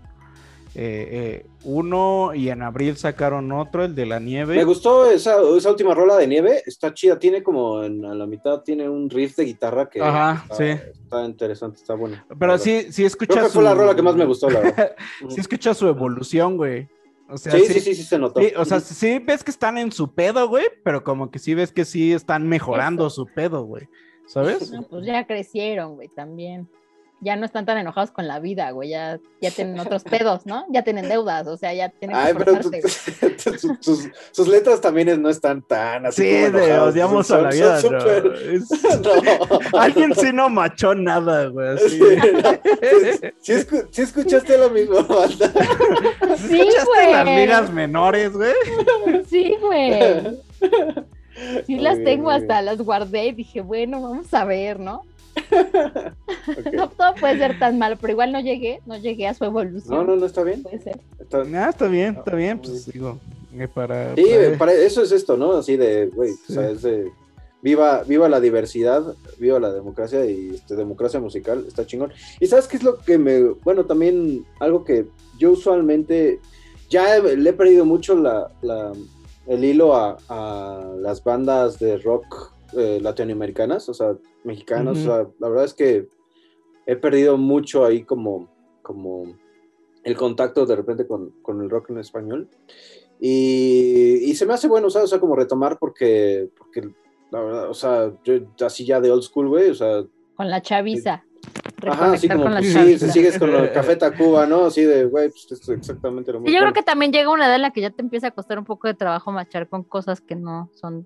eh, 0.73 1.43
eh, 1.43 1.45
uno 1.63 2.33
y 2.33 2.49
en 2.49 2.63
abril 2.63 2.97
sacaron 2.97 3.51
otro, 3.51 3.85
el 3.85 3.93
de 3.93 4.07
la 4.07 4.17
nieve. 4.17 4.55
Me 4.55 4.63
gustó 4.63 5.05
esa, 5.05 5.35
esa 5.55 5.69
última 5.69 5.93
rola 5.93 6.17
de 6.17 6.25
nieve, 6.25 6.63
está 6.65 6.95
chida, 6.95 7.19
tiene 7.19 7.43
como 7.43 7.83
en, 7.83 8.03
a 8.05 8.15
la 8.15 8.25
mitad 8.25 8.61
tiene 8.61 8.89
un 8.89 9.07
riff 9.07 9.35
de 9.35 9.45
guitarra 9.45 9.87
que 9.87 10.01
Ajá, 10.01 10.45
está, 10.49 10.55
sí. 10.55 10.63
está 11.03 11.23
interesante, 11.23 11.77
está 11.77 11.93
bueno. 11.93 12.25
Pero 12.39 12.57
sí, 12.57 12.87
sí 12.91 13.05
escuchas 13.05 13.35
Creo 13.35 13.47
que 13.49 13.53
fue 13.53 13.63
la 13.63 13.75
rola 13.75 13.95
que 13.95 14.01
más 14.01 14.15
me 14.15 14.25
gustó, 14.25 14.49
la 14.49 14.59
verdad. 14.61 14.95
sí 15.29 15.39
escuchas 15.39 15.77
su 15.77 15.87
evolución, 15.87 16.57
güey. 16.57 16.87
O 17.33 17.37
sea, 17.37 17.51
Sí, 17.51 17.65
sí, 17.65 17.79
sí, 17.79 17.95
sí 17.95 18.03
se 18.03 18.19
notó. 18.19 18.39
Sí, 18.39 18.53
o 18.55 18.63
sea, 18.63 18.79
sí 18.79 19.17
ves 19.17 19.43
que 19.43 19.49
están 19.49 19.77
en 19.79 19.91
su 19.91 20.13
pedo, 20.13 20.47
güey, 20.47 20.65
pero 20.83 21.03
como 21.03 21.31
que 21.31 21.39
sí 21.39 21.55
ves 21.55 21.71
que 21.71 21.83
sí 21.83 22.13
están 22.13 22.47
mejorando 22.47 23.09
su 23.09 23.25
pedo, 23.25 23.63
güey. 23.63 23.87
¿Sabes? 24.27 24.71
No, 24.71 24.83
pues 24.83 25.05
ya 25.05 25.25
crecieron, 25.25 25.95
güey, 25.95 26.09
también. 26.09 26.69
Ya 27.23 27.35
no 27.35 27.45
están 27.45 27.65
tan 27.65 27.77
enojados 27.77 28.11
con 28.11 28.27
la 28.27 28.39
vida, 28.39 28.71
güey, 28.71 28.89
ya, 28.89 29.19
ya 29.41 29.51
tienen 29.51 29.79
otros 29.79 30.03
pedos, 30.37 30.45
¿no? 30.45 30.65
Ya 30.69 30.83
tienen 30.83 31.07
deudas, 31.07 31.47
o 31.47 31.55
sea, 31.57 31.73
ya 31.73 31.89
tienen 31.89 32.17
que 32.17 32.23
Ay, 32.23 32.33
pero 32.37 32.53
tu- 32.59 32.69
esforzarse, 32.73 33.11
güey. 33.21 33.39
sus, 33.59 33.71
sus- 33.79 34.09
sus 34.31 34.47
letras 34.47 34.81
también 34.81 35.09
es- 35.09 35.17
no 35.19 35.29
están 35.29 35.61
tan 35.61 36.05
así. 36.05 36.21
Sí, 36.23 36.45
como 36.51 36.57
de 36.57 36.79
odiamos 36.79 37.27
son- 37.27 37.39
a 37.45 37.51
la 37.51 37.79
son 37.79 37.91
vida, 37.91 38.23
No. 39.71 39.79
Alguien 39.79 40.13
sí 40.15 40.31
no 40.33 40.49
machó 40.49 40.93
nada, 40.95 41.47
güey. 41.47 41.77
Sí, 41.77 41.99
sí, 41.99 43.31
sí 43.41 43.53
escu- 43.53 43.87
sí 43.91 44.01
escuchaste 44.01 44.57
la 44.57 44.69
misma 44.69 45.01
banda. 45.03 45.51
Sí, 46.37 46.59
¿Escuchaste 46.59 47.11
las 47.11 47.23
güey. 47.25 47.37
ligas 47.37 47.71
menores, 47.71 48.33
güey? 48.33 48.53
Sí, 49.29 49.55
güey. 49.61 49.93
Sí 51.65 51.73
Muy 51.75 51.79
las 51.79 51.95
bien, 51.97 52.05
tengo 52.05 52.29
hasta, 52.29 52.61
las 52.61 52.77
guardé 52.79 53.25
y 53.27 53.31
dije, 53.31 53.61
bueno, 53.61 54.01
vamos 54.01 54.31
a 54.33 54.45
ver, 54.45 54.79
¿no? 54.79 55.03
No 56.73 56.89
todo 56.89 57.15
puede 57.19 57.37
ser 57.37 57.59
tan 57.59 57.77
malo, 57.77 57.97
pero 57.99 58.11
igual 58.13 58.31
no 58.31 58.39
llegué, 58.41 58.81
no 58.85 58.97
llegué 58.97 59.27
a 59.27 59.33
su 59.33 59.45
evolución. 59.45 59.95
No, 59.95 60.03
no, 60.03 60.15
no 60.15 60.25
está 60.25 60.43
bien. 60.43 60.63
Puede 60.63 60.79
ser. 60.79 60.99
Está- 61.19 61.43
Ah, 61.55 61.69
está 61.69 61.87
bien, 61.87 62.15
está 62.17 62.35
bien, 62.35 62.59
pues 62.59 62.91
digo. 62.91 63.17
eh, 63.57 63.67
para, 63.67 64.15
Sí, 64.15 64.23
para- 64.23 64.57
para- 64.57 64.73
eso 64.73 65.01
es 65.01 65.11
esto, 65.11 65.37
¿no? 65.37 65.53
Así 65.53 65.77
de, 65.77 66.07
güey, 66.07 66.31
o 66.31 66.51
sea, 66.53 66.69
es 66.69 66.81
de, 66.81 67.11
viva, 67.61 68.03
viva 68.03 68.27
la 68.29 68.39
diversidad, 68.39 69.03
viva 69.39 69.59
la 69.59 69.71
democracia 69.71 70.25
y 70.25 70.51
este, 70.55 70.75
democracia 70.75 71.19
musical, 71.19 71.63
está 71.67 71.85
chingón. 71.85 72.11
Y 72.39 72.47
sabes 72.47 72.67
qué 72.67 72.77
es 72.77 72.83
lo 72.83 72.97
que 72.97 73.17
me, 73.17 73.39
bueno, 73.63 73.85
también 73.85 74.45
algo 74.59 74.83
que 74.83 75.05
yo 75.37 75.51
usualmente, 75.51 76.39
ya 76.89 77.15
he- 77.17 77.37
le 77.37 77.49
he 77.49 77.53
perdido 77.53 77.85
mucho 77.85 78.15
la, 78.15 78.51
la- 78.61 78.91
el 79.47 79.63
hilo 79.63 79.95
a, 79.95 80.17
a 80.29 80.93
las 80.99 81.23
bandas 81.23 81.77
de 81.79 81.97
rock 81.97 82.52
eh, 82.77 82.99
latinoamericanas, 83.01 83.89
o 83.89 83.93
sea, 83.93 84.15
mexicanas, 84.43 84.97
Ujú. 84.97 85.09
o 85.09 85.15
sea, 85.15 85.27
la 85.39 85.49
verdad 85.49 85.65
es 85.65 85.73
que 85.73 86.07
he 86.85 86.95
perdido 86.95 87.37
mucho 87.37 87.85
ahí 87.85 88.03
como, 88.03 88.49
como 88.81 89.23
el 90.03 90.17
contacto 90.17 90.65
de 90.65 90.75
repente 90.75 91.07
con, 91.07 91.31
con 91.41 91.61
el 91.61 91.69
rock 91.69 91.89
en 91.91 91.99
español. 91.99 92.49
Y, 93.19 94.19
y 94.23 94.35
se 94.35 94.45
me 94.45 94.53
hace 94.53 94.67
bueno, 94.67 94.89
¿sabes? 94.89 95.05
O 95.05 95.09
sea, 95.09 95.19
como 95.19 95.35
retomar 95.35 95.77
porque, 95.79 96.49
porque 96.57 96.81
la 97.31 97.41
verdad, 97.41 97.69
o 97.69 97.73
sea, 97.73 98.11
yo 98.25 98.35
así 98.65 98.85
ya 98.85 98.99
de 98.99 99.11
old 99.11 99.23
school, 99.23 99.47
güey, 99.47 99.69
o 99.69 99.75
sea, 99.75 100.03
Con 100.35 100.49
la 100.49 100.61
chaviza. 100.61 101.23
Ajá, 101.85 102.13
así 102.13 102.27
reconectar 102.27 102.37
como, 102.37 102.43
con 102.43 102.53
la 102.53 102.59
pues, 102.61 102.73
chava. 102.73 102.85
sí, 102.85 102.97
se 102.99 103.11
sigues 103.11 103.37
con 103.39 103.49
el 103.53 103.71
Café 103.73 103.95
Tacuba, 103.97 104.45
¿no? 104.45 104.65
Así 104.65 104.83
de, 104.83 105.05
güey, 105.05 105.29
pues 105.29 105.47
es 105.51 105.69
exactamente 105.69 106.31
lo 106.31 106.39
Y 106.39 106.43
mismo. 106.43 106.53
yo 106.55 106.61
creo 106.61 106.73
que 106.73 106.83
también 106.83 107.11
llega 107.11 107.29
una 107.29 107.45
edad 107.47 107.55
en 107.55 107.61
la 107.63 107.71
que 107.71 107.81
ya 107.81 107.89
te 107.89 108.01
empieza 108.01 108.27
a 108.27 108.31
costar 108.31 108.57
un 108.57 108.63
poco 108.65 108.87
de 108.87 108.93
trabajo 108.93 109.31
machar 109.31 109.67
con 109.67 109.83
cosas 109.83 110.21
que 110.21 110.35
no 110.35 110.69
son 110.73 111.05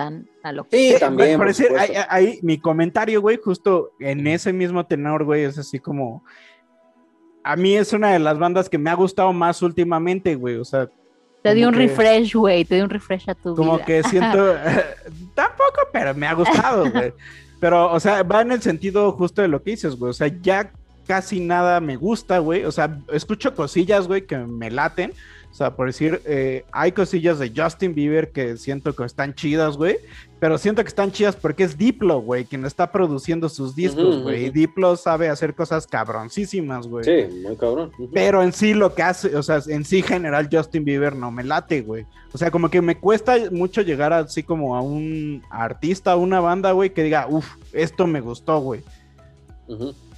tan 0.00 0.28
a 0.42 0.52
lo 0.52 0.64
que 0.66 0.94
Sí, 0.94 0.98
también, 0.98 1.38
decir, 1.40 1.68
ahí, 1.78 1.90
ahí, 2.08 2.38
mi 2.42 2.58
comentario, 2.58 3.20
güey, 3.20 3.38
justo 3.42 3.90
en 4.00 4.26
ese 4.26 4.52
mismo 4.52 4.86
tenor, 4.86 5.24
güey, 5.24 5.44
es 5.44 5.58
así 5.58 5.78
como. 5.78 6.24
A 7.44 7.56
mí 7.56 7.76
es 7.76 7.92
una 7.92 8.12
de 8.12 8.18
las 8.18 8.38
bandas 8.38 8.68
que 8.70 8.78
me 8.78 8.88
ha 8.90 8.94
gustado 8.94 9.32
más 9.32 9.60
últimamente, 9.62 10.34
güey. 10.36 10.56
O 10.56 10.64
sea, 10.64 10.88
Te 11.42 11.54
dio 11.54 11.68
un 11.68 11.74
como 11.74 11.86
que- 11.86 11.88
refresh, 11.88 12.34
güey, 12.34 12.64
te 12.64 12.76
dio 12.76 12.84
un 12.84 12.90
refresh 12.90 13.28
a 13.28 13.34
tu 13.34 13.54
como 13.54 13.74
vida. 13.76 13.84
que 13.84 14.02
siento. 14.10 14.54
Tampoco, 15.34 15.80
pero 15.92 16.14
me 16.14 16.26
ha 16.26 16.34
gustado, 16.34 16.90
güey. 16.90 17.12
Pero, 17.60 17.92
o 17.92 18.00
sea, 18.00 18.22
va 18.22 18.40
en 18.40 18.52
el 18.52 18.62
sentido 18.62 19.12
justo 19.12 19.42
de 19.42 19.48
lo 19.48 19.62
que 19.62 19.72
dices, 19.72 19.94
güey. 19.96 20.08
O 20.08 20.14
sea, 20.14 20.28
ya 20.40 20.72
casi 21.10 21.40
nada 21.40 21.80
me 21.80 21.96
gusta, 21.96 22.38
güey. 22.38 22.64
O 22.64 22.70
sea, 22.70 23.00
escucho 23.12 23.52
cosillas, 23.56 24.06
güey, 24.06 24.26
que 24.26 24.38
me 24.38 24.70
laten. 24.70 25.12
O 25.50 25.52
sea, 25.52 25.74
por 25.74 25.88
decir, 25.88 26.22
eh, 26.24 26.64
hay 26.70 26.92
cosillas 26.92 27.40
de 27.40 27.52
Justin 27.52 27.96
Bieber 27.96 28.30
que 28.30 28.56
siento 28.56 28.94
que 28.94 29.02
están 29.02 29.34
chidas, 29.34 29.76
güey. 29.76 29.96
Pero 30.38 30.56
siento 30.56 30.84
que 30.84 30.88
están 30.88 31.10
chidas 31.10 31.34
porque 31.34 31.64
es 31.64 31.76
Diplo, 31.76 32.20
güey, 32.20 32.44
quien 32.44 32.64
está 32.64 32.92
produciendo 32.92 33.48
sus 33.48 33.74
discos, 33.74 34.22
güey. 34.22 34.44
Y. 34.44 34.50
Diplo 34.50 34.94
sabe 34.94 35.28
hacer 35.30 35.56
cosas 35.56 35.84
cabroncísimas, 35.84 36.86
güey. 36.86 37.04
Sí, 37.04 37.42
muy 37.42 37.56
cabrón. 37.56 37.90
Pero 38.14 38.44
en 38.44 38.52
sí 38.52 38.72
lo 38.72 38.94
que 38.94 39.02
hace, 39.02 39.34
o 39.34 39.42
sea, 39.42 39.60
en 39.66 39.84
sí 39.84 40.02
general 40.02 40.48
Justin 40.48 40.84
Bieber 40.84 41.16
no 41.16 41.32
me 41.32 41.42
late, 41.42 41.80
güey. 41.80 42.06
O 42.32 42.38
sea, 42.38 42.52
como 42.52 42.70
que 42.70 42.80
me 42.82 42.98
cuesta 42.98 43.36
mucho 43.50 43.82
llegar 43.82 44.12
así 44.12 44.44
como 44.44 44.76
a 44.76 44.80
un 44.80 45.42
artista, 45.50 46.12
a 46.12 46.16
una 46.16 46.38
banda, 46.38 46.70
güey, 46.70 46.90
que 46.90 47.02
diga, 47.02 47.26
uff, 47.28 47.56
esto 47.72 48.06
me 48.06 48.20
gustó, 48.20 48.60
güey. 48.60 48.84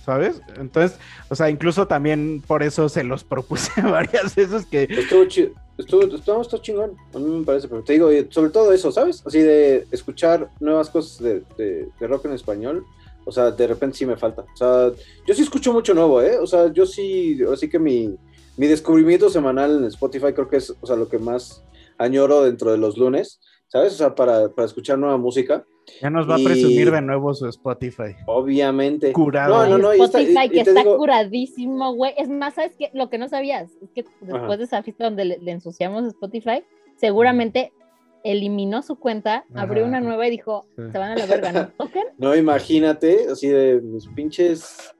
¿Sabes? 0.05 0.41
Entonces, 0.59 0.99
o 1.29 1.35
sea, 1.37 1.49
incluso 1.49 1.87
también 1.87 2.43
por 2.47 2.62
eso 2.62 2.89
se 2.89 3.05
los 3.05 3.23
propuse 3.23 3.81
varias 3.83 4.35
veces 4.35 4.66
que... 4.66 4.85
Estuvo 4.91 5.24
chido. 5.27 5.51
Estuvo, 5.79 6.03
estuvo, 6.03 6.43
estuvo 6.43 6.61
chingón, 6.61 6.93
a 7.15 7.19
mí 7.19 7.39
me 7.39 7.45
parece, 7.45 7.66
pero 7.66 7.83
te 7.83 7.95
digo, 7.95 8.11
sobre 8.31 8.51
todo 8.51 8.73
eso, 8.73 8.93
¿sabes? 8.93 9.23
Así 9.27 9.39
de 9.41 9.87
escuchar 9.91 10.49
nuevas 10.61 10.91
cosas 10.91 11.19
de, 11.23 11.43
de- 11.57 11.89
de 11.99 12.07
rock 12.07 12.27
en 12.27 12.33
español, 12.33 12.85
o 13.24 13.33
sea, 13.33 13.51
de 13.53 13.66
repente 13.66 13.97
sí 13.97 14.05
me 14.05 14.16
falta. 14.16 14.43
O 14.43 14.57
sea, 14.57 14.91
yo 15.27 15.35
sí 15.35 15.43
escucho 15.43 15.73
mucho 15.73 15.95
nuevo, 15.95 16.20
¿eh? 16.20 16.37
O 16.39 16.47
sea, 16.47 16.70
yo 16.73 16.85
sí, 16.85 17.39
así 17.53 17.70
que 17.70 17.79
mi, 17.79 18.15
mi 18.59 18.66
descubrimiento 18.66 19.31
semanal 19.31 19.79
en 19.79 19.85
Spotify 19.85 20.33
creo 20.35 20.49
que 20.49 20.59
es, 20.59 20.74
o 20.81 20.87
sea, 20.87 20.95
lo 20.95 21.09
que 21.09 21.19
más 21.19 21.65
añoro 21.97 22.43
dentro 22.43 22.70
de 22.70 22.79
los 22.79 22.99
lunes, 22.99 23.41
¿sabes? 23.73 23.94
O 23.94 23.97
sea, 23.97 24.15
para, 24.15 24.51
para 24.51 24.66
escuchar 24.66 24.99
nueva 24.99 25.16
música. 25.16 25.65
Ya 26.03 26.11
nos 26.11 26.28
va 26.31 26.39
Y- 26.39 26.43
a 26.43 26.44
presumir 26.44 26.90
de 26.90 27.01
nuevo 27.01 27.32
su 27.32 27.49
Spotify. 27.49 28.15
Obviamente. 28.27 29.12
Curado. 29.12 29.65
No, 29.66 29.66
no, 29.70 29.78
no, 29.78 29.94
y 29.94 30.01
está- 30.03 30.20
Spotify 30.20 30.47
y- 30.47 30.51
que 30.51 30.61
está 30.61 30.81
digo- 30.82 30.99
curadísimo, 30.99 31.94
güey. 31.94 32.12
Es 32.19 32.28
más, 32.28 32.55
¿sabes 32.55 32.73
qué? 32.78 32.90
Lo 32.93 33.09
que 33.09 33.16
no 33.19 33.28
sabías 33.28 33.70
es 33.82 33.90
que 33.94 34.05
después 34.20 34.43
Ajá. 34.44 34.57
de 34.59 34.65
esa 34.65 34.82
fiesta 34.82 35.05
donde 35.05 35.24
le, 35.24 35.39
le 35.39 35.51
ensuciamos 35.53 36.05
Spotify, 36.05 36.62
seguramente 36.97 37.73
eliminó 38.24 38.82
su 38.82 38.97
cuenta, 38.97 39.44
abrió 39.55 39.85
una 39.85 40.01
nueva 40.01 40.27
y 40.28 40.31
dijo, 40.31 40.66
Sí. 40.77 40.82
se 40.93 40.99
van 40.99 41.12
a 41.12 41.16
la 41.16 41.27
verga, 41.27 41.53
¿no? 41.53 41.69
¿Token? 41.78 42.05
No, 42.19 42.36
imagínate, 42.36 43.27
así 43.32 43.49
de 43.49 43.81
mis 43.81 44.07
pinches 44.09 44.94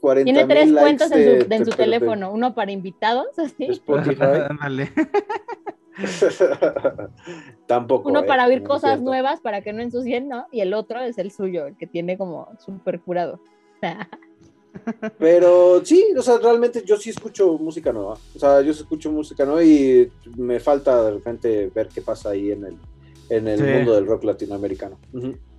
40 0.00 0.24
Tiene 0.32 0.46
tres 0.46 0.72
cuentas 0.72 1.10
en 1.12 1.18
su, 1.18 1.48
de- 1.48 1.56
en 1.56 1.64
su 1.64 1.70
de- 1.70 1.76
de- 1.76 1.82
teléfono, 1.84 2.30
uno 2.32 2.54
para 2.54 2.70
invitados, 2.70 3.26
así, 3.38 3.64
Spotify. 3.64 4.22
Tampoco. 7.66 8.08
uno 8.08 8.20
eh, 8.20 8.26
para 8.26 8.46
oír 8.46 8.62
cosas 8.62 8.92
cierto. 8.92 9.04
nuevas 9.04 9.40
para 9.40 9.62
que 9.62 9.72
no 9.72 9.82
ensucien, 9.82 10.28
¿no? 10.28 10.46
Y 10.50 10.60
el 10.60 10.74
otro 10.74 11.00
es 11.00 11.18
el 11.18 11.30
suyo, 11.30 11.66
el 11.66 11.76
que 11.76 11.86
tiene 11.86 12.16
como 12.18 12.48
súper 12.58 13.00
curado. 13.00 13.40
Pero 15.18 15.84
sí, 15.84 16.04
o 16.16 16.22
sea, 16.22 16.38
realmente 16.38 16.82
yo 16.84 16.96
sí 16.96 17.10
escucho 17.10 17.58
música 17.58 17.92
nueva. 17.92 18.14
O 18.34 18.38
sea, 18.38 18.62
yo 18.62 18.72
sí 18.72 18.80
escucho 18.82 19.12
música 19.12 19.44
nueva 19.44 19.62
y 19.62 20.10
me 20.36 20.60
falta 20.60 21.04
de 21.04 21.10
repente 21.12 21.70
ver 21.74 21.88
qué 21.88 22.00
pasa 22.00 22.30
ahí 22.30 22.52
en 22.52 22.64
el, 22.64 22.78
en 23.28 23.48
el 23.48 23.58
Sí. 23.58 23.64
mundo 23.64 23.94
del 23.94 24.06
rock 24.06 24.24
latinoamericano. 24.24 24.98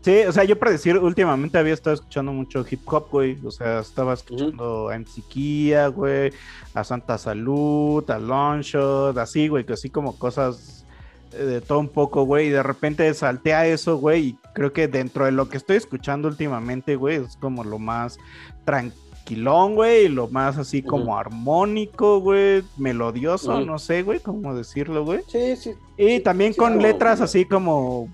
Sí, 0.04 0.20
o 0.28 0.34
sea, 0.34 0.44
yo 0.44 0.60
para 0.60 0.72
decir, 0.72 0.98
últimamente 0.98 1.58
había 1.58 1.74
estado 1.74 1.94
escuchando 1.94 2.34
mucho 2.34 2.66
hip 2.70 2.82
hop, 2.88 3.08
güey. 3.10 3.38
O 3.46 3.52
sea, 3.52 3.80
estaba 3.80 4.14
escuchando 4.14 4.90
a 4.90 5.00
MC 5.00 5.22
Kia, 5.30 5.88
güey, 5.88 6.34
a 6.74 6.84
Santa 6.84 7.18
Salud, 7.18 8.04
a 8.12 8.20
Longshot, 8.20 9.18
así, 9.18 9.48
güey, 9.48 9.66
que 9.66 9.74
así 9.74 9.90
como 9.90 10.20
cosas 10.20 10.86
eh, 11.32 11.38
de 11.38 11.62
todo 11.62 11.80
un 11.80 11.88
poco, 11.88 12.24
güey. 12.24 12.48
Y 12.48 12.50
de 12.50 12.62
repente 12.62 13.14
salté 13.14 13.54
a 13.54 13.66
eso, 13.66 13.96
güey. 13.96 14.28
Y 14.28 14.38
creo 14.54 14.74
que 14.74 14.90
dentro 14.90 15.24
de 15.24 15.32
lo 15.32 15.48
que 15.48 15.56
estoy 15.56 15.78
escuchando 15.78 16.28
últimamente, 16.28 16.98
güey, 16.98 17.24
es 17.24 17.38
como 17.38 17.64
lo 17.64 17.80
más 17.80 18.18
tranquilón, 18.66 19.76
güey, 19.76 20.08
y 20.08 20.10
lo 20.10 20.28
más 20.28 20.58
así 20.58 20.84
como 20.84 21.18
armónico, 21.18 22.20
güey, 22.20 22.62
melodioso, 22.76 23.62
no 23.62 23.80
sé, 23.80 24.04
güey, 24.04 24.20
cómo 24.20 24.54
decirlo, 24.54 25.06
güey. 25.06 25.22
Sí, 25.30 25.56
sí. 25.56 25.72
Y 25.98 26.20
también 26.20 26.52
sí, 26.52 26.60
con 26.60 26.82
letras 26.82 27.22
así 27.22 27.46
como 27.46 28.10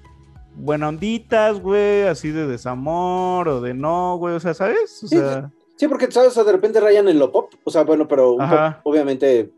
buena 0.56 0.90
onditas, 0.90 1.62
güey, 1.62 2.04
así 2.04 2.32
de 2.32 2.48
desamor 2.48 3.48
o 3.48 3.62
de 3.62 3.74
no, 3.74 4.18
güey, 4.18 4.36
o 4.36 4.40
sea, 4.40 4.54
¿sabes? 4.54 5.04
O 5.04 5.08
Sí, 5.08 5.16
sea, 5.18 5.52
Sí, 5.76 5.88
porque, 5.88 6.12
¿sabes? 6.12 6.32
O 6.32 6.34
sea, 6.34 6.44
de 6.44 6.52
repente 6.52 6.82
rayan 6.82 7.08
en 7.08 7.18
lo 7.20 7.32
pop. 7.32 7.54
O 7.64 7.72
sea, 7.72 7.84
bueno, 7.86 8.06
pero 8.08 8.34
un 8.34 8.42
Ajá. 8.42 8.82
pop, 8.84 8.92
obviamente, 8.92 9.50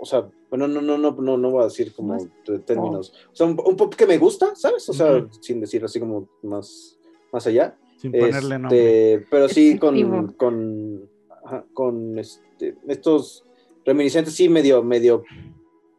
o 0.00 0.04
sea, 0.04 0.28
bueno, 0.48 0.66
no, 0.66 0.82
no, 0.82 0.98
no, 0.98 1.12
no, 1.12 1.36
no 1.36 1.50
voy 1.52 1.60
a 1.62 1.66
decir 1.66 1.94
como 1.94 2.14
Más 2.14 2.26
de 2.44 2.58
términos. 2.58 3.12
O 3.32 3.36
sea, 3.36 3.46
un, 3.46 3.56
un 3.64 3.76
pop 3.76 3.94
que 3.94 4.04
me 4.06 4.18
gusta, 4.18 4.56
¿sabes? 4.56 4.88
O 4.88 4.92
sea, 4.92 5.24
sin 5.40 5.60
decir 5.60 5.84
así 5.84 6.00
como 6.00 6.28
más, 6.42 6.98
más 7.32 7.46
allá. 7.46 7.76
sin 7.96 8.10
ponerle 8.10 8.38
Este, 8.40 8.58
nombre. 8.58 9.26
Pero 9.30 9.48
sí 9.48 9.78
con, 9.78 10.32
con, 10.32 11.08
ajá, 11.44 11.64
con 11.72 12.18
este, 12.18 12.74
estos 12.88 13.44
reminiscentes, 13.84 14.34
sí, 14.34 14.48
medio, 14.48 14.82
medio 14.82 15.22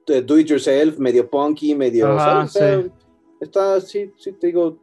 eh, 0.07 0.21
do 0.21 0.37
it 0.37 0.47
yourself, 0.47 0.97
medio 0.99 1.29
punky, 1.29 1.73
medio, 1.75 2.07
Ajá, 2.11 2.45
¿sabes? 2.45 2.49
O 2.49 2.59
sea, 2.59 2.81
sí. 2.83 2.91
Está, 3.41 3.81
sí, 3.81 4.11
sí, 4.17 4.31
te 4.33 4.47
digo, 4.47 4.77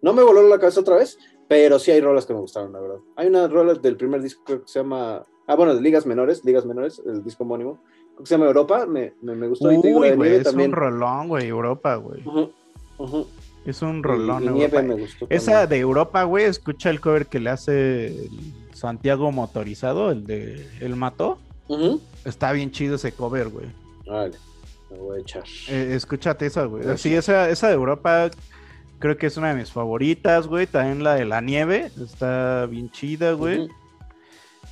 no 0.00 0.12
me 0.14 0.22
voló 0.22 0.42
la 0.48 0.58
cabeza 0.58 0.80
otra 0.80 0.96
vez, 0.96 1.18
pero 1.48 1.78
sí 1.78 1.90
hay 1.90 2.00
rolas 2.00 2.24
que 2.26 2.32
me 2.34 2.40
gustaron, 2.40 2.72
la 2.72 2.80
verdad. 2.80 2.96
Hay 3.16 3.26
una 3.28 3.46
rola 3.48 3.74
del 3.74 3.96
primer 3.96 4.22
disco 4.22 4.42
que 4.44 4.60
se 4.64 4.78
llama, 4.80 5.22
ah, 5.46 5.54
bueno, 5.56 5.74
de 5.74 5.80
Ligas 5.82 6.06
Menores, 6.06 6.44
Ligas 6.44 6.64
Menores, 6.64 7.02
el 7.06 7.22
disco 7.22 7.44
homónimo, 7.44 7.78
que 8.18 8.24
se 8.26 8.34
llama 8.34 8.46
Europa, 8.46 8.86
me, 8.86 9.12
me, 9.22 9.34
me 9.34 9.48
gustó. 9.48 9.70
y 9.72 9.80
te 9.80 9.88
digo, 9.88 10.00
la 10.00 10.10
de 10.10 10.16
Nieve 10.16 10.36
es 10.38 10.44
también. 10.44 10.70
un 10.70 10.76
rolón, 10.76 11.28
güey, 11.28 11.46
Europa, 11.48 11.96
güey. 11.96 12.22
Es 13.66 13.82
un 13.82 13.98
Y- 13.98 14.02
rolón, 14.02 14.44
y 14.44 14.48
Nieve 14.48 14.64
Europa. 14.76 14.82
me 14.82 14.94
gustó. 15.00 15.26
Esa 15.30 15.50
también. 15.52 15.68
de 15.70 15.78
Europa, 15.78 16.22
güey, 16.24 16.44
escucha 16.44 16.90
el 16.90 17.00
cover 17.00 17.26
que 17.26 17.40
le 17.40 17.50
hace 17.50 18.06
el 18.26 18.30
Santiago 18.72 19.32
Motorizado, 19.32 20.10
el 20.10 20.24
de 20.26 20.68
El 20.80 20.96
Mató. 20.96 21.38
Está 22.24 22.52
bien 22.52 22.70
chido 22.70 22.96
ese 22.96 23.12
cover, 23.12 23.48
güey. 23.48 23.66
Vale, 24.06 24.36
me 24.94 25.00
voy 25.00 25.18
a 25.18 25.20
echar. 25.20 25.44
Eh, 25.68 25.92
escúchate 25.94 26.46
esa, 26.46 26.64
güey. 26.64 26.82
Gracias. 26.82 27.00
Sí, 27.02 27.14
esa, 27.14 27.48
esa 27.50 27.68
de 27.68 27.74
Europa 27.74 28.30
creo 28.98 29.16
que 29.16 29.26
es 29.26 29.36
una 29.36 29.48
de 29.50 29.56
mis 29.60 29.70
favoritas, 29.72 30.46
güey. 30.46 30.66
También 30.66 31.02
la 31.04 31.14
de 31.14 31.24
la 31.24 31.40
nieve 31.40 31.90
está 32.02 32.66
bien 32.66 32.90
chida, 32.90 33.32
güey. 33.32 33.68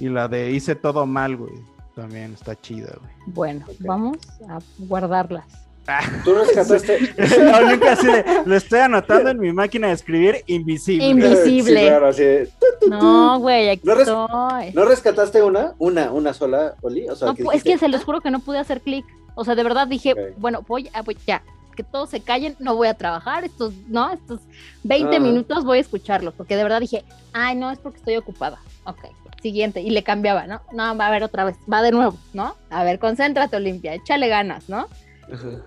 Y 0.00 0.08
la 0.08 0.28
de 0.28 0.50
Hice 0.50 0.74
todo 0.74 1.06
mal, 1.06 1.36
güey. 1.36 1.52
También 1.94 2.32
está 2.32 2.58
chida, 2.58 2.92
güey. 2.98 3.12
Bueno, 3.26 3.66
vamos 3.80 4.16
a 4.48 4.58
guardarlas. 4.78 5.44
Tú 6.24 6.32
rescataste. 6.34 7.12
no, 7.44 7.70
nunca 7.70 7.92
así 7.92 8.06
de, 8.06 8.24
lo 8.46 8.54
estoy 8.56 8.78
anotando 8.78 9.30
en 9.30 9.40
mi 9.40 9.52
máquina 9.52 9.88
de 9.88 9.94
escribir 9.94 10.36
invisible. 10.46 11.06
Invisible. 11.08 11.80
Sí, 11.80 11.86
claro, 11.86 12.06
así 12.06 12.22
de- 12.22 12.50
No, 12.88 13.40
güey, 13.40 13.68
aquí 13.68 13.82
No 13.84 13.94
res- 13.94 14.08
estoy. 14.08 14.72
¿No 14.74 14.84
rescataste 14.84 15.42
una? 15.42 15.74
Una, 15.78 16.12
una 16.12 16.32
sola, 16.34 16.76
Oli. 16.82 17.08
O 17.08 17.16
sea, 17.16 17.28
No, 17.28 17.34
que 17.34 17.42
pu- 17.44 17.52
es 17.54 17.64
que 17.64 17.78
se 17.78 17.88
los 17.88 18.04
juro 18.04 18.20
que 18.20 18.30
no 18.30 18.38
pude 18.38 18.58
hacer 18.58 18.80
clic. 18.80 19.04
O 19.34 19.44
sea, 19.44 19.54
de 19.54 19.62
verdad 19.62 19.86
dije, 19.88 20.14
bueno, 20.38 20.62
voy, 20.66 20.88
a, 20.94 21.02
voy 21.02 21.16
ya, 21.26 21.42
que 21.76 21.82
todos 21.82 22.10
se 22.10 22.20
callen, 22.20 22.54
no 22.58 22.76
voy 22.76 22.88
a 22.88 22.94
trabajar, 22.94 23.44
estos, 23.44 23.74
no, 23.88 24.10
estos 24.12 24.40
20 24.84 25.16
Ah. 25.16 25.20
minutos 25.20 25.64
voy 25.64 25.78
a 25.78 25.80
escucharlos, 25.80 26.34
porque 26.34 26.56
de 26.56 26.62
verdad 26.62 26.80
dije, 26.80 27.04
ay, 27.32 27.56
no, 27.56 27.70
es 27.70 27.78
porque 27.78 27.98
estoy 27.98 28.16
ocupada. 28.16 28.58
Ok, 28.84 28.98
siguiente, 29.40 29.80
y 29.80 29.90
le 29.90 30.02
cambiaba, 30.02 30.46
¿no? 30.46 30.60
No, 30.72 30.96
va 30.96 31.06
a 31.06 31.10
ver 31.10 31.22
otra 31.24 31.44
vez, 31.44 31.56
va 31.72 31.80
de 31.82 31.92
nuevo, 31.92 32.16
¿no? 32.34 32.54
A 32.70 32.84
ver, 32.84 32.98
concéntrate, 32.98 33.56
Olimpia, 33.56 33.94
échale 33.94 34.28
ganas, 34.28 34.68
¿no? 34.68 34.86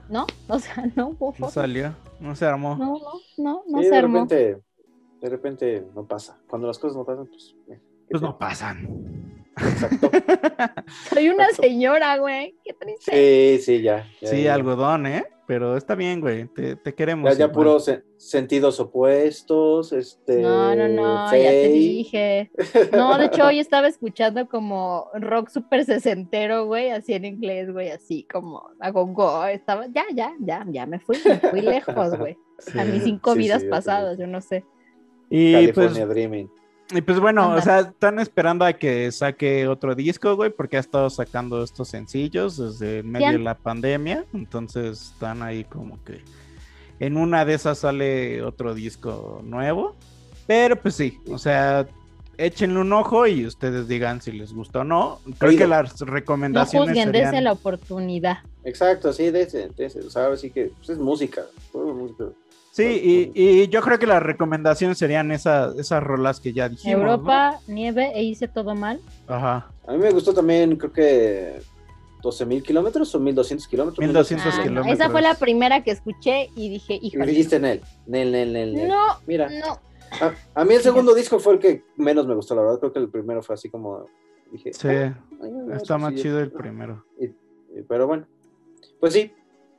¿No? 0.10 0.28
O 0.48 0.60
sea, 0.60 0.86
no 0.96 1.08
hubo 1.10 1.34
No 1.40 1.50
salió, 1.50 1.96
no 2.20 2.36
se 2.36 2.46
armó. 2.46 2.76
No, 2.76 2.94
no, 3.00 3.12
no, 3.38 3.64
no 3.68 3.78
sí, 3.80 3.86
se 3.86 3.90
de 3.92 3.98
armó. 3.98 4.20
repente, 4.26 4.62
de 5.22 5.30
repente 5.30 5.88
no 5.96 6.06
pasa. 6.06 6.38
Cuando 6.48 6.68
las 6.68 6.78
cosas 6.78 6.96
no 6.98 7.04
pasan, 7.04 7.26
pues. 7.26 7.56
eh, 7.70 7.80
Pues 8.12 8.22
no 8.22 8.38
pasan. 8.38 9.44
Exacto. 9.58 10.10
Soy 11.14 11.30
una 11.30 11.50
señora, 11.52 12.18
güey, 12.18 12.56
qué 12.64 12.74
triste. 12.74 13.58
Sí, 13.58 13.64
sí, 13.64 13.82
ya. 13.82 14.08
ya, 14.22 14.28
Sí, 14.30 14.44
ya. 14.44 14.54
algodón, 14.54 15.06
¿eh? 15.08 15.26
Pero 15.48 15.78
está 15.78 15.94
bien, 15.94 16.22
güey. 16.22 16.48
Te, 16.48 16.76
te 16.76 16.96
queremos. 16.96 17.30
Ya, 17.38 17.46
ya 17.48 17.52
puros 17.52 17.86
se- 17.86 18.02
sentidos 18.18 18.80
opuestos, 18.80 19.94
este. 19.94 20.42
No, 20.42 20.76
no, 20.76 20.88
no, 20.88 21.26
ya 21.32 21.50
te 21.50 21.68
dije. 21.70 22.52
No, 22.92 23.16
de 23.18 23.26
hecho 23.28 23.46
hoy 23.46 23.60
estaba 23.60 23.88
escuchando 23.88 24.48
como 24.48 25.08
rock 25.14 25.50
súper 25.50 25.86
sesentero, 25.86 26.66
güey, 26.66 26.90
así 26.90 27.14
en 27.14 27.26
inglés, 27.26 27.72
güey, 27.72 27.92
así 27.92 28.24
como 28.32 28.72
a 28.80 28.90
go 28.90 29.46
Estaba, 29.46 29.86
ya, 29.88 30.06
ya, 30.16 30.34
ya, 30.40 30.66
ya 30.68 30.86
me 30.88 31.00
fui, 31.00 31.18
me 31.24 31.38
fui 31.40 31.62
lejos, 31.62 32.18
güey. 32.18 32.36
A 32.80 32.84
mis 32.86 33.04
cinco 33.04 33.34
Sí, 33.34 33.40
vidas 33.40 33.62
sí, 33.62 33.68
pasadas, 33.68 34.18
yo 34.18 34.26
no 34.28 34.42
sé. 34.42 34.64
Y 35.30 35.54
pues, 35.68 35.76
California 35.76 36.06
Dreaming. 36.08 36.50
Y 36.92 37.02
pues 37.02 37.20
bueno, 37.20 37.52
o 37.52 37.62
sea, 37.62 37.80
están 37.80 38.20
esperando 38.20 38.64
a 38.64 38.74
que 38.74 39.12
saque 39.12 39.68
otro 39.68 39.96
disco, 39.96 40.36
güey, 40.36 40.52
porque 40.52 40.78
ha 40.78 40.80
estado 40.80 41.10
sacando 41.10 41.64
estos 41.64 41.88
sencillos 41.88 42.58
desde 42.58 43.02
medio 43.02 43.32
de 43.32 43.40
la 43.40 43.58
pandemia. 43.58 44.26
Entonces 44.34 45.12
están 45.14 45.42
ahí 45.42 45.64
como 45.64 46.04
que 46.04 46.22
en 47.00 47.18
una 47.18 47.44
de 47.44 47.56
esas 47.56 47.80
sale 47.80 48.44
otro 48.44 48.76
disco 48.76 49.42
nuevo. 49.44 49.96
Pero 50.46 50.76
pues 50.80 50.96
sí, 50.96 51.20
o 51.32 51.40
sea, 51.40 51.88
échenle 52.38 52.80
un 52.80 52.92
ojo 52.94 53.28
y 53.28 53.46
ustedes 53.46 53.88
digan 53.88 54.22
si 54.22 54.32
les 54.32 54.54
gusta 54.54 54.80
o 54.80 54.84
no. 54.84 55.20
Creo 55.40 55.50
Oído. 55.50 55.60
que 55.64 55.68
las 55.68 56.02
No 56.02 56.08
recomendaciones 56.08 56.90
juzguen, 56.90 57.06
serían... 57.08 57.32
dense 57.32 57.42
la 57.42 57.52
oportunidad. 57.52 58.38
Exacto, 58.64 59.14
sí, 59.14 59.30
de 59.32 59.42
ese, 59.44 59.70
de 59.70 59.86
ese. 59.86 60.00
O 60.02 60.10
sea, 60.10 60.36
sí 60.38 60.50
que 60.52 60.72
pues, 60.78 60.90
es 60.90 60.98
música. 60.98 61.44
todo 61.72 61.90
es 61.92 61.96
música. 61.96 62.26
Sí, 62.72 63.32
y, 63.34 63.42
y 63.42 63.68
yo 63.70 63.82
creo 63.82 63.98
que 64.00 64.06
las 64.06 64.22
recomendaciones 64.22 64.98
serían 64.98 65.32
esas, 65.32 65.76
esas 65.78 66.04
rolas 66.04 66.40
que 66.42 66.52
ya 66.52 66.68
dijimos. 66.68 66.98
¿no? 67.04 67.12
Europa, 67.12 67.60
nieve 67.68 68.12
e 68.16 68.24
hice 68.24 68.48
todo 68.50 68.76
mal. 68.76 69.00
Ajá. 69.28 69.70
A 69.88 69.94
mí 69.94 69.98
me 70.00 70.12
gustó 70.12 70.34
también, 70.34 70.76
creo 70.76 70.92
que 70.92 71.62
12 72.22 72.46
mil 72.46 72.62
kilómetros 72.64 73.16
o 73.16 73.20
1200 73.20 73.68
kilómetros. 73.70 74.00
1200 74.06 74.46
Ah, 74.54 74.58
no, 74.58 74.64
kilómetros. 74.64 75.00
Esa 75.00 75.10
fue 75.10 75.22
la 75.22 75.36
primera 75.36 75.84
que 75.84 75.92
escuché 75.92 76.50
y 76.56 76.68
dije, 76.70 76.96
Y 77.02 77.08
híjole. 77.08 77.28
dijiste 77.28 77.60
Nel, 77.62 77.82
Nel, 78.08 78.32
Nel, 78.32 78.52
Nel. 78.52 78.88
No, 78.90 79.20
Mira, 79.26 79.48
no. 79.48 79.80
A, 80.22 80.62
a 80.62 80.66
mí 80.66 80.74
el 80.76 80.82
segundo 80.82 81.14
disco 81.14 81.40
fue 81.40 81.54
el 81.54 81.60
que 81.60 81.84
menos 81.98 82.28
me 82.28 82.36
gustó, 82.36 82.56
la 82.56 82.62
verdad. 82.64 82.80
Creo 82.80 82.94
que 82.94 83.00
el 83.00 83.10
primero 83.10 83.42
fue 83.44 83.56
así 83.56 83.70
como. 83.70 84.08
Dije, 84.52 84.74
Sí, 84.74 84.88
"Ah, 84.88 85.18
ay, 85.42 85.52
no, 85.52 85.64
no, 85.64 85.76
está 85.76 85.98
más 85.98 86.14
sí, 86.14 86.22
chido 86.22 86.40
el 86.40 86.52
ah". 86.54 86.58
primero. 86.58 87.06
Y- 87.20 87.26
y- 87.26 87.82
pero 87.88 88.06
bueno, 88.08 88.28
pues 89.00 89.14
sí, 89.14 89.32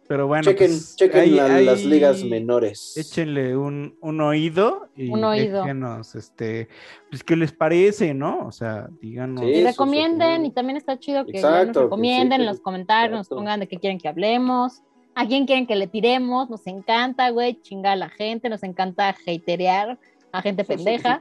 Pero 0.09 0.27
bueno, 0.29 0.45
chequen, 0.45 0.69
pues, 0.71 0.95
chequen 0.97 1.21
ahí- 1.21 1.31
la- 1.31 1.61
las 1.61 1.85
ligas 1.85 2.23
menores. 2.23 2.97
Échenle 2.97 3.57
un, 3.57 3.97
un 4.01 4.21
oído 4.21 4.89
y 4.95 5.11
Un 5.11 5.25
oído. 5.25 5.63
déjenos, 5.63 6.15
este, 6.15 6.69
pues, 7.11 7.25
¿qué 7.25 7.35
les 7.35 7.51
parece, 7.53 8.15
no? 8.15 8.47
O 8.47 8.53
sea, 8.53 8.89
díganos. 9.01 9.45
Sí, 9.45 9.51
Y 9.51 9.65
recomienden, 9.65 10.43
eso, 10.43 10.45
y 10.45 10.51
también 10.53 10.77
está 10.77 10.97
chido 10.99 11.25
que 11.27 11.33
Exacto, 11.39 11.67
nos 11.67 11.75
que 11.77 11.83
recomienden 11.83 12.39
sí, 12.39 12.43
en 12.43 12.47
los 12.47 12.61
comentarios, 12.61 13.17
nos 13.19 13.29
pongan 13.29 13.59
de 13.61 13.67
qué 13.69 13.79
quieren 13.79 13.99
que 13.99 14.07
hablemos, 14.09 14.83
a 15.17 15.27
quién 15.27 15.45
quieren 15.47 15.67
que 15.67 15.75
le 15.75 15.87
tiremos, 15.89 16.51
nos 16.51 16.67
encanta, 16.69 17.31
güey, 17.31 17.61
chingar 17.63 17.95
a 17.95 17.97
la 17.97 18.09
gente, 18.11 18.49
nos 18.49 18.63
encanta 18.63 19.09
haterear 19.09 19.99
a 20.37 20.43
gente 20.43 20.65
pendeja. 20.65 21.21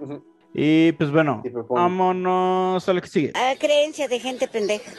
Y 0.53 0.93
pues 0.93 1.11
bueno, 1.11 1.43
vámonos 1.69 2.87
a 2.87 2.93
lo 2.93 3.01
que 3.01 3.07
sigue. 3.07 3.31
Ah, 3.35 3.53
creencia 3.59 4.07
de 4.07 4.19
gente 4.19 4.47
pendeja. 4.47 4.91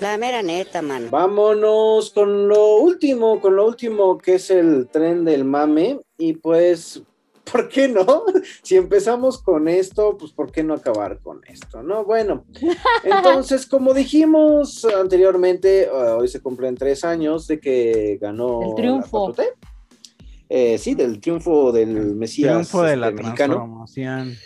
La 0.00 0.16
mera 0.16 0.42
neta, 0.42 0.80
mano. 0.80 1.08
Vámonos 1.10 2.10
con 2.10 2.48
lo 2.48 2.76
último, 2.76 3.40
con 3.40 3.56
lo 3.56 3.66
último 3.66 4.16
que 4.16 4.36
es 4.36 4.50
el 4.50 4.88
tren 4.88 5.24
del 5.24 5.44
mame. 5.44 6.00
Y 6.16 6.32
pues, 6.34 7.02
¿por 7.50 7.68
qué 7.68 7.88
no? 7.88 8.24
Si 8.62 8.76
empezamos 8.76 9.42
con 9.42 9.68
esto, 9.68 10.16
pues 10.16 10.32
¿por 10.32 10.50
qué 10.50 10.62
no 10.62 10.74
acabar 10.74 11.18
con 11.20 11.42
esto? 11.46 11.82
No, 11.82 12.04
bueno. 12.04 12.44
Entonces, 13.04 13.66
como 13.66 13.92
dijimos 13.92 14.86
anteriormente, 14.86 15.82
eh, 15.84 15.90
hoy 15.90 16.28
se 16.28 16.40
cumplen 16.40 16.74
tres 16.76 17.04
años 17.04 17.46
de 17.46 17.60
que 17.60 18.18
ganó 18.20 18.62
El 18.62 18.74
triunfo. 18.76 19.28
la 19.28 19.34
4T. 19.34 19.46
Eh, 20.48 20.78
sí, 20.78 20.94
del 20.94 21.20
triunfo 21.20 21.72
del 21.72 22.14
Mesías 22.16 22.52
Triunfo 22.52 22.82
de 22.82 22.96
la 22.96 23.08
este, 23.08 23.22
mexicano. 23.22 23.54
transformación. 23.54 24.36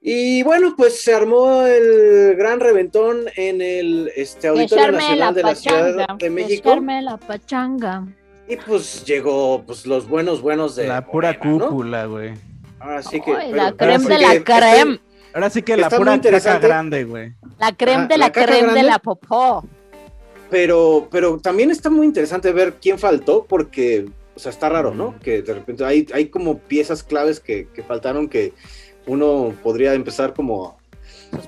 Y 0.00 0.42
bueno, 0.42 0.74
pues 0.76 1.02
se 1.02 1.14
armó 1.14 1.62
el 1.62 2.34
gran 2.36 2.60
reventón 2.60 3.20
en 3.36 3.62
el 3.62 4.10
este, 4.16 4.48
Auditorio 4.48 4.84
Echarme 4.84 4.98
la 4.98 5.02
Nacional 5.30 5.34
de 5.34 5.42
la 5.42 5.54
Ciudad 5.54 6.16
de 6.18 6.30
México. 6.30 6.68
echarme 6.70 7.02
la 7.02 7.16
pachanga. 7.16 8.06
Y 8.46 8.56
pues 8.56 9.02
llegó 9.06 9.62
pues 9.66 9.86
los 9.86 10.06
buenos 10.06 10.42
buenos 10.42 10.76
de 10.76 10.86
La 10.88 11.06
pura 11.06 11.38
cúpula, 11.38 12.04
güey. 12.04 12.34
Ahora 12.78 13.02
sí 13.02 13.18
que 13.20 13.32
Ay, 13.34 13.52
la 13.52 13.72
pero 13.72 13.92
creme 13.94 14.14
de 14.14 14.18
la 14.20 14.32
este- 14.34 14.44
creme, 14.44 15.00
Ahora 15.32 15.50
sí 15.50 15.62
que 15.62 15.76
la 15.78 15.88
pura 15.88 16.04
caca 16.04 16.14
interesante. 16.16 16.66
grande, 16.68 17.04
güey. 17.04 17.32
la 17.58 17.72
creme 17.74 17.96
Ajá, 18.00 18.06
de 18.08 18.18
la, 18.18 18.26
la 18.26 18.32
caca 18.32 18.46
creme 18.46 18.72
de 18.74 18.82
la 18.82 18.98
popó. 18.98 19.64
pero 20.50 21.08
pero 21.10 21.38
también 21.38 21.70
está 21.70 21.88
muy 21.88 22.04
interesante 22.06 22.52
ver 22.52 22.74
quién 22.74 22.98
faltó 22.98 23.46
porque 23.48 24.04
o 24.34 24.38
sea, 24.38 24.50
está 24.50 24.68
raro, 24.68 24.94
¿no? 24.94 25.18
Que 25.20 25.42
de 25.42 25.54
repente 25.54 25.84
hay, 25.84 26.06
hay 26.12 26.28
como 26.28 26.58
piezas 26.58 27.02
claves 27.02 27.40
que, 27.40 27.68
que 27.68 27.82
faltaron 27.82 28.28
que 28.28 28.52
uno 29.06 29.54
podría 29.62 29.94
empezar 29.94 30.34
como 30.34 30.78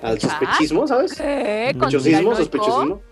al 0.02 0.20
sospechismo, 0.20 0.86
¿sabes? 0.86 1.12
Sospechosismo, 1.12 1.80
¿Conspiranoico? 1.80 2.36
sospechosismo. 2.36 3.02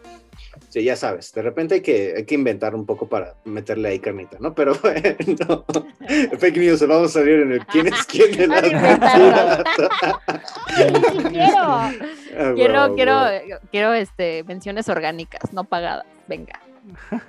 Sí, 0.69 0.83
ya 0.83 0.97
sabes, 0.97 1.33
de 1.33 1.43
repente 1.43 1.77
hay 1.77 1.81
que, 1.83 2.15
hay 2.17 2.25
que 2.25 2.35
inventar 2.35 2.75
un 2.75 2.85
poco 2.85 3.09
para 3.09 3.35
meterle 3.45 3.91
ahí 3.91 4.01
carnita, 4.01 4.39
¿no? 4.41 4.55
Pero 4.55 4.75
bueno, 4.83 5.65
fake 6.39 6.57
news, 6.57 6.87
vamos 6.87 7.11
a 7.11 7.21
salir 7.21 7.41
en 7.41 7.53
el 7.53 7.67
quién 7.67 7.87
es 7.87 8.03
quién 8.05 8.33
de 8.33 8.49
la 8.49 9.65
Sí, 10.77 11.23
quiero. 11.31 11.63
Ah, 11.63 11.93
Quiero, 12.57 12.95
quiero, 12.97 13.21
quiero 13.71 13.93
este, 13.93 14.43
menciones 14.45 14.89
orgánicas, 14.89 15.53
no 15.53 15.63
pagadas. 15.63 16.07
Venga. 16.27 16.59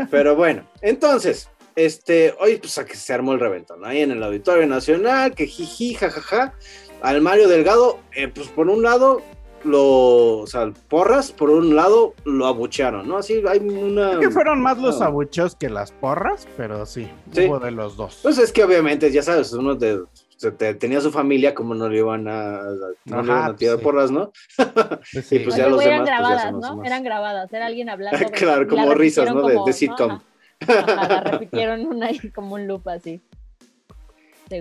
Pero 0.10 0.36
bueno, 0.36 0.64
entonces, 0.82 1.48
este, 1.76 2.34
hoy 2.40 2.58
pues 2.58 2.78
a 2.78 2.86
que 2.86 2.96
se 2.96 3.14
armó 3.14 3.34
el 3.34 3.40
reventón, 3.40 3.86
ahí 3.86 4.02
en 4.02 4.12
el 4.12 4.24
Auditorio 4.24 4.66
Nacional, 4.68 5.34
que 5.36 5.48
jiji, 5.48 5.94
jajaja, 5.96 6.54
al 7.02 7.22
Mario 7.22 7.48
Delgado, 7.48 8.00
eh, 8.16 8.28
pues 8.28 8.48
por 8.48 8.70
un 8.70 8.82
lado, 8.84 9.22
lo, 9.64 10.38
o 10.40 10.48
sea, 10.48 10.72
porras, 10.90 11.32
por 11.32 11.50
un 11.50 11.76
lado, 11.76 12.14
lo 12.24 12.46
abuchearon, 12.46 13.08
¿no? 13.08 13.18
Así 13.18 13.42
hay 13.48 13.60
una... 13.60 14.10
Creo 14.12 14.20
que 14.22 14.30
fueron 14.30 14.62
más 14.62 14.78
los 14.78 15.02
Ah. 15.02 15.06
abucheos 15.08 15.56
que 15.56 15.70
las 15.70 15.92
porras, 15.92 16.48
pero 16.56 16.86
sí, 16.86 17.10
Sí. 17.32 17.46
hubo 17.48 17.60
de 17.60 17.72
los 17.72 17.98
dos. 17.98 18.20
Pues 18.22 18.38
es 18.38 18.52
que 18.52 18.64
obviamente, 18.64 19.12
ya 19.12 19.24
sabes, 19.24 19.52
uno 19.54 19.74
de, 19.74 20.04
se- 20.38 20.52
te- 20.52 20.76
tenía 20.76 21.02
su 21.02 21.12
familia, 21.12 21.56
como 21.56 21.74
no 21.74 21.90
le 21.90 21.98
iban 21.98 22.28
a, 22.28 22.62
no 23.06 23.22
le 23.24 23.32
Ajá, 23.32 23.40
iban 23.40 23.52
a 23.52 23.56
tirar 23.56 23.78
sí. 23.78 23.84
porras, 23.84 24.12
¿no? 24.12 24.32
Pues 25.12 25.16
Y 25.16 25.22
sí. 25.24 25.40
pues 25.40 25.56
Oye, 25.56 25.64
ya 25.64 25.68
los 25.68 25.76
güey, 25.78 25.88
eran 25.88 26.06
demás, 26.06 26.20
pues, 26.20 26.30
ya 26.30 26.36
grabadas, 26.36 26.52
los 26.54 26.62
¿no? 26.62 26.70
demás. 26.70 26.86
Eran 26.88 27.04
grabadas, 27.04 27.54
era 27.54 27.66
alguien 27.66 27.90
hablando. 27.90 28.18
Claro, 28.34 28.68
como 28.68 28.94
risas, 28.94 29.34
¿no? 29.34 29.48
De- 29.48 29.54
como- 29.56 29.66
de 29.66 29.74
sitcom. 29.74 30.12
Ajá, 30.12 30.24
Ajá, 30.62 31.08
la 31.08 31.22
repitieron 31.32 31.86
una 31.86 32.12
y 32.12 32.30
como 32.32 32.56
un 32.56 32.68
loop 32.68 32.88
así. 32.90 33.22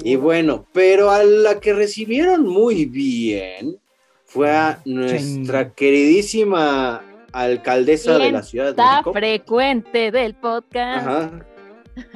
Y 0.02 0.16
bueno, 0.16 0.66
pero 0.72 1.10
a 1.10 1.22
la 1.24 1.60
que 1.60 1.74
recibieron 1.74 2.46
muy 2.46 2.86
bien 2.86 3.78
fue 4.24 4.50
a 4.50 4.80
nuestra 4.86 5.74
queridísima 5.74 7.04
alcaldesa 7.32 8.16
de 8.18 8.32
la 8.32 8.42
Ciudad 8.42 8.64
de 8.66 8.70
Está 8.70 8.92
México. 8.92 9.12
frecuente 9.12 10.10
del 10.10 10.34
podcast. 10.34 11.06
Ajá. 11.06 11.46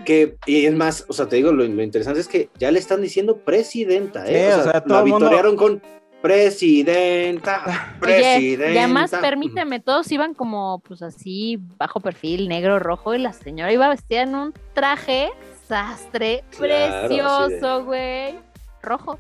Que, 0.05 0.37
y 0.47 0.65
es 0.65 0.75
más, 0.75 1.05
o 1.09 1.13
sea, 1.13 1.29
te 1.29 1.37
digo, 1.37 1.53
lo, 1.53 1.63
lo 1.65 1.83
interesante 1.83 2.21
es 2.21 2.27
que 2.27 2.49
ya 2.59 2.71
le 2.73 2.79
están 2.81 3.01
diciendo 3.03 3.37
presidenta, 3.45 4.25
¿eh? 4.29 4.49
Sí, 4.51 4.57
o 4.57 4.61
o 4.61 4.63
sea, 4.65 4.73
sea, 4.73 4.81
todo 4.83 4.95
la 4.95 5.01
el 5.05 5.07
mundo- 5.11 5.27
vitorearon 5.27 5.57
con 5.57 5.83
presidenta, 6.23 7.97
Oye, 8.03 8.21
presidenta. 8.21 8.73
y 8.75 8.79
además, 8.79 9.11
permíteme, 9.21 9.81
todos 9.81 10.11
iban 10.13 10.35
como, 10.35 10.81
pues 10.87 11.03
así, 11.03 11.59
bajo 11.79 12.01
perfil, 12.01 12.49
negro, 12.49 12.79
rojo, 12.79 13.15
y 13.15 13.19
la 13.19 13.33
señora 13.33 13.73
iba 13.73 13.89
vestida 13.89 14.23
en 14.23 14.35
un 14.35 14.55
traje 14.75 15.31
sastre 15.67 16.45
Claro, 16.57 17.09
precioso, 17.09 17.85
güey. 17.85 18.35
Rojo. 18.83 19.19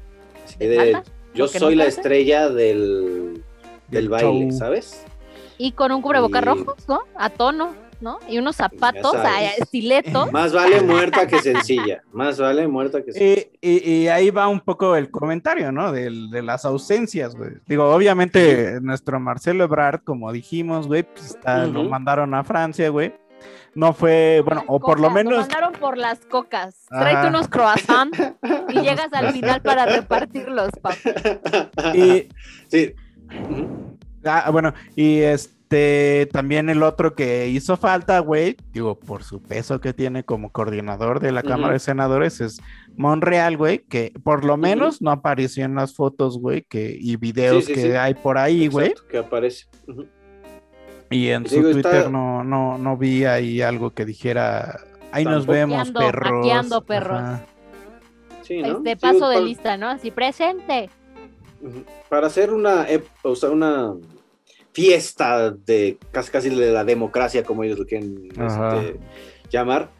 De 0.58 0.96
yo 1.34 1.46
soy 1.46 1.76
no 1.76 1.82
la 1.82 1.88
estrella 1.88 2.48
del, 2.48 3.44
del 3.88 4.08
baile, 4.08 4.48
show. 4.50 4.58
¿sabes? 4.58 5.04
Y 5.58 5.72
con 5.72 5.92
un 5.92 6.00
cubrebocas 6.00 6.42
Y- 6.42 6.44
rojos, 6.44 6.88
¿no? 6.88 7.00
A 7.16 7.28
tono, 7.30 7.74
¿no? 8.00 8.18
Y 8.28 8.38
unos 8.38 8.56
zapatos, 8.56 9.14
ay, 9.16 9.48
estiletos. 9.58 10.30
Más 10.32 10.52
vale 10.52 10.80
muerta 10.82 11.26
que 11.26 11.40
sencilla. 11.40 12.02
Más 12.12 12.38
vale 12.38 12.66
muerta 12.68 13.02
que 13.02 13.12
sencilla. 13.12 13.48
Y, 13.60 13.68
y- 13.76 13.92
y 14.02 14.08
ahí 14.08 14.30
va 14.30 14.48
un 14.48 14.60
poco 14.60 14.96
el 14.96 15.10
comentario, 15.10 15.72
¿no? 15.72 15.92
Del- 15.92 16.30
De, 16.30 16.42
las 16.42 16.64
ausencias, 16.64 17.34
güey. 17.34 17.50
Digo, 17.66 17.92
obviamente, 17.92 18.80
nuestro 18.80 19.18
Marcelo 19.20 19.64
Ebrard, 19.64 20.00
como 20.04 20.32
dijimos, 20.32 20.86
güey, 20.86 21.02
pues 21.02 21.26
está- 21.26 21.66
lo 21.66 21.84
mandaron 21.84 22.34
a 22.34 22.44
Francia, 22.44 22.88
güey. 22.90 23.14
No 23.74 23.92
fue, 23.92 24.42
bueno, 24.44 24.64
o 24.66 24.80
por 24.80 24.98
lo 24.98 25.10
menos. 25.10 25.38
mandaron 25.38 25.72
por 25.74 25.96
las 25.96 26.18
cocas. 26.26 26.86
Tráete 26.88 27.28
unos 27.28 27.46
croissants 27.48 28.18
y 28.70 28.80
llegas 28.80 29.12
al 29.12 29.32
final 29.32 29.60
para 29.62 29.86
repartirlos, 29.86 30.70
papá. 30.80 30.96
Y, 31.94 32.28
Sí. 32.68 32.94
ah, 34.24 34.50
bueno, 34.50 34.72
y 34.96 35.18
este 35.20 35.54
también 36.32 36.68
el 36.70 36.82
otro 36.82 37.14
que 37.14 37.48
hizo 37.48 37.76
falta, 37.76 38.18
güey, 38.20 38.56
digo, 38.72 38.98
por 38.98 39.22
su 39.22 39.42
peso 39.42 39.80
que 39.80 39.92
tiene 39.92 40.24
como 40.24 40.50
coordinador 40.50 41.20
de 41.20 41.32
la. 41.32 41.42
Cámara 41.42 41.74
de 41.74 41.78
Senadores, 41.78 42.40
es 42.40 42.60
Monreal, 42.96 43.56
güey, 43.56 43.78
que 43.80 44.12
por 44.22 44.44
lo 44.44 44.56
menos 44.56 45.00
no 45.02 45.10
apareció 45.10 45.64
en 45.64 45.74
las 45.74 45.94
fotos, 45.94 46.38
güey, 46.38 46.62
que, 46.62 46.96
y 46.98 47.16
videos 47.16 47.64
Sí, 47.64 47.74
sí, 47.74 47.74
que 47.74 47.82
sí. 47.90 47.96
hay 47.96 48.14
por 48.14 48.38
ahí, 48.38 48.68
güey. 48.68 48.94
Que 49.10 49.18
aparece. 49.18 49.66
Y 51.10 51.28
en 51.28 51.46
su 51.46 51.62
Twitter 51.62 51.76
está- 51.94 52.08
no, 52.10 52.44
no, 52.44 52.76
no 52.78 52.96
vi 52.96 53.24
ahí 53.24 53.62
algo 53.62 53.90
que 53.92 54.04
dijera, 54.04 54.80
ahí 55.12 55.24
nos 55.24 55.46
vemos, 55.46 55.78
Hackeando, 55.88 56.00
perros. 56.00 56.30
hackeando, 56.46 56.84
perros. 56.84 57.18
Ajá. 57.18 57.40
Sí, 58.42 58.62
¿no? 58.62 58.78
Este 58.78 58.90
Sí, 58.90 58.96
paso 58.96 59.28
de 59.28 59.36
pa- 59.36 59.42
lista, 59.42 59.76
¿no? 59.76 59.88
Así, 59.88 60.10
presente. 60.10 60.90
Para 62.08 62.26
hacer 62.28 62.52
una, 62.52 62.86
o 63.22 63.34
sea, 63.36 63.50
una 63.50 63.94
fiesta 64.78 65.50
de 65.50 65.98
casi, 66.12 66.30
casi 66.30 66.50
de 66.50 66.70
la 66.70 66.84
democracia, 66.84 67.42
como 67.42 67.64
ellos 67.64 67.80
lo 67.80 67.84
quieren 67.84 68.28
este, 68.30 69.00
llamar, 69.50 69.90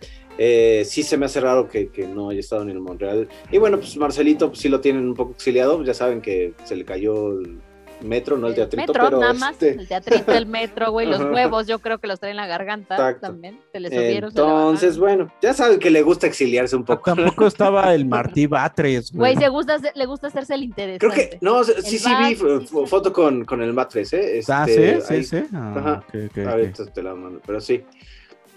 Eh, 0.41 0.85
sí 0.85 1.03
se 1.03 1.17
me 1.17 1.27
hace 1.27 1.41
raro 1.41 1.67
que, 1.67 1.89
que, 1.89 2.07
no 2.07 2.31
haya 2.31 2.39
estado 2.39 2.63
en 2.63 2.71
el 2.71 2.79
Monreal. 2.79 3.29
Y 3.51 3.59
bueno, 3.59 3.79
pues 3.79 3.97
Marcelito 3.97 4.51
pues, 4.51 4.61
sí 4.61 4.69
lo 4.69 4.81
tienen 4.81 5.09
un 5.09 5.15
poco 5.15 5.33
exiliado, 5.33 5.83
ya 5.83 5.95
saben 5.95 6.21
que 6.21 6.53
se 6.63 6.77
le 6.77 6.85
cayó 6.85 7.41
el 7.41 7.59
metro, 8.03 8.37
no 8.39 8.47
el 8.49 8.55
teatrito, 8.55 8.87
metro, 8.93 9.05
pero 9.05 9.21
nada 9.21 9.33
más, 9.35 9.53
este- 9.53 9.71
el 9.73 9.89
teatrito, 9.89 10.33
el 10.33 10.47
metro, 10.47 10.91
güey, 10.93 11.07
los 11.07 11.21
huevos, 11.21 11.67
yo 11.67 11.79
creo 11.81 11.99
que 11.99 12.07
los 12.07 12.21
traen 12.21 12.33
en 12.33 12.37
la 12.37 12.47
garganta 12.47 12.95
Exacto. 12.95 13.27
también, 13.29 13.59
se 13.73 13.81
les 13.81 13.93
subieron. 13.93 14.31
se 14.33 14.39
le 14.39 14.45
Entonces, 14.45 14.99
bueno, 14.99 15.33
ya 15.43 15.55
saben 15.55 15.79
que 15.79 15.91
le 15.91 16.03
gusta 16.03 16.27
exiliarse 16.27 16.77
un 16.77 16.85
poco. 16.85 17.15
Tampoco 17.15 17.47
estaba 17.47 17.95
el 17.95 18.05
Martí 18.07 18.47
Batres, 18.47 19.13
Güey, 19.13 19.35
güey. 19.35 19.45
se 19.45 19.51
gusta, 19.51 19.75
hacer- 19.75 19.93
le 19.95 20.07
gusta 20.07 20.27
hacerse 20.29 20.55
el 20.55 20.63
interesante. 20.65 20.99
Creo 21.15 21.31
que, 21.31 21.39
no, 21.41 21.65
sí, 21.65 21.99
sí 21.99 22.09
vi 22.09 22.35
Batres, 22.35 22.71
fo- 22.73 22.87
foto 22.87 23.13
con, 23.13 23.45
con 23.45 23.63
el 23.63 23.73
Matres, 23.73 24.13
¿eh? 24.13 24.41
Ah, 24.49 24.65
Este, 24.69 25.01
sí, 25.01 25.07
sí, 25.07 25.15
ahí- 25.15 25.25
sí. 25.25 25.49
Ah, 25.55 25.75
Ajá. 25.77 25.93
ok, 26.09 26.15
ok, 26.31 26.39
ok. 26.39 26.47
Ahorita 26.49 26.87
te 26.87 27.03
la 27.03 27.15
mando, 27.15 27.41
pero 27.47 27.61
sí. 27.61 27.85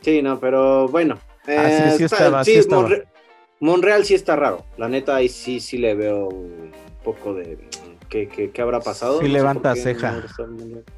Sí, 0.02 0.22
no, 0.22 0.40
pero 0.40 0.88
bueno. 0.88 1.20
Ah, 1.44 1.46
sí, 1.46 1.54
eh, 1.54 1.92
sí 1.92 1.98
sí 1.98 2.04
estaba. 2.06 2.44
Monre- 2.44 3.06
Monreal 3.60 4.04
sí 4.06 4.16
está 4.16 4.36
raro. 4.36 4.66
La 4.78 4.88
neta, 4.90 5.16
ahí 5.16 5.30
sí, 5.30 5.60
sí 5.60 5.78
le 5.78 5.94
veo 5.94 6.30
un 6.30 6.72
poco 7.04 7.34
de. 7.36 7.58
¿Qué, 8.12 8.28
qué, 8.28 8.52
qué 8.52 8.62
habrá 8.62 8.82
pasado? 8.82 9.20
Sí 9.22 9.28
No 9.28 9.34
levanta 9.34 9.74
ceja. 9.74 10.22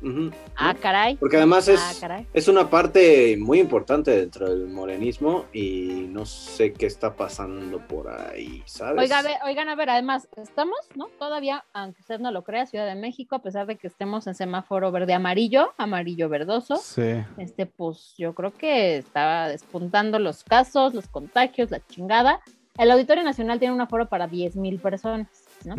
no. 0.02 0.32
Ah, 0.56 0.74
caray. 0.74 1.16
Porque 1.18 1.38
además 1.38 1.68
es, 1.68 1.80
Ah, 1.80 1.94
caray. 2.02 2.28
es 2.34 2.48
una 2.48 2.72
parte 2.72 3.38
muy 3.38 3.60
importante 3.60 4.10
dentro 4.10 4.50
del 4.50 4.68
morenismo 4.68 5.46
y 5.54 6.08
no 6.10 6.26
sé 6.26 6.74
qué 6.74 6.88
está 6.88 7.16
pasando 7.16 7.78
por 7.88 8.10
ahí, 8.10 8.64
¿sabes? 8.66 9.00
Oiga, 9.00 9.20
a 9.20 9.22
ver, 9.22 9.36
oigan, 9.46 9.70
a 9.70 9.76
ver, 9.76 9.92
además, 9.92 10.28
estamos, 10.38 10.76
¿no? 10.96 11.06
Todavía, 11.20 11.64
aunque 11.72 12.02
usted 12.02 12.20
no 12.20 12.32
lo 12.32 12.44
crea, 12.44 12.66
Ciudad 12.66 12.88
de 12.88 12.96
México, 12.96 13.36
a 13.36 13.44
pesar 13.44 13.68
de 13.68 13.76
que 13.76 13.86
estemos 13.86 14.26
en 14.26 14.34
semáforo 14.34 14.92
verde 14.92 15.14
amarillo, 15.14 15.72
amarillo 15.78 16.30
verdoso, 16.30 16.78
Sí. 16.78 17.24
este, 17.38 17.68
pues 17.68 18.16
yo 18.18 18.34
creo 18.34 18.52
que 18.54 18.98
estaba 18.98 19.50
despuntando 19.50 20.18
los 20.18 20.44
casos, 20.44 20.96
los 20.96 21.08
contagios, 21.08 21.70
la 21.70 21.80
chingada. 21.86 22.40
El 22.76 22.90
Auditorio 22.90 23.24
Nacional 23.24 23.60
tiene 23.60 23.76
un 23.76 23.82
aforo 23.82 24.10
para 24.10 24.26
10 24.26 24.56
mil 24.56 24.80
personas, 24.80 25.28
¿no? 25.64 25.76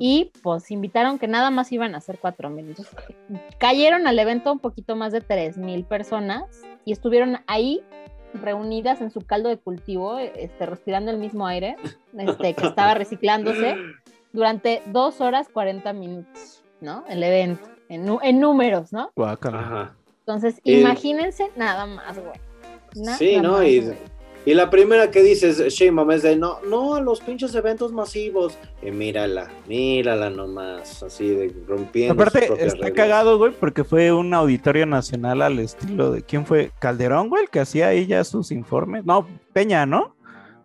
Y 0.00 0.32
pues 0.42 0.70
invitaron 0.70 1.18
que 1.18 1.28
nada 1.28 1.50
más 1.50 1.70
iban 1.72 1.94
a 1.94 2.00
ser 2.00 2.18
4 2.18 2.50
mil. 2.50 2.68
Entonces, 2.68 2.94
cayeron 3.58 4.06
al 4.06 4.18
evento 4.18 4.52
un 4.52 4.58
poquito 4.58 4.96
más 4.96 5.12
de 5.12 5.20
3 5.20 5.58
mil 5.58 5.84
personas 5.84 6.62
y 6.84 6.92
estuvieron 6.92 7.38
ahí 7.46 7.82
reunidas 8.34 9.00
en 9.00 9.10
su 9.10 9.20
caldo 9.20 9.48
de 9.48 9.58
cultivo, 9.58 10.18
este, 10.18 10.66
respirando 10.66 11.10
el 11.10 11.18
mismo 11.18 11.46
aire, 11.46 11.76
este, 12.18 12.54
que 12.54 12.66
estaba 12.66 12.94
reciclándose 12.94 13.76
durante 14.32 14.82
2 14.86 15.20
horas 15.20 15.48
40 15.48 15.92
minutos, 15.92 16.64
¿no? 16.80 17.04
El 17.08 17.22
evento, 17.22 17.68
en, 17.88 18.04
nu- 18.04 18.18
en 18.22 18.40
números, 18.40 18.92
¿no? 18.92 19.10
Entonces, 20.20 20.60
Y- 20.64 20.80
imagínense 20.80 21.50
nada 21.56 21.86
más, 21.86 22.18
güey. 22.18 22.32
Nada 22.96 23.18
Sí, 23.18 23.36
¿no? 23.40 23.52
más, 23.52 23.64
Y, 23.66 23.80
güey. 23.80 23.96
Y 24.46 24.54
la 24.54 24.68
primera 24.70 25.10
que 25.10 25.22
dices, 25.22 25.58
Sheinbaum, 25.72 26.10
es 26.10 26.22
de 26.22 26.36
no, 26.36 26.58
no 26.68 26.94
a 26.94 27.00
los 27.00 27.20
pinches 27.20 27.54
eventos 27.54 27.92
masivos. 27.92 28.58
Y 28.82 28.90
mírala, 28.90 29.50
mírala 29.68 30.28
nomás, 30.30 31.02
así 31.02 31.28
de 31.28 31.54
rompiendo. 31.66 32.14
Aparte, 32.14 32.44
está 32.44 32.54
reglas. 32.84 32.90
cagado, 32.92 33.38
güey, 33.38 33.52
porque 33.58 33.84
fue 33.84 34.12
un 34.12 34.34
auditorio 34.34 34.86
nacional 34.86 35.40
al 35.42 35.58
estilo 35.58 36.12
de. 36.12 36.22
¿Quién 36.22 36.44
fue? 36.46 36.70
Calderón, 36.80 37.28
güey, 37.30 37.44
el 37.44 37.50
que 37.50 37.60
hacía 37.60 37.88
ahí 37.88 38.06
ya 38.06 38.22
sus 38.24 38.50
informes. 38.52 39.04
No, 39.04 39.26
Peña, 39.52 39.86
¿no? 39.86 40.14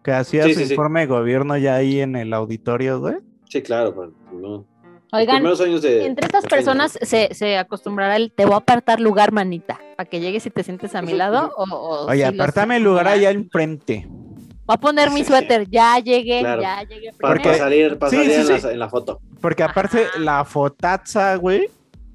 Que 0.04 0.12
hacía 0.12 0.44
Sí, 0.46 0.54
su 0.54 0.60
sí, 0.60 0.66
sí. 0.68 0.74
informe 0.74 1.02
de 1.02 1.08
gobierno 1.08 1.58
ya 1.58 1.76
ahí 1.76 2.00
en 2.02 2.16
el 2.16 2.34
auditorio, 2.34 3.00
güey. 3.00 3.16
Sí, 3.50 3.62
claro, 3.62 3.94
pero 3.96 4.12
no. 4.40 4.66
Oigan, 5.12 5.38
primeros 5.38 5.62
años 5.62 5.82
de- 5.82 6.06
entre 6.06 6.26
estas 6.26 6.46
personas 6.46 6.98
se, 7.02 7.34
se 7.34 7.58
acostumbrará 7.58 8.16
el 8.16 8.32
te 8.32 8.46
voy 8.46 8.54
a 8.54 8.58
apartar 8.58 9.00
lugar, 9.00 9.32
manita, 9.32 9.80
para 9.98 10.08
que 10.10 10.20
llegues 10.20 10.46
y 10.46 10.50
te 10.52 10.64
sientes 10.64 10.94
a 10.96 11.02
mi 11.02 11.14
lado. 11.14 11.52
O, 11.58 11.64
o 11.64 12.06
Oye, 12.08 12.20
si 12.30 12.36
apartame 12.36 12.78
el 12.78 12.84
lugar 12.84 13.08
allá 13.08 13.32
enfrente. 13.32 14.08
Voy 14.08 14.76
a 14.76 14.78
poner 14.78 15.10
mi 15.10 15.24
suéter, 15.24 15.68
ya 15.68 15.98
llegué, 15.98 16.42
Claro. 16.42 16.62
ya 16.62 16.84
llegué. 16.84 17.12
Para, 17.20 17.42
para 17.42 17.58
salir, 17.58 17.98
para 17.98 18.10
Sí, 18.12 18.18
salir 18.18 18.32
sí, 18.32 18.52
en, 18.54 18.60
sí. 18.60 18.66
La, 18.68 18.72
en 18.74 18.80
la 18.80 18.90
foto. 18.90 19.20
Porque 19.42 19.64
aparte, 19.64 20.06
Ajá. 20.06 20.20
la 20.20 20.46
fotaza, 20.46 21.36
güey. 21.38 21.70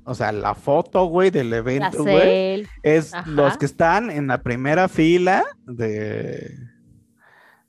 O 0.05 0.15
sea, 0.15 0.31
la 0.31 0.55
foto, 0.55 1.07
güey, 1.07 1.31
del 1.31 1.53
evento, 1.53 2.05
güey. 2.05 2.65
Es 2.85 3.13
Ajá. 3.13 3.29
los 3.29 3.57
que 3.57 3.65
están 3.67 4.09
en 4.11 4.29
la 4.29 4.43
primera 4.43 4.87
fila 4.89 5.43
de. 5.67 6.53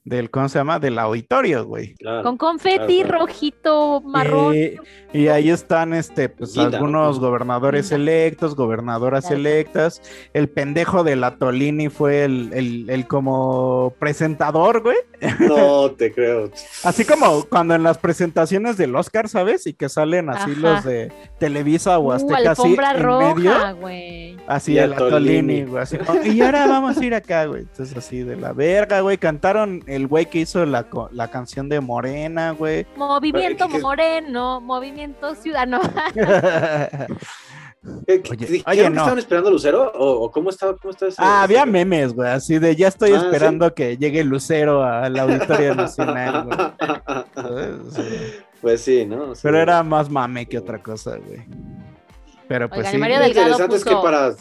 Del, 0.05 0.29
¿cómo 0.29 0.47
se 0.49 0.59
llama? 0.59 0.77
Del 0.79 0.99
auditorio, 0.99 1.65
güey. 1.65 1.95
Claro. 1.95 2.21
Con 2.23 2.37
confeti 2.37 2.75
Claro, 2.77 3.07
claro. 3.09 3.19
rojito, 3.25 4.01
marrón. 4.01 4.53
Y, 4.55 5.19
y 5.19 5.27
ahí 5.29 5.49
están, 5.49 5.93
este, 5.95 6.29
pues, 6.29 6.55
algunos 6.59 7.19
gobernadores 7.19 7.91
electos, 7.91 8.55
gobernadoras 8.55 9.25
Claro. 9.25 9.37
electas. 9.39 10.01
El 10.33 10.47
pendejo 10.47 11.03
de 11.03 11.15
la 11.15 11.37
Tolini 11.37 11.89
fue 11.89 12.23
el, 12.23 12.51
el, 12.53 12.89
el 12.89 13.07
como 13.07 13.95
presentador, 13.97 14.83
güey. 14.83 14.97
No 15.39 15.89
te 15.97 16.13
creo. 16.13 16.51
Así 16.83 17.03
como 17.03 17.43
cuando 17.49 17.73
en 17.73 17.81
las 17.81 17.97
presentaciones 17.97 18.77
del 18.77 18.95
Oscar, 18.95 19.27
¿sabes? 19.27 19.65
Y 19.65 19.73
que 19.73 19.89
salen 19.89 20.29
así 20.29 20.51
Ajá. 20.51 20.59
los 20.59 20.83
de 20.83 21.11
Televisa 21.39 21.97
o 21.97 22.05
Uh, 22.05 22.11
Azteca, 22.11 22.35
así 22.51 22.61
alfombra 22.61 22.91
en 22.91 23.03
roja, 23.03 23.33
medio. 23.33 23.75
güey. 23.77 24.37
Así 24.45 24.73
Y 24.73 24.85
la 24.85 24.95
Tolini. 24.95 25.63
Güey. 25.63 25.81
Así 25.81 25.97
como, 25.97 26.23
y 26.23 26.41
ahora 26.41 26.67
vamos 26.67 26.95
a 26.97 27.03
ir 27.05 27.15
acá, 27.15 27.45
güey. 27.45 27.63
Entonces, 27.63 27.97
así 27.97 28.21
de 28.21 28.35
la 28.35 28.53
verga, 28.53 28.99
güey. 29.01 29.17
Cantaron 29.17 29.83
el 29.95 30.07
güey 30.07 30.25
que 30.27 30.39
hizo 30.39 30.65
la, 30.65 30.85
la 31.11 31.27
canción 31.29 31.69
de 31.69 31.79
Morena, 31.81 32.51
güey. 32.51 32.85
Movimiento 32.95 33.67
¿Qué- 33.67 33.73
qué- 33.73 33.79
moreno, 33.79 34.61
movimiento 34.61 35.35
ciudadano. 35.35 35.79
¿Qué- 38.07 38.21
qué- 38.21 38.31
Oye, 38.33 38.63
oye, 38.65 38.83
que 38.83 38.89
no. 38.89 38.97
estaban 39.01 39.19
esperando 39.19 39.49
a 39.49 39.51
Lucero? 39.51 39.91
¿O, 39.93 40.23
o 40.25 40.31
cómo 40.31 40.49
estaba? 40.49 40.75
Cómo 40.75 40.89
estaba 40.91 41.09
ese- 41.09 41.21
ah, 41.21 41.43
había 41.43 41.61
ese- 41.61 41.71
memes, 41.71 42.13
güey. 42.13 42.29
Así 42.29 42.57
de 42.57 42.75
ya 42.75 42.87
estoy 42.87 43.11
Ah, 43.13 43.17
esperando 43.17 43.73
que 43.75 43.95
llegue 43.97 44.23
Lucero 44.23 44.83
al 44.83 45.17
Auditorio 45.19 45.75
Nacional, 45.75 46.45
güey. 46.45 46.57
Sí. 47.91 48.31
Pues 48.61 48.81
sí, 48.81 49.05
¿no? 49.05 49.35
Sí. 49.35 49.41
Pero 49.43 49.59
era 49.59 49.83
más 49.83 50.09
mame 50.09 50.47
que 50.47 50.57
otra 50.57 50.81
cosa, 50.81 51.17
güey. 51.17 51.43
Pero 52.47 52.67
pues 52.69 52.87
Oigan, 52.87 52.91
sí. 52.93 52.97
Lo 53.19 53.27
interesante 53.27 53.75
es 53.75 53.83
que 53.83 53.91
puso- 53.91 54.01
para 54.03 54.33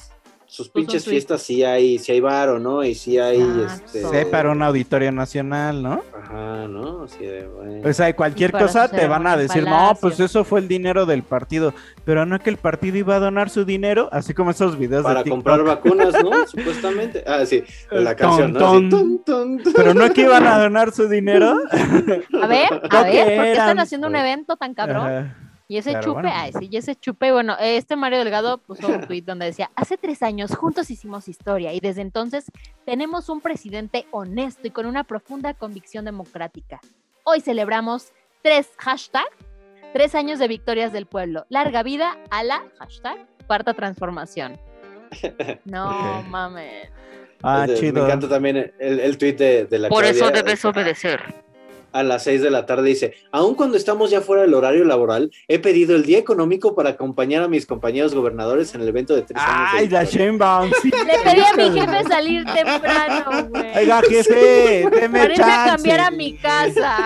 sus 0.54 0.68
un 0.68 0.72
pinches 0.72 1.04
fiestas 1.04 1.42
sí 1.42 1.64
hay, 1.64 1.98
sí 1.98 2.12
hay 2.12 2.20
varo, 2.20 2.60
¿no? 2.60 2.84
Y 2.84 2.94
sí 2.94 3.18
hay, 3.18 3.42
este... 3.66 4.02
Sí, 4.02 4.30
para 4.30 4.52
un 4.52 4.62
auditorio 4.62 5.10
nacional, 5.10 5.82
¿no? 5.82 6.00
Ajá, 6.16 6.68
¿no? 6.68 7.08
Sí, 7.08 7.24
de, 7.24 7.48
bueno. 7.48 7.88
O 7.88 7.92
sea, 7.92 8.14
cualquier 8.14 8.52
cosa 8.52 8.88
te 8.88 9.08
van 9.08 9.26
a 9.26 9.36
decir, 9.36 9.64
no, 9.64 9.70
Palacio". 9.70 10.00
pues 10.00 10.20
eso 10.20 10.44
fue 10.44 10.60
el 10.60 10.68
dinero 10.68 11.06
del 11.06 11.24
partido, 11.24 11.74
pero 12.04 12.24
no 12.24 12.38
que 12.38 12.50
el 12.50 12.56
partido 12.56 12.98
iba 12.98 13.16
a 13.16 13.18
donar 13.18 13.50
su 13.50 13.64
dinero, 13.64 14.08
así 14.12 14.32
como 14.32 14.52
esos 14.52 14.78
videos 14.78 15.02
para 15.02 15.24
de 15.24 15.30
comprar 15.30 15.60
vacunas, 15.64 16.14
¿no? 16.22 16.30
Supuestamente. 16.46 17.24
Ah, 17.26 17.44
sí, 17.44 17.64
la 17.90 18.14
canción, 18.14 18.52
¿no? 18.52 18.60
ton, 18.60 18.76
Así, 18.76 18.90
ton, 18.90 19.24
ton, 19.24 19.58
ton. 19.58 19.72
Pero 19.74 19.92
no 19.92 20.08
que 20.12 20.20
iban 20.20 20.46
a 20.46 20.56
donar 20.60 20.92
su 20.92 21.08
dinero. 21.08 21.56
A 21.72 22.46
ver, 22.46 22.68
a 22.90 23.02
ver, 23.02 23.36
¿por 23.36 23.44
qué 23.44 23.52
están 23.52 23.80
haciendo 23.80 24.06
un 24.06 24.14
evento 24.14 24.56
tan 24.56 24.74
cabrón? 24.74 25.06
Ajá. 25.08 25.43
Y 25.66 25.78
ese 25.78 25.90
Pero 25.92 26.02
chupe, 26.02 26.20
bueno. 26.22 26.30
ay, 26.34 26.52
sí, 26.52 26.68
y 26.70 26.76
ese 26.76 26.94
chupe, 26.94 27.32
bueno, 27.32 27.56
este 27.58 27.96
Mario 27.96 28.18
Delgado 28.18 28.58
puso 28.58 28.86
un 28.86 29.06
tweet 29.06 29.22
donde 29.22 29.46
decía, 29.46 29.70
hace 29.76 29.96
tres 29.96 30.22
años 30.22 30.54
juntos 30.54 30.90
hicimos 30.90 31.26
historia 31.26 31.72
y 31.72 31.80
desde 31.80 32.02
entonces 32.02 32.44
tenemos 32.84 33.30
un 33.30 33.40
presidente 33.40 34.06
honesto 34.10 34.66
y 34.66 34.70
con 34.70 34.84
una 34.84 35.04
profunda 35.04 35.54
convicción 35.54 36.04
democrática. 36.04 36.80
Hoy 37.24 37.40
celebramos 37.40 38.12
tres 38.42 38.68
hashtag, 38.78 39.24
tres 39.94 40.14
años 40.14 40.38
de 40.38 40.48
victorias 40.48 40.92
del 40.92 41.06
pueblo. 41.06 41.46
Larga 41.48 41.82
vida 41.82 42.18
a 42.30 42.44
la 42.44 42.62
hashtag 42.78 43.26
cuarta 43.46 43.72
transformación. 43.74 44.58
No 45.64 46.22
mames. 46.28 46.90
Ah, 47.42 47.66
Me 47.68 47.74
chido. 47.74 48.04
encanta 48.04 48.28
también 48.28 48.72
el, 48.78 49.00
el 49.00 49.18
tweet 49.18 49.34
de, 49.34 49.64
de 49.66 49.78
la 49.78 49.88
Por 49.88 50.04
eso 50.04 50.30
debes 50.30 50.64
obedecer. 50.64 51.43
A 51.94 52.02
las 52.02 52.24
6 52.24 52.42
de 52.42 52.50
la 52.50 52.66
tarde 52.66 52.88
dice, 52.88 53.14
aun 53.30 53.54
cuando 53.54 53.76
estamos 53.76 54.10
ya 54.10 54.20
fuera 54.20 54.42
del 54.42 54.52
horario 54.54 54.84
laboral, 54.84 55.30
he 55.46 55.60
pedido 55.60 55.94
el 55.94 56.02
día 56.02 56.18
económico 56.18 56.74
para 56.74 56.90
acompañar 56.90 57.44
a 57.44 57.46
mis 57.46 57.66
compañeros 57.66 58.16
gobernadores 58.16 58.74
en 58.74 58.80
el 58.80 58.88
evento 58.88 59.14
de 59.14 59.22
tres 59.22 59.40
años. 59.40 59.70
Ay, 59.74 59.88
la 59.88 60.00
victoria". 60.00 60.24
Sheinbaum, 60.26 60.70
sí. 60.82 60.90
Le 61.06 61.18
pedí 61.22 61.40
a 61.40 61.56
mi 61.56 61.80
jefe 61.80 62.04
salir 62.08 62.44
temprano, 62.46 63.48
güey. 63.48 63.78
Oiga, 63.78 64.02
jefe, 64.02 64.88
deme 64.90 65.20
Para 65.20 65.34
irme 65.34 65.52
a 65.52 65.66
cambiar 65.66 66.00
a 66.00 66.10
mi 66.10 66.36
casa. 66.36 66.96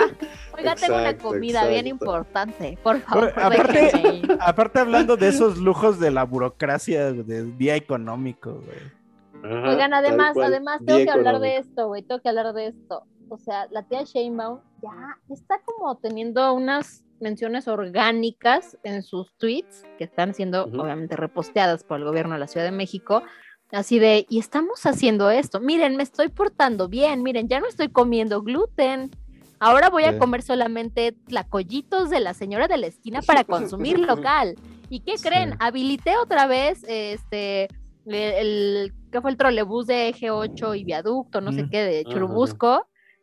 Oiga, 0.56 0.74
tengo 0.74 0.94
una 0.94 1.10
Exacto, 1.10 1.28
comida 1.28 1.68
bien 1.68 1.86
importante. 1.86 2.78
Por 2.82 2.98
favor, 3.02 3.32
Pero, 3.34 3.46
aparte, 3.46 4.22
aparte 4.40 4.78
hablando 4.78 5.18
de 5.18 5.28
esos 5.28 5.58
lujos 5.58 6.00
de 6.00 6.12
la 6.12 6.24
burocracia 6.24 7.12
del 7.12 7.58
día 7.58 7.76
económico, 7.76 8.62
güey. 8.64 9.52
Ajá, 9.52 9.68
Oigan, 9.68 9.92
además, 9.92 10.34
además, 10.34 10.80
tengo 10.86 11.04
que 11.04 11.10
hablar 11.10 11.40
de 11.40 11.58
esto, 11.58 11.88
güey. 11.88 12.02
Tengo 12.02 12.22
que 12.22 12.28
hablar 12.30 12.54
de 12.54 12.68
esto. 12.68 13.04
O 13.30 13.38
sea, 13.38 13.66
la 13.70 13.82
tía 13.82 14.02
Sheinbaum 14.04 14.60
ya 14.82 15.18
está 15.28 15.60
como 15.64 15.96
teniendo 15.96 16.52
unas 16.54 17.04
menciones 17.20 17.66
orgánicas 17.68 18.78
en 18.84 19.02
sus 19.02 19.34
tweets 19.36 19.84
que 19.98 20.04
están 20.04 20.34
siendo 20.34 20.64
obviamente 20.64 21.16
reposteadas 21.16 21.82
por 21.84 21.98
el 21.98 22.04
gobierno 22.04 22.34
de 22.34 22.38
la 22.40 22.46
Ciudad 22.46 22.64
de 22.66 22.72
México. 22.72 23.22
Así 23.72 23.98
de, 23.98 24.24
y 24.30 24.38
estamos 24.38 24.86
haciendo 24.86 25.28
esto. 25.30 25.60
Miren, 25.60 25.96
me 25.96 26.02
estoy 26.02 26.28
portando 26.28 26.88
bien. 26.88 27.22
Miren, 27.22 27.48
ya 27.48 27.60
no 27.60 27.66
estoy 27.66 27.88
comiendo 27.88 28.40
gluten. 28.42 29.10
Ahora 29.60 29.90
voy 29.90 30.04
Sí. 30.04 30.08
a 30.10 30.18
comer 30.18 30.42
solamente 30.42 31.12
tlacoyitos 31.26 32.08
de 32.10 32.20
la 32.20 32.32
señora 32.32 32.68
de 32.68 32.78
la 32.78 32.86
esquina 32.86 33.20
para 33.22 33.44
consumir 33.44 33.98
local. 33.98 34.54
¿Y 34.88 35.00
qué 35.00 35.16
creen? 35.20 35.50
Sí. 35.50 35.56
Habilité 35.60 36.16
otra 36.16 36.46
vez 36.46 36.82
este 36.88 37.68
el, 38.06 38.14
el- 38.14 38.94
¿qué 39.12 39.20
fue 39.20 39.30
el 39.32 39.36
trolebús 39.36 39.86
de 39.86 40.08
eje 40.08 40.30
8 40.30 40.74
y 40.76 40.84
viaducto, 40.84 41.40
no 41.42 41.52
sé 41.52 41.66
qué, 41.70 41.82
de 41.82 42.00
Ajá. 42.06 42.10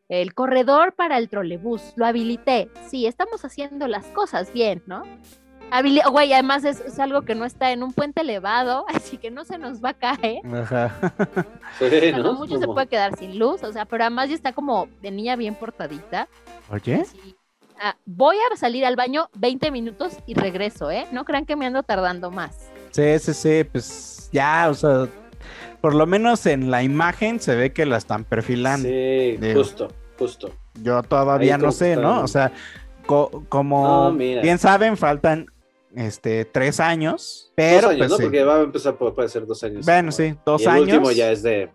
El 0.09 0.33
corredor 0.33 0.93
para 0.93 1.17
el 1.17 1.29
trolebús, 1.29 1.93
lo 1.95 2.05
habilité. 2.05 2.69
Sí, 2.87 3.07
estamos 3.07 3.43
haciendo 3.43 3.87
las 3.87 4.05
cosas 4.07 4.53
bien, 4.53 4.83
¿no? 4.85 5.03
Habili- 5.71 6.07
Güey, 6.11 6.31
además 6.31 6.63
es, 6.63 6.79
es 6.79 6.99
algo 6.99 7.23
que 7.23 7.33
no 7.33 7.43
está 7.43 7.71
en 7.71 7.81
un 7.81 7.91
puente 7.91 8.21
elevado, 8.21 8.85
así 8.93 9.17
que 9.17 9.31
no 9.31 9.45
se 9.45 9.57
nos 9.57 9.83
va 9.83 9.89
a 9.89 9.93
caer. 9.93 10.41
Ajá. 10.53 10.93
Sí, 11.79 11.85
O 11.85 11.89
sea, 11.89 12.17
¿no? 12.17 12.23
no 12.23 12.33
mucho 12.35 12.57
se 12.59 12.67
puede 12.67 12.87
quedar 12.87 13.17
sin 13.17 13.37
luz, 13.37 13.61
o 13.63 13.73
sea, 13.73 13.83
pero 13.85 14.03
además 14.05 14.29
ya 14.29 14.35
está 14.35 14.53
como 14.53 14.87
de 15.01 15.11
niña 15.11 15.35
bien 15.35 15.55
portadita. 15.55 16.29
Oye. 16.69 17.03
Ah, 17.81 17.97
voy 18.05 18.37
a 18.49 18.55
salir 18.55 18.85
al 18.85 18.95
baño 18.95 19.27
20 19.35 19.71
minutos 19.71 20.13
y 20.25 20.35
regreso, 20.35 20.89
¿eh? 20.91 21.05
No 21.11 21.25
crean 21.25 21.45
que 21.45 21.57
me 21.57 21.65
ando 21.65 21.83
tardando 21.83 22.31
más. 22.31 22.69
sí, 22.91 23.19
sí, 23.19 23.33
sí, 23.33 23.63
pues 23.69 24.29
ya, 24.31 24.67
o 24.69 24.73
sea, 24.73 25.07
por 25.85 25.93
lo 25.93 26.07
menos 26.07 26.47
en 26.47 26.71
la 26.71 26.81
imagen 26.81 27.39
se 27.39 27.55
ve 27.55 27.71
que 27.71 27.85
la 27.85 27.97
están 27.97 28.23
perfilando. 28.23 28.89
Sí, 28.89 29.37
Digo. 29.39 29.59
justo, 29.59 29.87
justo. 30.17 30.49
Yo 30.81 31.03
todavía 31.03 31.57
Ahí 31.57 31.61
no 31.61 31.71
sé, 31.71 31.95
¿no? 31.95 32.23
O 32.23 32.27
sea, 32.27 32.51
co- 33.05 33.43
como 33.49 34.05
No, 34.05 34.11
mira. 34.11 34.41
bien 34.41 34.57
saben, 34.57 34.97
faltan 34.97 35.45
este 35.95 36.43
tres 36.45 36.79
años, 36.79 37.51
pero 37.53 37.81
dos 37.81 37.91
años, 37.91 37.97
pues 37.99 38.09
¿no? 38.09 38.17
sí. 38.17 38.23
Porque 38.23 38.43
va 38.43 38.55
a 38.55 38.61
empezar, 38.63 38.95
puede, 38.95 39.11
puede 39.11 39.29
ser 39.29 39.45
dos 39.45 39.63
años. 39.63 39.85
Bueno, 39.85 40.11
sí, 40.11 40.35
dos 40.43 40.59
y 40.61 40.63
el 40.63 40.69
años. 40.71 40.81
último 40.87 41.11
ya 41.11 41.31
es 41.31 41.43
de... 41.43 41.69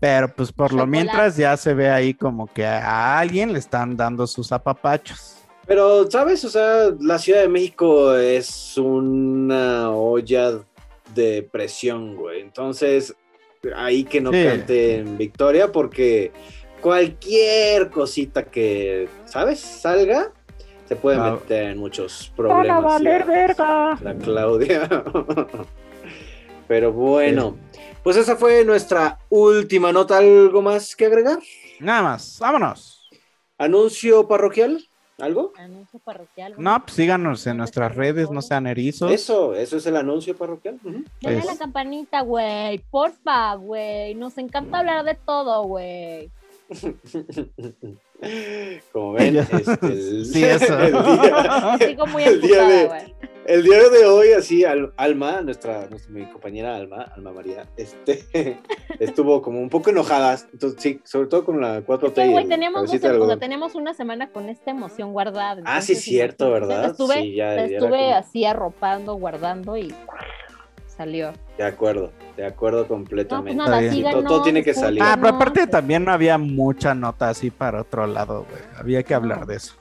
Pero 0.00 0.34
pues 0.34 0.50
por 0.50 0.72
lo 0.72 0.84
mientras 0.84 1.36
ya 1.36 1.56
se 1.56 1.72
ve 1.72 1.88
ahí 1.88 2.12
como 2.14 2.48
que 2.48 2.66
a, 2.66 2.78
a 2.84 3.20
alguien 3.20 3.52
le 3.52 3.60
están 3.60 3.96
dando 3.96 4.26
sus 4.26 4.50
apapachos. 4.50 5.36
Pero, 5.68 6.10
¿sabes? 6.10 6.44
O 6.44 6.48
sea, 6.50 6.90
la 6.98 7.16
Ciudad 7.20 7.42
de 7.42 7.48
México 7.48 8.12
es 8.16 8.76
una 8.76 9.88
olla 9.92 10.58
de 11.14 11.42
presión, 11.50 12.16
güey. 12.16 12.40
Entonces, 12.40 13.14
ahí 13.76 14.04
que 14.04 14.20
no 14.20 14.32
Sí. 14.32 14.44
cante 14.44 14.96
en 14.96 15.18
victoria 15.18 15.70
porque 15.72 16.32
cualquier 16.80 17.90
cosita 17.90 18.44
que, 18.44 19.08
¿sabes? 19.26 19.60
Salga, 19.60 20.32
se 20.88 20.96
puede 20.96 21.18
Va- 21.18 21.32
meter 21.32 21.70
en 21.70 21.78
muchos 21.78 22.32
problemas. 22.36 23.02
ya. 23.02 23.24
verga. 23.24 23.98
La 24.02 24.14
Claudia. 24.16 24.88
Pero 26.68 26.92
bueno, 26.92 27.56
pues 28.02 28.16
esa 28.16 28.36
fue 28.36 28.64
nuestra 28.64 29.18
última 29.28 29.92
nota. 29.92 30.18
¿Algo 30.18 30.62
más 30.62 30.94
que 30.94 31.06
agregar? 31.06 31.38
Nada 31.80 32.02
más, 32.02 32.38
vámonos. 32.40 33.08
¿Anuncio 33.58 34.26
parroquial? 34.28 34.86
¿Algo? 35.22 35.52
Anuncio 35.56 35.98
parroquial. 36.00 36.54
No, 36.58 36.80
pues 36.82 36.94
síganos 36.94 37.46
en 37.46 37.56
nuestras 37.58 37.94
redes, 37.94 38.30
no 38.30 38.42
sean 38.42 38.66
erizos. 38.66 39.10
Eso, 39.12 39.54
eso 39.54 39.76
es 39.76 39.86
el 39.86 39.96
anuncio 39.96 40.36
parroquial. 40.36 40.78
Es- 41.22 41.44
la 41.44 41.56
campanita, 41.56 42.20
güey. 42.22 42.78
Porfa, 42.90 43.54
güey. 43.54 44.14
Nos 44.14 44.36
encanta 44.38 44.78
hablar 44.78 45.04
de 45.04 45.14
todo, 45.14 45.64
güey. 45.64 46.30
Como 48.92 49.12
ven, 49.12 49.36
este, 49.50 49.86
el, 49.86 50.26
Sí, 50.26 50.44
eso. 50.44 50.78
el 50.78 50.92
día, 50.92 51.78
Sigo 51.78 52.06
muy 52.06 52.22
el 52.24 52.40
día 52.40 52.62
de-. 52.68 53.14
El 53.46 53.62
día 53.62 53.88
de 53.88 54.06
hoy, 54.06 54.32
así, 54.32 54.64
Al- 54.64 54.92
Alma, 54.96 55.40
nuestra, 55.42 55.86
nuestra 55.88 56.12
mi 56.12 56.24
compañera 56.26 56.76
Alma, 56.76 57.02
Alma 57.16 57.32
María, 57.32 57.66
este, 57.76 58.24
estuvo 59.00 59.42
como 59.42 59.60
un 59.60 59.68
poco 59.68 59.90
enojada. 59.90 60.38
Entonces, 60.52 60.80
sí, 60.80 61.00
sobre 61.04 61.28
todo 61.28 61.44
con 61.44 61.60
la 61.60 61.80
4T. 61.80 62.06
Es 62.08 62.12
que, 62.14 62.26
y 62.26 62.30
güey, 62.32 62.48
teníamos, 62.48 62.82
dos 62.90 62.94
o 62.94 63.26
sea, 63.28 63.36
tenemos 63.38 63.74
una 63.74 63.94
semana 63.94 64.30
con 64.30 64.48
esta 64.48 64.70
emoción 64.70 65.12
guardada. 65.12 65.62
Ah, 65.64 65.80
sí, 65.80 65.92
entonces, 65.92 66.04
cierto, 66.04 66.50
¿verdad? 66.50 66.86
Estuve, 66.90 67.14
Sí, 67.22 67.34
ya- 67.34 67.46
la 67.46 67.56
ya 67.56 67.62
era 67.64 67.72
estuve 67.76 67.98
como- 67.98 68.14
así 68.14 68.44
arropando, 68.44 69.14
guardando 69.14 69.76
y 69.76 69.94
salió. 70.86 71.32
De 71.56 71.64
acuerdo, 71.64 72.12
de 72.36 72.44
acuerdo 72.46 72.82
No, 72.82 72.86
pues 72.88 72.98
completamente. 72.98 73.56
nada. 73.56 73.80
Sí, 73.90 74.02
todo, 74.02 74.22
todo 74.22 74.42
tiene 74.42 74.62
que 74.62 74.74
salir. 74.74 75.02
Ah, 75.02 75.16
pero 75.20 75.34
aparte 75.34 75.66
también 75.66 76.04
no 76.04 76.12
había 76.12 76.36
mucha 76.38 76.94
nota 76.94 77.30
así 77.30 77.50
para 77.50 77.80
otro 77.82 78.06
lado, 78.06 78.46
güey. 78.48 78.62
Había 78.76 79.02
que 79.02 79.14
hablar 79.14 79.46
de 79.46 79.56
eso. 79.56 79.74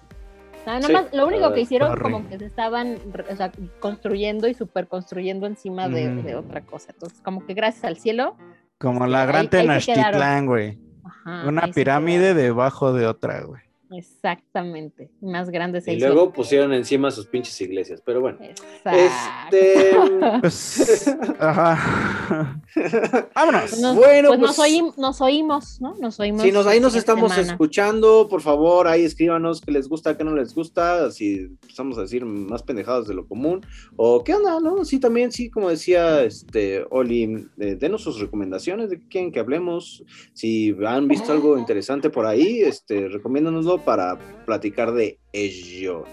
Nada 0.70 0.86
Sí, 0.88 0.94
más, 0.94 1.12
lo 1.14 1.26
único 1.26 1.52
que 1.52 1.62
hicieron 1.62 1.98
como 1.98 2.28
que 2.30 2.38
se 2.38 2.46
estaban 2.46 2.98
o 3.32 3.36
sea, 3.36 3.52
construyendo 3.80 4.48
y 4.48 4.54
super 4.54 4.88
construyendo 4.88 5.48
encima 5.48 5.90
de, 5.90 6.14
de 6.22 6.36
otra 6.36 6.62
cosa. 6.62 6.92
Entonces, 6.92 7.20
como 7.22 7.44
que 7.46 7.56
gracias 7.56 7.86
al 7.86 7.98
cielo. 7.98 8.36
Como 8.78 9.06
Sí, 9.06 9.12
la 9.12 9.26
gran. 9.26 9.50
Tenochtitlán, 9.50 10.46
güey. 10.46 10.78
ajá, 11.04 11.48
Una 11.48 11.68
pirámide 11.70 12.36
debajo 12.36 12.94
de 12.94 13.08
otra, 13.08 13.42
güey. 13.42 13.64
Exactamente. 13.92 15.10
Más 15.22 15.50
grande 15.50 15.82
se 15.82 15.94
Y 15.94 15.98
hizo. 15.98 16.08
luego 16.08 16.32
pusieron 16.32 16.74
encima 16.74 17.10
sus 17.12 17.26
pinches 17.28 17.60
iglesias, 17.62 18.02
pero 18.06 18.22
bueno. 18.22 18.38
Exacto. 18.42 18.90
Este. 19.56 19.92
Pues, 20.42 21.08
ajá. 21.40 22.62
Vámonos. 23.36 23.80
Nos- 23.80 23.96
Bueno, 23.96 24.30
pues, 24.30 24.40
pues- 24.40 24.50
nos, 24.50 24.60
oímos, 24.60 24.98
nos 24.98 25.22
oímos, 25.22 25.82
¿no? 25.82 25.96
Nos 25.96 26.20
oímos. 26.20 26.42
Sí, 26.44 26.52
nos, 26.52 26.68
ahí 26.68 26.80
nos 26.80 26.96
estamos 26.96 27.32
semana. 27.32 27.52
escuchando. 27.54 28.28
Por 28.30 28.42
favor, 28.42 28.88
ahí 28.88 29.04
escríbanos 29.04 29.62
qué 29.62 29.72
les 29.72 29.88
gusta, 29.90 30.18
qué 30.18 30.24
no 30.24 30.36
les 30.36 30.54
gusta. 30.54 31.10
Si 31.12 31.36
empezamos 31.62 31.98
a 31.98 32.02
decir 32.02 32.26
más 32.26 32.64
pendejadas 32.64 33.08
de 33.08 33.14
lo 33.14 33.28
común. 33.28 33.66
O 33.96 34.24
qué 34.24 34.36
onda, 34.36 34.60
¿no? 34.60 34.86
Sí, 34.86 35.00
también, 35.00 35.32
sí, 35.32 35.50
como 35.50 35.70
decía 35.70 36.24
este 36.24 36.86
Oli, 36.92 37.48
eh, 37.60 37.76
denos 37.76 38.04
sus 38.04 38.20
recomendaciones 38.20 38.90
de 38.90 39.00
qué 39.00 39.08
quieren 39.08 39.32
que 39.32 39.40
hablemos. 39.40 40.04
Si 40.34 40.76
han 40.86 41.08
visto 41.08 41.32
algo 41.32 41.58
interesante 41.58 42.10
por 42.10 42.26
ahí, 42.26 42.62
este, 42.62 43.08
recomiéndanoslo 43.10 43.79
para 43.80 44.18
platicar 44.46 44.94
de 44.94 45.18
ello. 45.34 46.06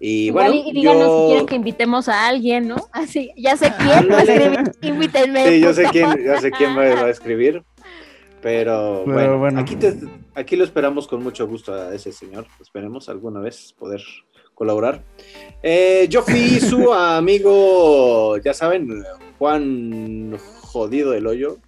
Y 0.00 0.26
Igual 0.26 0.52
bueno, 0.52 0.68
y, 0.68 0.72
díganos 0.72 1.02
yo... 1.02 1.20
si 1.20 1.26
quieren 1.28 1.46
que 1.46 1.56
invitemos 1.56 2.08
a 2.08 2.28
alguien, 2.28 2.68
¿no? 2.68 2.76
Así, 2.92 3.32
ya 3.36 3.56
sé 3.56 3.72
quién, 3.76 4.08
va 4.10 4.18
a 4.18 4.22
escribir, 4.22 4.72
invítenme. 4.82 5.48
Sí, 5.48 5.60
yo 5.60 5.74
sé 5.74 5.84
quién, 5.90 6.24
yo 6.24 6.40
sé 6.40 6.50
quién 6.52 6.70
va, 6.76 6.94
va 6.94 7.06
a 7.06 7.10
escribir. 7.10 7.62
Pero, 8.40 9.02
Pero 9.04 9.14
bueno, 9.16 9.38
bueno. 9.38 9.60
Aquí, 9.60 9.74
te- 9.74 9.98
aquí 10.34 10.54
lo 10.54 10.62
esperamos 10.62 11.08
con 11.08 11.22
mucho 11.22 11.48
gusto 11.48 11.74
a 11.74 11.92
ese 11.92 12.12
señor. 12.12 12.46
Esperemos 12.60 13.08
alguna 13.08 13.40
vez 13.40 13.74
poder 13.76 14.00
colaborar. 14.54 15.02
Eh, 15.62 16.06
yo 16.08 16.22
fui 16.22 16.60
su 16.60 16.92
amigo, 16.92 18.36
ya 18.38 18.54
saben, 18.54 19.04
Juan 19.38 20.36
Jodido 20.38 21.10
del 21.10 21.26
Hoyo. 21.26 21.58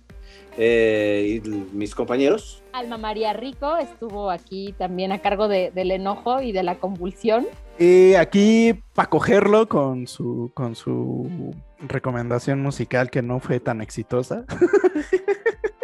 Eh, 0.59 1.41
y 1.45 1.49
mis 1.75 1.95
compañeros. 1.95 2.63
Alma 2.73 2.99
María 2.99 3.33
Rico 3.33 3.77
estuvo 3.77 4.31
aquí 4.31 4.75
también 4.79 5.13
a 5.13 5.19
cargo 5.21 5.49
de- 5.49 5.71
del 5.73 5.91
enojo 5.91 6.41
y 6.41 6.53
de 6.53 6.63
la 6.63 6.77
convulsión. 6.77 7.47
Y 7.79 8.15
aquí 8.15 8.75
para 8.95 9.09
cogerlo 9.09 9.69
con 9.69 10.07
su 10.07 10.51
con 10.55 10.75
su 10.77 11.55
recomendación 11.81 12.61
musical 12.63 13.11
que 13.11 13.23
no 13.23 13.41
fue 13.41 13.59
tan 13.61 13.81
exitosa. 13.81 14.45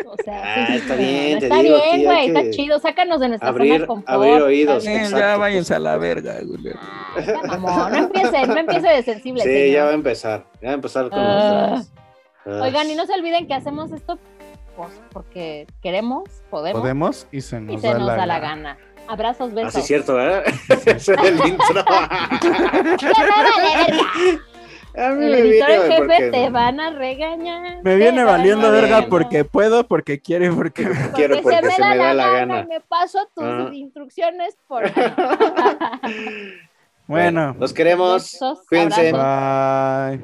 O 0.09 0.15
sea, 0.25 0.43
Ah, 0.45 0.67
sí, 0.67 0.73
sí, 0.73 0.79
está 0.79 0.97
sí, 0.97 1.03
bien, 1.03 1.39
te 1.39 1.47
está 1.47 1.63
digo, 1.63 1.77
bien, 1.93 2.05
güey, 2.05 2.27
está 2.29 2.51
chido. 2.51 2.79
Sácanos 2.79 3.21
de 3.21 3.29
nuestra 3.29 3.49
abrir- 3.49 3.69
zona 3.73 3.81
de 3.81 3.87
confort. 3.87 4.09
abrir 4.11 4.43
oídos. 4.43 4.87
Bien. 4.87 5.11
Ya 5.11 5.37
váyanse 5.37 5.75
a 5.75 5.79
la 5.79 5.97
verga, 5.97 6.37
güey. 6.45 6.75
Mamón, 7.47 7.93
no 7.93 7.99
empiece, 7.99 8.47
no 8.47 8.57
empiece 8.57 8.89
de 8.89 9.03
sensible. 9.03 9.43
Sí, 9.43 9.49
señor. 9.49 9.69
ya 9.75 9.85
va 9.85 9.91
a 9.91 9.95
empezar. 9.95 10.47
Ya 10.61 10.69
va 10.69 10.71
a 10.73 10.75
empezar 10.75 11.11
con 11.11 11.19
nosotros. 11.23 11.93
Ah. 12.47 12.61
Oigan, 12.63 12.89
y 12.91 12.95
no 12.95 13.07
se 13.07 13.13
olviden 13.15 13.47
que 13.49 13.55
hacemos 13.55 13.91
esto 13.93 14.19
pues, 14.77 14.91
porque 15.13 15.67
queremos, 15.83 16.25
podemos, 16.51 16.81
Podemos 16.81 17.27
y 17.33 17.41
se 17.41 17.61
nos, 17.61 17.75
y 17.77 17.79
se 17.79 17.89
da, 17.89 17.99
nos 17.99 18.07
la 18.09 18.17
da 18.17 18.27
la 18.27 18.39
gana. 18.39 18.75
gana. 18.75 18.79
Abrazos, 19.09 19.55
besos. 19.55 19.69
Así 19.69 19.81
es 19.81 19.87
cierto, 19.87 20.15
¿verdad? 20.15 20.45
Ese 20.69 20.91
es 20.97 21.09
el 21.09 21.35
intro. 21.47 21.85
¡Ya 22.99 23.13
me! 24.97 25.03
A 25.03 25.11
mí 25.11 25.27
El 25.27 25.31
me 25.31 25.39
editor 25.41 25.71
en 25.71 25.83
jefe 25.83 25.97
porque 25.99 26.31
te 26.31 26.49
van 26.51 26.81
a 26.81 26.91
regañar. 26.91 27.83
Me 27.85 27.97
viene 27.97 28.25
valiendo 28.25 28.71
verga 28.73 29.07
porque 29.11 29.45
puedo, 29.45 29.87
porque 29.87 30.21
quiere, 30.21 30.51
porque 30.51 30.89
quiero 31.15 31.43
porque 31.43 31.59
se 31.71 31.83
me 31.85 31.97
da 31.99 32.15
la 32.15 32.31
gana. 32.31 32.61
y 32.61 32.67
me 32.67 32.81
paso 32.81 33.19
tus 33.35 33.45
Ajá. 33.45 33.69
instrucciones 33.75 34.57
por 34.67 34.85
Bueno, 37.07 37.55
los 37.61 37.73
queremos. 37.75 38.23
Besos, 38.33 38.61
Cuídense. 38.69 39.13
bye. 39.13 40.21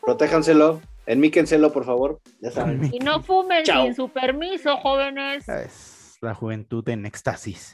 Protéjanselo. 0.00 0.80
Enmíquenselo, 1.12 1.72
por 1.72 1.84
favor. 1.84 2.20
Ya 2.40 2.50
saben. 2.50 2.90
y 2.92 2.98
no 2.98 3.22
fumen 3.22 3.64
Chao. 3.64 3.84
sin 3.84 3.94
su 3.94 4.08
permiso, 4.08 4.76
jóvenes. 4.78 5.48
Es 5.48 6.18
la 6.20 6.34
juventud 6.34 6.88
en 6.88 7.06
éxtasis. 7.06 7.70